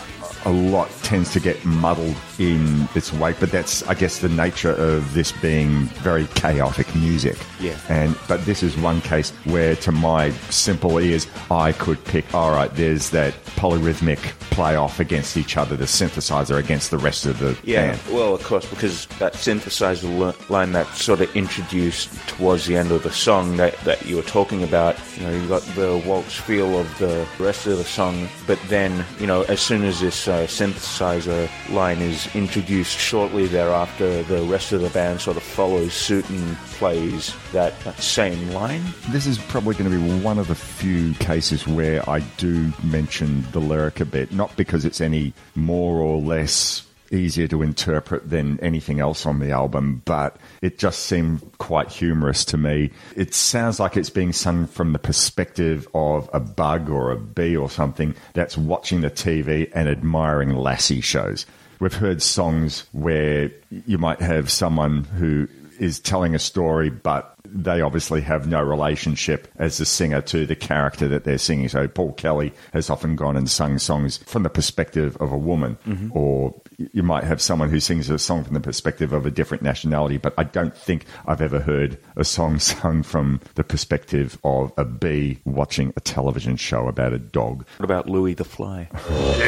a 0.46 0.52
lot 0.52 0.90
tends 1.04 1.32
to 1.34 1.40
get 1.40 1.64
muddled 1.66 2.16
in 2.42 2.88
its 2.96 3.14
wake, 3.14 3.38
but 3.40 3.52
that's, 3.52 3.84
I 3.88 3.94
guess, 3.94 4.20
the 4.20 4.30
nature 4.30 4.72
of 4.72 5.14
this 5.14 5.32
being 5.32 5.86
very 6.02 6.26
chaotic 6.28 6.94
music. 6.96 7.38
Yeah. 7.60 7.78
And 7.90 8.18
but 8.28 8.44
this 8.46 8.64
is 8.64 8.76
one 8.78 9.02
case 9.02 9.30
where, 9.46 9.76
to 9.78 9.92
my 9.92 10.32
simple 10.50 10.98
ears, 11.00 11.28
I 11.52 11.72
could 11.74 12.04
pick. 12.06 12.34
All 12.34 12.52
right, 12.52 12.74
there's 12.74 13.12
that 13.12 13.34
polyrhythmic 13.56 14.20
play 14.50 14.76
off 14.76 15.00
against 15.00 15.38
each 15.38 15.56
other, 15.56 15.76
the 15.78 15.86
synthesizer 15.86 16.58
against 16.58 16.90
the 16.92 16.98
rest 16.98 17.26
of 17.26 17.38
the 17.40 17.58
Yeah, 17.64 17.92
band. 17.92 18.00
well, 18.12 18.34
of 18.34 18.44
course, 18.44 18.66
because 18.66 19.06
that 19.20 19.34
synthesizer 19.34 20.50
line 20.50 20.72
that 20.72 20.88
sort 20.96 21.22
of 21.22 21.34
introduced 21.36 22.10
towards 22.28 22.66
the 22.66 22.76
end 22.76 22.92
of 22.92 23.04
the 23.04 23.12
song 23.12 23.58
that, 23.58 23.78
that 23.82 24.06
you 24.06 24.16
were 24.16 24.24
talking 24.24 24.64
about, 24.64 24.98
you 25.18 25.24
know, 25.24 25.32
you 25.32 25.48
got 25.48 25.62
the 25.76 26.02
waltz 26.06 26.36
feel 26.36 26.80
of 26.80 26.98
the 26.98 27.26
rest 27.40 27.68
of 27.68 27.78
the 27.78 27.84
song, 27.84 28.28
but 28.48 28.60
then, 28.68 29.06
you 29.20 29.28
know, 29.28 29.44
as 29.44 29.60
soon 29.62 29.84
as 29.84 30.00
this 30.02 30.28
uh, 30.28 30.46
synthesizer 30.48 31.50
line 31.70 32.00
is 32.00 32.31
introduced 32.34 32.98
shortly 32.98 33.48
thereafter, 33.48 34.24
the 34.24 34.42
rest 34.44 34.72
of 34.72 34.82
the 34.82 34.90
band 34.90 35.22
sort 35.22 35.38
of 35.38 35.44
follows 35.44 35.94
suit 35.94 36.30
and 36.30 36.58
plays 36.74 37.36
that, 37.52 37.74
same 38.02 38.52
line. 38.52 38.82
This 39.10 39.28
is 39.28 39.38
probably 39.38 39.76
going 39.76 39.92
to 39.92 39.98
be 39.98 40.24
one 40.24 40.40
of 40.40 40.48
the 40.48 40.56
few 40.56 41.14
cases 41.16 41.68
where 41.68 42.08
I 42.10 42.20
do 42.38 42.72
mention 42.84 43.46
the 43.52 43.60
lyric 43.60 44.00
a 44.00 44.06
bit, 44.06 44.32
not 44.32 44.56
because 44.56 44.86
it's 44.86 45.02
any 45.02 45.34
more 45.56 46.00
or 46.00 46.20
less 46.20 46.86
easier 47.12 47.48
to 47.50 47.62
interpret 47.62 48.30
than 48.30 48.60
anything 48.62 49.00
else 49.00 49.26
on 49.26 49.40
the 49.40 49.52
album, 49.52 50.02
but 50.06 50.38
it 50.62 50.80
just 50.80 51.02
seemed 51.02 51.42
quite 51.58 51.90
humorous 51.90 52.46
to 52.46 52.58
me. 52.58 52.90
It 53.16 53.34
sounds 53.34 53.80
like 53.80 53.98
it's 53.98 54.10
being 54.10 54.34
sung 54.34 54.66
from 54.66 54.94
the 54.94 55.00
perspective 55.00 55.88
of 55.94 56.30
a 56.34 56.40
bug 56.40 56.90
or 56.90 57.12
a 57.12 57.18
bee 57.18 57.56
or 57.56 57.70
something 57.70 58.16
that's 58.34 58.58
watching 58.58 59.02
the 59.02 59.12
TV 59.12 59.70
and 59.76 59.90
admiring 59.90 60.56
lassie 60.56 61.02
shows. 61.02 61.46
We've 61.82 61.92
heard 61.94 62.22
songs 62.22 62.86
where 62.92 63.50
you 63.88 63.98
might 63.98 64.22
have 64.22 64.52
someone 64.52 65.04
who 65.04 65.48
is 65.80 66.00
telling 66.00 66.36
a 66.36 66.40
story, 66.40 66.92
but 66.92 67.34
they 67.44 67.82
obviously 67.82 68.22
have 68.22 68.48
no 68.48 68.62
relationship 68.62 69.48
as 69.58 69.80
the 69.80 69.86
singer 69.86 70.22
to 70.22 70.46
the 70.46 70.56
character 70.56 71.08
that 71.08 71.24
they're 71.24 71.40
singing. 71.40 71.70
So 71.70 71.88
Paul 71.88 72.14
Kelly 72.14 72.54
has 72.72 72.92
often 72.92 73.16
gone 73.16 73.36
and 73.36 73.50
sung 73.50 73.80
songs 73.80 74.18
from 74.28 74.44
the 74.44 74.50
perspective 74.52 75.18
of 75.20 75.32
a 75.32 75.38
woman, 75.38 75.80
Mhm. 75.88 76.16
or 76.16 76.54
you 76.94 77.04
might 77.04 77.24
have 77.24 77.42
someone 77.42 77.70
who 77.70 77.80
sings 77.80 78.10
a 78.10 78.20
song 78.20 78.44
from 78.44 78.54
the 78.54 78.60
perspective 78.60 79.14
of 79.14 79.26
a 79.26 79.32
different 79.32 79.64
nationality. 79.64 80.18
But 80.18 80.34
I 80.38 80.44
don't 80.44 80.76
think 80.76 81.06
I've 81.26 81.42
ever 81.42 81.60
heard 81.60 81.98
a 82.16 82.24
song 82.24 82.60
sung 82.72 83.04
from 83.04 83.40
the 83.56 83.64
perspective 83.64 84.38
of 84.44 84.72
a 84.78 84.86
bee 84.86 85.40
watching 85.46 85.94
a 85.96 86.00
television 86.00 86.56
show 86.56 86.88
about 86.88 87.14
a 87.14 87.20
dog. 87.20 87.66
What 87.78 87.86
about 87.86 88.10
Louis 88.10 88.34
the 88.34 88.44
Fly? 88.46 88.90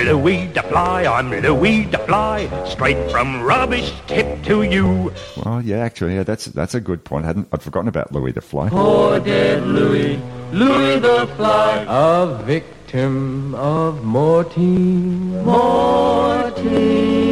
Louis 0.05 0.47
the 0.47 0.63
Fly, 0.63 1.05
I'm 1.05 1.29
Louis 1.31 1.85
the 1.85 1.99
Fly, 1.99 2.47
straight 2.65 3.11
from 3.11 3.41
rubbish 3.41 3.91
tip 4.07 4.43
to 4.43 4.63
you. 4.63 5.13
Well, 5.43 5.61
yeah, 5.61 5.77
actually, 5.79 6.15
yeah, 6.15 6.23
that's 6.23 6.45
that's 6.45 6.75
a 6.75 6.81
good 6.81 7.03
point. 7.03 7.25
I 7.25 7.27
hadn't 7.27 7.47
I'd 7.51 7.61
forgotten 7.61 7.87
about 7.87 8.11
Louis 8.11 8.31
the 8.31 8.41
Fly. 8.41 8.69
Poor 8.69 9.19
dead 9.19 9.63
Louis, 9.63 10.19
Louis 10.51 10.99
the 10.99 11.27
Fly, 11.35 11.85
a 11.87 12.43
victim 12.43 13.55
of 13.55 14.03
Mortein, 14.03 15.43
Mortein. 15.43 17.22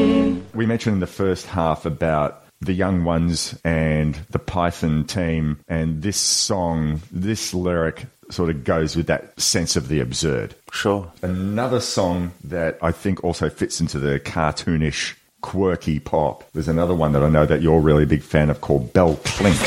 We 0.54 0.66
mentioned 0.66 0.96
in 0.96 1.00
the 1.00 1.08
first 1.08 1.46
half 1.46 1.86
about 1.86 2.44
the 2.60 2.74
young 2.74 3.04
ones 3.04 3.60
and 3.64 4.16
the 4.30 4.40
Python 4.40 5.06
team, 5.06 5.60
and 5.68 6.02
this 6.02 6.18
song, 6.18 7.02
this 7.12 7.54
lyric 7.54 8.06
sort 8.30 8.50
of 8.50 8.64
goes 8.64 8.96
with 8.96 9.08
that 9.08 9.40
sense 9.40 9.76
of 9.76 9.88
the 9.88 10.00
absurd. 10.00 10.56
Sure. 10.72 11.12
Another 11.22 11.80
song 11.80 12.32
that 12.44 12.78
I 12.82 12.92
think 12.92 13.24
also 13.24 13.50
fits 13.50 13.82
into 13.82 14.00
the 14.00 14.20
cartoonish, 14.20 15.16
quirky 15.42 16.00
pop. 16.00 16.44
There's 16.54 16.68
another 16.68 16.94
one 16.94 17.14
that 17.14 17.24
I 17.24 17.30
know 17.30 17.46
that 17.46 17.62
you're 17.62 17.78
a 17.78 17.82
really 17.82 18.06
big 18.06 18.22
fan 18.22 18.50
of 18.50 18.62
called 18.62 18.94
Bell 18.94 19.16
Clinks. 19.24 19.60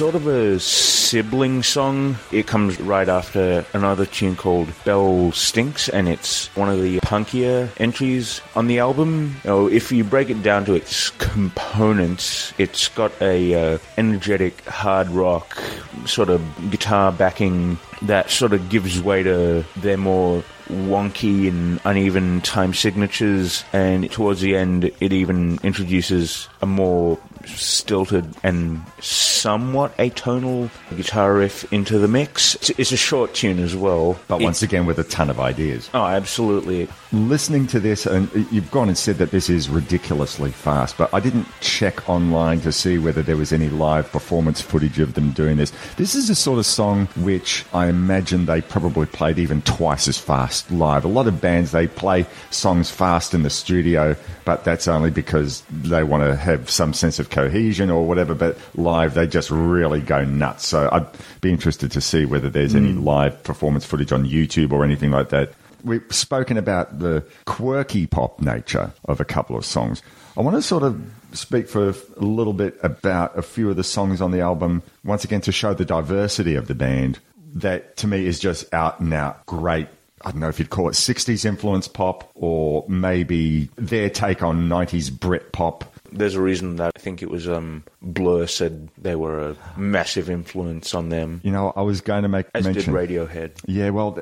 Sort 0.00 0.14
of 0.14 0.26
a 0.28 0.58
sibling 0.58 1.62
song. 1.62 2.16
It 2.32 2.46
comes 2.46 2.80
right 2.80 3.06
after 3.06 3.66
another 3.74 4.06
tune 4.06 4.34
called 4.34 4.72
Bell 4.86 5.30
Stinks, 5.32 5.90
and 5.90 6.08
it's 6.08 6.46
one 6.56 6.70
of 6.70 6.80
the 6.80 7.00
punkier 7.00 7.68
entries 7.76 8.40
on 8.56 8.66
the 8.66 8.78
album. 8.78 9.36
You 9.44 9.50
know, 9.50 9.66
if 9.66 9.92
you 9.92 10.02
break 10.02 10.30
it 10.30 10.42
down 10.42 10.64
to 10.64 10.72
its 10.72 11.10
components, 11.18 12.54
it's 12.56 12.88
got 12.88 13.12
a 13.20 13.74
uh, 13.74 13.78
energetic 13.98 14.64
hard 14.64 15.08
rock 15.10 15.62
sort 16.06 16.30
of 16.30 16.40
guitar 16.70 17.12
backing 17.12 17.78
that 18.00 18.30
sort 18.30 18.54
of 18.54 18.70
gives 18.70 19.02
way 19.02 19.22
to 19.22 19.66
their 19.76 19.98
more 19.98 20.42
wonky 20.70 21.48
and 21.48 21.80
uneven 21.84 22.40
time 22.40 22.72
signatures 22.72 23.64
and 23.72 24.10
towards 24.10 24.40
the 24.40 24.56
end 24.56 24.84
it 25.00 25.12
even 25.12 25.58
introduces 25.62 26.48
a 26.62 26.66
more 26.66 27.18
stilted 27.46 28.26
and 28.42 28.82
somewhat 29.00 29.96
atonal 29.96 30.70
guitar 30.96 31.34
riff 31.34 31.70
into 31.72 31.98
the 31.98 32.08
mix. 32.08 32.54
It's, 32.56 32.70
it's 32.70 32.92
a 32.92 32.96
short 32.96 33.34
tune 33.34 33.58
as 33.58 33.74
well. 33.74 34.18
But 34.28 34.40
once 34.40 34.62
again, 34.62 34.86
with 34.86 34.98
a 34.98 35.04
ton 35.04 35.30
of 35.30 35.40
ideas. 35.40 35.88
Oh, 35.94 36.04
absolutely. 36.04 36.88
Listening 37.12 37.66
to 37.68 37.80
this, 37.80 38.06
and 38.06 38.30
you've 38.50 38.70
gone 38.70 38.88
and 38.88 38.98
said 38.98 39.16
that 39.16 39.30
this 39.30 39.48
is 39.48 39.68
ridiculously 39.68 40.50
fast, 40.50 40.98
but 40.98 41.12
I 41.12 41.20
didn't 41.20 41.46
check 41.60 42.08
online 42.08 42.60
to 42.60 42.72
see 42.72 42.98
whether 42.98 43.22
there 43.22 43.36
was 43.36 43.52
any 43.52 43.68
live 43.68 44.10
performance 44.12 44.60
footage 44.60 44.98
of 44.98 45.14
them 45.14 45.32
doing 45.32 45.56
this. 45.56 45.72
This 45.96 46.14
is 46.14 46.30
a 46.30 46.34
sort 46.34 46.58
of 46.58 46.66
song 46.66 47.06
which 47.16 47.64
I 47.72 47.86
imagine 47.88 48.46
they 48.46 48.60
probably 48.60 49.06
played 49.06 49.38
even 49.38 49.62
twice 49.62 50.06
as 50.06 50.18
fast 50.18 50.70
live. 50.70 51.04
A 51.04 51.08
lot 51.08 51.26
of 51.26 51.40
bands, 51.40 51.72
they 51.72 51.86
play 51.86 52.26
songs 52.50 52.90
fast 52.90 53.34
in 53.34 53.42
the 53.42 53.50
studio, 53.50 54.14
but 54.44 54.64
that's 54.64 54.86
only 54.86 55.10
because 55.10 55.62
they 55.70 56.04
want 56.04 56.22
to 56.22 56.36
have 56.36 56.68
some 56.68 56.92
sense 56.92 57.18
of 57.18 57.29
cohesion 57.30 57.90
or 57.90 58.06
whatever, 58.06 58.34
but 58.34 58.58
live, 58.74 59.14
they 59.14 59.26
just 59.26 59.50
really 59.50 60.00
go 60.00 60.24
nuts. 60.24 60.66
So 60.66 60.88
I'd 60.90 61.06
be 61.40 61.50
interested 61.50 61.90
to 61.92 62.00
see 62.00 62.24
whether 62.24 62.50
there's 62.50 62.74
any 62.74 62.92
hmm. 62.92 63.04
live 63.04 63.42
performance 63.42 63.84
footage 63.84 64.12
on 64.12 64.26
YouTube 64.26 64.72
or 64.72 64.84
anything 64.84 65.10
like 65.10 65.30
that. 65.30 65.52
We've 65.82 66.04
spoken 66.10 66.58
about 66.58 66.98
the 66.98 67.24
quirky 67.46 68.06
pop 68.06 68.40
nature 68.40 68.92
of 69.06 69.20
a 69.20 69.24
couple 69.24 69.56
of 69.56 69.64
songs. 69.64 70.02
I 70.36 70.42
want 70.42 70.56
to 70.56 70.62
sort 70.62 70.82
of 70.82 71.02
speak 71.32 71.68
for 71.68 71.90
a 71.90 71.94
little 72.16 72.52
bit 72.52 72.78
about 72.82 73.36
a 73.38 73.42
few 73.42 73.70
of 73.70 73.76
the 73.76 73.84
songs 73.84 74.20
on 74.20 74.30
the 74.30 74.40
album, 74.40 74.82
once 75.04 75.24
again, 75.24 75.40
to 75.42 75.52
show 75.52 75.74
the 75.74 75.84
diversity 75.84 76.54
of 76.54 76.66
the 76.66 76.74
band. 76.74 77.18
That 77.54 77.96
to 77.98 78.06
me 78.06 78.26
is 78.26 78.38
just 78.38 78.72
out 78.72 79.00
and 79.00 79.12
out 79.12 79.44
great. 79.46 79.88
I 80.22 80.30
don't 80.30 80.40
know 80.40 80.48
if 80.48 80.58
you'd 80.58 80.70
call 80.70 80.88
it 80.88 80.92
60s 80.92 81.44
influence 81.44 81.88
pop 81.88 82.30
or 82.34 82.84
maybe 82.88 83.70
their 83.76 84.10
take 84.10 84.42
on 84.42 84.68
90s 84.68 85.10
Brit 85.10 85.52
pop. 85.52 85.84
There's 86.12 86.34
a 86.34 86.42
reason 86.42 86.76
that 86.76 86.92
I 86.94 86.98
think 86.98 87.22
it 87.22 87.30
was 87.30 87.48
um, 87.48 87.84
Blur 88.02 88.46
said 88.46 88.88
they 88.98 89.16
were 89.16 89.50
a 89.50 89.56
massive 89.78 90.28
influence 90.28 90.94
on 90.94 91.08
them. 91.08 91.40
You 91.44 91.52
know, 91.52 91.72
I 91.76 91.82
was 91.82 92.00
going 92.00 92.22
to 92.22 92.28
make 92.28 92.46
As 92.54 92.64
did 92.64 92.74
mention. 92.74 92.94
Radiohead. 92.94 93.52
Yeah, 93.66 93.90
well, 93.90 94.18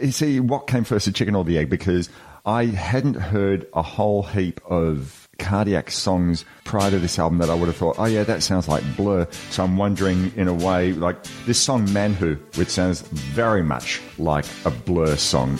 you 0.00 0.12
see, 0.12 0.40
what 0.40 0.66
came 0.66 0.84
first, 0.84 1.06
the 1.06 1.12
chicken 1.12 1.34
or 1.34 1.44
the 1.44 1.58
egg? 1.58 1.70
Because 1.70 2.08
I 2.46 2.66
hadn't 2.66 3.14
heard 3.14 3.66
a 3.74 3.82
whole 3.82 4.22
heap 4.22 4.60
of 4.66 5.28
cardiac 5.38 5.90
songs 5.90 6.44
prior 6.64 6.90
to 6.90 6.98
this 6.98 7.18
album 7.18 7.38
that 7.38 7.50
I 7.50 7.54
would 7.54 7.66
have 7.66 7.76
thought, 7.76 7.96
oh 7.98 8.04
yeah, 8.04 8.24
that 8.24 8.42
sounds 8.42 8.68
like 8.68 8.84
Blur. 8.96 9.26
So 9.50 9.64
I'm 9.64 9.76
wondering, 9.76 10.32
in 10.36 10.48
a 10.48 10.54
way, 10.54 10.92
like 10.92 11.22
this 11.46 11.58
song 11.58 11.90
Manhoo, 11.92 12.36
which 12.56 12.68
sounds 12.68 13.02
very 13.02 13.62
much 13.62 14.00
like 14.18 14.44
a 14.64 14.70
Blur 14.70 15.16
song. 15.16 15.58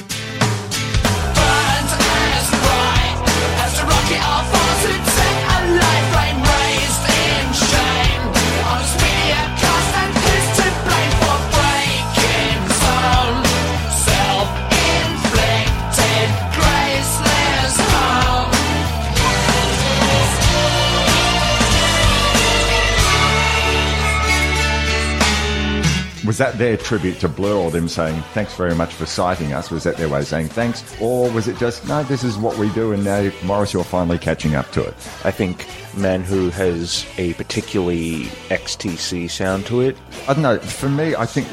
Was 26.31 26.39
that 26.39 26.59
their 26.59 26.77
tribute 26.77 27.19
to 27.19 27.28
Blur 27.28 27.57
or 27.57 27.73
them 27.73 27.89
saying, 27.89 28.23
thanks 28.35 28.55
very 28.55 28.77
much 28.77 28.94
for 28.94 29.05
citing 29.05 29.52
us? 29.52 29.69
Was 29.69 29.82
that 29.82 29.97
their 29.97 30.09
way 30.09 30.20
of 30.20 30.28
saying 30.28 30.47
thanks? 30.47 30.85
Or 31.01 31.28
was 31.32 31.48
it 31.48 31.59
just, 31.59 31.89
no, 31.89 32.05
this 32.05 32.23
is 32.23 32.39
what 32.39 32.57
we 32.57 32.70
do 32.70 32.93
and 32.93 33.02
now, 33.02 33.32
Morris, 33.43 33.73
you're 33.73 33.82
finally 33.82 34.16
catching 34.16 34.55
up 34.55 34.70
to 34.70 34.85
it? 34.85 34.94
I 35.24 35.32
think 35.32 35.66
Manhoo 35.97 36.51
has 36.51 37.05
a 37.19 37.35
particularly 37.35 38.27
XTC 38.48 39.28
sound 39.28 39.66
to 39.66 39.81
it. 39.81 39.97
I 40.28 40.35
don't 40.35 40.44
know. 40.44 40.61
For 40.61 40.89
me, 40.89 41.16
I 41.16 41.27
think 41.27 41.48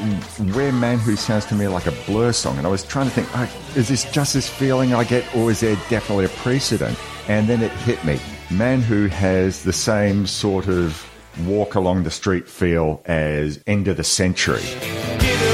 Where 0.54 0.70
Manhoo 0.70 1.16
sounds 1.16 1.44
to 1.46 1.56
me 1.56 1.66
like 1.66 1.88
a 1.88 1.92
Blur 2.06 2.30
song. 2.30 2.56
And 2.56 2.64
I 2.64 2.70
was 2.70 2.84
trying 2.84 3.06
to 3.06 3.12
think, 3.12 3.26
oh, 3.34 3.50
is 3.74 3.88
this 3.88 4.08
just 4.12 4.34
this 4.34 4.48
feeling 4.48 4.94
I 4.94 5.02
get 5.02 5.24
or 5.34 5.50
is 5.50 5.58
there 5.58 5.74
definitely 5.88 6.26
a 6.26 6.28
precedent? 6.28 6.96
And 7.26 7.48
then 7.48 7.62
it 7.62 7.72
hit 7.72 8.04
me. 8.04 8.20
Manhoo 8.52 9.08
has 9.08 9.64
the 9.64 9.72
same 9.72 10.24
sort 10.24 10.68
of 10.68 11.04
walk 11.46 11.74
along 11.74 12.02
the 12.02 12.10
street 12.10 12.48
feel 12.48 13.02
as 13.04 13.62
End 13.66 13.88
of 13.88 13.96
the 13.96 14.04
Century. 14.04 15.47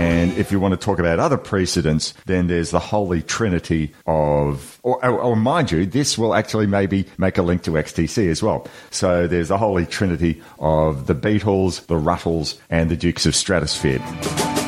And 0.00 0.32
if 0.38 0.50
you 0.50 0.58
want 0.58 0.72
to 0.72 0.82
talk 0.82 0.98
about 0.98 1.18
other 1.18 1.36
precedents, 1.36 2.14
then 2.24 2.46
there's 2.46 2.70
the 2.70 2.78
holy 2.78 3.20
trinity 3.20 3.92
of, 4.06 4.80
or, 4.82 4.98
oh, 5.04 5.08
oh, 5.08 5.12
or, 5.12 5.20
or 5.20 5.36
mind 5.36 5.70
you, 5.70 5.84
this 5.84 6.16
will 6.16 6.34
actually 6.34 6.66
maybe 6.66 7.04
make 7.18 7.36
a 7.36 7.42
link 7.42 7.64
to 7.64 7.72
XTC 7.72 8.30
as 8.30 8.42
well. 8.42 8.66
So 8.90 9.26
there's 9.26 9.48
the 9.48 9.58
holy 9.58 9.84
trinity 9.84 10.42
of 10.58 11.06
the 11.06 11.14
Beatles, 11.14 11.84
the 11.86 11.98
Ruttles, 11.98 12.58
and 12.70 12.90
the 12.90 12.96
Dukes 12.96 13.26
of 13.26 13.34
Stratosphear. 13.34 14.59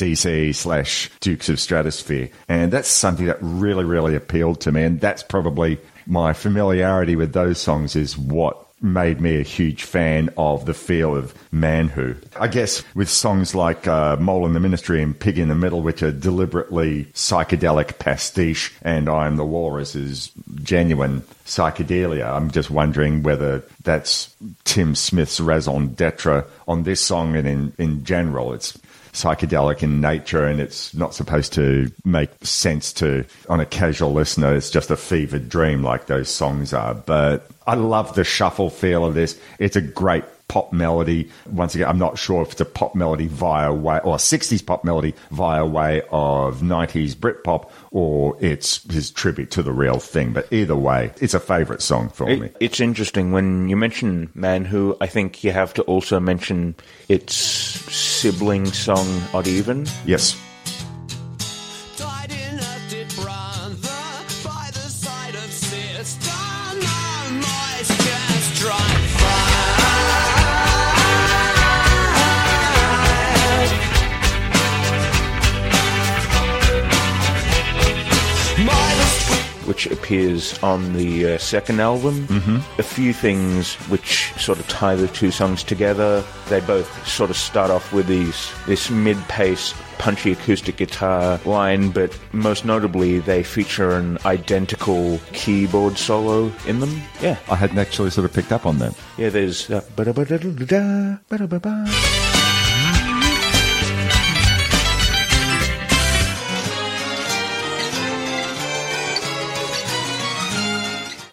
XTC 0.00 0.54
slash 0.54 1.10
Dukes 1.20 1.48
of 1.48 1.56
Stratosphear. 1.56 2.30
And 2.48 2.72
that's 2.72 2.88
something 2.88 3.26
that 3.26 3.38
really, 3.40 3.84
really 3.84 4.14
appealed 4.14 4.60
to 4.62 4.72
me. 4.72 4.82
And 4.84 5.00
that's 5.00 5.22
probably 5.22 5.78
my 6.06 6.32
familiarity 6.32 7.16
with 7.16 7.32
those 7.32 7.60
songs 7.60 7.96
is 7.96 8.16
what 8.16 8.66
made 8.82 9.20
me 9.20 9.38
a 9.38 9.42
huge 9.42 9.82
fan 9.82 10.30
of 10.38 10.64
the 10.64 10.72
feel 10.72 11.14
of 11.14 11.34
Manhoo. 11.52 12.14
I 12.38 12.48
guess 12.48 12.82
with 12.94 13.10
songs 13.10 13.54
like 13.54 13.86
uh, 13.86 14.16
Mole 14.16 14.46
in 14.46 14.54
the 14.54 14.60
Ministry 14.60 15.02
and 15.02 15.18
Pig 15.18 15.38
in 15.38 15.48
the 15.48 15.54
Middle, 15.54 15.82
which 15.82 16.02
are 16.02 16.10
deliberately 16.10 17.04
psychedelic 17.12 17.98
pastiche, 17.98 18.72
and 18.80 19.10
I 19.10 19.26
Am 19.26 19.36
the 19.36 19.44
Walrus 19.44 19.94
is 19.94 20.32
genuine 20.62 21.20
psychedelia. 21.44 22.34
I'm 22.34 22.50
just 22.50 22.70
wondering 22.70 23.22
whether 23.22 23.62
that's 23.82 24.34
Tim 24.64 24.94
Smith's 24.94 25.40
raison 25.40 25.92
d'etre 25.92 26.44
on 26.66 26.84
this 26.84 27.02
song 27.02 27.36
and 27.36 27.46
in, 27.46 27.74
in 27.76 28.02
general. 28.02 28.54
It's 28.54 28.78
psychedelic 29.12 29.82
in 29.82 30.00
nature 30.00 30.44
and 30.46 30.60
it's 30.60 30.94
not 30.94 31.14
supposed 31.14 31.52
to 31.54 31.90
make 32.04 32.30
sense 32.42 32.92
to 32.92 33.24
on 33.48 33.60
a 33.60 33.66
casual 33.66 34.12
listener 34.12 34.54
it's 34.54 34.70
just 34.70 34.90
a 34.90 34.96
fevered 34.96 35.48
dream 35.48 35.82
like 35.82 36.06
those 36.06 36.28
songs 36.28 36.72
are. 36.72 36.94
But 36.94 37.48
i 37.66 37.74
love 37.74 38.14
the 38.14 38.24
shuffle 38.24 38.70
feel 38.70 39.04
of 39.04 39.14
this. 39.14 39.38
It's 39.58 39.76
a 39.76 39.80
great 39.80 40.24
pop 40.50 40.72
melody 40.72 41.30
once 41.52 41.76
again 41.76 41.88
i'm 41.88 41.98
not 41.98 42.18
sure 42.18 42.42
if 42.42 42.50
it's 42.50 42.60
a 42.60 42.64
pop 42.64 42.96
melody 42.96 43.28
via 43.28 43.72
way 43.72 44.00
or 44.02 44.16
60s 44.16 44.66
pop 44.66 44.82
melody 44.82 45.14
via 45.30 45.64
way 45.64 46.02
of 46.10 46.58
90s 46.58 47.14
britpop 47.14 47.70
or 47.92 48.36
it's 48.40 48.82
his 48.92 49.12
tribute 49.12 49.52
to 49.52 49.62
the 49.62 49.72
real 49.72 50.00
thing 50.00 50.32
but 50.32 50.52
either 50.52 50.74
way 50.74 51.12
it's 51.20 51.34
a 51.34 51.38
favorite 51.38 51.80
song 51.80 52.08
for 52.08 52.26
me 52.26 52.50
it's 52.58 52.80
interesting 52.80 53.30
when 53.30 53.68
you 53.68 53.76
mention 53.76 54.28
Manhoo. 54.34 54.96
I 55.00 55.06
think 55.06 55.44
you 55.44 55.52
have 55.52 55.72
to 55.74 55.82
also 55.82 56.18
mention 56.18 56.74
its 57.08 57.32
sibling 57.34 58.66
song 58.66 59.06
Odd 59.32 59.46
Even. 59.46 59.86
yes 60.04 60.36
which 79.70 79.86
appears 79.86 80.60
on 80.64 80.94
the 80.94 81.34
uh, 81.34 81.38
second 81.38 81.78
album. 81.78 82.26
Mm-hmm. 82.26 82.80
A 82.80 82.82
few 82.82 83.12
things 83.12 83.76
which 83.88 84.32
sort 84.32 84.58
of 84.58 84.66
tie 84.66 84.96
the 84.96 85.06
two 85.06 85.30
songs 85.30 85.62
together. 85.62 86.24
They 86.48 86.58
both 86.58 86.90
sort 87.06 87.30
of 87.30 87.36
start 87.36 87.70
off 87.70 87.92
with 87.92 88.08
these 88.08 88.50
this 88.66 88.90
mid-pace 88.90 89.72
punchy 89.98 90.32
acoustic 90.32 90.78
guitar 90.78 91.38
line, 91.44 91.90
but 91.92 92.18
most 92.32 92.64
notably 92.64 93.20
they 93.20 93.44
feature 93.44 93.92
an 93.92 94.18
identical 94.24 95.20
keyboard 95.32 95.96
solo 95.96 96.50
in 96.66 96.80
them. 96.80 97.00
Yeah, 97.20 97.36
i 97.48 97.54
hadn't 97.54 97.78
actually 97.78 98.10
sort 98.10 98.24
of 98.24 98.32
picked 98.32 98.50
up 98.50 98.66
on 98.66 98.78
that 98.78 98.96
yeah. 99.18 99.28
There's 99.28 99.70
uh, 99.70 99.82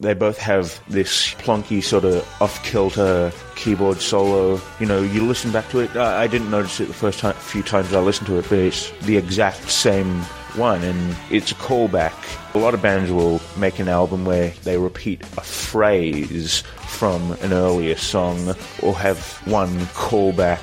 they 0.08 0.14
both 0.14 0.38
have 0.38 0.82
this 0.88 1.34
plonky 1.36 1.84
sort 1.84 2.06
of 2.06 2.26
off-kilter 2.42 3.32
keyboard 3.56 4.00
solo. 4.00 4.62
You 4.80 4.86
know, 4.86 5.02
you 5.02 5.26
listen 5.26 5.52
back 5.52 5.70
to 5.72 5.80
it. 5.80 5.96
I, 5.96 6.24
I 6.24 6.28
didn't 6.28 6.50
notice 6.50 6.80
it 6.80 6.86
the 6.86 6.94
first 6.94 7.20
time, 7.20 7.34
few 7.36 7.62
times 7.62 7.94
I 7.94 8.00
listened 8.00 8.28
to 8.28 8.38
it, 8.38 8.46
but 8.50 8.60
it's 8.60 8.92
the 9.02 9.18
exact 9.18 9.70
same 9.70 10.22
one, 10.56 10.82
and 10.84 11.16
it's 11.30 11.52
a 11.52 11.56
callback. 11.56 12.14
A 12.56 12.58
lot 12.58 12.74
of 12.74 12.82
bands 12.82 13.12
will 13.12 13.42
make 13.58 13.80
an 13.80 13.90
album 13.90 14.24
where 14.24 14.52
they 14.64 14.78
repeat 14.78 15.22
a 15.38 15.42
phrase 15.42 16.62
from 16.88 17.34
an 17.42 17.52
earlier 17.52 17.96
song, 17.98 18.56
or 18.82 18.96
have 18.96 19.20
one 19.46 19.78
callback. 19.88 20.62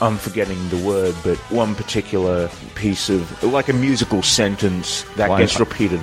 I'm 0.00 0.18
forgetting 0.18 0.68
the 0.68 0.78
word, 0.86 1.14
but 1.24 1.36
one 1.50 1.74
particular 1.74 2.48
piece 2.74 3.10
of, 3.10 3.42
like 3.42 3.68
a 3.68 3.72
musical 3.72 4.22
sentence 4.22 5.04
that 5.16 5.30
Why- 5.30 5.40
gets 5.40 5.58
repeated. 5.58 6.00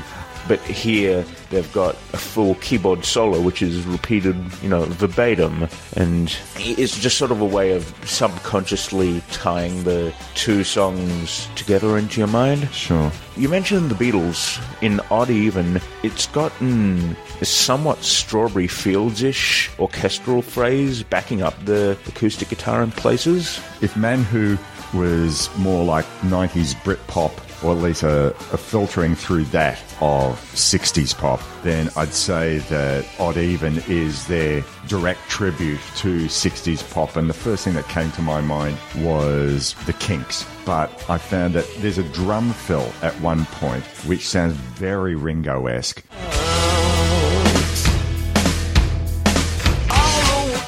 But 0.48 0.60
here 0.62 1.24
they've 1.52 1.72
got 1.72 1.96
a 2.14 2.18
full 2.18 2.56
keyboard 2.56 3.06
solo, 3.06 3.40
which 3.40 3.62
is 3.62 3.86
repeated, 3.86 4.36
you 4.64 4.70
know, 4.70 4.84
verbatim, 4.86 5.68
and 5.96 6.36
it's 6.58 7.00
just 7.00 7.18
sort 7.18 7.32
of 7.32 7.42
a 7.42 7.46
way 7.46 7.74
of 7.74 7.94
subconsciously 8.06 9.22
tying 9.32 9.84
the 9.84 10.14
two 10.34 10.64
songs 10.64 11.48
together 11.56 11.98
into 11.98 12.20
your 12.20 12.28
mind. 12.28 12.70
Sure. 12.72 13.12
You 13.38 13.50
mentioned 13.50 13.92
the 13.92 13.96
Beatles 13.96 14.62
in 14.82 15.00
Odd 15.12 15.30
Even. 15.30 15.80
It's 16.04 16.28
gotten 16.28 17.16
a 17.40 17.46
somewhat 17.46 18.04
Strawberry 18.04 18.68
Fields-ish 18.68 19.70
orchestral 19.80 20.42
phrase 20.42 21.04
backing 21.04 21.42
up 21.42 21.54
the 21.66 21.98
acoustic 22.08 22.50
guitar 22.50 22.82
in 22.84 22.92
places. 22.92 23.60
If 23.82 23.96
Manhoo 23.96 24.58
was 24.94 25.50
more 25.58 25.86
like 25.86 26.06
90s 26.22 26.76
Britpop, 26.84 27.32
or 27.64 27.74
at 27.74 27.78
least 27.80 28.04
a, 28.04 28.30
a 28.54 28.58
filtering 28.58 29.16
through 29.16 29.46
that 29.46 29.82
of 30.02 30.40
60s 30.54 31.18
pop, 31.18 31.42
then 31.64 31.90
I'd 31.96 32.14
say 32.14 32.58
that 32.58 33.06
Odd 33.20 33.38
Even 33.38 33.82
is 33.88 34.28
their 34.28 34.64
direct 34.88 35.20
tribute 35.30 35.80
to 35.98 36.26
60s 36.26 36.94
pop. 36.94 37.16
And 37.16 37.30
the 37.30 37.34
first 37.34 37.64
thing 37.64 37.74
that 37.76 37.88
came 37.88 38.12
to 38.12 38.22
my 38.22 38.42
mind 38.42 38.78
was 38.98 39.76
The 39.86 39.94
Kinks. 39.94 40.46
But 40.66 40.92
I 41.10 41.18
found 41.18 41.54
that 41.56 41.68
there's 41.78 41.98
a 41.98 42.04
drum 42.10 42.54
fill 42.54 42.92
at 43.02 43.14
one 43.22 43.46
point 43.46 43.84
which 44.06 44.28
sounds 44.28 44.54
very 44.54 45.16
Ringo 45.16 45.68
esque. 45.68 46.04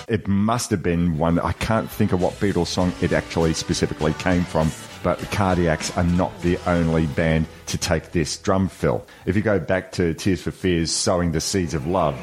It 0.07 0.27
must 0.27 0.69
have 0.71 0.83
been 0.83 1.17
one. 1.17 1.39
I 1.39 1.53
can't 1.53 1.89
think 1.89 2.11
of 2.11 2.21
what 2.21 2.33
Beatles 2.33 2.67
song 2.67 2.91
it 3.01 3.13
actually 3.13 3.53
specifically 3.53 4.13
came 4.13 4.43
from, 4.43 4.69
but 5.01 5.19
the 5.19 5.25
Cardiacs 5.27 5.95
are 5.97 6.03
not 6.03 6.37
the 6.41 6.57
only 6.67 7.07
band 7.07 7.45
to 7.67 7.77
take 7.77 8.11
this 8.11 8.37
drum 8.37 8.67
fill. 8.67 9.05
If 9.25 9.35
you 9.37 9.41
go 9.41 9.59
back 9.59 9.93
to 9.93 10.13
Tears 10.13 10.41
for 10.41 10.51
Fears, 10.51 10.91
Sowing 10.91 11.31
the 11.31 11.39
Seeds 11.39 11.73
of 11.73 11.87
Love, 11.87 12.15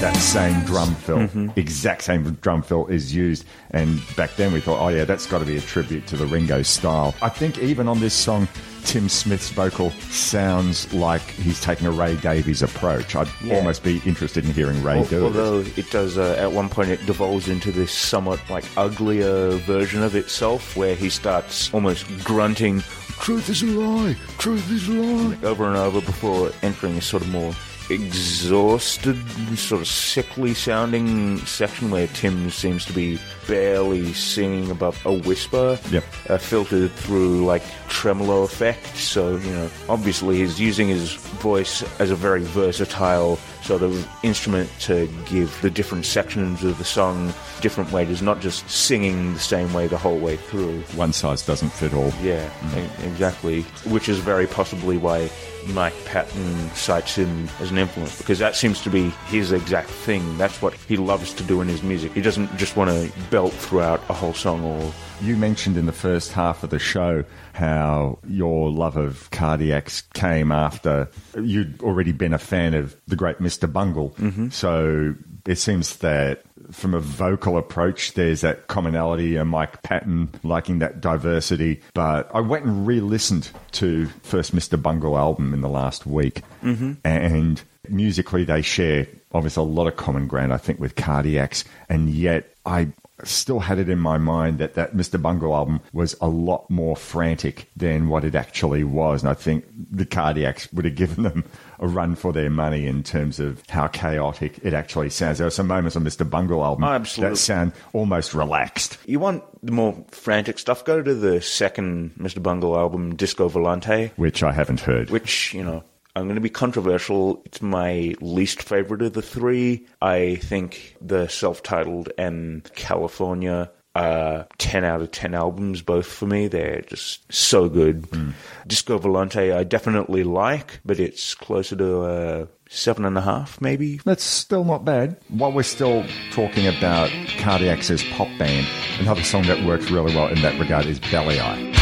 that 0.00 0.16
same 0.16 0.58
drum 0.64 0.94
fill, 0.94 1.18
mm-hmm. 1.18 1.50
exact 1.54 2.02
same 2.02 2.24
drum 2.40 2.62
fill 2.62 2.86
is 2.86 3.14
used. 3.14 3.44
And 3.72 4.00
back 4.16 4.34
then 4.36 4.52
we 4.54 4.60
thought, 4.60 4.80
oh 4.80 4.88
yeah, 4.88 5.04
that's 5.04 5.26
got 5.26 5.40
to 5.40 5.44
be 5.44 5.58
a 5.58 5.60
tribute 5.60 6.06
to 6.08 6.16
the 6.16 6.26
Ringo 6.26 6.62
style. 6.62 7.14
I 7.20 7.28
think 7.28 7.58
even 7.58 7.88
on 7.88 8.00
this 8.00 8.14
song, 8.14 8.48
Tim 8.84 9.08
Smith's 9.08 9.50
vocal 9.50 9.90
sounds 10.10 10.92
like 10.92 11.22
he's 11.22 11.60
taking 11.60 11.86
a 11.86 11.90
Ray 11.90 12.16
Davies 12.16 12.62
approach. 12.62 13.14
I'd 13.16 13.28
Yeah. 13.42 13.56
almost 13.56 13.82
be 13.82 14.02
interested 14.04 14.44
in 14.44 14.52
hearing 14.52 14.82
Ray 14.82 14.98
Al- 14.98 15.04
do 15.04 15.20
it. 15.20 15.24
Although 15.24 15.64
it 15.76 15.90
does, 15.90 16.18
uh, 16.18 16.36
at 16.38 16.52
one 16.52 16.68
point, 16.68 16.90
it 16.90 17.04
devolves 17.06 17.48
into 17.48 17.72
this 17.72 17.92
somewhat 17.92 18.40
like 18.50 18.64
uglier 18.76 19.50
version 19.58 20.02
of 20.02 20.14
itself, 20.14 20.76
where 20.76 20.94
he 20.94 21.08
starts 21.08 21.70
almost 21.72 22.04
grunting, 22.24 22.82
"Truth 23.20 23.48
is 23.48 23.62
a 23.62 23.66
lie, 23.66 24.16
truth 24.38 24.70
is 24.70 24.88
a 24.88 24.92
lie," 24.92 25.36
over 25.44 25.66
and 25.66 25.76
over 25.76 26.00
before 26.00 26.50
entering 26.62 26.96
a 26.98 27.02
sort 27.02 27.22
of 27.22 27.28
more 27.30 27.54
exhausted, 27.90 29.16
sort 29.58 29.80
of 29.82 29.86
sickly 29.88 30.54
sounding 30.54 31.38
section 31.38 31.90
where 31.90 32.06
Tim 32.08 32.50
seems 32.50 32.84
to 32.86 32.92
be 32.92 33.18
barely 33.46 34.12
singing 34.12 34.70
above 34.70 35.04
a 35.04 35.12
whisper, 35.12 35.78
Yep. 35.90 36.04
uh, 36.28 36.38
filtered 36.38 36.92
through 36.92 37.44
like 37.44 37.62
tremolo 37.88 38.42
effect. 38.42 38.96
So, 38.96 39.36
you 39.36 39.50
know, 39.50 39.70
obviously 39.88 40.36
he's 40.38 40.60
using 40.60 40.88
his 40.88 41.12
voice 41.14 41.82
as 42.00 42.10
a 42.10 42.16
very 42.16 42.42
versatile 42.44 43.38
sort 43.62 43.82
of 43.82 44.08
instrument 44.22 44.68
to 44.80 45.08
give 45.26 45.56
the 45.62 45.70
different 45.70 46.04
sections 46.06 46.64
of 46.64 46.78
the 46.78 46.84
song 46.84 47.32
different 47.60 47.90
weight. 47.92 48.08
not 48.22 48.40
just 48.40 48.68
singing 48.70 49.32
the 49.34 49.40
same 49.40 49.72
way 49.72 49.86
the 49.86 49.96
whole 49.98 50.18
way 50.18 50.36
through. 50.36 50.80
One 50.94 51.12
size 51.12 51.44
doesn't 51.46 51.70
fit 51.70 51.94
all. 51.94 52.12
Yeah, 52.22 52.48
e- 52.76 53.06
exactly. 53.06 53.62
Which 53.88 54.08
is 54.08 54.18
very 54.18 54.46
possibly 54.46 54.96
why 54.98 55.30
Mike 55.68 55.94
Patton 56.04 56.70
cites 56.70 57.16
him 57.16 57.48
as 57.60 57.70
an 57.70 57.78
influence 57.78 58.18
because 58.18 58.38
that 58.38 58.56
seems 58.56 58.82
to 58.82 58.90
be 58.90 59.10
his 59.26 59.52
exact 59.52 59.88
thing. 59.88 60.36
That's 60.38 60.60
what 60.60 60.74
he 60.74 60.96
loves 60.96 61.32
to 61.34 61.42
do 61.42 61.60
in 61.60 61.68
his 61.68 61.82
music. 61.82 62.12
He 62.12 62.20
doesn't 62.20 62.56
just 62.56 62.76
want 62.76 62.90
to 62.90 63.12
belt 63.30 63.52
throughout 63.52 64.00
a 64.08 64.12
whole 64.12 64.34
song 64.34 64.64
or 64.64 64.92
You 65.20 65.36
mentioned 65.36 65.76
in 65.76 65.86
the 65.86 65.92
first 65.92 66.32
half 66.32 66.62
of 66.62 66.70
the 66.70 66.78
show 66.78 67.24
how 67.52 68.18
your 68.26 68.70
love 68.70 68.96
of 68.96 69.30
cardiacs 69.30 70.02
came 70.14 70.52
after 70.52 71.08
you'd 71.40 71.80
already 71.82 72.12
been 72.12 72.32
a 72.32 72.38
fan 72.38 72.74
of 72.74 72.96
the 73.06 73.16
great 73.16 73.38
Mr. 73.38 73.72
Bungle. 73.72 74.10
Mm-hmm. 74.18 74.50
So 74.50 75.14
it 75.46 75.56
seems 75.56 75.96
that 75.98 76.42
from 76.70 76.94
a 76.94 77.00
vocal 77.00 77.58
approach, 77.58 78.14
there's 78.14 78.42
that 78.42 78.68
commonality, 78.68 79.36
and 79.36 79.50
Mike 79.50 79.82
Patton 79.82 80.30
liking 80.42 80.78
that 80.78 81.00
diversity. 81.00 81.80
But 81.94 82.30
I 82.34 82.40
went 82.40 82.64
and 82.64 82.86
re 82.86 83.00
listened 83.00 83.50
to 83.72 84.06
first 84.22 84.54
Mr. 84.54 84.80
Bungle 84.80 85.16
album 85.18 85.52
in 85.52 85.60
the 85.60 85.68
last 85.68 86.06
week, 86.06 86.42
Mhm. 86.62 86.96
and 87.04 87.60
musically 87.88 88.44
they 88.44 88.62
share 88.62 89.06
obviously 89.32 89.62
a 89.62 89.66
lot 89.66 89.86
of 89.88 89.96
common 89.96 90.26
ground, 90.28 90.52
I 90.52 90.58
think, 90.58 90.78
with 90.78 90.94
cardiacs, 90.94 91.64
and 91.88 92.08
yet 92.10 92.50
I 92.64 92.88
still 93.24 93.60
had 93.60 93.78
it 93.78 93.88
in 93.88 93.98
my 94.00 94.18
mind 94.18 94.58
that 94.58 94.74
that 94.74 94.96
Mr. 94.96 95.20
Bungle 95.20 95.54
album 95.54 95.80
was 95.92 96.16
a 96.20 96.26
lot 96.28 96.68
more 96.68 96.96
frantic 96.96 97.68
than 97.76 98.08
what 98.08 98.24
it 98.24 98.34
actually 98.34 98.82
was. 98.82 99.22
And 99.22 99.30
I 99.30 99.34
think 99.34 99.64
the 99.92 100.04
Cardiacs 100.06 100.72
would 100.72 100.84
have 100.84 100.96
given 100.96 101.22
them 101.22 101.44
a 101.82 101.86
run 101.88 102.14
for 102.14 102.32
their 102.32 102.48
money 102.48 102.86
in 102.86 103.02
terms 103.02 103.38
of 103.40 103.62
how 103.68 103.88
chaotic 103.88 104.58
it 104.62 104.72
actually 104.72 105.10
sounds. 105.10 105.36
There 105.38 105.46
are 105.46 105.50
some 105.50 105.66
moments 105.66 105.96
on 105.96 106.04
Mr. 106.04 106.28
Bungle 106.28 106.64
album 106.64 106.84
absolutely. 106.84 107.34
that 107.34 107.36
sound 107.38 107.72
almost 107.92 108.32
relaxed. 108.32 108.96
You 109.04 109.18
want 109.18 109.42
the 109.62 109.72
more 109.72 110.02
frantic 110.12 110.58
stuff? 110.58 110.84
Go 110.84 111.02
to 111.02 111.14
the 111.14 111.42
second 111.42 112.12
Mr. 112.18 112.42
Bungle 112.42 112.76
album, 112.78 113.16
Disco 113.16 113.48
Volante, 113.48 114.12
Which 114.16 114.42
I 114.42 114.52
haven't 114.52 114.80
heard. 114.80 115.10
which, 115.10 115.52
you 115.52 115.64
know, 115.64 115.82
I'm 116.14 116.24
going 116.24 116.36
to 116.36 116.40
be 116.40 116.50
controversial. 116.50 117.42
It's 117.46 117.60
my 117.60 118.14
least 118.20 118.62
favorite 118.62 119.02
of 119.02 119.14
the 119.14 119.22
three. 119.22 119.86
I 120.00 120.36
think 120.36 120.96
the 121.00 121.26
self 121.28 121.62
titled 121.62 122.10
and 122.16 122.62
California 122.74 123.70
are 123.94 124.46
10 124.58 124.84
out 124.84 125.02
of 125.02 125.10
10 125.10 125.34
albums, 125.34 125.82
both 125.82 126.06
for 126.06 126.26
me. 126.26 126.48
They're 126.48 126.82
just 126.82 127.30
so 127.32 127.68
good. 127.68 128.06
Hmm. 128.12 128.30
Disco 128.66 128.98
Volante, 128.98 129.54
I 129.54 129.64
definitely 129.64 130.24
like, 130.24 130.80
but 130.84 130.98
it's 130.98 131.34
closer 131.34 131.76
to 131.76 132.04
a 132.04 132.48
seven 132.68 133.04
and 133.04 133.18
a 133.18 133.20
half, 133.20 133.60
maybe. 133.60 134.00
That's 134.04 134.24
still 134.24 134.64
not 134.64 134.84
bad. 134.84 135.16
While 135.28 135.52
we're 135.52 135.62
still 135.62 136.04
talking 136.30 136.66
about 136.66 137.10
Cardiacs 137.38 137.90
as 137.90 138.02
pop 138.04 138.28
band, 138.38 138.66
another 139.00 139.22
song 139.22 139.42
that 139.44 139.64
works 139.66 139.90
really 139.90 140.14
well 140.14 140.28
in 140.28 140.40
that 140.42 140.58
regard 140.58 140.86
is 140.86 140.98
Bellyeye. 140.98 141.81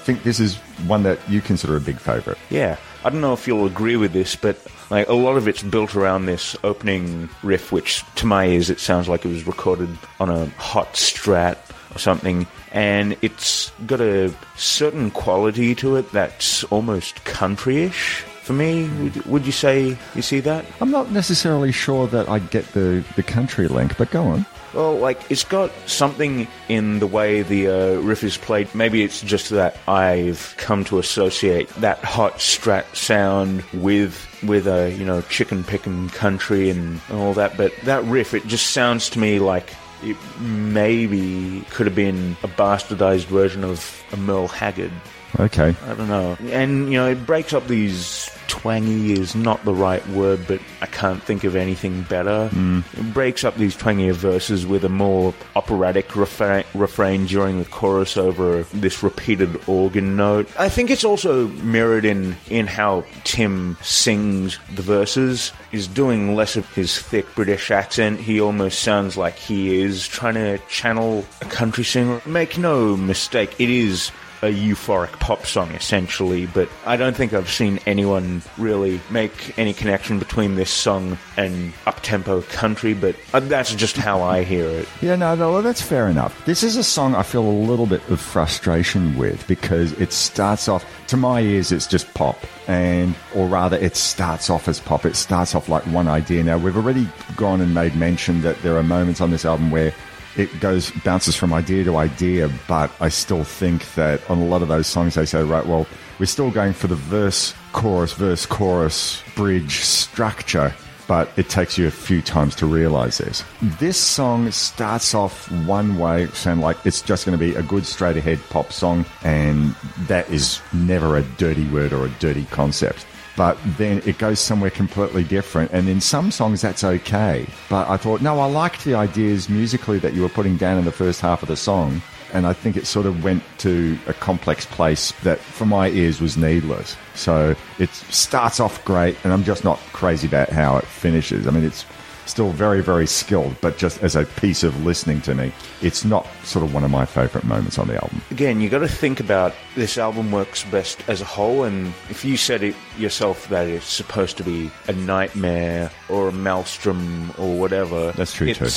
Think 0.00 0.22
this 0.22 0.40
is 0.40 0.56
one 0.86 1.02
that 1.04 1.18
you 1.28 1.40
consider 1.40 1.76
a 1.76 1.80
big 1.80 1.98
favourite. 1.98 2.38
Yeah, 2.50 2.76
I 3.04 3.10
don't 3.10 3.20
know 3.20 3.32
if 3.32 3.46
you'll 3.46 3.66
agree 3.66 3.96
with 3.96 4.12
this, 4.12 4.36
but 4.36 4.58
like 4.90 5.08
a 5.08 5.14
lot 5.14 5.36
of 5.36 5.48
it's 5.48 5.62
built 5.62 5.94
around 5.94 6.26
this 6.26 6.56
opening 6.64 7.28
riff, 7.42 7.72
which 7.72 8.04
to 8.16 8.26
my 8.26 8.46
ears 8.46 8.70
it 8.70 8.80
sounds 8.80 9.08
like 9.08 9.24
it 9.24 9.28
was 9.28 9.46
recorded 9.46 9.88
on 10.18 10.28
a 10.28 10.46
hot 10.58 10.94
Strat 10.94 11.58
or 11.94 11.98
something, 11.98 12.46
and 12.72 13.16
it's 13.22 13.70
got 13.86 14.00
a 14.00 14.34
certain 14.56 15.10
quality 15.10 15.74
to 15.76 15.96
it 15.96 16.10
that's 16.12 16.64
almost 16.64 17.16
countryish. 17.24 18.22
For 18.42 18.52
me, 18.52 18.88
would, 18.88 19.26
would 19.26 19.46
you 19.46 19.52
say 19.52 19.96
you 20.14 20.22
see 20.22 20.40
that? 20.40 20.64
I'm 20.80 20.90
not 20.90 21.10
necessarily 21.12 21.72
sure 21.72 22.06
that 22.08 22.28
I 22.28 22.38
get 22.40 22.66
the, 22.72 23.04
the 23.16 23.22
country 23.22 23.68
link, 23.68 23.96
but 23.96 24.10
go 24.10 24.24
on. 24.24 24.44
Well, 24.72 24.96
like 24.96 25.20
it's 25.30 25.44
got 25.44 25.72
something 25.86 26.46
in 26.68 27.00
the 27.00 27.06
way 27.06 27.42
the 27.42 27.66
uh, 27.68 28.00
riff 28.00 28.22
is 28.22 28.38
played. 28.38 28.72
Maybe 28.74 29.02
it's 29.02 29.20
just 29.20 29.50
that 29.50 29.76
I've 29.88 30.54
come 30.58 30.84
to 30.84 30.98
associate 30.98 31.68
that 31.76 31.98
hot 31.98 32.34
strat 32.34 32.94
sound 32.94 33.64
with 33.72 34.26
with 34.46 34.68
a 34.68 34.92
you 34.92 35.04
know 35.04 35.22
chicken 35.22 35.64
picking 35.64 36.08
country 36.10 36.70
and 36.70 37.00
all 37.10 37.34
that. 37.34 37.56
But 37.56 37.72
that 37.84 38.04
riff, 38.04 38.32
it 38.32 38.46
just 38.46 38.70
sounds 38.70 39.10
to 39.10 39.18
me 39.18 39.40
like 39.40 39.74
it 40.02 40.16
maybe 40.38 41.64
could 41.70 41.86
have 41.86 41.96
been 41.96 42.36
a 42.42 42.48
bastardized 42.48 43.24
version 43.24 43.64
of 43.64 44.02
a 44.12 44.16
Merle 44.16 44.48
Haggard. 44.48 44.92
Okay. 45.38 45.74
I 45.86 45.94
don't 45.94 46.08
know. 46.08 46.36
And, 46.50 46.92
you 46.92 46.98
know, 46.98 47.08
it 47.08 47.26
breaks 47.26 47.52
up 47.52 47.66
these 47.68 48.30
twangy 48.50 49.12
is 49.12 49.36
not 49.36 49.64
the 49.64 49.72
right 49.72 50.06
word, 50.08 50.40
but 50.48 50.60
I 50.82 50.86
can't 50.86 51.22
think 51.22 51.44
of 51.44 51.54
anything 51.54 52.02
better. 52.02 52.50
Mm. 52.52 52.84
It 52.98 53.14
breaks 53.14 53.44
up 53.44 53.54
these 53.54 53.76
twangier 53.76 54.12
verses 54.12 54.66
with 54.66 54.84
a 54.84 54.88
more 54.88 55.32
operatic 55.54 56.16
refrain, 56.16 56.64
refrain 56.74 57.26
during 57.26 57.60
the 57.60 57.64
chorus 57.64 58.16
over 58.16 58.64
this 58.74 59.02
repeated 59.04 59.60
organ 59.68 60.16
note. 60.16 60.48
I 60.58 60.68
think 60.68 60.90
it's 60.90 61.04
also 61.04 61.46
mirrored 61.48 62.04
in, 62.04 62.36
in 62.48 62.66
how 62.66 63.04
Tim 63.22 63.76
sings 63.82 64.58
the 64.74 64.82
verses. 64.82 65.52
He's 65.70 65.86
doing 65.86 66.34
less 66.34 66.56
of 66.56 66.68
his 66.74 66.98
thick 66.98 67.32
British 67.36 67.70
accent. 67.70 68.18
He 68.18 68.40
almost 68.40 68.82
sounds 68.82 69.16
like 69.16 69.36
he 69.36 69.80
is 69.80 70.08
trying 70.08 70.34
to 70.34 70.58
channel 70.68 71.24
a 71.40 71.44
country 71.44 71.84
singer. 71.84 72.20
Make 72.26 72.58
no 72.58 72.96
mistake, 72.96 73.54
it 73.60 73.70
is 73.70 74.10
a 74.42 74.46
euphoric 74.46 75.12
pop 75.20 75.44
song 75.46 75.70
essentially, 75.72 76.46
but 76.46 76.68
I 76.86 76.96
don't 76.96 77.16
think 77.16 77.32
I've 77.34 77.50
seen 77.50 77.78
anyone 77.86 78.42
really 78.56 79.00
make 79.10 79.58
any 79.58 79.72
connection 79.72 80.18
between 80.18 80.54
this 80.54 80.70
song 80.70 81.18
and 81.36 81.72
up-tempo 81.86 82.42
country, 82.42 82.94
but 82.94 83.16
uh, 83.34 83.40
that's 83.40 83.74
just 83.74 83.96
how 83.96 84.22
I 84.22 84.42
hear 84.42 84.66
it. 84.66 84.88
Yeah, 85.02 85.16
no, 85.16 85.34
no, 85.34 85.60
that's 85.60 85.82
fair 85.82 86.08
enough. 86.08 86.44
This 86.46 86.62
is 86.62 86.76
a 86.76 86.84
song 86.84 87.14
I 87.14 87.22
feel 87.22 87.42
a 87.42 87.50
little 87.50 87.86
bit 87.86 88.06
of 88.08 88.20
frustration 88.20 89.16
with 89.18 89.46
because 89.46 89.92
it 90.00 90.12
starts 90.12 90.68
off, 90.68 90.84
to 91.08 91.16
my 91.16 91.40
ears, 91.40 91.72
it's 91.72 91.86
just 91.86 92.12
pop. 92.14 92.38
And, 92.66 93.14
or 93.34 93.46
rather, 93.46 93.76
it 93.76 93.96
starts 93.96 94.48
off 94.48 94.68
as 94.68 94.78
pop. 94.78 95.04
It 95.04 95.16
starts 95.16 95.54
off 95.54 95.68
like 95.68 95.82
one 95.86 96.06
idea. 96.06 96.44
Now, 96.44 96.56
we've 96.56 96.76
already 96.76 97.08
gone 97.36 97.60
and 97.60 97.74
made 97.74 97.96
mention 97.96 98.42
that 98.42 98.62
there 98.62 98.76
are 98.76 98.82
moments 98.84 99.20
on 99.20 99.30
this 99.30 99.44
album 99.44 99.72
where 99.72 99.92
it 100.36 100.60
goes 100.60 100.90
bounces 100.90 101.36
from 101.36 101.52
idea 101.52 101.84
to 101.84 101.96
idea, 101.96 102.50
but 102.68 102.90
I 103.00 103.08
still 103.08 103.44
think 103.44 103.94
that 103.94 104.28
on 104.30 104.38
a 104.38 104.44
lot 104.44 104.62
of 104.62 104.68
those 104.68 104.86
songs 104.86 105.14
they 105.14 105.26
say, 105.26 105.42
right, 105.42 105.66
well, 105.66 105.86
we're 106.18 106.26
still 106.26 106.50
going 106.50 106.72
for 106.72 106.86
the 106.86 106.94
verse, 106.94 107.54
chorus, 107.72 108.12
verse, 108.12 108.46
chorus, 108.46 109.22
bridge 109.34 109.80
structure, 109.80 110.74
but 111.08 111.28
it 111.36 111.48
takes 111.48 111.76
you 111.76 111.86
a 111.88 111.90
few 111.90 112.22
times 112.22 112.54
to 112.56 112.66
realize 112.66 113.18
this. 113.18 113.42
This 113.60 113.96
song 113.96 114.50
starts 114.50 115.14
off 115.14 115.50
one 115.66 115.98
way, 115.98 116.26
sound 116.28 116.60
like 116.60 116.76
it's 116.84 117.02
just 117.02 117.26
going 117.26 117.36
to 117.36 117.44
be 117.44 117.54
a 117.56 117.62
good 117.62 117.84
straight 117.84 118.16
ahead 118.16 118.38
pop 118.50 118.72
song, 118.72 119.04
and 119.24 119.74
that 120.06 120.28
is 120.30 120.60
never 120.72 121.16
a 121.16 121.22
dirty 121.22 121.66
word 121.70 121.92
or 121.92 122.06
a 122.06 122.10
dirty 122.20 122.44
concept 122.46 123.06
but 123.40 123.56
then 123.78 124.02
it 124.04 124.18
goes 124.18 124.38
somewhere 124.38 124.68
completely 124.68 125.24
different. 125.24 125.70
And 125.72 125.88
in 125.88 126.02
some 126.02 126.30
songs, 126.30 126.60
that's 126.60 126.84
okay. 126.84 127.46
But 127.70 127.88
I 127.88 127.96
thought, 127.96 128.20
no, 128.20 128.38
I 128.38 128.44
liked 128.44 128.84
the 128.84 128.94
ideas 128.94 129.48
musically 129.48 129.98
that 130.00 130.12
you 130.12 130.20
were 130.20 130.28
putting 130.28 130.58
down 130.58 130.76
in 130.76 130.84
the 130.84 130.92
first 130.92 131.22
half 131.22 131.40
of 131.40 131.48
the 131.48 131.56
song. 131.56 132.02
And 132.34 132.46
I 132.46 132.52
think 132.52 132.76
it 132.76 132.86
sort 132.86 133.06
of 133.06 133.24
went 133.24 133.42
to 133.60 133.98
a 134.06 134.12
complex 134.12 134.66
place 134.66 135.12
that, 135.22 135.38
for 135.38 135.64
my 135.64 135.88
ears, 135.88 136.20
was 136.20 136.36
needless. 136.36 136.98
So 137.14 137.56
it 137.78 137.88
starts 137.88 138.60
off 138.60 138.84
great, 138.84 139.16
and 139.24 139.32
I'm 139.32 139.42
just 139.42 139.64
not 139.64 139.78
crazy 139.94 140.26
about 140.26 140.50
how 140.50 140.76
it 140.76 140.84
finishes. 140.84 141.46
I 141.46 141.50
mean, 141.50 141.64
it's 141.64 141.86
still 142.26 142.50
very, 142.50 142.82
very 142.82 143.06
skilled, 143.06 143.56
but 143.60 143.78
just 143.78 144.02
as 144.02 144.16
a 144.16 144.24
piece 144.24 144.62
of 144.62 144.84
listening 144.84 145.20
to 145.22 145.34
me, 145.34 145.52
it's 145.82 146.04
not 146.04 146.26
sort 146.44 146.64
of 146.64 146.72
one 146.74 146.84
of 146.84 146.90
my 146.90 147.04
favourite 147.04 147.44
moments 147.44 147.78
on 147.78 147.88
the 147.88 147.94
album. 147.94 148.20
Again, 148.30 148.60
you 148.60 148.68
got 148.68 148.80
to 148.80 148.88
think 148.88 149.20
about 149.20 149.54
this 149.74 149.98
album 149.98 150.30
works 150.32 150.64
best 150.64 151.02
as 151.08 151.20
a 151.20 151.24
whole, 151.24 151.64
and 151.64 151.88
if 152.08 152.24
you 152.24 152.36
said 152.36 152.62
it 152.62 152.74
yourself 152.98 153.48
that 153.48 153.66
it's 153.66 153.86
supposed 153.86 154.36
to 154.38 154.44
be 154.44 154.70
a 154.88 154.92
nightmare 154.92 155.90
or 156.08 156.28
a 156.28 156.32
maelstrom 156.32 157.32
or 157.38 157.58
whatever, 157.58 158.12
That's 158.12 158.32
true 158.32 158.54
too. 158.54 158.68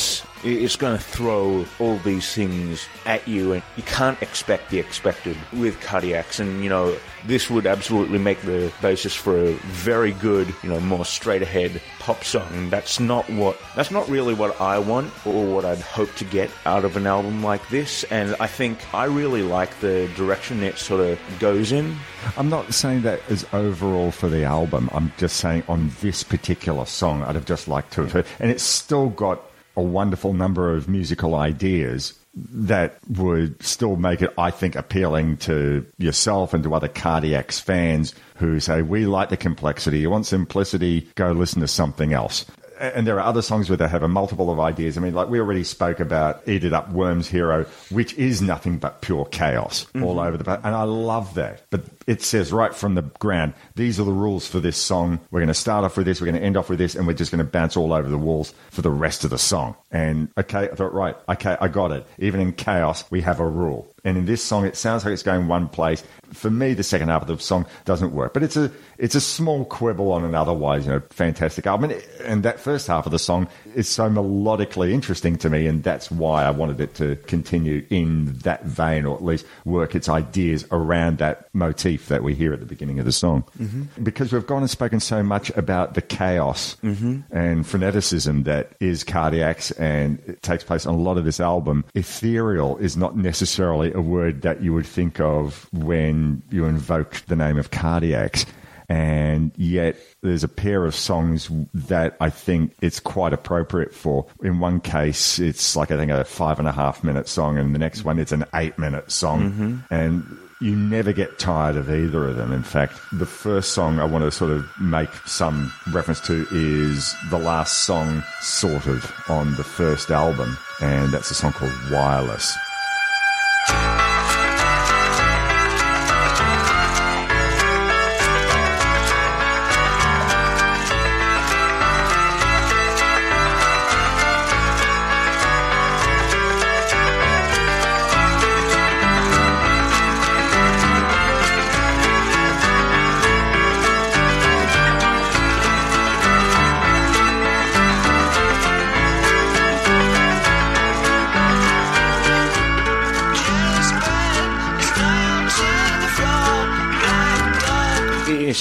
It's, 0.43 0.75
going 0.75 0.97
to 0.97 1.03
throw 1.03 1.65
all 1.79 1.97
these 1.99 2.33
things 2.33 2.85
at 3.05 3.27
you, 3.27 3.53
and 3.53 3.63
you 3.77 3.83
can't 3.83 4.21
expect 4.21 4.69
the 4.69 4.79
expected 4.79 5.37
with 5.53 5.79
cardiacs. 5.81 6.39
And 6.39 6.63
you 6.63 6.69
know, 6.69 6.97
this 7.25 7.49
would 7.49 7.65
absolutely 7.65 8.19
make 8.19 8.41
the 8.41 8.71
basis 8.81 9.15
for 9.15 9.37
a 9.37 9.53
very 9.53 10.11
good, 10.13 10.53
you 10.63 10.69
know, 10.69 10.79
more 10.79 11.05
straight 11.05 11.41
ahead 11.41 11.81
pop 11.99 12.23
song. 12.23 12.69
That's 12.69 12.99
not 12.99 13.29
what. 13.29 13.57
That's 13.75 13.91
not 13.91 14.07
really 14.09 14.33
what 14.33 14.59
I 14.59 14.79
want 14.79 15.11
or 15.25 15.45
what 15.45 15.65
I'd 15.65 15.79
hope 15.79 16.13
to 16.15 16.25
get 16.25 16.49
out 16.65 16.85
of 16.85 16.97
an 16.97 17.07
album 17.07 17.43
like 17.43 17.67
this. 17.69 18.03
And 18.05 18.35
I 18.39 18.47
think 18.47 18.79
I 18.93 19.05
really 19.05 19.43
like 19.43 19.79
the 19.79 20.09
direction 20.15 20.63
it 20.63 20.77
sort 20.77 21.01
of 21.01 21.19
goes 21.39 21.71
in. 21.71 21.95
I'm 22.37 22.49
not 22.49 22.73
saying 22.73 23.03
that 23.03 23.21
as 23.29 23.45
overall 23.53 24.11
for 24.11 24.27
the 24.27 24.43
album. 24.43 24.89
I'm 24.93 25.13
just 25.17 25.37
saying 25.37 25.63
on 25.67 25.91
this 26.01 26.23
particular 26.23 26.85
song, 26.85 27.23
I'd 27.23 27.35
have 27.35 27.45
just 27.45 27.67
liked 27.67 27.93
to 27.93 28.01
have 28.01 28.11
heard. 28.11 28.25
And 28.39 28.51
it's 28.51 28.63
still 28.63 29.09
got 29.09 29.41
a 29.75 29.81
wonderful 29.81 30.33
number 30.33 30.73
of 30.75 30.87
musical 30.87 31.35
ideas 31.35 32.13
that 32.35 32.97
would 33.09 33.61
still 33.61 33.95
make 33.95 34.21
it, 34.21 34.33
I 34.37 34.49
think, 34.49 34.75
appealing 34.75 35.37
to 35.37 35.85
yourself 35.99 36.53
and 36.53 36.63
to 36.63 36.73
other 36.73 36.87
Cardiacs 36.87 37.61
fans 37.61 38.15
who 38.37 38.59
say, 38.59 38.81
we 38.81 39.05
like 39.05 39.29
the 39.29 39.37
complexity. 39.37 39.99
You 39.99 40.09
want 40.09 40.25
simplicity? 40.25 41.07
Go 41.15 41.31
listen 41.31 41.61
to 41.61 41.67
something 41.67 42.11
else. 42.11 42.45
And 42.79 43.05
there 43.05 43.17
are 43.17 43.25
other 43.25 43.43
songs 43.43 43.69
where 43.69 43.77
they 43.77 43.87
have 43.87 44.01
a 44.01 44.07
multiple 44.07 44.51
of 44.51 44.59
ideas. 44.59 44.97
I 44.97 45.01
mean, 45.01 45.13
like 45.13 45.29
we 45.29 45.39
already 45.39 45.63
spoke 45.63 45.99
about 45.99 46.47
Eat 46.47 46.63
It 46.63 46.73
Up 46.73 46.89
Worms 46.89 47.29
Hero, 47.29 47.65
which 47.91 48.13
is 48.15 48.41
nothing 48.41 48.79
but 48.79 49.01
pure 49.01 49.25
chaos 49.25 49.85
mm-hmm. 49.85 50.03
all 50.03 50.19
over 50.19 50.35
the 50.35 50.43
place. 50.43 50.59
And 50.63 50.75
I 50.75 50.83
love 50.83 51.35
that. 51.35 51.61
But 51.69 51.83
it 52.07 52.21
says 52.21 52.51
right 52.51 52.73
from 52.73 52.95
the 52.95 53.01
ground, 53.01 53.53
these 53.75 53.99
are 53.99 54.03
the 54.03 54.11
rules 54.11 54.47
for 54.47 54.59
this 54.59 54.77
song. 54.77 55.19
We're 55.31 55.39
going 55.39 55.47
to 55.47 55.53
start 55.53 55.85
off 55.85 55.97
with 55.97 56.05
this, 56.05 56.21
we're 56.21 56.27
going 56.27 56.39
to 56.39 56.45
end 56.45 56.57
off 56.57 56.69
with 56.69 56.79
this, 56.79 56.95
and 56.95 57.07
we're 57.07 57.13
just 57.13 57.31
going 57.31 57.43
to 57.43 57.49
bounce 57.49 57.77
all 57.77 57.93
over 57.93 58.09
the 58.09 58.17
walls 58.17 58.53
for 58.71 58.81
the 58.81 58.89
rest 58.89 59.23
of 59.23 59.29
the 59.29 59.37
song. 59.37 59.75
And 59.91 60.29
okay, 60.37 60.69
I 60.69 60.75
thought, 60.75 60.93
right, 60.93 61.15
okay, 61.29 61.57
I 61.59 61.67
got 61.67 61.91
it. 61.91 62.05
Even 62.19 62.39
in 62.39 62.53
chaos, 62.53 63.09
we 63.11 63.21
have 63.21 63.39
a 63.39 63.47
rule. 63.47 63.93
And 64.05 64.17
in 64.17 64.25
this 64.25 64.43
song, 64.43 64.65
it 64.65 64.75
sounds 64.75 65.05
like 65.05 65.13
it's 65.13 65.23
going 65.23 65.47
one 65.47 65.69
place. 65.69 66.03
For 66.33 66.49
me, 66.49 66.73
the 66.73 66.83
second 66.83 67.07
half 67.07 67.21
of 67.21 67.27
the 67.29 67.39
song 67.39 67.65
doesn't 67.85 68.13
work, 68.13 68.33
but 68.33 68.43
it's 68.43 68.57
a 68.57 68.69
it's 68.97 69.15
a 69.15 69.21
small 69.21 69.63
quibble 69.65 70.11
on 70.11 70.25
an 70.25 70.35
otherwise 70.35 70.85
you 70.85 70.91
know 70.91 71.01
fantastic 71.11 71.65
album. 71.67 71.91
And, 71.91 72.03
and 72.25 72.43
that 72.43 72.59
first 72.59 72.87
half 72.87 73.05
of 73.05 73.11
the 73.11 73.19
song 73.19 73.47
is 73.75 73.87
so 73.87 74.09
melodically 74.09 74.91
interesting 74.91 75.37
to 75.37 75.49
me, 75.49 75.67
and 75.67 75.83
that's 75.83 76.11
why 76.11 76.43
I 76.43 76.49
wanted 76.49 76.81
it 76.81 76.95
to 76.95 77.15
continue 77.27 77.85
in 77.89 78.33
that 78.39 78.65
vein, 78.65 79.05
or 79.05 79.15
at 79.15 79.23
least 79.23 79.45
work 79.63 79.95
its 79.95 80.09
ideas 80.09 80.65
around 80.71 81.19
that 81.19 81.47
motif 81.53 81.92
that 81.97 82.23
we 82.23 82.33
hear 82.35 82.53
at 82.53 82.59
the 82.59 82.65
beginning 82.65 82.99
of 82.99 83.05
the 83.05 83.11
song. 83.11 83.43
Mhm. 83.59 83.87
Because 84.03 84.31
we've 84.33 84.45
gone 84.47 84.61
and 84.61 84.69
spoken 84.69 84.99
so 84.99 85.23
much 85.23 85.49
about 85.55 85.93
the 85.93 86.01
chaos 86.01 86.77
Mhm. 86.83 87.23
and 87.31 87.65
freneticism 87.65 88.43
that 88.45 88.71
is 88.79 89.03
Cardiacs 89.03 89.71
and 89.79 90.19
it 90.27 90.41
takes 90.43 90.63
place 90.63 90.85
on 90.85 90.93
a 90.95 90.97
lot 90.97 91.17
of 91.17 91.25
this 91.25 91.39
album. 91.39 91.83
Ethereal 91.95 92.77
is 92.77 92.95
not 92.97 93.17
necessarily 93.17 93.91
a 93.93 94.01
word 94.01 94.41
that 94.41 94.61
you 94.61 94.73
would 94.73 94.85
think 94.85 95.19
of 95.19 95.67
when 95.71 96.41
you 96.49 96.65
invoke 96.65 97.21
the 97.27 97.35
name 97.35 97.57
of 97.57 97.71
Cardiacs. 97.71 98.45
And 98.89 99.51
yet, 99.55 99.95
there's 100.21 100.43
a 100.43 100.47
pair 100.49 100.85
of 100.85 100.93
songs 100.93 101.49
that 101.73 102.17
I 102.19 102.29
think 102.29 102.73
it's 102.81 102.99
quite 102.99 103.31
appropriate 103.31 103.93
for. 103.93 104.25
In 104.43 104.59
one 104.59 104.81
case, 104.81 105.39
it's 105.39 105.75
like 105.77 105.89
I 105.89 105.97
think 105.97 106.11
a 106.11 106.25
five 106.25 106.59
and 106.59 106.67
a 106.67 106.71
half 106.73 107.01
minute 107.03 107.29
song, 107.29 107.57
and 107.57 107.73
the 107.73 107.79
next 107.79 108.03
one, 108.03 108.19
it's 108.19 108.33
an 108.33 108.43
eight 108.53 108.77
minute 108.77 109.09
song. 109.09 109.51
Mhm. 109.51 109.83
And 109.89 110.37
you 110.59 110.75
never 110.75 111.13
get 111.13 111.39
tired 111.39 111.75
of 111.75 111.89
either 111.89 112.27
of 112.27 112.35
them. 112.35 112.51
In 112.51 112.63
fact, 112.63 112.99
the 113.11 113.25
first 113.25 113.71
song 113.71 113.99
I 113.99 114.05
want 114.05 114.23
to 114.23 114.31
sort 114.31 114.51
of 114.51 114.67
make 114.79 115.13
some 115.25 115.71
reference 115.91 116.19
to 116.21 116.47
is 116.51 117.15
the 117.29 117.37
last 117.37 117.79
song, 117.79 118.23
sort 118.41 118.87
of, 118.87 119.11
on 119.29 119.55
the 119.55 119.63
first 119.63 120.11
album, 120.11 120.57
and 120.81 121.11
that's 121.11 121.31
a 121.31 121.35
song 121.35 121.53
called 121.53 121.73
Wireless. 121.91 122.55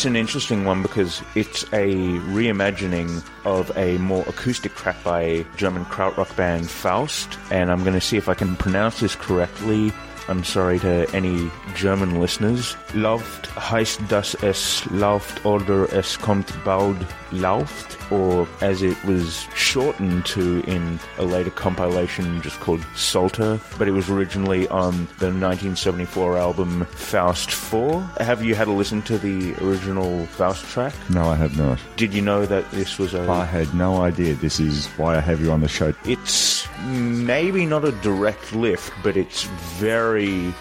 It's 0.03 0.09
an 0.09 0.16
interesting 0.16 0.65
one 0.65 0.83
because 0.83 1.23
it's 1.37 1.62
a 1.73 1.95
reimagining 2.35 3.24
of 3.45 3.70
a 3.77 3.99
more 3.99 4.24
acoustic 4.27 4.74
track 4.74 4.97
by 5.05 5.47
German 5.57 5.85
krautrock 5.85 6.35
band 6.35 6.69
Faust, 6.69 7.39
and 7.53 7.70
I'm 7.70 7.85
going 7.85 7.95
to 7.95 8.01
see 8.01 8.16
if 8.16 8.29
I 8.29 8.35
can 8.35 8.57
pronounce 8.57 8.99
this 8.99 9.15
correctly. 9.15 9.93
I'm 10.28 10.44
sorry 10.44 10.78
to 10.81 11.07
any 11.15 11.51
German 11.74 12.20
listeners. 12.20 12.77
Lauft 12.94 13.49
heißt, 13.57 14.01
dass 14.09 14.35
es 14.43 14.85
lauft 14.90 15.44
oder 15.44 15.93
es 15.93 16.19
kommt 16.20 16.53
bald 16.65 16.97
lauft, 17.32 17.97
or 18.11 18.47
as 18.61 18.82
it 18.82 18.97
was 19.05 19.47
shortened 19.55 20.24
to 20.27 20.62
in 20.66 20.99
a 21.19 21.23
later 21.23 21.51
compilation 21.51 22.40
just 22.43 22.61
called 22.61 22.85
Salter, 22.94 23.59
but 23.78 23.89
it 23.89 23.93
was 23.93 24.11
originally 24.11 24.69
on 24.69 25.09
the 25.19 25.31
1974 25.31 26.36
album 26.36 26.86
Faust 26.90 27.51
4. 27.51 28.01
Have 28.20 28.44
you 28.44 28.55
had 28.55 28.69
a 28.69 28.73
listen 28.73 29.03
to 29.03 29.19
the 29.19 29.55
original 29.65 30.27
Faust 30.27 30.65
track? 30.66 30.93
No, 31.09 31.24
I 31.24 31.36
have 31.36 31.57
not. 31.57 31.78
Did 31.97 32.12
you 32.12 32.20
know 32.23 32.44
that 32.47 32.70
this 32.73 32.99
was 32.99 33.15
a 33.15 33.23
I 33.31 33.44
had 33.47 33.73
no 33.74 34.03
idea. 34.03 34.35
This 34.35 34.61
is 34.61 34.86
why 34.99 35.16
I 35.16 35.20
have 35.20 35.40
you 35.40 35.51
on 35.51 35.61
the 35.62 35.69
show. 35.69 35.94
it's 36.05 36.69
maybe 36.85 37.65
not 37.65 37.85
a 37.85 37.93
direct 38.03 38.53
lift, 38.53 38.93
but 39.03 39.16
it's 39.16 39.44
very 39.78 40.12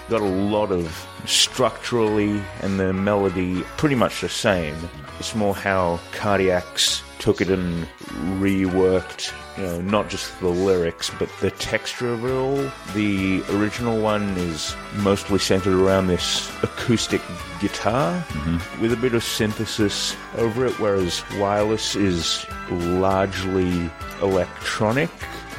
got 0.10 0.22
a 0.22 0.26
lot 0.26 0.72
of 0.72 1.08
structurally 1.26 2.42
and 2.62 2.80
the 2.80 2.94
melody 2.94 3.62
pretty 3.78 3.96
much 3.96 4.22
the 4.22 4.30
same. 4.30 4.76
It's 5.20 5.36
more 5.36 5.54
how 5.54 6.00
Cardiacs 6.14 7.04
took 7.20 7.42
it 7.42 7.50
and 7.50 7.88
reworked, 8.40 9.32
you 9.56 9.64
know, 9.64 9.82
not 9.82 10.10
just 10.10 10.40
the 10.40 10.48
lyrics, 10.48 11.12
but 11.20 11.30
the 11.40 11.52
texture 11.52 12.12
of 12.12 12.26
it 12.26 12.32
all. 12.32 12.72
The 12.94 13.44
original 13.52 14.02
one 14.02 14.24
is 14.38 14.76
mostly 14.96 15.38
centered 15.38 15.76
around 15.76 16.08
this 16.08 16.50
acoustic 16.64 17.22
guitar 17.60 18.20
mm-hmm. 18.30 18.82
with 18.82 18.92
a 18.92 18.98
bit 18.98 19.14
of 19.14 19.24
synthesis 19.24 20.16
over 20.38 20.66
it, 20.66 20.80
whereas 20.80 21.24
Wireless 21.38 21.96
is 21.96 22.46
largely 22.72 23.92
electronic. 24.22 25.12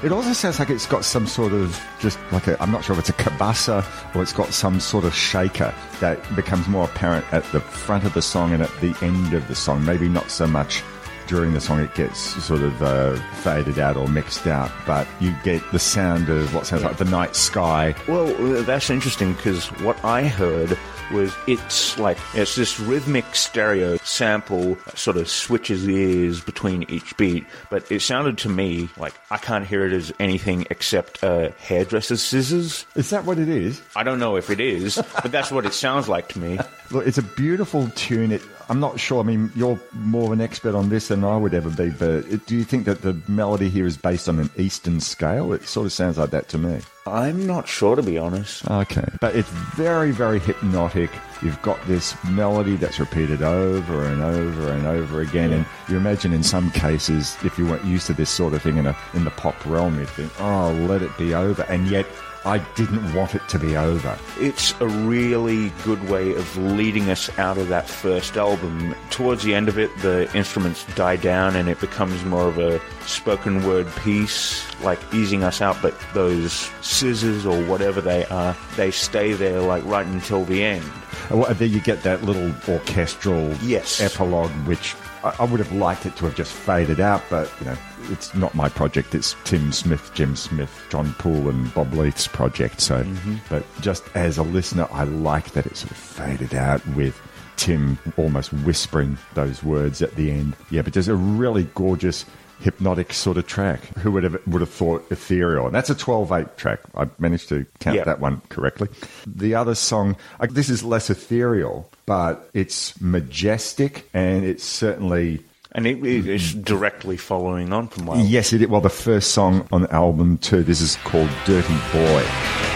It 0.03 0.11
also 0.11 0.33
sounds 0.33 0.59
like 0.59 0.69
it's 0.69 0.87
got 0.87 1.05
some 1.05 1.29
sort 1.29 1.53
of 1.53 1.81
just 2.01 2.19
like 2.33 2.49
a, 2.49 2.61
I'm 2.61 2.73
not 2.73 2.83
sure 2.85 2.95
if 2.95 2.99
it's 2.99 3.11
a 3.11 3.13
kabasa 3.13 3.85
or 4.17 4.23
it's 4.23 4.33
got 4.33 4.53
some 4.53 4.81
sort 4.81 5.05
of 5.05 5.15
shaker 5.15 5.73
that 6.01 6.19
becomes 6.35 6.67
more 6.67 6.87
apparent 6.87 7.25
at 7.33 7.45
the 7.53 7.61
front 7.61 8.05
of 8.05 8.13
the 8.13 8.23
song 8.23 8.53
and 8.53 8.65
at 8.65 8.81
the 8.81 8.97
end 9.01 9.33
of 9.33 9.47
the 9.47 9.55
song. 9.55 9.85
Maybe 9.85 10.09
not 10.09 10.29
so 10.29 10.49
much 10.49 10.83
during 11.29 11.53
the 11.55 11.61
song, 11.61 11.79
it 11.79 11.95
gets 11.95 12.19
sort 12.19 12.63
of 12.63 12.83
uh, 12.83 13.15
faded 13.43 13.79
out 13.79 13.97
or 13.97 14.09
mixed 14.09 14.49
out, 14.49 14.73
but 14.85 15.07
you 15.21 15.33
get 15.45 15.63
the 15.71 15.79
sound 15.79 16.29
of 16.29 16.53
what 16.53 16.67
sounds 16.67 16.83
like 16.83 16.97
the 16.97 17.05
night 17.05 17.37
sky. 17.37 17.95
Well, 18.09 18.27
that's 18.65 18.91
interesting 18.91 19.35
because 19.35 19.69
what 19.83 20.05
I 20.05 20.25
heard 20.25 20.77
was 21.11 21.35
it's 21.47 21.99
like 21.99 22.19
it's 22.35 22.55
this 22.55 22.79
rhythmic 22.79 23.35
stereo 23.35 23.97
sample 23.99 24.77
sort 24.95 25.17
of 25.17 25.29
switches 25.29 25.89
ears 25.89 26.41
between 26.41 26.85
each 26.89 27.17
beat, 27.17 27.45
but 27.71 27.91
it 27.91 28.01
sounded 28.01 28.39
to 28.39 28.49
me 28.49 28.89
like 28.97 29.15
I 29.31 29.39
can't 29.39 29.67
hear 29.67 29.87
it 29.87 29.93
as 29.93 30.13
anything 30.21 30.67
except 30.71 31.23
uh, 31.25 31.51
hairdresser's 31.59 32.23
scissors. 32.23 32.87
Is 32.95 33.11
that 33.11 33.25
what 33.25 33.39
it 33.39 33.49
is? 33.49 33.83
I 33.97 34.03
don't 34.03 34.19
know 34.19 34.37
if 34.37 34.51
it 34.51 34.61
is, 34.61 34.97
but 35.23 35.33
that's 35.33 35.51
what 35.51 35.67
it 35.67 35.75
sounds 35.75 36.09
like 36.09 36.29
to 36.29 36.39
me. 36.39 36.59
Look, 36.91 37.07
it's 37.07 37.19
a 37.19 37.23
beautiful 37.23 37.89
tune. 37.95 38.33
It, 38.33 38.43
I'm 38.69 38.81
not 38.81 38.99
sure. 38.99 39.21
I 39.21 39.23
mean, 39.23 39.51
you're 39.55 39.79
more 39.93 40.27
of 40.27 40.33
an 40.33 40.41
expert 40.41 40.75
on 40.75 40.89
this 40.89 41.09
than 41.09 41.25
I 41.25 41.37
would 41.37 41.55
ever 41.55 41.71
be, 41.71 41.91
but 41.91 42.47
do 42.47 42.57
you 42.57 42.65
think 42.65 42.85
that 42.87 43.03
the 43.03 43.21
melody 43.29 43.69
here 43.69 43.87
is 43.87 43.97
based 43.97 44.29
on 44.29 44.39
an 44.39 44.51
Eastern 44.57 45.01
scale? 45.01 45.53
It 45.53 45.65
sort 45.65 45.87
of 45.87 45.93
sounds 45.93 46.19
like 46.19 46.31
that 46.31 46.49
to 46.49 46.59
me. 46.59 46.81
I'm 47.07 47.47
not 47.47 47.67
sure 47.67 47.97
to 47.97 48.03
be 48.03 48.17
honest. 48.19 48.69
Okay. 48.71 49.05
But 49.21 49.35
it's 49.35 49.49
very, 49.49 50.13
very 50.13 50.39
hypnotic. 50.39 51.11
You've 51.43 51.61
got 51.63 51.85
this 51.87 52.15
melody 52.25 52.77
that's 52.77 53.01
repeated 53.01 53.43
over 53.43 54.05
and 54.05 54.23
over 54.23 54.71
and 54.71 54.87
over 54.87 55.21
again. 55.21 55.53
And 55.53 55.67
you 55.89 55.97
imagine 55.97 56.33
in 56.33 56.45
some 56.45 56.71
cases, 56.71 57.37
if 57.45 57.59
you 57.59 57.67
weren't 57.67 57.85
used 57.85 58.07
to 58.07 58.15
this 58.15 58.31
sort 58.31 58.55
of 58.55 58.63
thing 58.63 58.77
in, 58.77 58.87
a, 58.87 58.97
in 59.15 59.25
the 59.25 59.31
pop 59.31 59.57
realm, 59.67 59.99
you'd 59.99 60.09
think, 60.11 60.33
oh, 60.41 60.73
let 60.89 61.03
it 61.03 61.17
be 61.19 61.35
over. 61.35 61.63
And 61.65 61.89
yet, 61.89 62.07
I 62.45 62.59
didn't 62.75 63.15
want 63.15 63.35
it 63.35 63.47
to 63.49 63.59
be 63.59 63.77
over. 63.77 64.19
It's 64.41 64.75
a 64.81 64.89
really 64.89 65.71
good 65.85 66.09
way 66.09 66.35
of 66.35 66.57
leading 66.57 67.09
us 67.09 67.31
out 67.39 67.57
of 67.57 67.69
that 67.69 67.89
first 67.89 68.37
album. 68.37 68.95
Towards 69.11 69.45
the 69.45 69.55
end 69.55 69.69
of 69.69 69.79
it, 69.79 69.97
the 69.99 70.29
instruments 70.37 70.85
die 70.95 71.17
down 71.17 71.55
and 71.55 71.69
it 71.69 71.79
becomes 71.81 72.25
more 72.25 72.49
of 72.49 72.59
a 72.59 72.81
spoken 73.07 73.65
word 73.67 73.87
piece, 73.97 74.65
like 74.83 74.99
easing 75.15 75.45
us 75.45 75.61
out. 75.61 75.77
But 75.81 75.95
those 76.15 76.53
scissors 76.81 77.47
or 77.47 77.63
whatever 77.67 78.01
they 78.01 78.25
are, 78.27 78.57
they 78.77 78.91
stay 78.91 79.33
there 79.35 79.61
like 79.61 79.85
right 79.85 80.07
until 80.07 80.45
the 80.45 80.65
end. 80.65 80.85
And 81.31 81.45
Then 81.45 81.71
you 81.71 81.81
get 81.81 82.03
that 82.03 82.25
little 82.25 82.53
orchestral 82.69 83.55
Yes. 83.63 84.01
epilogue, 84.01 84.51
which 84.67 84.95
I, 85.25 85.35
I 85.41 85.45
would 85.45 85.61
have 85.61 85.73
liked 85.73 86.07
it 86.07 86.17
to 86.17 86.25
have 86.27 86.35
just 86.35 86.53
faded 86.53 87.01
out, 87.01 87.23
but 87.31 87.53
you 87.61 87.67
know, 87.67 87.77
it's 88.11 88.35
not 88.35 88.55
my 88.55 88.69
project. 88.69 89.15
It's 89.15 89.37
Tim 89.45 89.73
Smith, 89.73 90.11
Jim 90.15 90.37
Smith, 90.37 90.85
Jon 90.91 91.13
Poole, 91.15 91.49
and 91.49 91.73
Bob 91.75 91.93
Leith's 91.95 92.27
project. 92.27 92.81
So, 92.81 93.03
mm-hmm. 93.03 93.37
but 93.49 93.65
just 93.81 94.05
as 94.15 94.39
a 94.39 94.43
listener, 94.43 94.89
I 94.91 95.05
like 95.05 95.53
that 95.53 95.67
it 95.67 95.77
sort 95.77 95.91
of 95.91 95.97
faded 95.97 96.55
out 96.55 96.87
with. 96.89 97.21
Tim 97.57 97.99
almost 98.17 98.53
whispering 98.53 99.19
those 99.35 99.63
words 99.63 100.03
at 100.03 100.17
the 100.17 100.33
end. 100.33 100.57
Yeah, 100.71 100.83
but 100.83 100.95
there's 100.95 101.07
a 101.07 101.15
really 101.15 101.65
gorgeous 101.75 102.25
hypnotic 102.63 103.13
sort 103.13 103.37
of 103.37 103.47
track. 103.47 103.81
Who 103.99 104.11
would 104.13 104.25
have 104.25 104.39
would 104.47 104.61
have 104.61 104.71
thought 104.71 105.05
ethereal? 105.11 105.67
And 105.67 105.75
that's 105.75 105.91
a 105.91 105.95
12-8 105.95 106.57
track. 106.57 106.81
I 106.97 107.09
managed 107.19 107.49
to 107.51 107.67
count 107.81 107.97
Yeah. 107.97 108.05
that 108.05 108.21
one 108.21 108.41
correctly. 108.49 108.89
The 109.27 109.55
other 109.55 109.75
song, 109.75 110.17
uh, 110.41 110.47
this 110.51 110.71
is 110.71 110.83
less 110.83 111.11
ethereal, 111.11 111.91
but 112.07 112.49
it's 112.55 112.99
majestic 113.01 114.09
and 114.15 114.45
it's 114.45 114.65
certainly. 114.65 115.41
And 115.75 115.87
it 115.87 116.05
is 116.05 116.53
directly 116.55 117.17
following 117.17 117.73
on 117.73 117.89
from 117.89 118.05
Wild. 118.07 118.27
Yes, 118.29 118.53
it. 118.53 118.69
Well, 118.69 118.83
the 118.83 118.91
first 118.91 119.33
song 119.33 119.67
on 119.73 119.83
the 119.83 119.93
album, 119.93 120.37
too. 120.39 120.63
This 120.63 120.83
is 120.83 120.97
called 121.05 121.31
Dirty 121.47 121.75
Boy. 121.93 122.72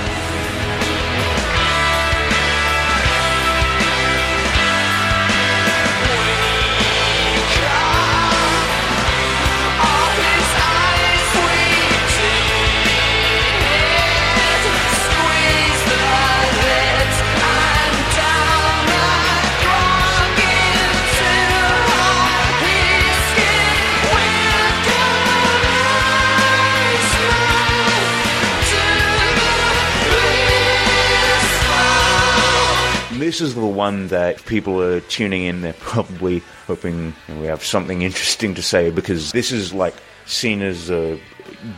This 33.36 33.48
is 33.48 33.54
the 33.54 33.66
one 33.66 34.08
that 34.08 34.42
people 34.46 34.80
are 34.80 35.00
tuning 35.00 35.42
in. 35.42 35.60
They're 35.60 35.74
probably 35.74 36.38
hoping 36.66 37.14
we 37.28 37.44
have 37.48 37.62
something 37.62 38.00
interesting 38.00 38.54
to 38.54 38.62
say 38.62 38.90
because 38.90 39.32
this 39.32 39.52
is 39.52 39.74
like 39.74 39.92
seen 40.24 40.62
as 40.62 40.90
a 40.90 41.20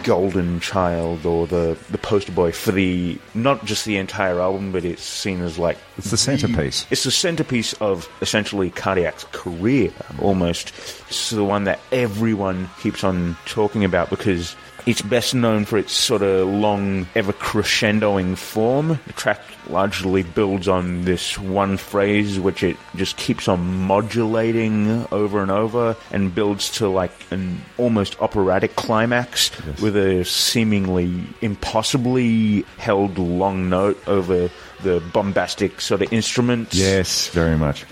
golden 0.04 0.60
child 0.60 1.26
or 1.26 1.48
the 1.48 1.76
the 1.90 1.98
poster 1.98 2.30
boy 2.30 2.52
for 2.52 2.70
the 2.70 3.18
not 3.34 3.64
just 3.64 3.86
the 3.86 3.96
entire 3.96 4.38
album, 4.40 4.70
but 4.70 4.84
it's 4.84 5.02
seen 5.02 5.40
as 5.40 5.58
like 5.58 5.78
It's 5.96 6.12
the 6.12 6.16
centerpiece. 6.16 6.86
It's 6.92 7.02
the 7.02 7.10
centerpiece 7.10 7.72
of 7.80 8.08
essentially 8.20 8.70
Cardiac's 8.70 9.24
career, 9.32 9.90
almost. 10.20 10.68
It's 11.08 11.30
the 11.30 11.42
one 11.42 11.64
that 11.64 11.80
everyone 11.90 12.70
keeps 12.80 13.02
on 13.02 13.36
talking 13.46 13.82
about 13.82 14.10
because 14.10 14.54
it's 14.88 15.02
best 15.02 15.34
known 15.34 15.66
for 15.66 15.76
its 15.76 15.92
sort 15.92 16.22
of 16.22 16.48
long, 16.48 17.06
ever 17.14 17.34
crescendoing 17.34 18.38
form. 18.38 18.98
The 19.06 19.12
track 19.12 19.38
largely 19.68 20.22
builds 20.22 20.66
on 20.66 21.04
this 21.04 21.38
one 21.38 21.76
phrase, 21.76 22.40
which 22.40 22.62
it 22.62 22.78
just 22.96 23.18
keeps 23.18 23.48
on 23.48 23.60
modulating 23.82 25.06
over 25.12 25.42
and 25.42 25.50
over 25.50 25.94
and 26.10 26.34
builds 26.34 26.70
to 26.78 26.88
like 26.88 27.12
an 27.30 27.60
almost 27.76 28.18
operatic 28.22 28.76
climax 28.76 29.50
with 29.82 29.94
a 29.94 30.24
seemingly 30.24 31.22
impossibly 31.42 32.62
held 32.78 33.18
long 33.18 33.68
note 33.68 34.02
over 34.08 34.48
the 34.82 35.02
bombastic 35.12 35.82
sort 35.82 36.00
of 36.00 36.10
instruments. 36.14 36.74
Yes, 36.74 37.28
very 37.28 37.58
much. 37.58 37.84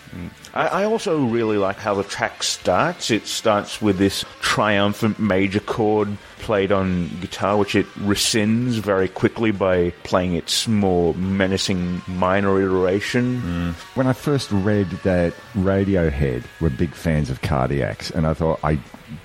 I, 0.54 0.68
I 0.68 0.84
also 0.84 1.22
really 1.26 1.58
like 1.58 1.76
how 1.76 1.92
the 1.92 2.04
track 2.04 2.42
starts. 2.42 3.10
It 3.10 3.26
starts 3.26 3.82
with 3.82 3.98
this 3.98 4.24
triumphant 4.40 5.18
major 5.18 5.60
chord 5.60 6.16
played 6.46 6.70
on 6.70 7.08
guitar, 7.20 7.56
which 7.56 7.74
it 7.74 7.86
rescinds 7.96 8.74
very 8.78 9.08
quickly 9.08 9.50
by 9.50 9.90
playing 10.04 10.36
its 10.36 10.68
more 10.68 11.12
menacing 11.14 12.00
minor 12.06 12.60
iteration. 12.62 13.74
When 13.96 14.06
I 14.06 14.12
first 14.12 14.52
read 14.52 14.88
that 15.02 15.34
Radiohead 15.56 16.44
were 16.60 16.70
big 16.70 16.94
fans 16.94 17.30
of 17.30 17.42
Cardiacs, 17.42 18.12
and 18.14 18.28
I 18.28 18.32
thought 18.32 18.60
I 18.62 18.78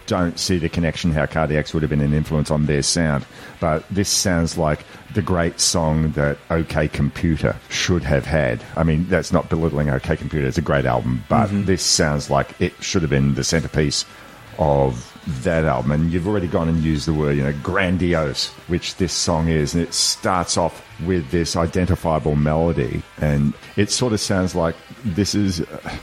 don't 0.07 0.39
see 0.39 0.57
the 0.57 0.67
connection 0.67 1.11
how 1.11 1.27
Cardiacs 1.27 1.75
would 1.75 1.83
have 1.83 1.91
been 1.91 2.01
an 2.01 2.13
influence 2.13 2.49
on 2.49 2.65
their 2.65 2.81
sound, 2.81 3.23
but 3.59 3.87
this 3.91 4.09
sounds 4.09 4.57
like 4.57 4.83
the 5.13 5.21
great 5.21 5.59
song 5.59 6.11
that 6.13 6.39
OK 6.49 6.87
Computer 6.87 7.55
should 7.69 8.01
have 8.03 8.25
had. 8.25 8.63
I 8.75 8.81
mean, 8.83 9.05
that's 9.09 9.31
not 9.31 9.47
belittling 9.47 9.91
OK 9.91 10.17
Computer; 10.17 10.47
it's 10.47 10.57
a 10.57 10.61
great 10.61 10.85
album, 10.85 11.23
but 11.29 11.49
Mhm. 11.49 11.65
this 11.67 11.83
sounds 11.83 12.31
like 12.31 12.49
it 12.59 12.73
should 12.81 13.03
have 13.03 13.11
been 13.11 13.35
the 13.35 13.43
centerpiece 13.43 14.05
of 14.57 15.07
that 15.43 15.65
album. 15.65 15.91
And 15.91 16.11
you've 16.11 16.27
already 16.27 16.47
gone 16.47 16.67
and 16.67 16.83
used 16.83 17.07
the 17.07 17.13
word, 17.13 17.37
you 17.37 17.43
know, 17.43 17.53
grandiose, 17.63 18.49
which 18.67 18.95
this 18.95 19.13
song 19.13 19.47
is. 19.47 19.73
And 19.73 19.83
it 19.83 19.93
starts 19.93 20.57
off 20.57 20.83
with 21.05 21.29
this 21.31 21.55
identifiable 21.55 22.35
melody. 22.35 23.01
And 23.19 23.53
it 23.75 23.91
sort 23.91 24.13
of 24.13 24.19
sounds 24.19 24.55
like 24.55 24.75
this 25.03 25.35
is. 25.35 25.61
Uh, 25.61 25.97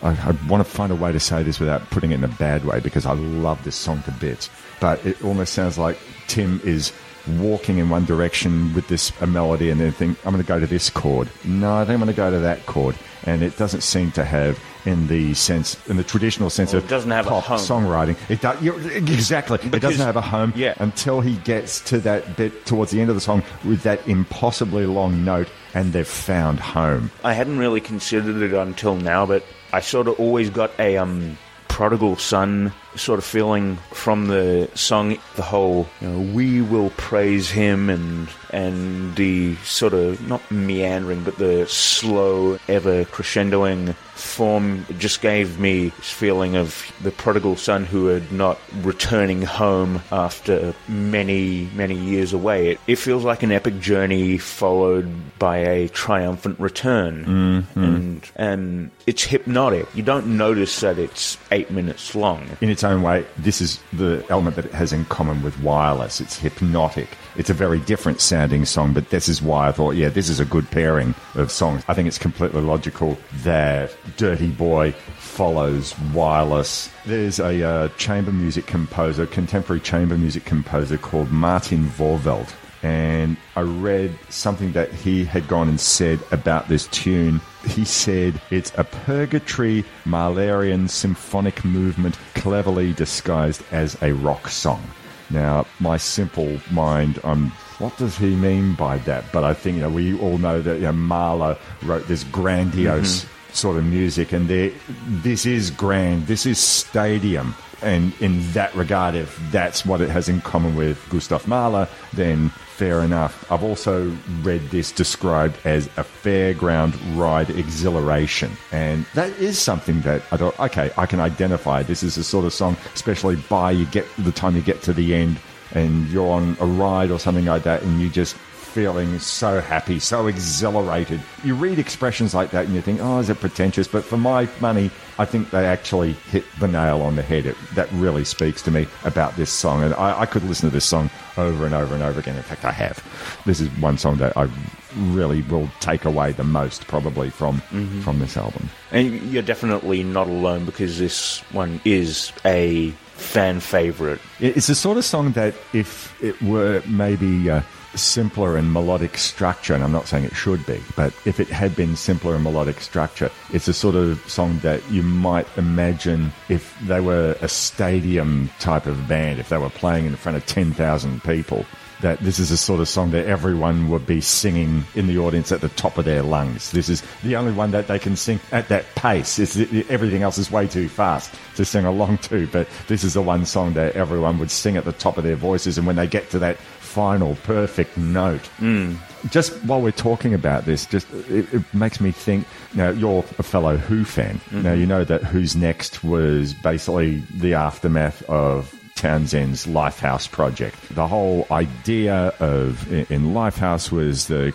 I, 0.00 0.10
I 0.10 0.36
want 0.48 0.64
to 0.64 0.70
find 0.70 0.92
a 0.92 0.94
way 0.94 1.10
to 1.10 1.18
say 1.18 1.42
this 1.42 1.58
without 1.58 1.90
putting 1.90 2.12
it 2.12 2.16
in 2.16 2.24
a 2.24 2.28
bad 2.28 2.64
way 2.64 2.78
because 2.78 3.04
I 3.04 3.14
love 3.14 3.62
this 3.64 3.74
song 3.74 4.02
to 4.02 4.12
bits. 4.12 4.48
But 4.80 5.04
it 5.04 5.24
almost 5.24 5.54
sounds 5.54 5.76
like 5.76 5.98
Tim 6.28 6.60
is 6.62 6.92
walking 7.36 7.78
in 7.78 7.90
one 7.90 8.04
direction 8.04 8.72
with 8.74 8.88
this 8.88 9.12
a 9.20 9.26
melody 9.26 9.70
and 9.70 9.80
then 9.80 9.92
think, 9.92 10.18
I'm 10.24 10.32
going 10.32 10.42
to 10.42 10.48
go 10.48 10.60
to 10.60 10.66
this 10.66 10.88
chord. 10.88 11.28
No, 11.44 11.74
I 11.74 11.84
think 11.84 11.94
I'm 11.94 11.98
going 11.98 12.08
to 12.08 12.16
go 12.16 12.30
to 12.30 12.38
that 12.38 12.64
chord. 12.66 12.96
And 13.24 13.42
it 13.42 13.56
doesn't 13.58 13.82
seem 13.82 14.12
to 14.12 14.24
have, 14.24 14.58
in 14.88 15.06
the 15.08 15.34
sense, 15.34 15.76
in 15.88 15.96
the 15.98 16.02
traditional 16.04 16.50
sense 16.50 16.72
Well, 16.72 16.78
of 16.78 16.84
it 16.86 16.88
doesn't 16.88 17.10
have 17.10 17.26
a 17.26 17.30
pop 17.30 17.44
home. 17.44 17.58
songwriting, 17.58 18.16
it 18.28 18.40
does 18.40 18.60
you're, 18.62 18.80
exactly. 18.92 19.58
it 19.62 19.70
Because- 19.70 19.90
doesn't 19.92 20.06
have 20.06 20.16
a 20.16 20.20
home 20.22 20.52
Yeah. 20.56 20.74
until 20.78 21.20
he 21.20 21.34
gets 21.44 21.80
to 21.90 21.98
that 22.00 22.36
bit 22.36 22.64
towards 22.66 22.90
the 22.90 23.00
end 23.00 23.10
of 23.10 23.14
the 23.14 23.20
song 23.20 23.42
with 23.64 23.82
that 23.82 24.00
impossibly 24.08 24.86
long 24.86 25.24
note, 25.24 25.48
and 25.74 25.92
they've 25.92 26.06
found 26.08 26.58
home. 26.60 27.10
I 27.22 27.34
hadn't 27.34 27.58
really 27.58 27.80
considered 27.80 28.40
it 28.42 28.52
until 28.54 28.96
now, 28.96 29.26
but 29.26 29.44
I 29.72 29.80
sort 29.80 30.08
of 30.08 30.18
always 30.18 30.48
got 30.50 30.70
a 30.78 30.96
um, 30.96 31.36
prodigal 31.68 32.16
son 32.16 32.72
sort 32.96 33.18
of 33.18 33.24
feeling 33.24 33.76
from 33.92 34.28
the 34.28 34.68
song. 34.74 35.16
The 35.36 35.42
whole 35.42 35.86
you 36.00 36.08
know, 36.08 36.20
"We 36.34 36.60
will 36.62 36.90
praise 36.96 37.50
him" 37.50 37.88
and 37.90 38.28
and 38.50 39.14
the 39.16 39.56
sort 39.56 39.92
of 39.92 40.26
not 40.26 40.40
meandering, 40.50 41.22
but 41.22 41.36
the 41.38 41.66
slow, 41.68 42.58
ever 42.68 43.04
crescendoing 43.04 43.94
form 44.14 44.84
just 44.98 45.20
gave 45.20 45.60
me 45.60 45.90
this 45.90 46.10
feeling 46.10 46.56
of 46.56 46.90
the 47.02 47.10
prodigal 47.10 47.54
son 47.56 47.84
who 47.84 48.06
had 48.06 48.32
not 48.32 48.58
returning 48.82 49.42
home 49.42 50.00
after 50.10 50.74
many 50.88 51.68
many 51.74 51.94
years 51.94 52.32
away. 52.32 52.70
It, 52.70 52.80
it 52.86 52.96
feels 52.96 53.22
like 53.24 53.42
an 53.42 53.52
epic 53.52 53.78
journey 53.80 54.38
followed 54.38 55.08
by 55.38 55.58
a 55.58 55.88
triumphant 55.88 56.58
return 56.58 57.64
Mhm. 57.76 57.82
and 57.84 58.30
and 58.36 58.90
it's 59.06 59.24
hypnotic. 59.24 59.86
You 59.94 60.02
don't 60.02 60.26
notice 60.38 60.80
that 60.80 60.98
it's 60.98 61.36
eight 61.52 61.70
minutes 61.70 62.14
long. 62.14 62.42
In 62.60 62.70
its 62.78 62.84
own 62.84 63.02
way, 63.02 63.26
this 63.36 63.60
is 63.60 63.80
the 63.92 64.24
element 64.28 64.54
that 64.54 64.64
it 64.64 64.72
has 64.72 64.92
in 64.92 65.04
common 65.06 65.42
with 65.42 65.60
Wireless. 65.60 66.20
It's 66.20 66.38
hypnotic. 66.38 67.18
It's 67.36 67.50
a 67.50 67.54
very 67.54 67.80
different 67.80 68.20
sounding 68.20 68.64
song, 68.66 68.92
but 68.92 69.10
this 69.10 69.28
is 69.28 69.42
why 69.42 69.66
I 69.66 69.72
thought, 69.72 69.96
yeah, 69.96 70.10
this 70.10 70.28
is 70.28 70.38
a 70.38 70.44
good 70.44 70.70
pairing 70.70 71.12
of 71.34 71.50
songs. 71.50 71.82
I 71.88 71.94
think 71.94 72.06
it's 72.06 72.18
completely 72.18 72.60
logical 72.60 73.18
that 73.42 73.96
Dirty 74.16 74.50
Boy 74.50 74.92
follows 75.16 75.98
Wireless. 76.14 76.88
There's 77.04 77.40
a 77.40 77.66
uh, 77.66 77.88
chamber 77.96 78.30
music 78.30 78.66
composer, 78.66 79.26
contemporary 79.26 79.80
chamber 79.80 80.16
music 80.16 80.44
composer 80.44 80.98
called 80.98 81.32
Martin 81.32 81.84
Vorveld. 81.84 82.54
And 82.82 83.36
I 83.56 83.62
read 83.62 84.16
something 84.28 84.72
that 84.72 84.92
he 84.92 85.24
had 85.24 85.48
gone 85.48 85.68
and 85.68 85.80
said 85.80 86.20
about 86.30 86.68
this 86.68 86.86
tune. 86.88 87.40
He 87.66 87.84
said 87.84 88.40
it's 88.50 88.72
a 88.76 88.84
purgatory 88.84 89.84
Mahlerian 90.04 90.88
symphonic 90.88 91.64
movement 91.64 92.16
cleverly 92.34 92.92
disguised 92.92 93.62
as 93.72 94.00
a 94.02 94.12
rock 94.12 94.48
song. 94.48 94.82
Now, 95.30 95.66
my 95.80 95.96
simple 95.96 96.58
mind, 96.70 97.20
I'm 97.24 97.52
what 97.78 97.96
does 97.96 98.16
he 98.16 98.34
mean 98.34 98.74
by 98.74 98.98
that? 98.98 99.24
But 99.32 99.44
I 99.44 99.54
think 99.54 99.76
you 99.76 99.82
know 99.82 99.90
we 99.90 100.18
all 100.18 100.38
know 100.38 100.60
that 100.60 100.76
you 100.76 100.82
know, 100.82 100.92
Mahler 100.92 101.56
wrote 101.82 102.06
this 102.08 102.24
grandiose 102.24 103.24
mm-hmm. 103.24 103.52
sort 103.52 103.76
of 103.76 103.84
music, 103.84 104.32
and 104.32 104.48
there, 104.48 104.72
this 105.08 105.46
is 105.46 105.70
grand. 105.70 106.26
This 106.26 106.46
is 106.46 106.58
stadium. 106.58 107.54
And 107.82 108.12
in 108.20 108.50
that 108.52 108.74
regard, 108.74 109.14
if 109.14 109.38
that's 109.50 109.86
what 109.86 110.00
it 110.00 110.10
has 110.10 110.28
in 110.28 110.40
common 110.40 110.74
with 110.74 111.04
Gustav 111.10 111.46
Mahler, 111.46 111.88
then 112.12 112.48
fair 112.76 113.02
enough. 113.02 113.50
I've 113.50 113.64
also 113.64 114.16
read 114.42 114.60
this 114.70 114.92
described 114.92 115.58
as 115.64 115.86
a 115.96 116.04
fairground 116.04 116.96
ride 117.16 117.50
exhilaration. 117.50 118.52
And 118.72 119.04
that 119.14 119.30
is 119.38 119.58
something 119.58 120.00
that 120.02 120.22
I 120.30 120.36
thought, 120.36 120.58
okay, 120.60 120.90
I 120.96 121.06
can 121.06 121.20
identify. 121.20 121.82
This 121.82 122.02
is 122.02 122.16
a 122.16 122.24
sort 122.24 122.44
of 122.44 122.52
song, 122.52 122.76
especially 122.94 123.36
by 123.36 123.72
you 123.72 123.86
get 123.86 124.06
the 124.18 124.32
time 124.32 124.56
you 124.56 124.62
get 124.62 124.82
to 124.82 124.92
the 124.92 125.14
end 125.14 125.38
and 125.72 126.08
you're 126.08 126.30
on 126.30 126.56
a 126.60 126.66
ride 126.66 127.10
or 127.10 127.18
something 127.18 127.44
like 127.44 127.62
that, 127.64 127.82
and 127.82 128.00
you 128.00 128.08
just 128.08 128.36
feeling 128.68 129.18
so 129.18 129.60
happy, 129.60 129.98
so 129.98 130.26
exhilarated. 130.26 131.20
You 131.42 131.54
read 131.54 131.78
expressions 131.78 132.34
like 132.34 132.50
that 132.50 132.66
and 132.66 132.74
you 132.74 132.80
think, 132.82 133.00
oh, 133.02 133.18
is 133.18 133.28
it 133.30 133.40
pretentious? 133.40 133.88
But 133.88 134.04
for 134.04 134.16
my 134.16 134.48
money, 134.60 134.90
I 135.18 135.24
think 135.24 135.50
they 135.50 135.66
actually 135.66 136.12
hit 136.12 136.44
the 136.60 136.68
nail 136.68 137.02
on 137.02 137.16
the 137.16 137.22
head. 137.22 137.46
It, 137.46 137.56
that 137.74 137.90
really 137.92 138.24
speaks 138.24 138.62
to 138.62 138.70
me 138.70 138.86
about 139.04 139.36
this 139.36 139.50
song. 139.50 139.82
And 139.82 139.94
I, 139.94 140.20
I 140.20 140.26
could 140.26 140.44
listen 140.44 140.68
to 140.68 140.72
this 140.72 140.84
song 140.84 141.10
over 141.36 141.64
and 141.66 141.74
over 141.74 141.94
and 141.94 142.02
over 142.02 142.20
again. 142.20 142.36
In 142.36 142.42
fact, 142.42 142.64
I 142.64 142.70
have. 142.72 143.02
This 143.46 143.60
is 143.60 143.68
one 143.80 143.98
song 143.98 144.18
that 144.18 144.36
I 144.36 144.48
really 144.96 145.42
will 145.42 145.68
take 145.80 146.04
away 146.04 146.32
the 146.32 146.44
most 146.44 146.86
probably 146.86 147.30
from 147.30 147.60
Mhm. 147.72 148.02
from 148.02 148.18
this 148.20 148.36
album. 148.36 148.68
And 148.90 149.12
you're 149.32 149.42
definitely 149.42 150.02
not 150.04 150.26
alone 150.28 150.64
because 150.64 150.98
this 150.98 151.40
one 151.52 151.80
is 151.84 152.32
a 152.44 152.90
fan 153.16 153.60
favorite. 153.60 154.20
It's 154.40 154.68
the 154.68 154.74
sort 154.74 154.96
of 154.96 155.04
song 155.04 155.32
that 155.32 155.54
if 155.72 156.14
it 156.22 156.40
were 156.42 156.82
maybe 156.86 157.50
uh, 157.50 157.62
simpler 157.94 158.56
and 158.56 158.72
melodic 158.72 159.16
structure, 159.18 159.74
and 159.74 159.82
I'm 159.82 159.92
not 159.92 160.06
saying 160.06 160.24
it 160.24 160.34
should 160.34 160.64
be, 160.66 160.80
but 160.96 161.14
if 161.24 161.40
it 161.40 161.48
had 161.48 161.74
been 161.74 161.96
simpler 161.96 162.34
and 162.34 162.44
melodic 162.44 162.80
structure, 162.80 163.30
it's 163.52 163.68
a 163.68 163.74
sort 163.74 163.94
of 163.94 164.18
song 164.30 164.58
that 164.60 164.88
you 164.90 165.02
might 165.02 165.46
imagine 165.56 166.32
if 166.48 166.78
they 166.80 167.00
were 167.00 167.36
a 167.40 167.48
stadium 167.48 168.50
type 168.60 168.86
of 168.86 169.08
band, 169.08 169.40
if 169.40 169.48
they 169.48 169.58
were 169.58 169.70
playing 169.70 170.06
in 170.06 170.16
front 170.16 170.36
of 170.36 170.46
10,000 170.46 171.22
people. 171.24 171.64
That 172.00 172.20
this 172.20 172.38
is 172.38 172.52
a 172.52 172.56
sort 172.56 172.78
of 172.78 172.88
song 172.88 173.10
that 173.10 173.26
everyone 173.26 173.90
would 173.90 174.06
be 174.06 174.20
singing 174.20 174.84
in 174.94 175.08
the 175.08 175.18
audience 175.18 175.50
at 175.50 175.60
the 175.60 175.68
top 175.70 175.98
of 175.98 176.04
their 176.04 176.22
lungs. 176.22 176.70
This 176.70 176.88
is 176.88 177.02
the 177.24 177.34
only 177.34 177.50
one 177.50 177.72
that 177.72 177.88
they 177.88 177.98
can 177.98 178.14
sing 178.14 178.38
at 178.52 178.68
that 178.68 178.84
pace. 178.94 179.40
It's, 179.40 179.56
everything 179.90 180.22
else 180.22 180.38
is 180.38 180.48
way 180.48 180.68
too 180.68 180.88
fast 180.88 181.34
to 181.56 181.64
sing 181.64 181.84
along 181.84 182.18
to, 182.18 182.46
but 182.46 182.68
this 182.86 183.02
is 183.02 183.14
the 183.14 183.22
one 183.22 183.44
song 183.44 183.72
that 183.72 183.96
everyone 183.96 184.38
would 184.38 184.52
sing 184.52 184.76
at 184.76 184.84
the 184.84 184.92
top 184.92 185.18
of 185.18 185.24
their 185.24 185.34
voices. 185.34 185.76
And 185.76 185.88
when 185.88 185.96
they 185.96 186.06
get 186.06 186.30
to 186.30 186.38
that 186.38 186.58
final 186.98 187.36
perfect 187.44 187.96
note, 187.96 188.44
hmm. 188.58 188.94
just 189.30 189.52
while 189.62 189.80
we're 189.80 189.92
talking 189.92 190.34
about 190.34 190.64
this, 190.64 190.84
just 190.84 191.06
it, 191.30 191.46
it 191.54 191.62
makes 191.72 192.00
me 192.00 192.10
think. 192.10 192.44
Now, 192.74 192.90
you're 192.90 193.24
a 193.38 193.44
fellow 193.44 193.76
Who 193.76 194.04
fan. 194.04 194.38
Hmm. 194.50 194.62
Now, 194.62 194.72
you 194.72 194.84
know 194.84 195.04
that 195.04 195.22
Who's 195.22 195.54
Next 195.54 196.02
was 196.02 196.54
basically 196.54 197.22
the 197.36 197.54
aftermath 197.54 198.20
of 198.28 198.74
Townshend's 198.96 199.64
Lifehouse 199.64 200.28
project. 200.28 200.76
The 200.92 201.06
whole 201.06 201.46
idea 201.52 202.34
of 202.40 202.92
in 202.92 203.32
Lifehouse 203.32 203.92
was 203.92 204.26
the 204.26 204.52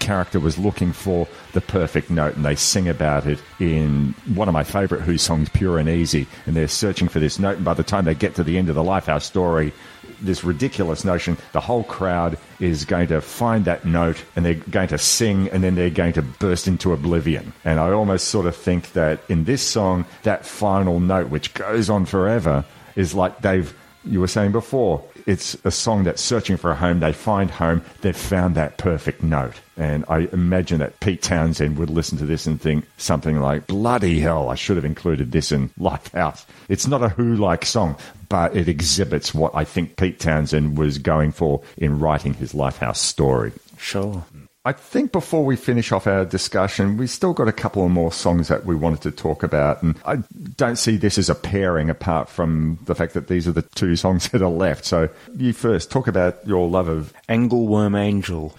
character 0.00 0.40
was 0.40 0.58
looking 0.58 0.92
for 0.92 1.28
the 1.52 1.60
perfect 1.60 2.10
note, 2.10 2.34
and 2.34 2.44
they 2.44 2.56
sing 2.56 2.88
about 2.88 3.24
it 3.24 3.38
in 3.60 4.16
one 4.34 4.48
of 4.48 4.52
my 4.52 4.64
favorite 4.64 5.02
Who 5.02 5.16
songs, 5.16 5.48
Pure 5.48 5.78
and 5.78 5.88
Easy, 5.88 6.26
and 6.46 6.56
they're 6.56 6.66
searching 6.66 7.06
for 7.06 7.20
this 7.20 7.38
note. 7.38 7.54
And 7.58 7.64
by 7.64 7.74
the 7.74 7.84
time 7.84 8.04
they 8.04 8.16
get 8.16 8.34
to 8.34 8.42
the 8.42 8.58
end 8.58 8.68
of 8.68 8.74
the 8.74 8.82
Lifehouse 8.82 9.22
story, 9.22 9.72
this 10.20 10.44
ridiculous 10.44 11.04
notion 11.04 11.36
the 11.52 11.60
whole 11.60 11.84
crowd 11.84 12.38
is 12.60 12.84
going 12.84 13.08
to 13.08 13.20
find 13.20 13.64
that 13.64 13.84
note 13.84 14.22
and 14.36 14.44
they're 14.44 14.54
going 14.54 14.88
to 14.88 14.98
sing 14.98 15.48
and 15.50 15.62
then 15.62 15.74
they're 15.74 15.90
going 15.90 16.12
to 16.12 16.22
burst 16.22 16.66
into 16.66 16.92
oblivion. 16.92 17.52
And 17.64 17.80
I 17.80 17.90
almost 17.90 18.28
sort 18.28 18.46
of 18.46 18.56
think 18.56 18.92
that 18.92 19.20
in 19.28 19.44
this 19.44 19.62
song, 19.62 20.04
that 20.22 20.46
final 20.46 21.00
note, 21.00 21.28
which 21.28 21.54
goes 21.54 21.90
on 21.90 22.06
forever, 22.06 22.64
is 22.96 23.14
like 23.14 23.40
they've, 23.40 23.74
you 24.04 24.20
were 24.20 24.28
saying 24.28 24.52
before, 24.52 25.02
it's 25.26 25.56
a 25.64 25.70
song 25.70 26.04
that's 26.04 26.22
searching 26.22 26.56
for 26.56 26.70
a 26.70 26.74
home. 26.74 27.00
They 27.00 27.12
find 27.12 27.50
home. 27.50 27.82
They've 28.00 28.16
found 28.16 28.54
that 28.54 28.78
perfect 28.78 29.22
note. 29.22 29.54
And 29.76 30.04
I 30.08 30.28
imagine 30.32 30.78
that 30.78 31.00
Pete 31.00 31.22
Townshend 31.22 31.78
would 31.78 31.90
listen 31.90 32.18
to 32.18 32.26
this 32.26 32.46
and 32.46 32.60
think 32.60 32.86
something 32.96 33.40
like, 33.40 33.66
bloody 33.66 34.20
hell, 34.20 34.48
I 34.48 34.54
should 34.54 34.76
have 34.76 34.84
included 34.84 35.32
this 35.32 35.50
in 35.50 35.70
Lifehouse. 35.70 36.44
It's 36.68 36.86
not 36.86 37.02
a 37.02 37.08
Who 37.08 37.34
like 37.36 37.64
song, 37.64 37.96
but 38.28 38.56
it 38.56 38.68
exhibits 38.68 39.34
what 39.34 39.54
I 39.54 39.64
think 39.64 39.96
Pete 39.96 40.20
Townshend 40.20 40.78
was 40.78 40.98
going 40.98 41.32
for 41.32 41.62
in 41.76 41.98
writing 41.98 42.34
his 42.34 42.52
Lifehouse 42.52 42.98
story. 42.98 43.52
Sure. 43.78 44.24
I 44.66 44.72
think 44.72 45.12
before 45.12 45.44
we 45.44 45.56
finish 45.56 45.92
off 45.92 46.06
our 46.06 46.24
discussion, 46.24 46.96
we've 46.96 47.10
still 47.10 47.34
got 47.34 47.48
a 47.48 47.52
couple 47.52 47.84
of 47.84 47.90
more 47.90 48.10
songs 48.10 48.48
that 48.48 48.64
we 48.64 48.74
wanted 48.74 49.02
to 49.02 49.10
talk 49.10 49.42
about. 49.42 49.82
And 49.82 50.00
I 50.06 50.16
don't 50.56 50.76
see 50.76 50.96
this 50.96 51.18
as 51.18 51.28
a 51.28 51.34
pairing 51.34 51.90
apart 51.90 52.30
from 52.30 52.78
the 52.86 52.94
fact 52.94 53.12
that 53.12 53.28
these 53.28 53.46
are 53.46 53.52
the 53.52 53.60
two 53.60 53.94
songs 53.94 54.28
that 54.30 54.40
are 54.40 54.48
left. 54.50 54.86
So 54.86 55.10
you 55.36 55.52
first 55.52 55.90
talk 55.90 56.06
about 56.08 56.46
your 56.46 56.66
love 56.66 56.88
of 56.88 57.12
Angleworm 57.28 57.94
Angel. 57.94 58.54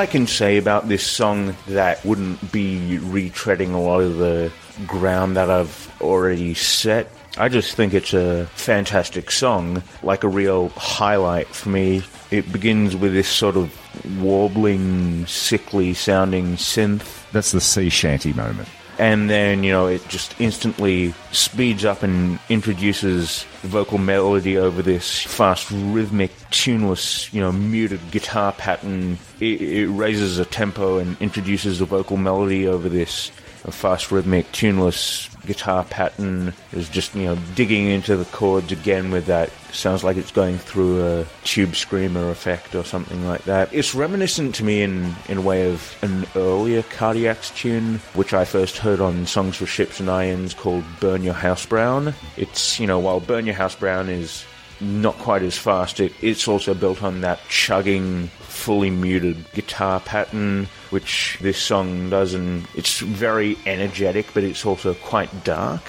I 0.00 0.06
can 0.06 0.26
say 0.26 0.56
about 0.56 0.88
this 0.88 1.06
song 1.06 1.54
that 1.68 2.02
wouldn't 2.06 2.50
be 2.50 2.98
retreading 3.02 3.74
a 3.74 3.76
lot 3.76 4.00
of 4.00 4.16
the 4.16 4.50
ground 4.86 5.36
that 5.36 5.50
I've 5.50 5.94
already 6.00 6.54
set. 6.54 7.12
I 7.36 7.50
just 7.50 7.76
think 7.76 7.92
it's 7.92 8.14
a 8.14 8.46
fantastic 8.54 9.30
song, 9.30 9.82
like 10.02 10.24
a 10.24 10.28
real 10.28 10.70
highlight 10.70 11.48
for 11.48 11.68
me. 11.68 12.02
It 12.30 12.50
begins 12.50 12.96
with 12.96 13.12
this 13.12 13.28
sort 13.28 13.58
of 13.58 13.78
warbling, 14.22 15.26
sickly 15.26 15.92
sounding 15.92 16.56
synth. 16.56 17.30
That's 17.32 17.52
the 17.52 17.60
sea 17.60 17.90
shanty 17.90 18.32
moment. 18.32 18.70
And 19.00 19.30
then, 19.30 19.64
you 19.64 19.72
know, 19.72 19.86
it 19.86 20.06
just 20.08 20.38
instantly 20.38 21.14
speeds 21.32 21.86
up 21.86 22.02
and 22.02 22.38
introduces 22.50 23.44
vocal 23.62 23.96
melody 23.96 24.58
over 24.58 24.82
this 24.82 25.22
fast, 25.22 25.70
rhythmic, 25.70 26.30
tuneless, 26.50 27.32
you 27.32 27.40
know, 27.40 27.50
muted 27.50 28.10
guitar 28.10 28.52
pattern. 28.52 29.16
It, 29.40 29.62
it 29.62 29.88
raises 29.88 30.38
a 30.38 30.44
tempo 30.44 30.98
and 30.98 31.16
introduces 31.18 31.78
the 31.78 31.86
vocal 31.86 32.18
melody 32.18 32.68
over 32.68 32.90
this 32.90 33.32
fast, 33.70 34.10
rhythmic, 34.10 34.50
tuneless 34.52 35.28
guitar 35.46 35.84
pattern. 35.84 36.52
Is 36.72 36.88
just, 36.88 37.14
you 37.14 37.24
know, 37.24 37.38
digging 37.54 37.86
into 37.86 38.16
the 38.16 38.24
chords 38.26 38.72
again 38.72 39.10
with 39.10 39.26
that. 39.26 39.50
Sounds 39.72 40.02
like 40.02 40.16
it's 40.16 40.32
going 40.32 40.58
through 40.58 41.04
a 41.04 41.26
tube 41.44 41.76
screamer 41.76 42.30
effect 42.30 42.74
or 42.74 42.84
something 42.84 43.24
like 43.26 43.44
that. 43.44 43.72
It's 43.72 43.94
reminiscent 43.94 44.54
to 44.56 44.64
me 44.64 44.82
in, 44.82 45.14
in 45.28 45.38
a 45.38 45.42
way 45.42 45.70
of 45.70 45.96
an 46.02 46.26
earlier 46.34 46.82
Cardiacs 46.82 47.54
tune, 47.54 48.00
which 48.14 48.34
I 48.34 48.44
first 48.44 48.78
heard 48.78 49.00
on 49.00 49.26
Songs 49.26 49.56
for 49.56 49.66
Ships 49.66 50.00
and 50.00 50.10
Irons 50.10 50.54
called 50.54 50.84
Burn 50.98 51.22
Your 51.22 51.34
House 51.34 51.64
Brown. 51.66 52.14
It's, 52.36 52.80
you 52.80 52.86
know, 52.86 52.98
while 52.98 53.20
Burn 53.20 53.46
Your 53.46 53.54
House 53.54 53.76
Brown 53.76 54.08
is 54.08 54.44
not 54.80 55.14
quite 55.18 55.42
as 55.42 55.58
fast, 55.58 56.00
it, 56.00 56.12
it's 56.20 56.48
also 56.48 56.74
built 56.74 57.02
on 57.02 57.20
that 57.20 57.38
chugging, 57.48 58.30
fully 58.60 58.90
muted 58.90 59.50
guitar 59.52 60.00
pattern, 60.00 60.68
which 60.90 61.38
this 61.40 61.56
song 61.58 62.10
does, 62.10 62.34
and 62.34 62.66
it's 62.74 63.00
very 63.00 63.56
energetic, 63.64 64.26
but 64.34 64.44
it's 64.44 64.66
also 64.66 64.92
quite 64.94 65.44
dark. 65.44 65.80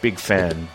Big 0.00 0.18
fan. 0.18 0.66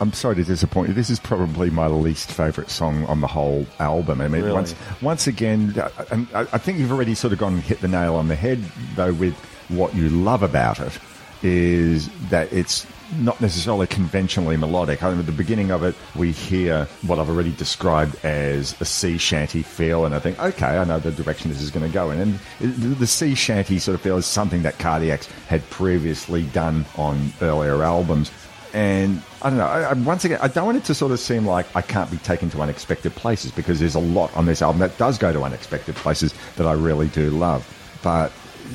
I'm 0.00 0.12
sorry 0.12 0.34
to 0.36 0.44
disappoint 0.44 0.88
you. 0.88 0.94
This 0.94 1.08
is 1.08 1.20
probably 1.20 1.70
my 1.70 1.86
least 1.86 2.32
favourite 2.32 2.70
song 2.70 3.04
on 3.06 3.20
the 3.20 3.28
whole 3.28 3.66
album. 3.78 4.20
I 4.20 4.26
mean, 4.28 4.42
Really? 4.42 4.52
once 4.54 4.74
once 5.00 5.26
again, 5.28 5.78
uh, 5.78 5.88
I, 6.34 6.40
I 6.40 6.58
think 6.58 6.78
you've 6.78 6.92
already 6.92 7.14
sort 7.14 7.32
of 7.32 7.38
gone 7.38 7.54
and 7.54 7.62
hit 7.62 7.80
the 7.80 7.88
nail 7.88 8.16
on 8.16 8.26
the 8.26 8.34
head, 8.36 8.62
though, 8.96 9.12
with 9.12 9.34
what 9.68 9.94
you 9.94 10.08
love 10.08 10.42
about 10.42 10.80
it 10.80 10.98
is 11.42 12.08
that 12.30 12.52
it's 12.52 12.86
not 13.18 13.40
necessarily 13.40 13.86
conventionally 13.86 14.56
melodic. 14.56 15.02
I 15.02 15.10
mean, 15.10 15.20
at 15.20 15.26
the 15.26 15.32
beginning 15.32 15.70
of 15.70 15.82
it, 15.82 15.94
we 16.14 16.32
hear 16.32 16.84
what 17.06 17.18
I've 17.18 17.28
already 17.28 17.52
described 17.52 18.22
as 18.24 18.78
a 18.80 18.84
sea 18.84 19.18
shanty 19.18 19.62
feel, 19.62 20.04
and 20.04 20.14
I 20.14 20.18
think, 20.18 20.38
okay, 20.40 20.78
I 20.78 20.84
know 20.84 20.98
the 20.98 21.12
direction 21.12 21.50
this 21.50 21.60
is 21.60 21.70
going 21.70 21.86
to 21.86 21.92
go 21.92 22.10
in. 22.10 22.20
And 22.20 22.38
the 22.60 23.06
sea 23.06 23.34
shanty 23.34 23.78
sort 23.78 23.94
of 23.94 24.00
feel 24.00 24.16
is 24.16 24.26
something 24.26 24.62
that 24.62 24.78
Cardiacs 24.78 25.26
had 25.46 25.68
previously 25.70 26.44
done 26.44 26.84
on 26.96 27.32
earlier 27.40 27.82
albums. 27.82 28.30
And 28.72 29.22
I 29.40 29.48
don't 29.48 29.58
know. 29.58 29.66
I, 29.66 29.82
I, 29.82 29.92
once 29.94 30.24
again, 30.24 30.38
I 30.42 30.48
don't 30.48 30.66
want 30.66 30.76
it 30.76 30.84
to 30.84 30.94
sort 30.94 31.12
of 31.12 31.20
seem 31.20 31.46
like 31.46 31.66
I 31.74 31.82
can't 31.82 32.10
be 32.10 32.18
taken 32.18 32.50
to 32.50 32.60
unexpected 32.60 33.14
places 33.14 33.50
because 33.52 33.80
there's 33.80 33.94
a 33.94 34.00
lot 34.00 34.36
on 34.36 34.44
this 34.44 34.60
album 34.60 34.80
that 34.80 34.98
does 34.98 35.16
go 35.16 35.32
to 35.32 35.42
unexpected 35.42 35.94
places 35.94 36.34
that 36.56 36.66
I 36.66 36.72
really 36.72 37.08
do 37.08 37.30
love. 37.30 37.66
But 38.02 38.32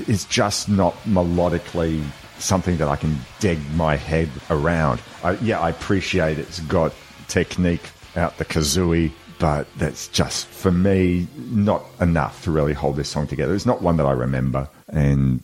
it's 0.08 0.26
just 0.26 0.70
not 0.70 0.96
melodically 1.04 2.04
something 2.42 2.78
that 2.78 2.88
I 2.88 2.96
can 2.96 3.18
dig 3.40 3.60
my 3.76 3.96
head 3.96 4.30
around. 4.50 5.02
I, 5.24 5.34
yeah, 5.34 5.60
I 5.60 5.70
appreciate 5.70 6.40
it's 6.40 6.60
got 6.62 6.94
technique 7.28 7.90
out 8.16 8.38
the 8.38 8.46
kazooie, 8.46 9.12
but 9.40 9.68
that's 9.78 10.08
just 10.10 10.48
for 10.48 10.72
me 10.72 11.28
not 11.36 11.84
enough 12.00 12.44
to 12.44 12.52
really 12.52 12.74
hold 12.74 12.96
this 12.96 13.10
song 13.10 13.28
together. 13.28 13.56
It's 13.56 13.66
not 13.66 13.82
one 13.82 13.98
that 13.98 14.06
I 14.06 14.12
remember, 14.12 14.70
and 14.90 15.42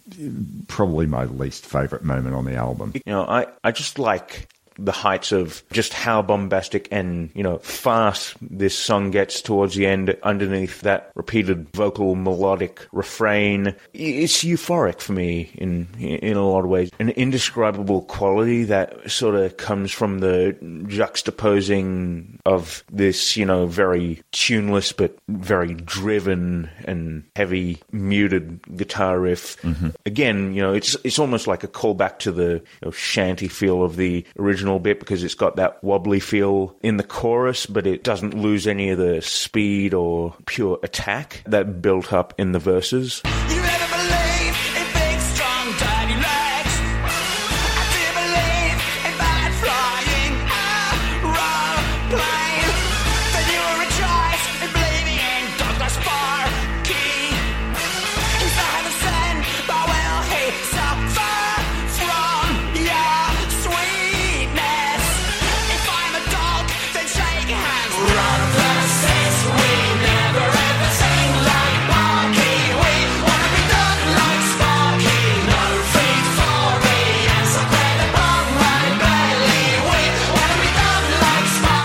probably 0.67 1.05
my 1.05 1.25
least 1.25 1.65
favorite 1.65 2.03
moment 2.03 2.35
on 2.35 2.45
the 2.45 2.55
album. 2.55 2.93
You 2.93 3.01
know, 3.05 3.23
I, 3.23 3.47
I 3.63 3.71
just 3.71 3.97
like 3.97 4.49
the 4.77 4.91
heights 4.91 5.31
of 5.31 5.63
just 5.71 5.93
how 5.93 6.21
bombastic 6.21 6.87
and, 6.91 7.29
you 7.33 7.43
know, 7.43 7.57
fast 7.59 8.35
this 8.41 8.77
song 8.77 9.11
gets 9.11 9.41
towards 9.41 9.75
the 9.75 9.85
end 9.85 10.15
underneath 10.23 10.81
that 10.81 11.11
repeated 11.15 11.67
vocal 11.73 12.15
melodic 12.15 12.87
refrain. 12.91 13.75
It's 13.93 14.43
euphoric 14.43 14.99
for 14.99 15.13
me 15.13 15.51
in, 15.55 15.87
in 15.99 16.37
a 16.37 16.47
lot 16.47 16.63
of 16.63 16.69
ways. 16.69 16.91
An 16.99 17.09
indescribable 17.09 18.03
quality 18.03 18.65
that 18.65 19.09
sort 19.09 19.35
of 19.35 19.57
comes 19.57 19.91
from 19.91 20.19
the 20.19 20.55
juxtaposing 20.61 22.39
of 22.45 22.83
this, 22.91 23.37
you 23.37 23.45
know, 23.45 23.65
very 23.65 24.21
tuneless 24.31 24.91
but 24.91 25.17
very 25.27 25.73
driven 25.73 26.69
and 26.85 27.23
heavy 27.35 27.81
muted 27.91 28.61
guitar 28.75 29.19
riff. 29.19 29.61
Mm-hmm. 29.61 29.89
Again, 30.05 30.53
you 30.53 30.61
know, 30.61 30.73
it's 30.73 30.95
it's 31.03 31.19
almost 31.19 31.47
like 31.47 31.63
a 31.63 31.67
callback 31.67 32.19
to 32.19 32.31
the 32.31 32.53
you 32.53 32.85
know, 32.85 32.91
shanty 32.91 33.47
feel 33.47 33.83
of 33.83 33.95
the 33.95 34.25
original 34.37 34.66
bit 34.79 34.99
because 34.99 35.23
it's 35.23 35.33
got 35.33 35.55
that 35.55 35.83
wobbly 35.83 36.19
feel 36.19 36.75
in 36.81 36.97
the 36.97 37.03
chorus, 37.03 37.65
but 37.65 37.87
it 37.87 38.03
doesn't 38.03 38.33
lose 38.33 38.67
any 38.67 38.89
of 38.89 38.97
the 38.97 39.21
speed 39.21 39.93
or 39.93 40.35
pure 40.45 40.79
attack 40.83 41.41
that 41.45 41.81
built 41.81 42.11
up 42.13 42.33
in 42.37 42.51
the 42.51 42.59
verses. 42.59 43.21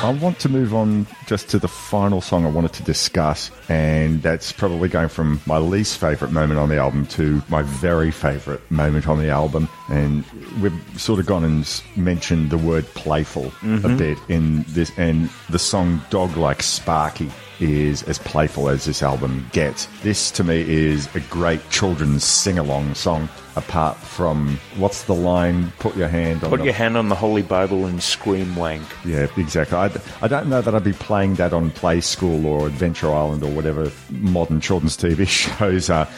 I 0.03 0.11
want 0.11 0.41
to 0.41 0.49
move 0.49 0.75
on 0.75 1.07
just 1.27 1.49
to 1.51 1.61
the 1.61 1.69
final 1.69 2.21
song 2.21 2.45
I 2.45 2.51
wanted 2.51 2.73
to 2.73 2.83
discuss, 2.83 3.53
and 3.69 4.21
that's 4.21 4.51
probably 4.51 4.89
going 4.89 5.09
from 5.09 5.41
my 5.47 5.59
least 5.59 5.99
favourite 5.99 6.33
moment 6.33 6.59
on 6.59 6.69
the 6.71 6.77
album 6.77 7.07
to 7.09 7.41
my 7.49 7.63
very 7.63 8.11
favourite 8.11 8.61
moment 8.69 9.07
on 9.07 9.19
the 9.19 9.29
album. 9.29 9.69
And 9.89 10.25
we've 10.61 10.75
sort 10.97 11.21
of 11.21 11.27
gone 11.27 11.45
and 11.45 11.83
mentioned 11.95 12.51
the 12.51 12.59
word 12.59 12.85
playful 12.95 13.47
a 13.63 13.67
Mhm. 13.89 13.97
bit 13.97 14.19
in 14.29 14.65
this, 14.71 14.91
and 14.97 15.31
the 15.51 15.59
song 15.61 16.03
Dog 16.11 16.37
Like 16.37 16.65
Sparky 16.65 17.31
is 17.61 18.03
as 18.03 18.19
playful 18.19 18.69
as 18.69 18.87
this 18.87 19.05
album 19.05 19.47
gets. 19.53 19.87
This 20.03 20.33
to 20.33 20.43
me 20.43 20.63
is 20.69 21.09
a 21.15 21.21
great 21.21 21.71
children's 21.71 22.25
sing 22.25 22.59
along 22.59 22.97
song, 22.97 23.29
apart 23.57 23.97
from 23.97 24.59
what's 24.77 25.05
the 25.05 25.15
line? 25.15 25.73
Put 25.79 25.97
your 25.97 26.09
hand 26.09 26.43
on 26.45 26.51
Put 26.51 26.59
the 26.61 26.65
your 26.67 26.75
hand 26.75 26.97
on 26.97 27.09
the 27.09 27.15
Holy 27.15 27.43
Bible 27.43 27.87
and 27.87 28.03
scream 28.03 28.55
wank. 28.57 28.83
yeah, 29.05 29.27
exactly. 29.37 29.77
I, 29.77 29.91
I 30.23 30.29
don't 30.29 30.49
know 30.49 30.61
that 30.63 30.75
I'd 30.75 30.85
be 30.85 30.93
playing 30.93 31.35
that 31.37 31.53
on 31.53 31.71
Play 31.71 32.01
School 32.01 32.47
or 32.47 32.67
Adventure 32.67 33.13
Island 33.13 33.43
or 33.43 33.51
whatever 33.51 33.91
modern 34.11 34.61
children's 34.61 34.97
TV 34.97 35.27
shows 35.59 35.91
are. 35.91 36.09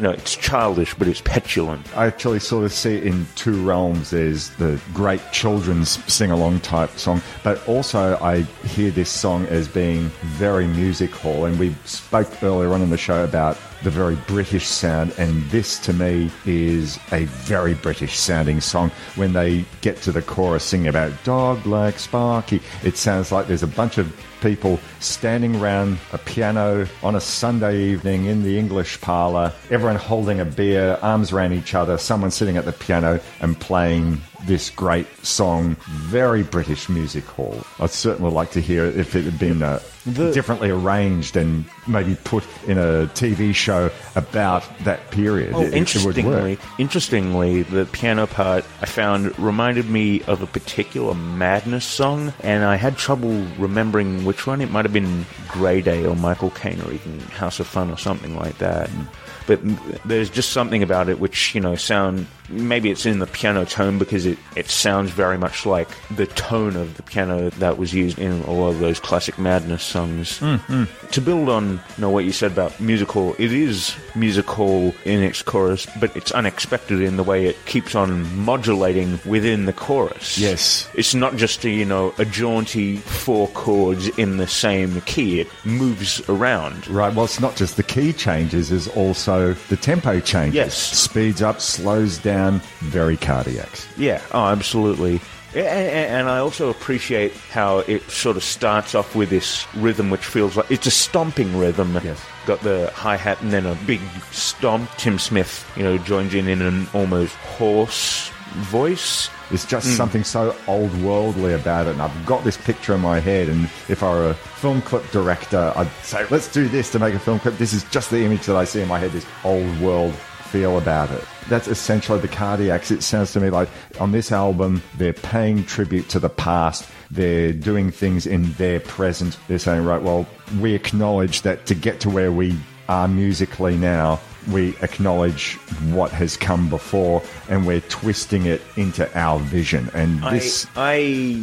No, 0.00 0.10
it's 0.10 0.34
childish, 0.34 0.92
but 0.94 1.06
it's 1.06 1.20
petulant. 1.20 1.96
I 1.96 2.06
actually 2.06 2.40
sort 2.40 2.64
of 2.64 2.72
see 2.72 2.96
it 2.96 3.06
in 3.06 3.26
two 3.36 3.64
realms. 3.64 4.10
There's 4.10 4.50
the 4.56 4.80
great 4.92 5.20
children's 5.30 6.02
sing 6.12 6.32
along 6.32 6.60
type 6.60 6.90
song, 6.98 7.22
but 7.44 7.66
also 7.68 8.18
I 8.20 8.42
hear 8.66 8.90
this 8.90 9.08
song 9.08 9.46
as 9.46 9.68
being 9.68 10.08
very 10.22 10.66
music 10.66 11.12
hall. 11.12 11.44
And 11.44 11.60
we 11.60 11.74
spoke 11.84 12.42
earlier 12.42 12.72
on 12.72 12.82
in 12.82 12.90
the 12.90 12.98
show 12.98 13.22
about 13.22 13.56
the 13.84 13.90
very 13.90 14.16
British 14.26 14.66
sound, 14.66 15.14
and 15.18 15.44
this 15.50 15.78
to 15.80 15.92
me 15.92 16.30
is 16.46 16.98
a 17.12 17.26
very 17.26 17.74
British 17.74 18.18
sounding 18.18 18.60
song. 18.60 18.90
When 19.14 19.34
they 19.34 19.64
get 19.82 19.98
to 20.02 20.12
the 20.12 20.22
chorus 20.22 20.64
singing 20.64 20.88
about 20.88 21.12
dog 21.22 21.66
like 21.66 21.98
Sparky, 21.98 22.62
it 22.82 22.96
sounds 22.96 23.30
like 23.30 23.46
there's 23.46 23.62
a 23.62 23.68
bunch 23.68 23.98
of 23.98 24.12
people 24.44 24.78
standing 25.00 25.56
around 25.56 25.96
a 26.12 26.18
piano 26.18 26.86
on 27.02 27.14
a 27.16 27.20
Sunday 27.20 27.84
evening 27.90 28.26
in 28.26 28.42
the 28.42 28.58
English 28.58 29.00
parlour, 29.00 29.52
everyone 29.70 29.96
holding 29.96 30.38
a 30.38 30.44
beer, 30.44 30.98
arms 31.00 31.32
around 31.32 31.54
each 31.54 31.74
other, 31.74 31.96
someone 31.96 32.30
sitting 32.30 32.58
at 32.58 32.66
the 32.66 32.72
piano 32.72 33.18
and 33.40 33.58
playing 33.58 34.20
this 34.46 34.68
great 34.68 35.06
song. 35.24 35.74
Very 35.88 36.42
British 36.42 36.90
music 36.90 37.24
hall. 37.24 37.64
I'd 37.80 37.88
certainly 37.88 38.30
like 38.30 38.50
to 38.50 38.60
hear 38.60 38.84
it 38.84 38.98
if 38.98 39.16
it 39.16 39.24
had 39.24 39.38
been 39.38 39.62
uh, 39.62 39.80
differently 40.04 40.68
arranged 40.68 41.34
and 41.38 41.64
maybe 41.88 42.14
put 42.24 42.44
in 42.66 42.76
a 42.76 43.08
TV 43.14 43.54
show 43.54 43.90
about 44.16 44.62
that 44.84 45.10
period. 45.10 45.54
Oh, 45.54 45.62
It- 45.62 45.68
it 45.68 45.74
interestingly, 45.78 46.58
interestingly, 46.78 47.62
the 47.62 47.86
piano 47.86 48.26
part 48.26 48.66
I 48.82 48.86
found 48.86 49.36
reminded 49.38 49.88
me 49.88 50.20
of 50.24 50.42
a 50.42 50.46
particular 50.46 51.14
Madness 51.14 51.86
song, 51.86 52.34
and 52.42 52.64
I 52.64 52.76
had 52.76 52.98
trouble 52.98 53.46
remembering 53.58 54.26
which 54.26 54.33
one. 54.46 54.60
It 54.60 54.70
might 54.70 54.84
have 54.84 54.92
been 54.92 55.26
Grey 55.48 55.80
Day 55.80 56.04
or 56.04 56.16
Michael 56.16 56.50
Caine 56.50 56.80
or 56.82 56.92
even 56.92 57.20
House 57.20 57.60
of 57.60 57.66
Fun 57.66 57.90
or 57.90 57.98
something 57.98 58.36
like 58.36 58.58
that. 58.58 58.88
Mm. 58.90 59.06
But 59.46 59.60
there's 60.06 60.30
just 60.30 60.50
something 60.50 60.82
about 60.82 61.08
it 61.08 61.20
which 61.20 61.54
you 61.54 61.60
know 61.60 61.74
sound. 61.76 62.26
Maybe 62.48 62.90
it's 62.90 63.06
in 63.06 63.18
the 63.18 63.26
piano 63.26 63.64
tone 63.64 63.98
because 63.98 64.26
it, 64.26 64.38
it 64.54 64.68
sounds 64.68 65.10
very 65.10 65.38
much 65.38 65.64
like 65.64 65.88
the 66.10 66.26
tone 66.26 66.76
of 66.76 66.96
the 66.96 67.02
piano 67.02 67.50
that 67.50 67.78
was 67.78 67.94
used 67.94 68.18
in 68.18 68.32
a 68.42 68.52
lot 68.52 68.68
of 68.68 68.80
those 68.80 69.00
classic 69.00 69.38
Madness 69.38 69.82
songs. 69.82 70.38
Mm-hmm. 70.40 70.84
To 71.08 71.20
build 71.20 71.48
on 71.48 71.72
you 71.72 71.80
know, 71.98 72.10
what 72.10 72.24
you 72.24 72.32
said 72.32 72.52
about 72.52 72.78
musical, 72.80 73.34
it 73.38 73.52
is 73.52 73.96
musical 74.14 74.94
in 75.04 75.22
its 75.22 75.42
chorus, 75.42 75.86
but 75.98 76.14
it's 76.16 76.32
unexpected 76.32 77.00
in 77.00 77.16
the 77.16 77.22
way 77.22 77.46
it 77.46 77.64
keeps 77.66 77.94
on 77.94 78.36
modulating 78.36 79.18
within 79.24 79.64
the 79.64 79.72
chorus. 79.72 80.38
Yes. 80.38 80.88
It's 80.94 81.14
not 81.14 81.36
just 81.36 81.64
a, 81.64 81.70
you 81.70 81.84
know 81.84 82.14
a 82.18 82.24
jaunty 82.24 82.96
four 82.98 83.48
chords 83.48 84.08
in 84.18 84.36
the 84.36 84.46
same 84.46 85.00
key. 85.02 85.40
It 85.40 85.48
moves 85.64 86.26
around. 86.28 86.88
Right. 86.88 87.14
Well, 87.14 87.24
it's 87.24 87.40
not 87.40 87.56
just 87.56 87.76
the 87.76 87.82
key 87.82 88.12
changes; 88.12 88.70
is 88.70 88.88
also 88.88 89.54
the 89.68 89.76
tempo 89.76 90.20
changes. 90.20 90.54
Yes. 90.54 90.74
Speeds 90.74 91.42
up, 91.42 91.60
slows 91.60 92.18
down. 92.18 92.33
Very 92.80 93.16
cardiacs. 93.16 93.86
Yeah, 93.96 94.20
oh, 94.32 94.46
absolutely. 94.46 95.20
A- 95.54 95.60
a- 95.60 96.08
And 96.08 96.28
I 96.28 96.38
also 96.38 96.68
appreciate 96.68 97.32
how 97.52 97.78
it 97.86 98.02
sort 98.10 98.36
of 98.36 98.42
starts 98.42 98.94
off 98.94 99.14
with 99.14 99.30
this 99.30 99.66
rhythm, 99.76 100.10
which 100.10 100.24
feels 100.26 100.56
like 100.56 100.70
it's 100.70 100.86
a 100.86 100.90
stomping 100.90 101.56
rhythm. 101.56 101.98
Yes. 102.02 102.20
Got 102.46 102.60
the 102.62 102.90
hi 102.94 103.16
hat 103.16 103.40
and 103.40 103.52
then 103.52 103.64
a 103.66 103.74
big 103.86 104.00
stomp. 104.32 104.90
Tim 104.96 105.18
Smith, 105.18 105.64
you 105.76 105.82
know, 105.84 105.96
joins 105.98 106.34
in 106.34 106.48
in 106.48 106.60
an 106.60 106.88
almost 106.92 107.34
hoarse 107.56 108.30
voice. 108.70 109.28
There's 109.50 109.64
just 109.64 109.86
Mm. 109.88 109.96
something 109.96 110.24
so 110.24 110.54
old 110.66 110.92
worldly 111.02 111.52
about 111.54 111.86
it, 111.86 111.90
and 111.90 112.02
I've 112.02 112.26
got 112.26 112.44
this 112.44 112.56
picture 112.56 112.94
in 112.94 113.00
my 113.00 113.20
head. 113.20 113.48
And 113.48 113.64
if 113.88 114.02
I 114.02 114.08
were 114.10 114.30
a 114.30 114.34
film 114.34 114.80
clip 114.82 115.08
director, 115.12 115.72
I'd 115.76 115.88
say, 116.02 116.24
"Let's 116.30 116.48
do 116.48 116.66
this 116.68 116.90
to 116.92 116.98
make 116.98 117.14
a 117.14 117.18
film 117.18 117.38
clip." 117.38 117.58
This 117.58 117.72
is 117.72 117.84
just 117.90 118.10
the 118.10 118.24
image 118.24 118.46
that 118.46 118.56
I 118.56 118.64
see 118.64 118.80
in 118.80 118.88
my 118.88 118.98
head. 118.98 119.12
This 119.12 119.26
old 119.44 119.80
world 119.80 120.14
feel 120.50 120.78
about 120.78 121.10
it. 121.10 121.22
That's 121.48 121.68
essentially 121.68 122.20
the 122.20 122.28
Cardiacs. 122.28 122.90
It 122.90 123.02
sounds 123.02 123.32
to 123.32 123.40
me 123.40 123.50
like 123.50 123.68
on 124.00 124.12
this 124.12 124.32
album, 124.32 124.82
they're 124.96 125.12
paying 125.12 125.64
tribute 125.64 126.08
to 126.10 126.18
the 126.18 126.28
past. 126.28 126.88
They're 127.10 127.52
doing 127.52 127.90
things 127.90 128.26
in 128.26 128.52
their 128.54 128.80
present. 128.80 129.38
They're 129.48 129.58
saying, 129.58 129.84
right, 129.84 130.02
well, 130.02 130.26
we 130.60 130.74
acknowledge 130.74 131.42
that 131.42 131.66
to 131.66 131.74
get 131.74 132.00
to 132.00 132.10
where 132.10 132.32
we 132.32 132.56
are 132.88 133.08
musically 133.08 133.76
now, 133.76 134.20
we 134.50 134.76
acknowledge 134.82 135.54
what 135.90 136.10
has 136.10 136.36
come 136.36 136.68
before 136.68 137.22
and 137.48 137.66
we're 137.66 137.80
twisting 137.82 138.46
it 138.46 138.60
into 138.76 139.08
our 139.18 139.38
vision. 139.38 139.90
And 139.94 140.22
this. 140.24 140.66
I, 140.76 141.42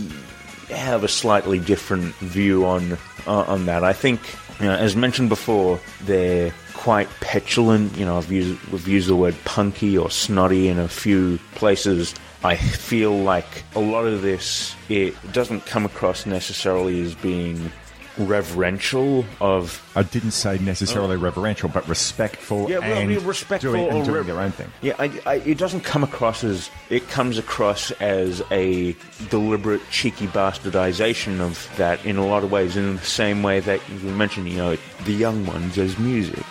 I 0.70 0.74
have 0.74 1.04
a 1.04 1.08
slightly 1.08 1.60
different 1.60 2.14
view 2.16 2.66
on 2.66 2.98
uh, 3.28 3.42
on 3.42 3.66
that. 3.66 3.84
I 3.84 3.94
think, 3.94 4.20
you 4.60 4.66
know, 4.66 4.76
as 4.76 4.96
mentioned 4.96 5.30
before, 5.30 5.80
they're 6.04 6.54
quite 6.82 7.08
petulant. 7.20 7.96
You 7.96 8.06
know, 8.06 8.18
I've 8.18 8.32
used 8.32 8.60
we've 8.70 8.88
used 8.88 9.08
the 9.08 9.16
word 9.16 9.36
punky 9.46 9.96
or 9.96 10.10
snotty 10.10 10.68
in 10.68 10.80
a 10.80 10.88
few 10.88 11.38
places. 11.54 12.16
I 12.44 12.56
feel 12.56 13.16
like 13.16 13.64
a 13.76 13.80
lot 13.80 14.06
of 14.06 14.24
this 14.24 14.76
it 14.90 15.14
doesn't 15.32 15.68
come 15.68 15.86
across 15.86 16.26
necessarily 16.26 17.00
as 17.02 17.14
being 17.14 17.72
reverential 18.18 19.26
of 19.40 19.80
I 19.96 20.02
didn't 20.02 20.32
say 20.32 20.58
necessarily 20.58 21.18
oh. 21.18 21.20
reverential, 21.20 21.70
but 21.70 21.88
respectful 21.88 22.68
yeah, 22.68 22.80
well, 22.80 22.98
and 22.98 23.22
respectful 23.22 23.74
doing, 23.74 23.90
and 23.90 24.04
doing 24.04 24.24
their 24.26 24.40
own 24.40 24.52
thing. 24.52 24.72
Yeah, 24.82 24.96
I, 24.98 25.22
I, 25.28 25.36
it 25.36 25.60
doesn't 25.60 25.82
come 25.82 26.04
across 26.04 26.44
as 26.44 26.72
it 26.90 27.08
comes 27.10 27.38
across 27.38 27.92
as 27.92 28.42
a 28.50 28.96
deliberate 29.30 29.82
cheeky 29.92 30.26
bastardization 30.28 31.42
of 31.42 31.70
that 31.78 32.04
in 32.08 32.18
a 32.18 32.26
lot 32.26 32.44
of 32.44 32.52
ways. 32.52 32.76
In 32.76 32.96
the 32.96 33.02
same 33.04 33.44
way 33.44 33.60
that 33.60 33.88
you 33.88 34.10
mentioned, 34.10 34.50
you 34.50 34.58
know, 34.58 34.78
the 35.06 35.14
young 35.14 35.46
ones 35.46 35.78
as 35.78 36.00
music. 36.00 36.46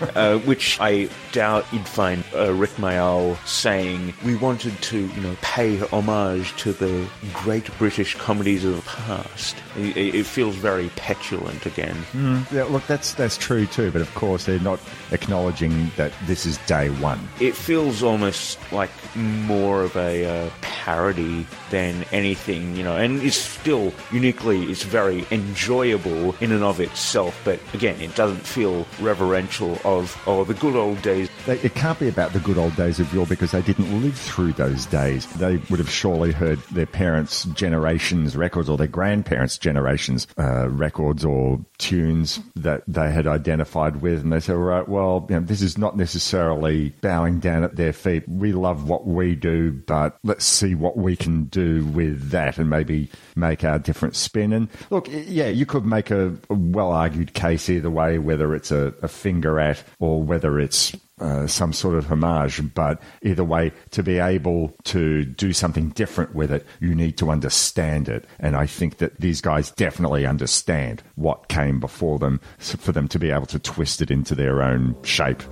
uh, 0.14 0.38
which 0.38 0.78
I 0.80 1.08
doubt 1.32 1.66
you'd 1.72 1.86
find 1.86 2.24
uh, 2.34 2.52
Rik 2.52 2.70
Mayall 2.72 3.36
saying 3.46 4.14
we 4.24 4.36
wanted 4.36 4.80
to, 4.82 5.06
you 5.06 5.20
know, 5.20 5.36
pay 5.42 5.78
homage 5.78 6.54
to 6.56 6.72
the 6.72 7.08
great 7.32 7.76
British 7.78 8.14
comedies 8.16 8.64
of 8.64 8.76
the 8.76 8.82
past. 8.82 9.56
It, 9.76 10.14
it 10.14 10.26
feels 10.26 10.54
very 10.56 10.90
petulant 10.96 11.66
again. 11.66 11.96
Mm, 12.12 12.50
yeah, 12.52 12.64
look, 12.64 12.86
that's 12.86 13.14
that's 13.14 13.36
true 13.36 13.66
too. 13.66 13.90
But 13.90 14.00
of 14.00 14.14
course, 14.14 14.46
they're 14.46 14.60
not 14.60 14.80
acknowledging 15.12 15.90
that 15.96 16.12
this 16.26 16.46
is 16.46 16.58
day 16.66 16.90
one. 16.90 17.20
It 17.40 17.54
feels 17.54 18.02
almost 18.02 18.58
like 18.72 18.90
more 19.14 19.82
of 19.82 19.96
a 19.96 20.24
uh, 20.24 20.50
parody 20.86 21.46
than 21.70 22.04
anything, 22.12 22.76
you 22.76 22.84
know, 22.84 22.96
and 22.96 23.20
it's 23.22 23.36
still 23.36 23.92
uniquely, 24.12 24.64
it's 24.64 24.84
very 24.84 25.26
enjoyable 25.32 26.34
in 26.40 26.52
and 26.52 26.62
of 26.62 26.80
itself, 26.80 27.36
but 27.44 27.58
again, 27.74 28.00
it 28.00 28.14
doesn't 28.14 28.46
feel 28.46 28.86
reverential 29.00 29.78
of, 29.84 30.16
oh, 30.26 30.44
the 30.44 30.54
good 30.54 30.76
old 30.76 31.02
days. 31.02 31.28
It 31.48 31.74
can't 31.74 31.98
be 31.98 32.08
about 32.08 32.32
the 32.32 32.38
good 32.40 32.56
old 32.56 32.76
days 32.76 33.00
of 33.00 33.12
yore 33.12 33.26
because 33.26 33.50
they 33.50 33.62
didn't 33.62 34.00
live 34.00 34.16
through 34.16 34.52
those 34.52 34.86
days. 34.86 35.26
They 35.34 35.56
would 35.70 35.80
have 35.80 35.90
surely 35.90 36.30
heard 36.30 36.60
their 36.70 36.86
parents' 36.86 37.44
generations' 37.46 38.36
records 38.36 38.68
or 38.68 38.76
their 38.76 38.86
grandparents' 38.86 39.58
generations' 39.66 40.28
uh, 40.38 40.68
records 40.68 41.24
or 41.24 41.58
tunes 41.78 42.38
that 42.54 42.84
they 42.86 43.10
had 43.10 43.26
identified 43.26 43.96
with, 44.00 44.22
and 44.22 44.32
they 44.32 44.38
said, 44.38 44.54
"Right, 44.54 44.88
well, 44.88 45.26
you 45.28 45.34
know, 45.34 45.44
this 45.44 45.60
is 45.60 45.76
not 45.76 45.96
necessarily 45.96 46.90
bowing 47.00 47.40
down 47.40 47.64
at 47.64 47.74
their 47.74 47.92
feet. 47.92 48.28
We 48.28 48.52
love 48.52 48.88
what 48.88 49.08
we 49.08 49.34
do, 49.34 49.72
but 49.72 50.18
let's 50.22 50.44
see 50.44 50.76
what 50.76 50.96
we 50.96 51.16
can 51.16 51.44
do 51.46 51.84
with 51.86 52.30
that, 52.30 52.58
and 52.58 52.70
maybe 52.70 53.10
make 53.34 53.64
our 53.64 53.80
different 53.80 54.14
spin." 54.14 54.52
And 54.52 54.68
look, 54.90 55.08
yeah, 55.10 55.48
you 55.48 55.66
could 55.66 55.84
make 55.84 56.12
a, 56.12 56.36
a 56.48 56.54
well-argued 56.54 57.34
case 57.34 57.68
either 57.68 57.90
way, 57.90 58.18
whether 58.18 58.54
it's 58.54 58.70
a, 58.70 58.94
a 59.02 59.08
finger 59.08 59.58
at 59.58 59.82
or 59.98 60.22
whether 60.22 60.60
it's 60.60 60.94
uh, 61.20 61.46
some 61.46 61.72
sort 61.72 61.96
of 61.96 62.06
homage, 62.06 62.60
but 62.74 63.00
either 63.22 63.44
way, 63.44 63.72
to 63.90 64.02
be 64.02 64.18
able 64.18 64.74
to 64.84 65.24
do 65.24 65.52
something 65.52 65.90
different 65.90 66.34
with 66.34 66.50
it, 66.52 66.66
you 66.80 66.94
need 66.94 67.16
to 67.18 67.30
understand 67.30 68.08
it. 68.08 68.26
And 68.38 68.56
I 68.56 68.66
think 68.66 68.98
that 68.98 69.18
these 69.20 69.40
guys 69.40 69.70
definitely 69.70 70.26
understand 70.26 71.02
what 71.14 71.48
came 71.48 71.80
before 71.80 72.18
them 72.18 72.40
for 72.58 72.92
them 72.92 73.08
to 73.08 73.18
be 73.18 73.30
able 73.30 73.46
to 73.46 73.58
twist 73.58 74.02
it 74.02 74.10
into 74.10 74.34
their 74.34 74.62
own 74.62 74.94
shape. 75.02 75.42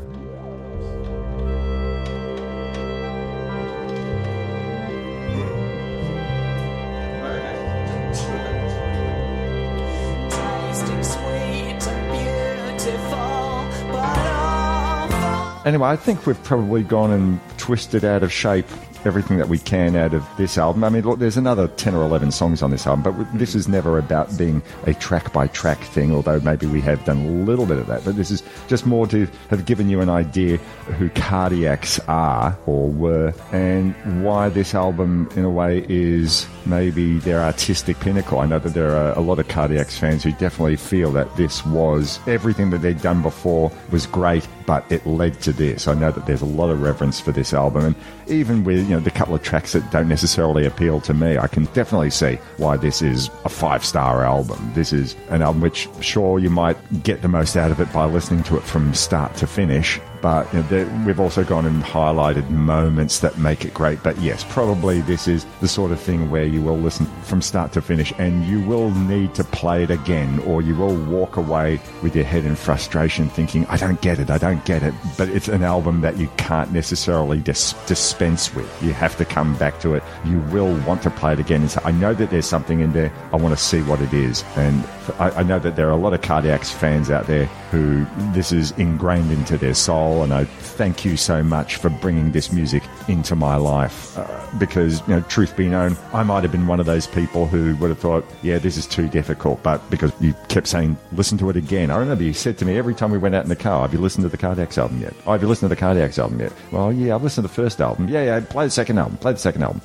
Anyway, 15.64 15.88
I 15.88 15.96
think 15.96 16.26
we've 16.26 16.42
probably 16.44 16.82
gone 16.82 17.10
and 17.10 17.40
twisted 17.56 18.04
out 18.04 18.22
of 18.22 18.30
shape 18.30 18.66
everything 19.06 19.36
that 19.36 19.48
we 19.48 19.58
can 19.58 19.96
out 19.96 20.14
of 20.14 20.24
this 20.36 20.58
album. 20.58 20.84
I 20.84 20.88
mean, 20.88 21.02
look, 21.02 21.18
there's 21.18 21.36
another 21.36 21.68
10 21.68 21.94
or 21.94 22.04
11 22.04 22.30
songs 22.32 22.62
on 22.62 22.70
this 22.70 22.86
album, 22.86 23.02
but 23.02 23.38
this 23.38 23.50
mm-hmm. 23.50 23.58
is 23.58 23.68
never 23.68 23.98
about 23.98 24.36
being 24.36 24.62
a 24.86 24.94
track 24.94 25.32
by 25.32 25.46
track 25.48 25.78
thing, 25.78 26.14
although 26.14 26.40
maybe 26.40 26.66
we 26.66 26.80
have 26.82 27.04
done 27.04 27.18
a 27.18 27.30
little 27.44 27.66
bit 27.66 27.78
of 27.78 27.86
that. 27.86 28.04
But 28.04 28.16
this 28.16 28.30
is 28.30 28.42
just 28.68 28.86
more 28.86 29.06
to 29.08 29.26
have 29.50 29.66
given 29.66 29.88
you 29.88 30.00
an 30.00 30.08
idea 30.08 30.56
who 30.98 31.10
Cardiacs 31.10 32.00
are 32.08 32.56
or 32.66 32.88
were 32.88 33.34
and 33.52 33.94
why 34.24 34.48
this 34.48 34.74
album, 34.74 35.28
in 35.36 35.44
a 35.44 35.50
way, 35.50 35.84
is 35.88 36.46
maybe 36.66 37.18
their 37.18 37.40
artistic 37.40 37.98
pinnacle. 38.00 38.40
I 38.40 38.46
know 38.46 38.58
that 38.58 38.74
there 38.74 38.92
are 38.92 39.12
a 39.16 39.20
lot 39.20 39.38
of 39.38 39.48
Cardiacs 39.48 39.98
fans 39.98 40.22
who 40.22 40.32
definitely 40.32 40.76
feel 40.76 41.12
that 41.12 41.34
this 41.36 41.64
was 41.66 42.20
everything 42.26 42.70
that 42.70 42.78
they'd 42.78 43.00
done 43.00 43.22
before 43.22 43.70
was 43.90 44.06
great 44.06 44.46
but 44.66 44.90
it 44.90 45.06
led 45.06 45.40
to 45.42 45.52
this. 45.52 45.88
I 45.88 45.94
know 45.94 46.10
that 46.10 46.26
there's 46.26 46.42
a 46.42 46.46
lot 46.46 46.70
of 46.70 46.80
reverence 46.80 47.20
for 47.20 47.32
this 47.32 47.52
album, 47.52 47.84
and 47.84 47.94
even 48.26 48.64
with 48.64 48.78
you 48.78 48.94
know 48.94 49.00
the 49.00 49.10
couple 49.10 49.34
of 49.34 49.42
tracks 49.42 49.72
that 49.72 49.90
don't 49.90 50.08
necessarily 50.08 50.66
appeal 50.66 51.00
to 51.02 51.14
me, 51.14 51.38
I 51.38 51.46
can 51.46 51.64
definitely 51.66 52.10
see 52.10 52.38
why 52.56 52.76
this 52.76 53.02
is 53.02 53.30
a 53.44 53.48
five 53.48 53.84
star 53.84 54.24
album. 54.24 54.72
This 54.74 54.92
is 54.92 55.16
an 55.28 55.42
album 55.42 55.60
which, 55.60 55.88
sure, 56.00 56.38
you 56.38 56.50
might 56.50 57.02
get 57.02 57.22
the 57.22 57.28
most 57.28 57.56
out 57.56 57.70
of 57.70 57.80
it 57.80 57.92
by 57.92 58.04
listening 58.06 58.42
to 58.44 58.56
it 58.56 58.62
from 58.62 58.94
start 58.94 59.34
to 59.36 59.46
finish, 59.46 60.00
but 60.24 60.50
you 60.54 60.62
know, 60.62 61.04
we've 61.04 61.20
also 61.20 61.44
gone 61.44 61.66
and 61.66 61.82
highlighted 61.82 62.48
moments 62.48 63.18
that 63.18 63.36
make 63.36 63.66
it 63.66 63.74
great. 63.74 64.02
But 64.02 64.18
yes, 64.22 64.42
probably 64.48 65.02
this 65.02 65.28
is 65.28 65.44
the 65.60 65.68
sort 65.68 65.92
of 65.92 66.00
thing 66.00 66.30
where 66.30 66.46
you 66.46 66.62
will 66.62 66.78
listen 66.78 67.04
from 67.24 67.42
start 67.42 67.72
to 67.72 67.82
finish 67.82 68.10
and 68.16 68.42
you 68.46 68.62
will 68.62 68.90
need 68.90 69.34
to 69.34 69.44
play 69.44 69.82
it 69.82 69.90
again, 69.90 70.38
or 70.46 70.62
you 70.62 70.76
will 70.76 70.96
walk 70.96 71.36
away 71.36 71.78
with 72.02 72.16
your 72.16 72.24
head 72.24 72.46
in 72.46 72.56
frustration 72.56 73.28
thinking, 73.28 73.66
I 73.66 73.76
don't 73.76 74.00
get 74.00 74.18
it, 74.18 74.30
I 74.30 74.38
don't 74.38 74.64
get 74.64 74.82
it. 74.82 74.94
But 75.18 75.28
it's 75.28 75.48
an 75.48 75.62
album 75.62 76.00
that 76.00 76.16
you 76.16 76.30
can't 76.38 76.72
necessarily 76.72 77.40
dis- 77.40 77.74
dispense 77.86 78.54
with. 78.54 78.82
You 78.82 78.94
have 78.94 79.18
to 79.18 79.26
come 79.26 79.54
back 79.56 79.78
to 79.80 79.92
it. 79.92 80.02
You 80.24 80.38
will 80.54 80.74
want 80.86 81.02
to 81.02 81.10
play 81.10 81.34
it 81.34 81.38
again 81.38 81.60
and 81.60 81.70
say, 81.70 81.82
I 81.84 81.90
know 81.90 82.14
that 82.14 82.30
there's 82.30 82.46
something 82.46 82.80
in 82.80 82.94
there, 82.94 83.12
I 83.30 83.36
want 83.36 83.54
to 83.54 83.62
see 83.62 83.82
what 83.82 84.00
it 84.00 84.14
is. 84.14 84.42
And 84.56 84.86
I, 85.18 85.30
I 85.30 85.42
know 85.42 85.58
that 85.58 85.76
there 85.76 85.86
are 85.88 85.92
a 85.92 85.96
lot 85.96 86.14
of 86.14 86.22
Cardiacs 86.22 86.72
fans 86.72 87.10
out 87.10 87.26
there 87.26 87.44
who 87.70 88.06
this 88.32 88.52
is 88.52 88.70
ingrained 88.72 89.30
into 89.30 89.58
their 89.58 89.74
soul, 89.74 90.13
and 90.22 90.32
I 90.32 90.44
thank 90.44 91.04
you 91.04 91.16
so 91.16 91.42
much 91.42 91.76
for 91.76 91.88
bringing 91.88 92.32
this 92.32 92.52
music 92.52 92.82
into 93.08 93.34
my 93.34 93.56
life. 93.56 94.16
Uh, 94.16 94.46
because, 94.58 95.00
you 95.08 95.14
know, 95.14 95.20
truth 95.22 95.56
be 95.56 95.68
known, 95.68 95.96
I 96.12 96.22
might 96.22 96.42
have 96.42 96.52
been 96.52 96.66
one 96.66 96.80
of 96.80 96.86
those 96.86 97.06
people 97.06 97.46
who 97.46 97.74
would 97.76 97.90
have 97.90 97.98
thought, 97.98 98.24
yeah, 98.42 98.58
this 98.58 98.76
is 98.76 98.86
too 98.86 99.08
difficult, 99.08 99.62
but 99.62 99.88
because 99.90 100.12
you 100.20 100.34
kept 100.48 100.68
saying, 100.68 100.96
listen 101.12 101.38
to 101.38 101.50
it 101.50 101.56
again. 101.56 101.90
I 101.90 101.96
remember 101.96 102.24
you 102.24 102.32
said 102.32 102.58
to 102.58 102.64
me 102.64 102.78
every 102.78 102.94
time 102.94 103.10
we 103.10 103.18
went 103.18 103.34
out 103.34 103.42
in 103.42 103.48
the 103.48 103.56
car, 103.56 103.82
have 103.82 103.92
you 103.92 104.00
listened 104.00 104.22
to 104.22 104.28
the 104.28 104.38
Cardiacs 104.38 104.78
album 104.78 105.00
yet? 105.00 105.14
Oh, 105.26 105.32
have 105.32 105.42
you 105.42 105.48
listened 105.48 105.70
to 105.70 105.74
the 105.74 105.80
Cardiacs 105.80 106.18
album 106.18 106.40
yet? 106.40 106.52
Well, 106.70 106.92
yeah, 106.92 107.14
I've 107.14 107.22
listened 107.22 107.48
to 107.48 107.48
the 107.48 107.62
first 107.62 107.80
album. 107.80 108.08
Yeah, 108.08 108.24
yeah, 108.24 108.40
play 108.40 108.66
the 108.66 108.70
second 108.70 108.98
album, 108.98 109.16
play 109.18 109.32
the 109.32 109.38
second 109.38 109.62
album. 109.62 109.80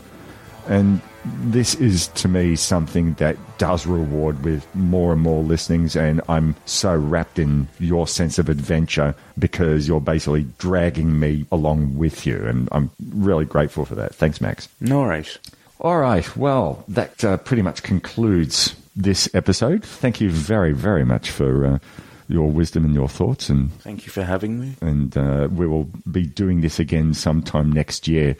And 0.69 1.01
this 1.43 1.75
is 1.75 2.07
to 2.09 2.27
me 2.29 2.55
something 2.55 3.13
that 3.15 3.35
does 3.57 3.85
reward 3.85 4.41
with 4.45 4.65
more 4.75 5.11
and 5.11 5.21
more 5.21 5.43
listenings 5.43 5.95
and 5.97 6.21
i'm 6.29 6.55
so 6.65 6.95
wrapped 6.95 7.37
in 7.37 7.67
your 7.77 8.07
sense 8.07 8.39
of 8.39 8.47
adventure 8.47 9.13
because 9.37 9.85
you're 9.85 9.99
basically 9.99 10.45
dragging 10.59 11.19
me 11.19 11.45
along 11.51 11.97
with 11.97 12.25
you 12.25 12.37
and 12.47 12.69
i'm 12.71 12.89
really 13.13 13.43
grateful 13.43 13.83
for 13.83 13.95
that 13.95 14.15
thanks 14.15 14.39
max 14.39 14.69
No 14.79 14.99
worries. 15.01 15.37
all 15.81 15.99
right 15.99 16.37
well 16.37 16.85
that 16.87 17.21
uh, 17.25 17.35
pretty 17.37 17.63
much 17.63 17.83
concludes 17.83 18.73
this 18.95 19.29
episode 19.35 19.83
thank 19.83 20.21
you 20.21 20.29
very 20.31 20.71
very 20.71 21.03
much 21.03 21.29
for 21.31 21.65
uh, 21.65 21.79
your 22.29 22.49
wisdom 22.49 22.85
and 22.85 22.93
your 22.93 23.09
thoughts 23.09 23.49
and 23.49 23.73
Thank 23.81 24.05
you 24.05 24.11
for 24.11 24.23
having 24.23 24.57
me. 24.59 24.75
and 24.81 25.17
uh, 25.17 25.49
we 25.51 25.67
will 25.67 25.89
be 26.09 26.25
doing 26.25 26.61
this 26.61 26.79
again 26.79 27.13
sometime 27.15 27.71
next 27.71 28.07
year. 28.07 28.37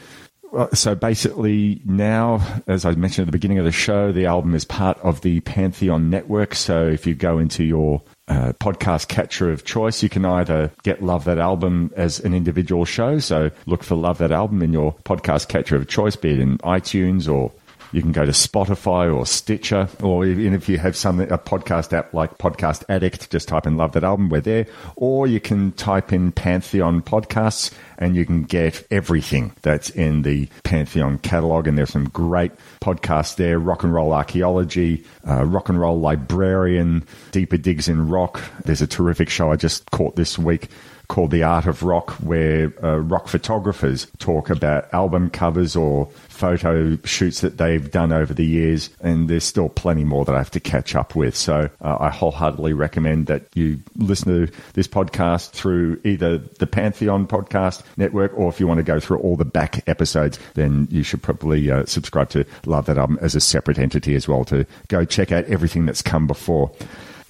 So 0.73 0.95
basically, 0.95 1.81
now, 1.85 2.41
as 2.67 2.85
I 2.85 2.91
mentioned 2.91 3.27
at 3.27 3.31
the 3.31 3.37
beginning 3.37 3.59
of 3.59 3.65
the 3.65 3.71
show, 3.71 4.11
the 4.11 4.25
album 4.25 4.55
is 4.55 4.65
part 4.65 4.97
of 4.99 5.21
the 5.21 5.41
Pantheon 5.41 6.09
network. 6.09 6.55
So 6.55 6.87
if 6.87 7.05
you 7.05 7.13
go 7.13 7.37
into 7.37 7.63
your 7.63 8.01
uh, 8.27 8.53
podcast 8.53 9.07
catcher 9.07 9.51
of 9.51 9.65
choice, 9.65 10.01
you 10.01 10.09
can 10.09 10.25
either 10.25 10.71
get 10.83 11.03
Love 11.03 11.25
That 11.25 11.39
Album 11.39 11.91
as 11.95 12.19
an 12.19 12.33
individual 12.33 12.85
show. 12.85 13.19
So 13.19 13.51
look 13.65 13.83
for 13.83 13.95
Love 13.95 14.17
That 14.19 14.31
Album 14.31 14.61
in 14.61 14.73
your 14.73 14.93
podcast 15.05 15.49
catcher 15.49 15.75
of 15.75 15.87
choice, 15.87 16.15
be 16.15 16.31
it 16.31 16.39
in 16.39 16.57
iTunes 16.59 17.31
or 17.31 17.51
you 17.91 18.01
can 18.01 18.11
go 18.11 18.25
to 18.25 18.31
Spotify 18.31 19.13
or 19.13 19.25
Stitcher, 19.25 19.87
or 20.01 20.25
even 20.25 20.53
if 20.53 20.69
you 20.69 20.77
have 20.77 20.95
some 20.95 21.19
a 21.19 21.37
podcast 21.37 21.93
app 21.93 22.13
like 22.13 22.37
Podcast 22.37 22.83
Addict, 22.89 23.29
just 23.29 23.47
type 23.47 23.65
in 23.65 23.77
"Love 23.77 23.93
That 23.93 24.03
Album." 24.03 24.29
We're 24.29 24.41
there, 24.41 24.67
or 24.95 25.27
you 25.27 25.39
can 25.39 25.71
type 25.73 26.13
in 26.13 26.31
Pantheon 26.31 27.01
Podcasts, 27.01 27.73
and 27.97 28.15
you 28.15 28.25
can 28.25 28.43
get 28.43 28.85
everything 28.91 29.53
that's 29.61 29.89
in 29.89 30.21
the 30.21 30.47
Pantheon 30.63 31.17
catalog. 31.19 31.67
And 31.67 31.77
there's 31.77 31.91
some 31.91 32.09
great 32.09 32.51
podcasts 32.81 33.35
there: 33.35 33.59
Rock 33.59 33.83
and 33.83 33.93
Roll 33.93 34.13
Archaeology, 34.13 35.03
uh, 35.27 35.45
Rock 35.45 35.69
and 35.69 35.79
Roll 35.79 35.99
Librarian, 35.99 37.05
Deeper 37.31 37.57
Digs 37.57 37.87
in 37.87 38.07
Rock. 38.07 38.41
There's 38.65 38.81
a 38.81 38.87
terrific 38.87 39.29
show 39.29 39.51
I 39.51 39.55
just 39.55 39.89
caught 39.91 40.15
this 40.15 40.37
week 40.37 40.69
called 41.09 41.31
The 41.31 41.43
Art 41.43 41.65
of 41.65 41.81
Rock, 41.81 42.11
where 42.21 42.71
uh, 42.83 42.97
rock 42.99 43.27
photographers 43.27 44.07
talk 44.19 44.49
about 44.51 44.93
album 44.93 45.31
covers 45.31 45.75
or 45.75 46.07
photo 46.39 46.97
shoots 47.03 47.41
that 47.41 47.57
they've 47.57 47.91
done 47.91 48.13
over 48.13 48.33
the 48.33 48.45
years. 48.45 48.89
And 49.01 49.29
there's 49.29 49.43
still 49.43 49.69
plenty 49.69 50.05
more 50.05 50.23
that 50.25 50.33
I 50.33 50.37
have 50.37 50.51
to 50.51 50.59
catch 50.59 50.95
up 50.95 51.15
with. 51.15 51.35
So 51.35 51.69
uh, 51.81 51.97
I 51.99 52.09
wholeheartedly 52.09 52.73
recommend 52.73 53.27
that 53.27 53.43
you 53.53 53.79
listen 53.97 54.47
to 54.47 54.53
this 54.73 54.87
podcast 54.87 55.51
through 55.51 55.99
either 56.05 56.37
the 56.37 56.67
Pantheon 56.67 57.27
Podcast 57.27 57.83
Network 57.97 58.31
or 58.37 58.49
if 58.49 58.59
you 58.59 58.67
want 58.67 58.77
to 58.77 58.83
go 58.83 58.99
through 58.99 59.19
all 59.19 59.35
the 59.35 59.45
back 59.45 59.83
episodes, 59.87 60.39
then 60.53 60.87
you 60.89 61.03
should 61.03 61.21
probably 61.21 61.69
uh, 61.69 61.85
subscribe 61.85 62.29
to 62.29 62.45
Love 62.65 62.85
That 62.85 62.97
Album 62.97 63.19
as 63.21 63.35
a 63.35 63.41
separate 63.41 63.77
entity 63.77 64.15
as 64.15 64.27
well 64.27 64.45
to 64.45 64.65
go 64.87 65.03
check 65.03 65.31
out 65.31 65.43
everything 65.45 65.85
that's 65.85 66.01
come 66.01 66.25
before. 66.25 66.71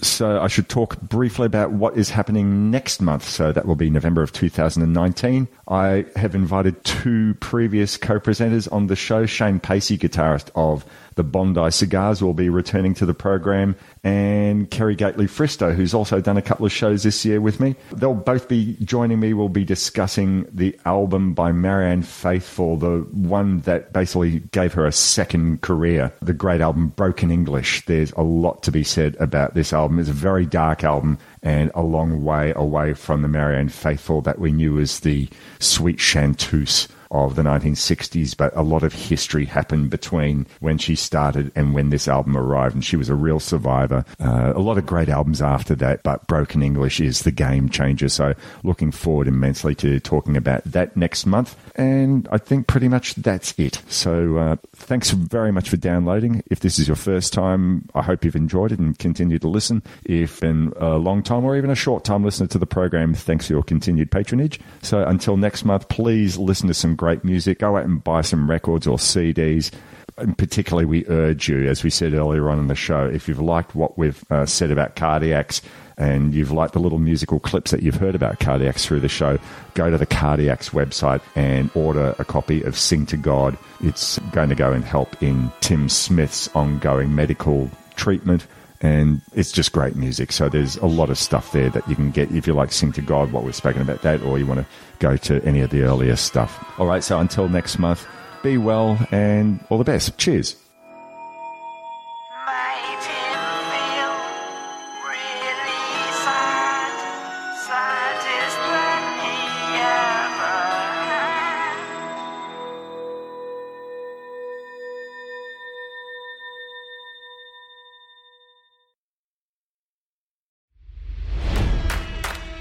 So 0.01 0.41
I 0.41 0.47
should 0.47 0.69
talk 0.69 0.99
briefly 1.01 1.45
about 1.45 1.71
what 1.71 1.97
is 1.97 2.09
happening 2.09 2.71
next 2.71 3.01
month. 3.01 3.23
So 3.23 3.51
that 3.51 3.65
will 3.65 3.75
be 3.75 3.89
November 3.89 4.21
of 4.21 4.31
2019. 4.31 5.47
I 5.67 6.05
have 6.15 6.35
invited 6.35 6.83
two 6.83 7.33
previous 7.35 7.97
co-presenters 7.97 8.71
on 8.71 8.87
the 8.87 8.95
show. 8.95 9.25
Shane 9.25 9.59
Pacey, 9.59 9.97
guitarist 9.97 10.49
of 10.55 10.85
the 11.19 11.23
Bondi 11.25 11.69
Cigars, 11.69 12.23
will 12.23 12.33
be 12.33 12.47
returning 12.47 12.93
to 12.93 13.05
the 13.05 13.13
program, 13.13 13.75
and 14.05 14.71
Kerry 14.71 14.95
Gately 14.95 15.25
Fristo, 15.25 15.75
who's 15.75 15.93
also 15.93 16.21
done 16.21 16.37
a 16.37 16.41
couple 16.41 16.65
of 16.65 16.71
shows 16.71 17.03
this 17.03 17.25
year 17.25 17.41
with 17.41 17.59
me. 17.59 17.75
They'll 17.91 18.13
both 18.13 18.47
be 18.47 18.77
joining 18.85 19.19
me. 19.19 19.33
We'll 19.33 19.49
be 19.49 19.65
discussing 19.65 20.47
the 20.53 20.79
album 20.85 21.33
by 21.33 21.51
Marianne 21.51 22.03
Faithfull, 22.03 22.77
the 22.77 22.99
one 23.11 23.59
that 23.61 23.91
basically 23.91 24.39
gave 24.53 24.71
her 24.71 24.85
a 24.85 24.93
second 24.93 25.59
career, 25.59 26.13
the 26.21 26.31
great 26.31 26.61
album 26.61 26.93
Broken 26.95 27.31
English. 27.31 27.85
There's 27.85 28.13
a 28.13 28.21
lot 28.21 28.63
to 28.63 28.71
be 28.71 28.85
said 28.85 29.17
about 29.19 29.55
this 29.55 29.73
album. 29.73 29.99
It's 29.99 30.07
a 30.07 30.13
very 30.13 30.45
dark 30.45 30.85
album 30.85 31.17
and 31.43 31.69
a 31.75 31.81
long 31.81 32.23
way 32.23 32.53
away 32.55 32.93
from 32.93 33.23
the 33.23 33.27
Marianne 33.27 33.67
Faithfull 33.67 34.21
that 34.21 34.39
we 34.39 34.53
knew 34.53 34.79
as 34.79 35.01
the 35.01 35.27
sweet 35.59 35.99
chanteuse 35.99 36.87
of 37.11 37.35
the 37.35 37.41
1960s, 37.41 38.37
but 38.37 38.55
a 38.55 38.61
lot 38.61 38.83
of 38.83 38.93
history 38.93 39.45
happened 39.45 39.89
between 39.89 40.45
when 40.59 40.77
she 40.77 40.95
started 40.95 41.51
and 41.55 41.73
when 41.73 41.89
this 41.89 42.07
album 42.07 42.37
arrived, 42.37 42.75
and 42.75 42.85
she 42.85 42.95
was 42.95 43.09
a 43.09 43.15
real 43.15 43.39
survivor. 43.39 44.05
Uh, 44.19 44.53
a 44.55 44.59
lot 44.59 44.77
of 44.77 44.85
great 44.85 45.09
albums 45.09 45.41
after 45.41 45.75
that, 45.75 46.03
but 46.03 46.27
Broken 46.27 46.61
English 46.61 46.99
is 46.99 47.23
the 47.23 47.31
game 47.31 47.69
changer. 47.69 48.09
So, 48.09 48.33
looking 48.63 48.91
forward 48.91 49.27
immensely 49.27 49.75
to 49.75 49.99
talking 49.99 50.37
about 50.37 50.63
that 50.65 50.95
next 50.95 51.25
month. 51.25 51.55
And 51.79 52.27
I 52.29 52.37
think 52.37 52.67
pretty 52.67 52.89
much 52.89 53.15
that's 53.15 53.57
it. 53.57 53.81
So, 53.87 54.35
uh, 54.35 54.57
thanks 54.75 55.11
very 55.11 55.53
much 55.53 55.69
for 55.69 55.77
downloading. 55.77 56.43
If 56.51 56.59
this 56.59 56.77
is 56.77 56.89
your 56.89 56.97
first 56.97 57.31
time, 57.31 57.87
I 57.95 58.01
hope 58.01 58.25
you've 58.25 58.35
enjoyed 58.35 58.73
it 58.73 58.79
and 58.79 58.99
continue 58.99 59.39
to 59.39 59.47
listen. 59.47 59.81
If 60.03 60.43
in 60.43 60.73
a 60.75 60.97
long 60.97 61.23
time 61.23 61.45
or 61.45 61.55
even 61.55 61.69
a 61.69 61.75
short 61.75 62.03
time 62.03 62.25
listener 62.25 62.47
to 62.47 62.57
the 62.57 62.65
program, 62.65 63.13
thanks 63.13 63.47
for 63.47 63.53
your 63.53 63.63
continued 63.63 64.11
patronage. 64.11 64.59
So, 64.81 65.05
until 65.05 65.37
next 65.37 65.63
month, 65.63 65.87
please 65.87 66.37
listen 66.37 66.67
to 66.67 66.73
some 66.73 66.97
great 66.97 67.23
music. 67.23 67.59
Go 67.59 67.77
out 67.77 67.85
and 67.85 68.03
buy 68.03 68.23
some 68.23 68.49
records 68.49 68.85
or 68.85 68.97
CDs. 68.97 69.71
And 70.17 70.37
particularly, 70.37 70.83
we 70.83 71.07
urge 71.07 71.47
you, 71.47 71.65
as 71.69 71.81
we 71.81 71.89
said 71.89 72.13
earlier 72.13 72.49
on 72.49 72.59
in 72.59 72.67
the 72.67 72.75
show, 72.75 73.05
if 73.05 73.29
you've 73.29 73.39
liked 73.39 73.73
what 73.73 73.97
we've 73.97 74.21
uh, 74.29 74.45
said 74.45 74.69
about 74.69 74.97
cardiacs 74.97 75.61
and 75.99 76.33
you've 76.33 76.51
liked 76.51 76.73
the 76.73 76.79
little 76.79 76.97
musical 76.97 77.39
clips 77.39 77.71
that 77.71 77.83
you've 77.83 77.95
heard 77.95 78.15
about 78.15 78.39
cardiacs 78.39 78.85
through 78.85 79.01
the 79.01 79.09
show, 79.09 79.37
go 79.73 79.89
to 79.91 79.97
the 79.97 80.07
cardiacs 80.07 80.71
website 80.71 81.21
and 81.35 81.69
order 81.75 82.15
a 82.17 82.25
copy 82.25 82.63
of 82.63 82.77
Sing 82.77 83.05
to 83.07 83.17
God. 83.17 83.57
It's 83.81 84.17
going 84.31 84.49
to 84.49 84.55
go 84.55 84.71
and 84.71 84.83
help 84.83 85.21
in 85.21 85.51
Tim 85.59 85.89
Smith's 85.89 86.47
ongoing 86.55 87.13
medical 87.13 87.69
treatment. 87.95 88.47
And 88.81 89.21
it's 89.33 89.51
just 89.51 89.73
great 89.73 89.97
music. 89.97 90.31
So 90.31 90.47
there's 90.47 90.77
a 90.77 90.85
lot 90.85 91.09
of 91.09 91.17
stuff 91.17 91.51
there 91.51 91.69
that 91.71 91.87
you 91.89 91.95
can 91.95 92.11
get 92.11 92.31
if 92.31 92.47
you 92.47 92.53
like 92.53 92.71
Sing 92.71 92.93
to 92.93 93.01
God, 93.01 93.33
what 93.33 93.43
we've 93.43 93.53
spoken 93.53 93.81
about 93.81 94.01
that, 94.03 94.21
or 94.21 94.39
you 94.39 94.45
want 94.45 94.61
to 94.61 94.65
go 94.99 95.17
to 95.17 95.43
any 95.43 95.59
of 95.59 95.69
the 95.69 95.81
earlier 95.81 96.15
stuff. 96.15 96.63
All 96.79 96.87
right, 96.87 97.03
so 97.03 97.19
until 97.19 97.49
next 97.49 97.77
month, 97.77 98.07
be 98.41 98.57
well 98.57 98.97
and 99.11 99.59
all 99.69 99.77
the 99.77 99.83
best. 99.83 100.17
Cheers. 100.17 100.55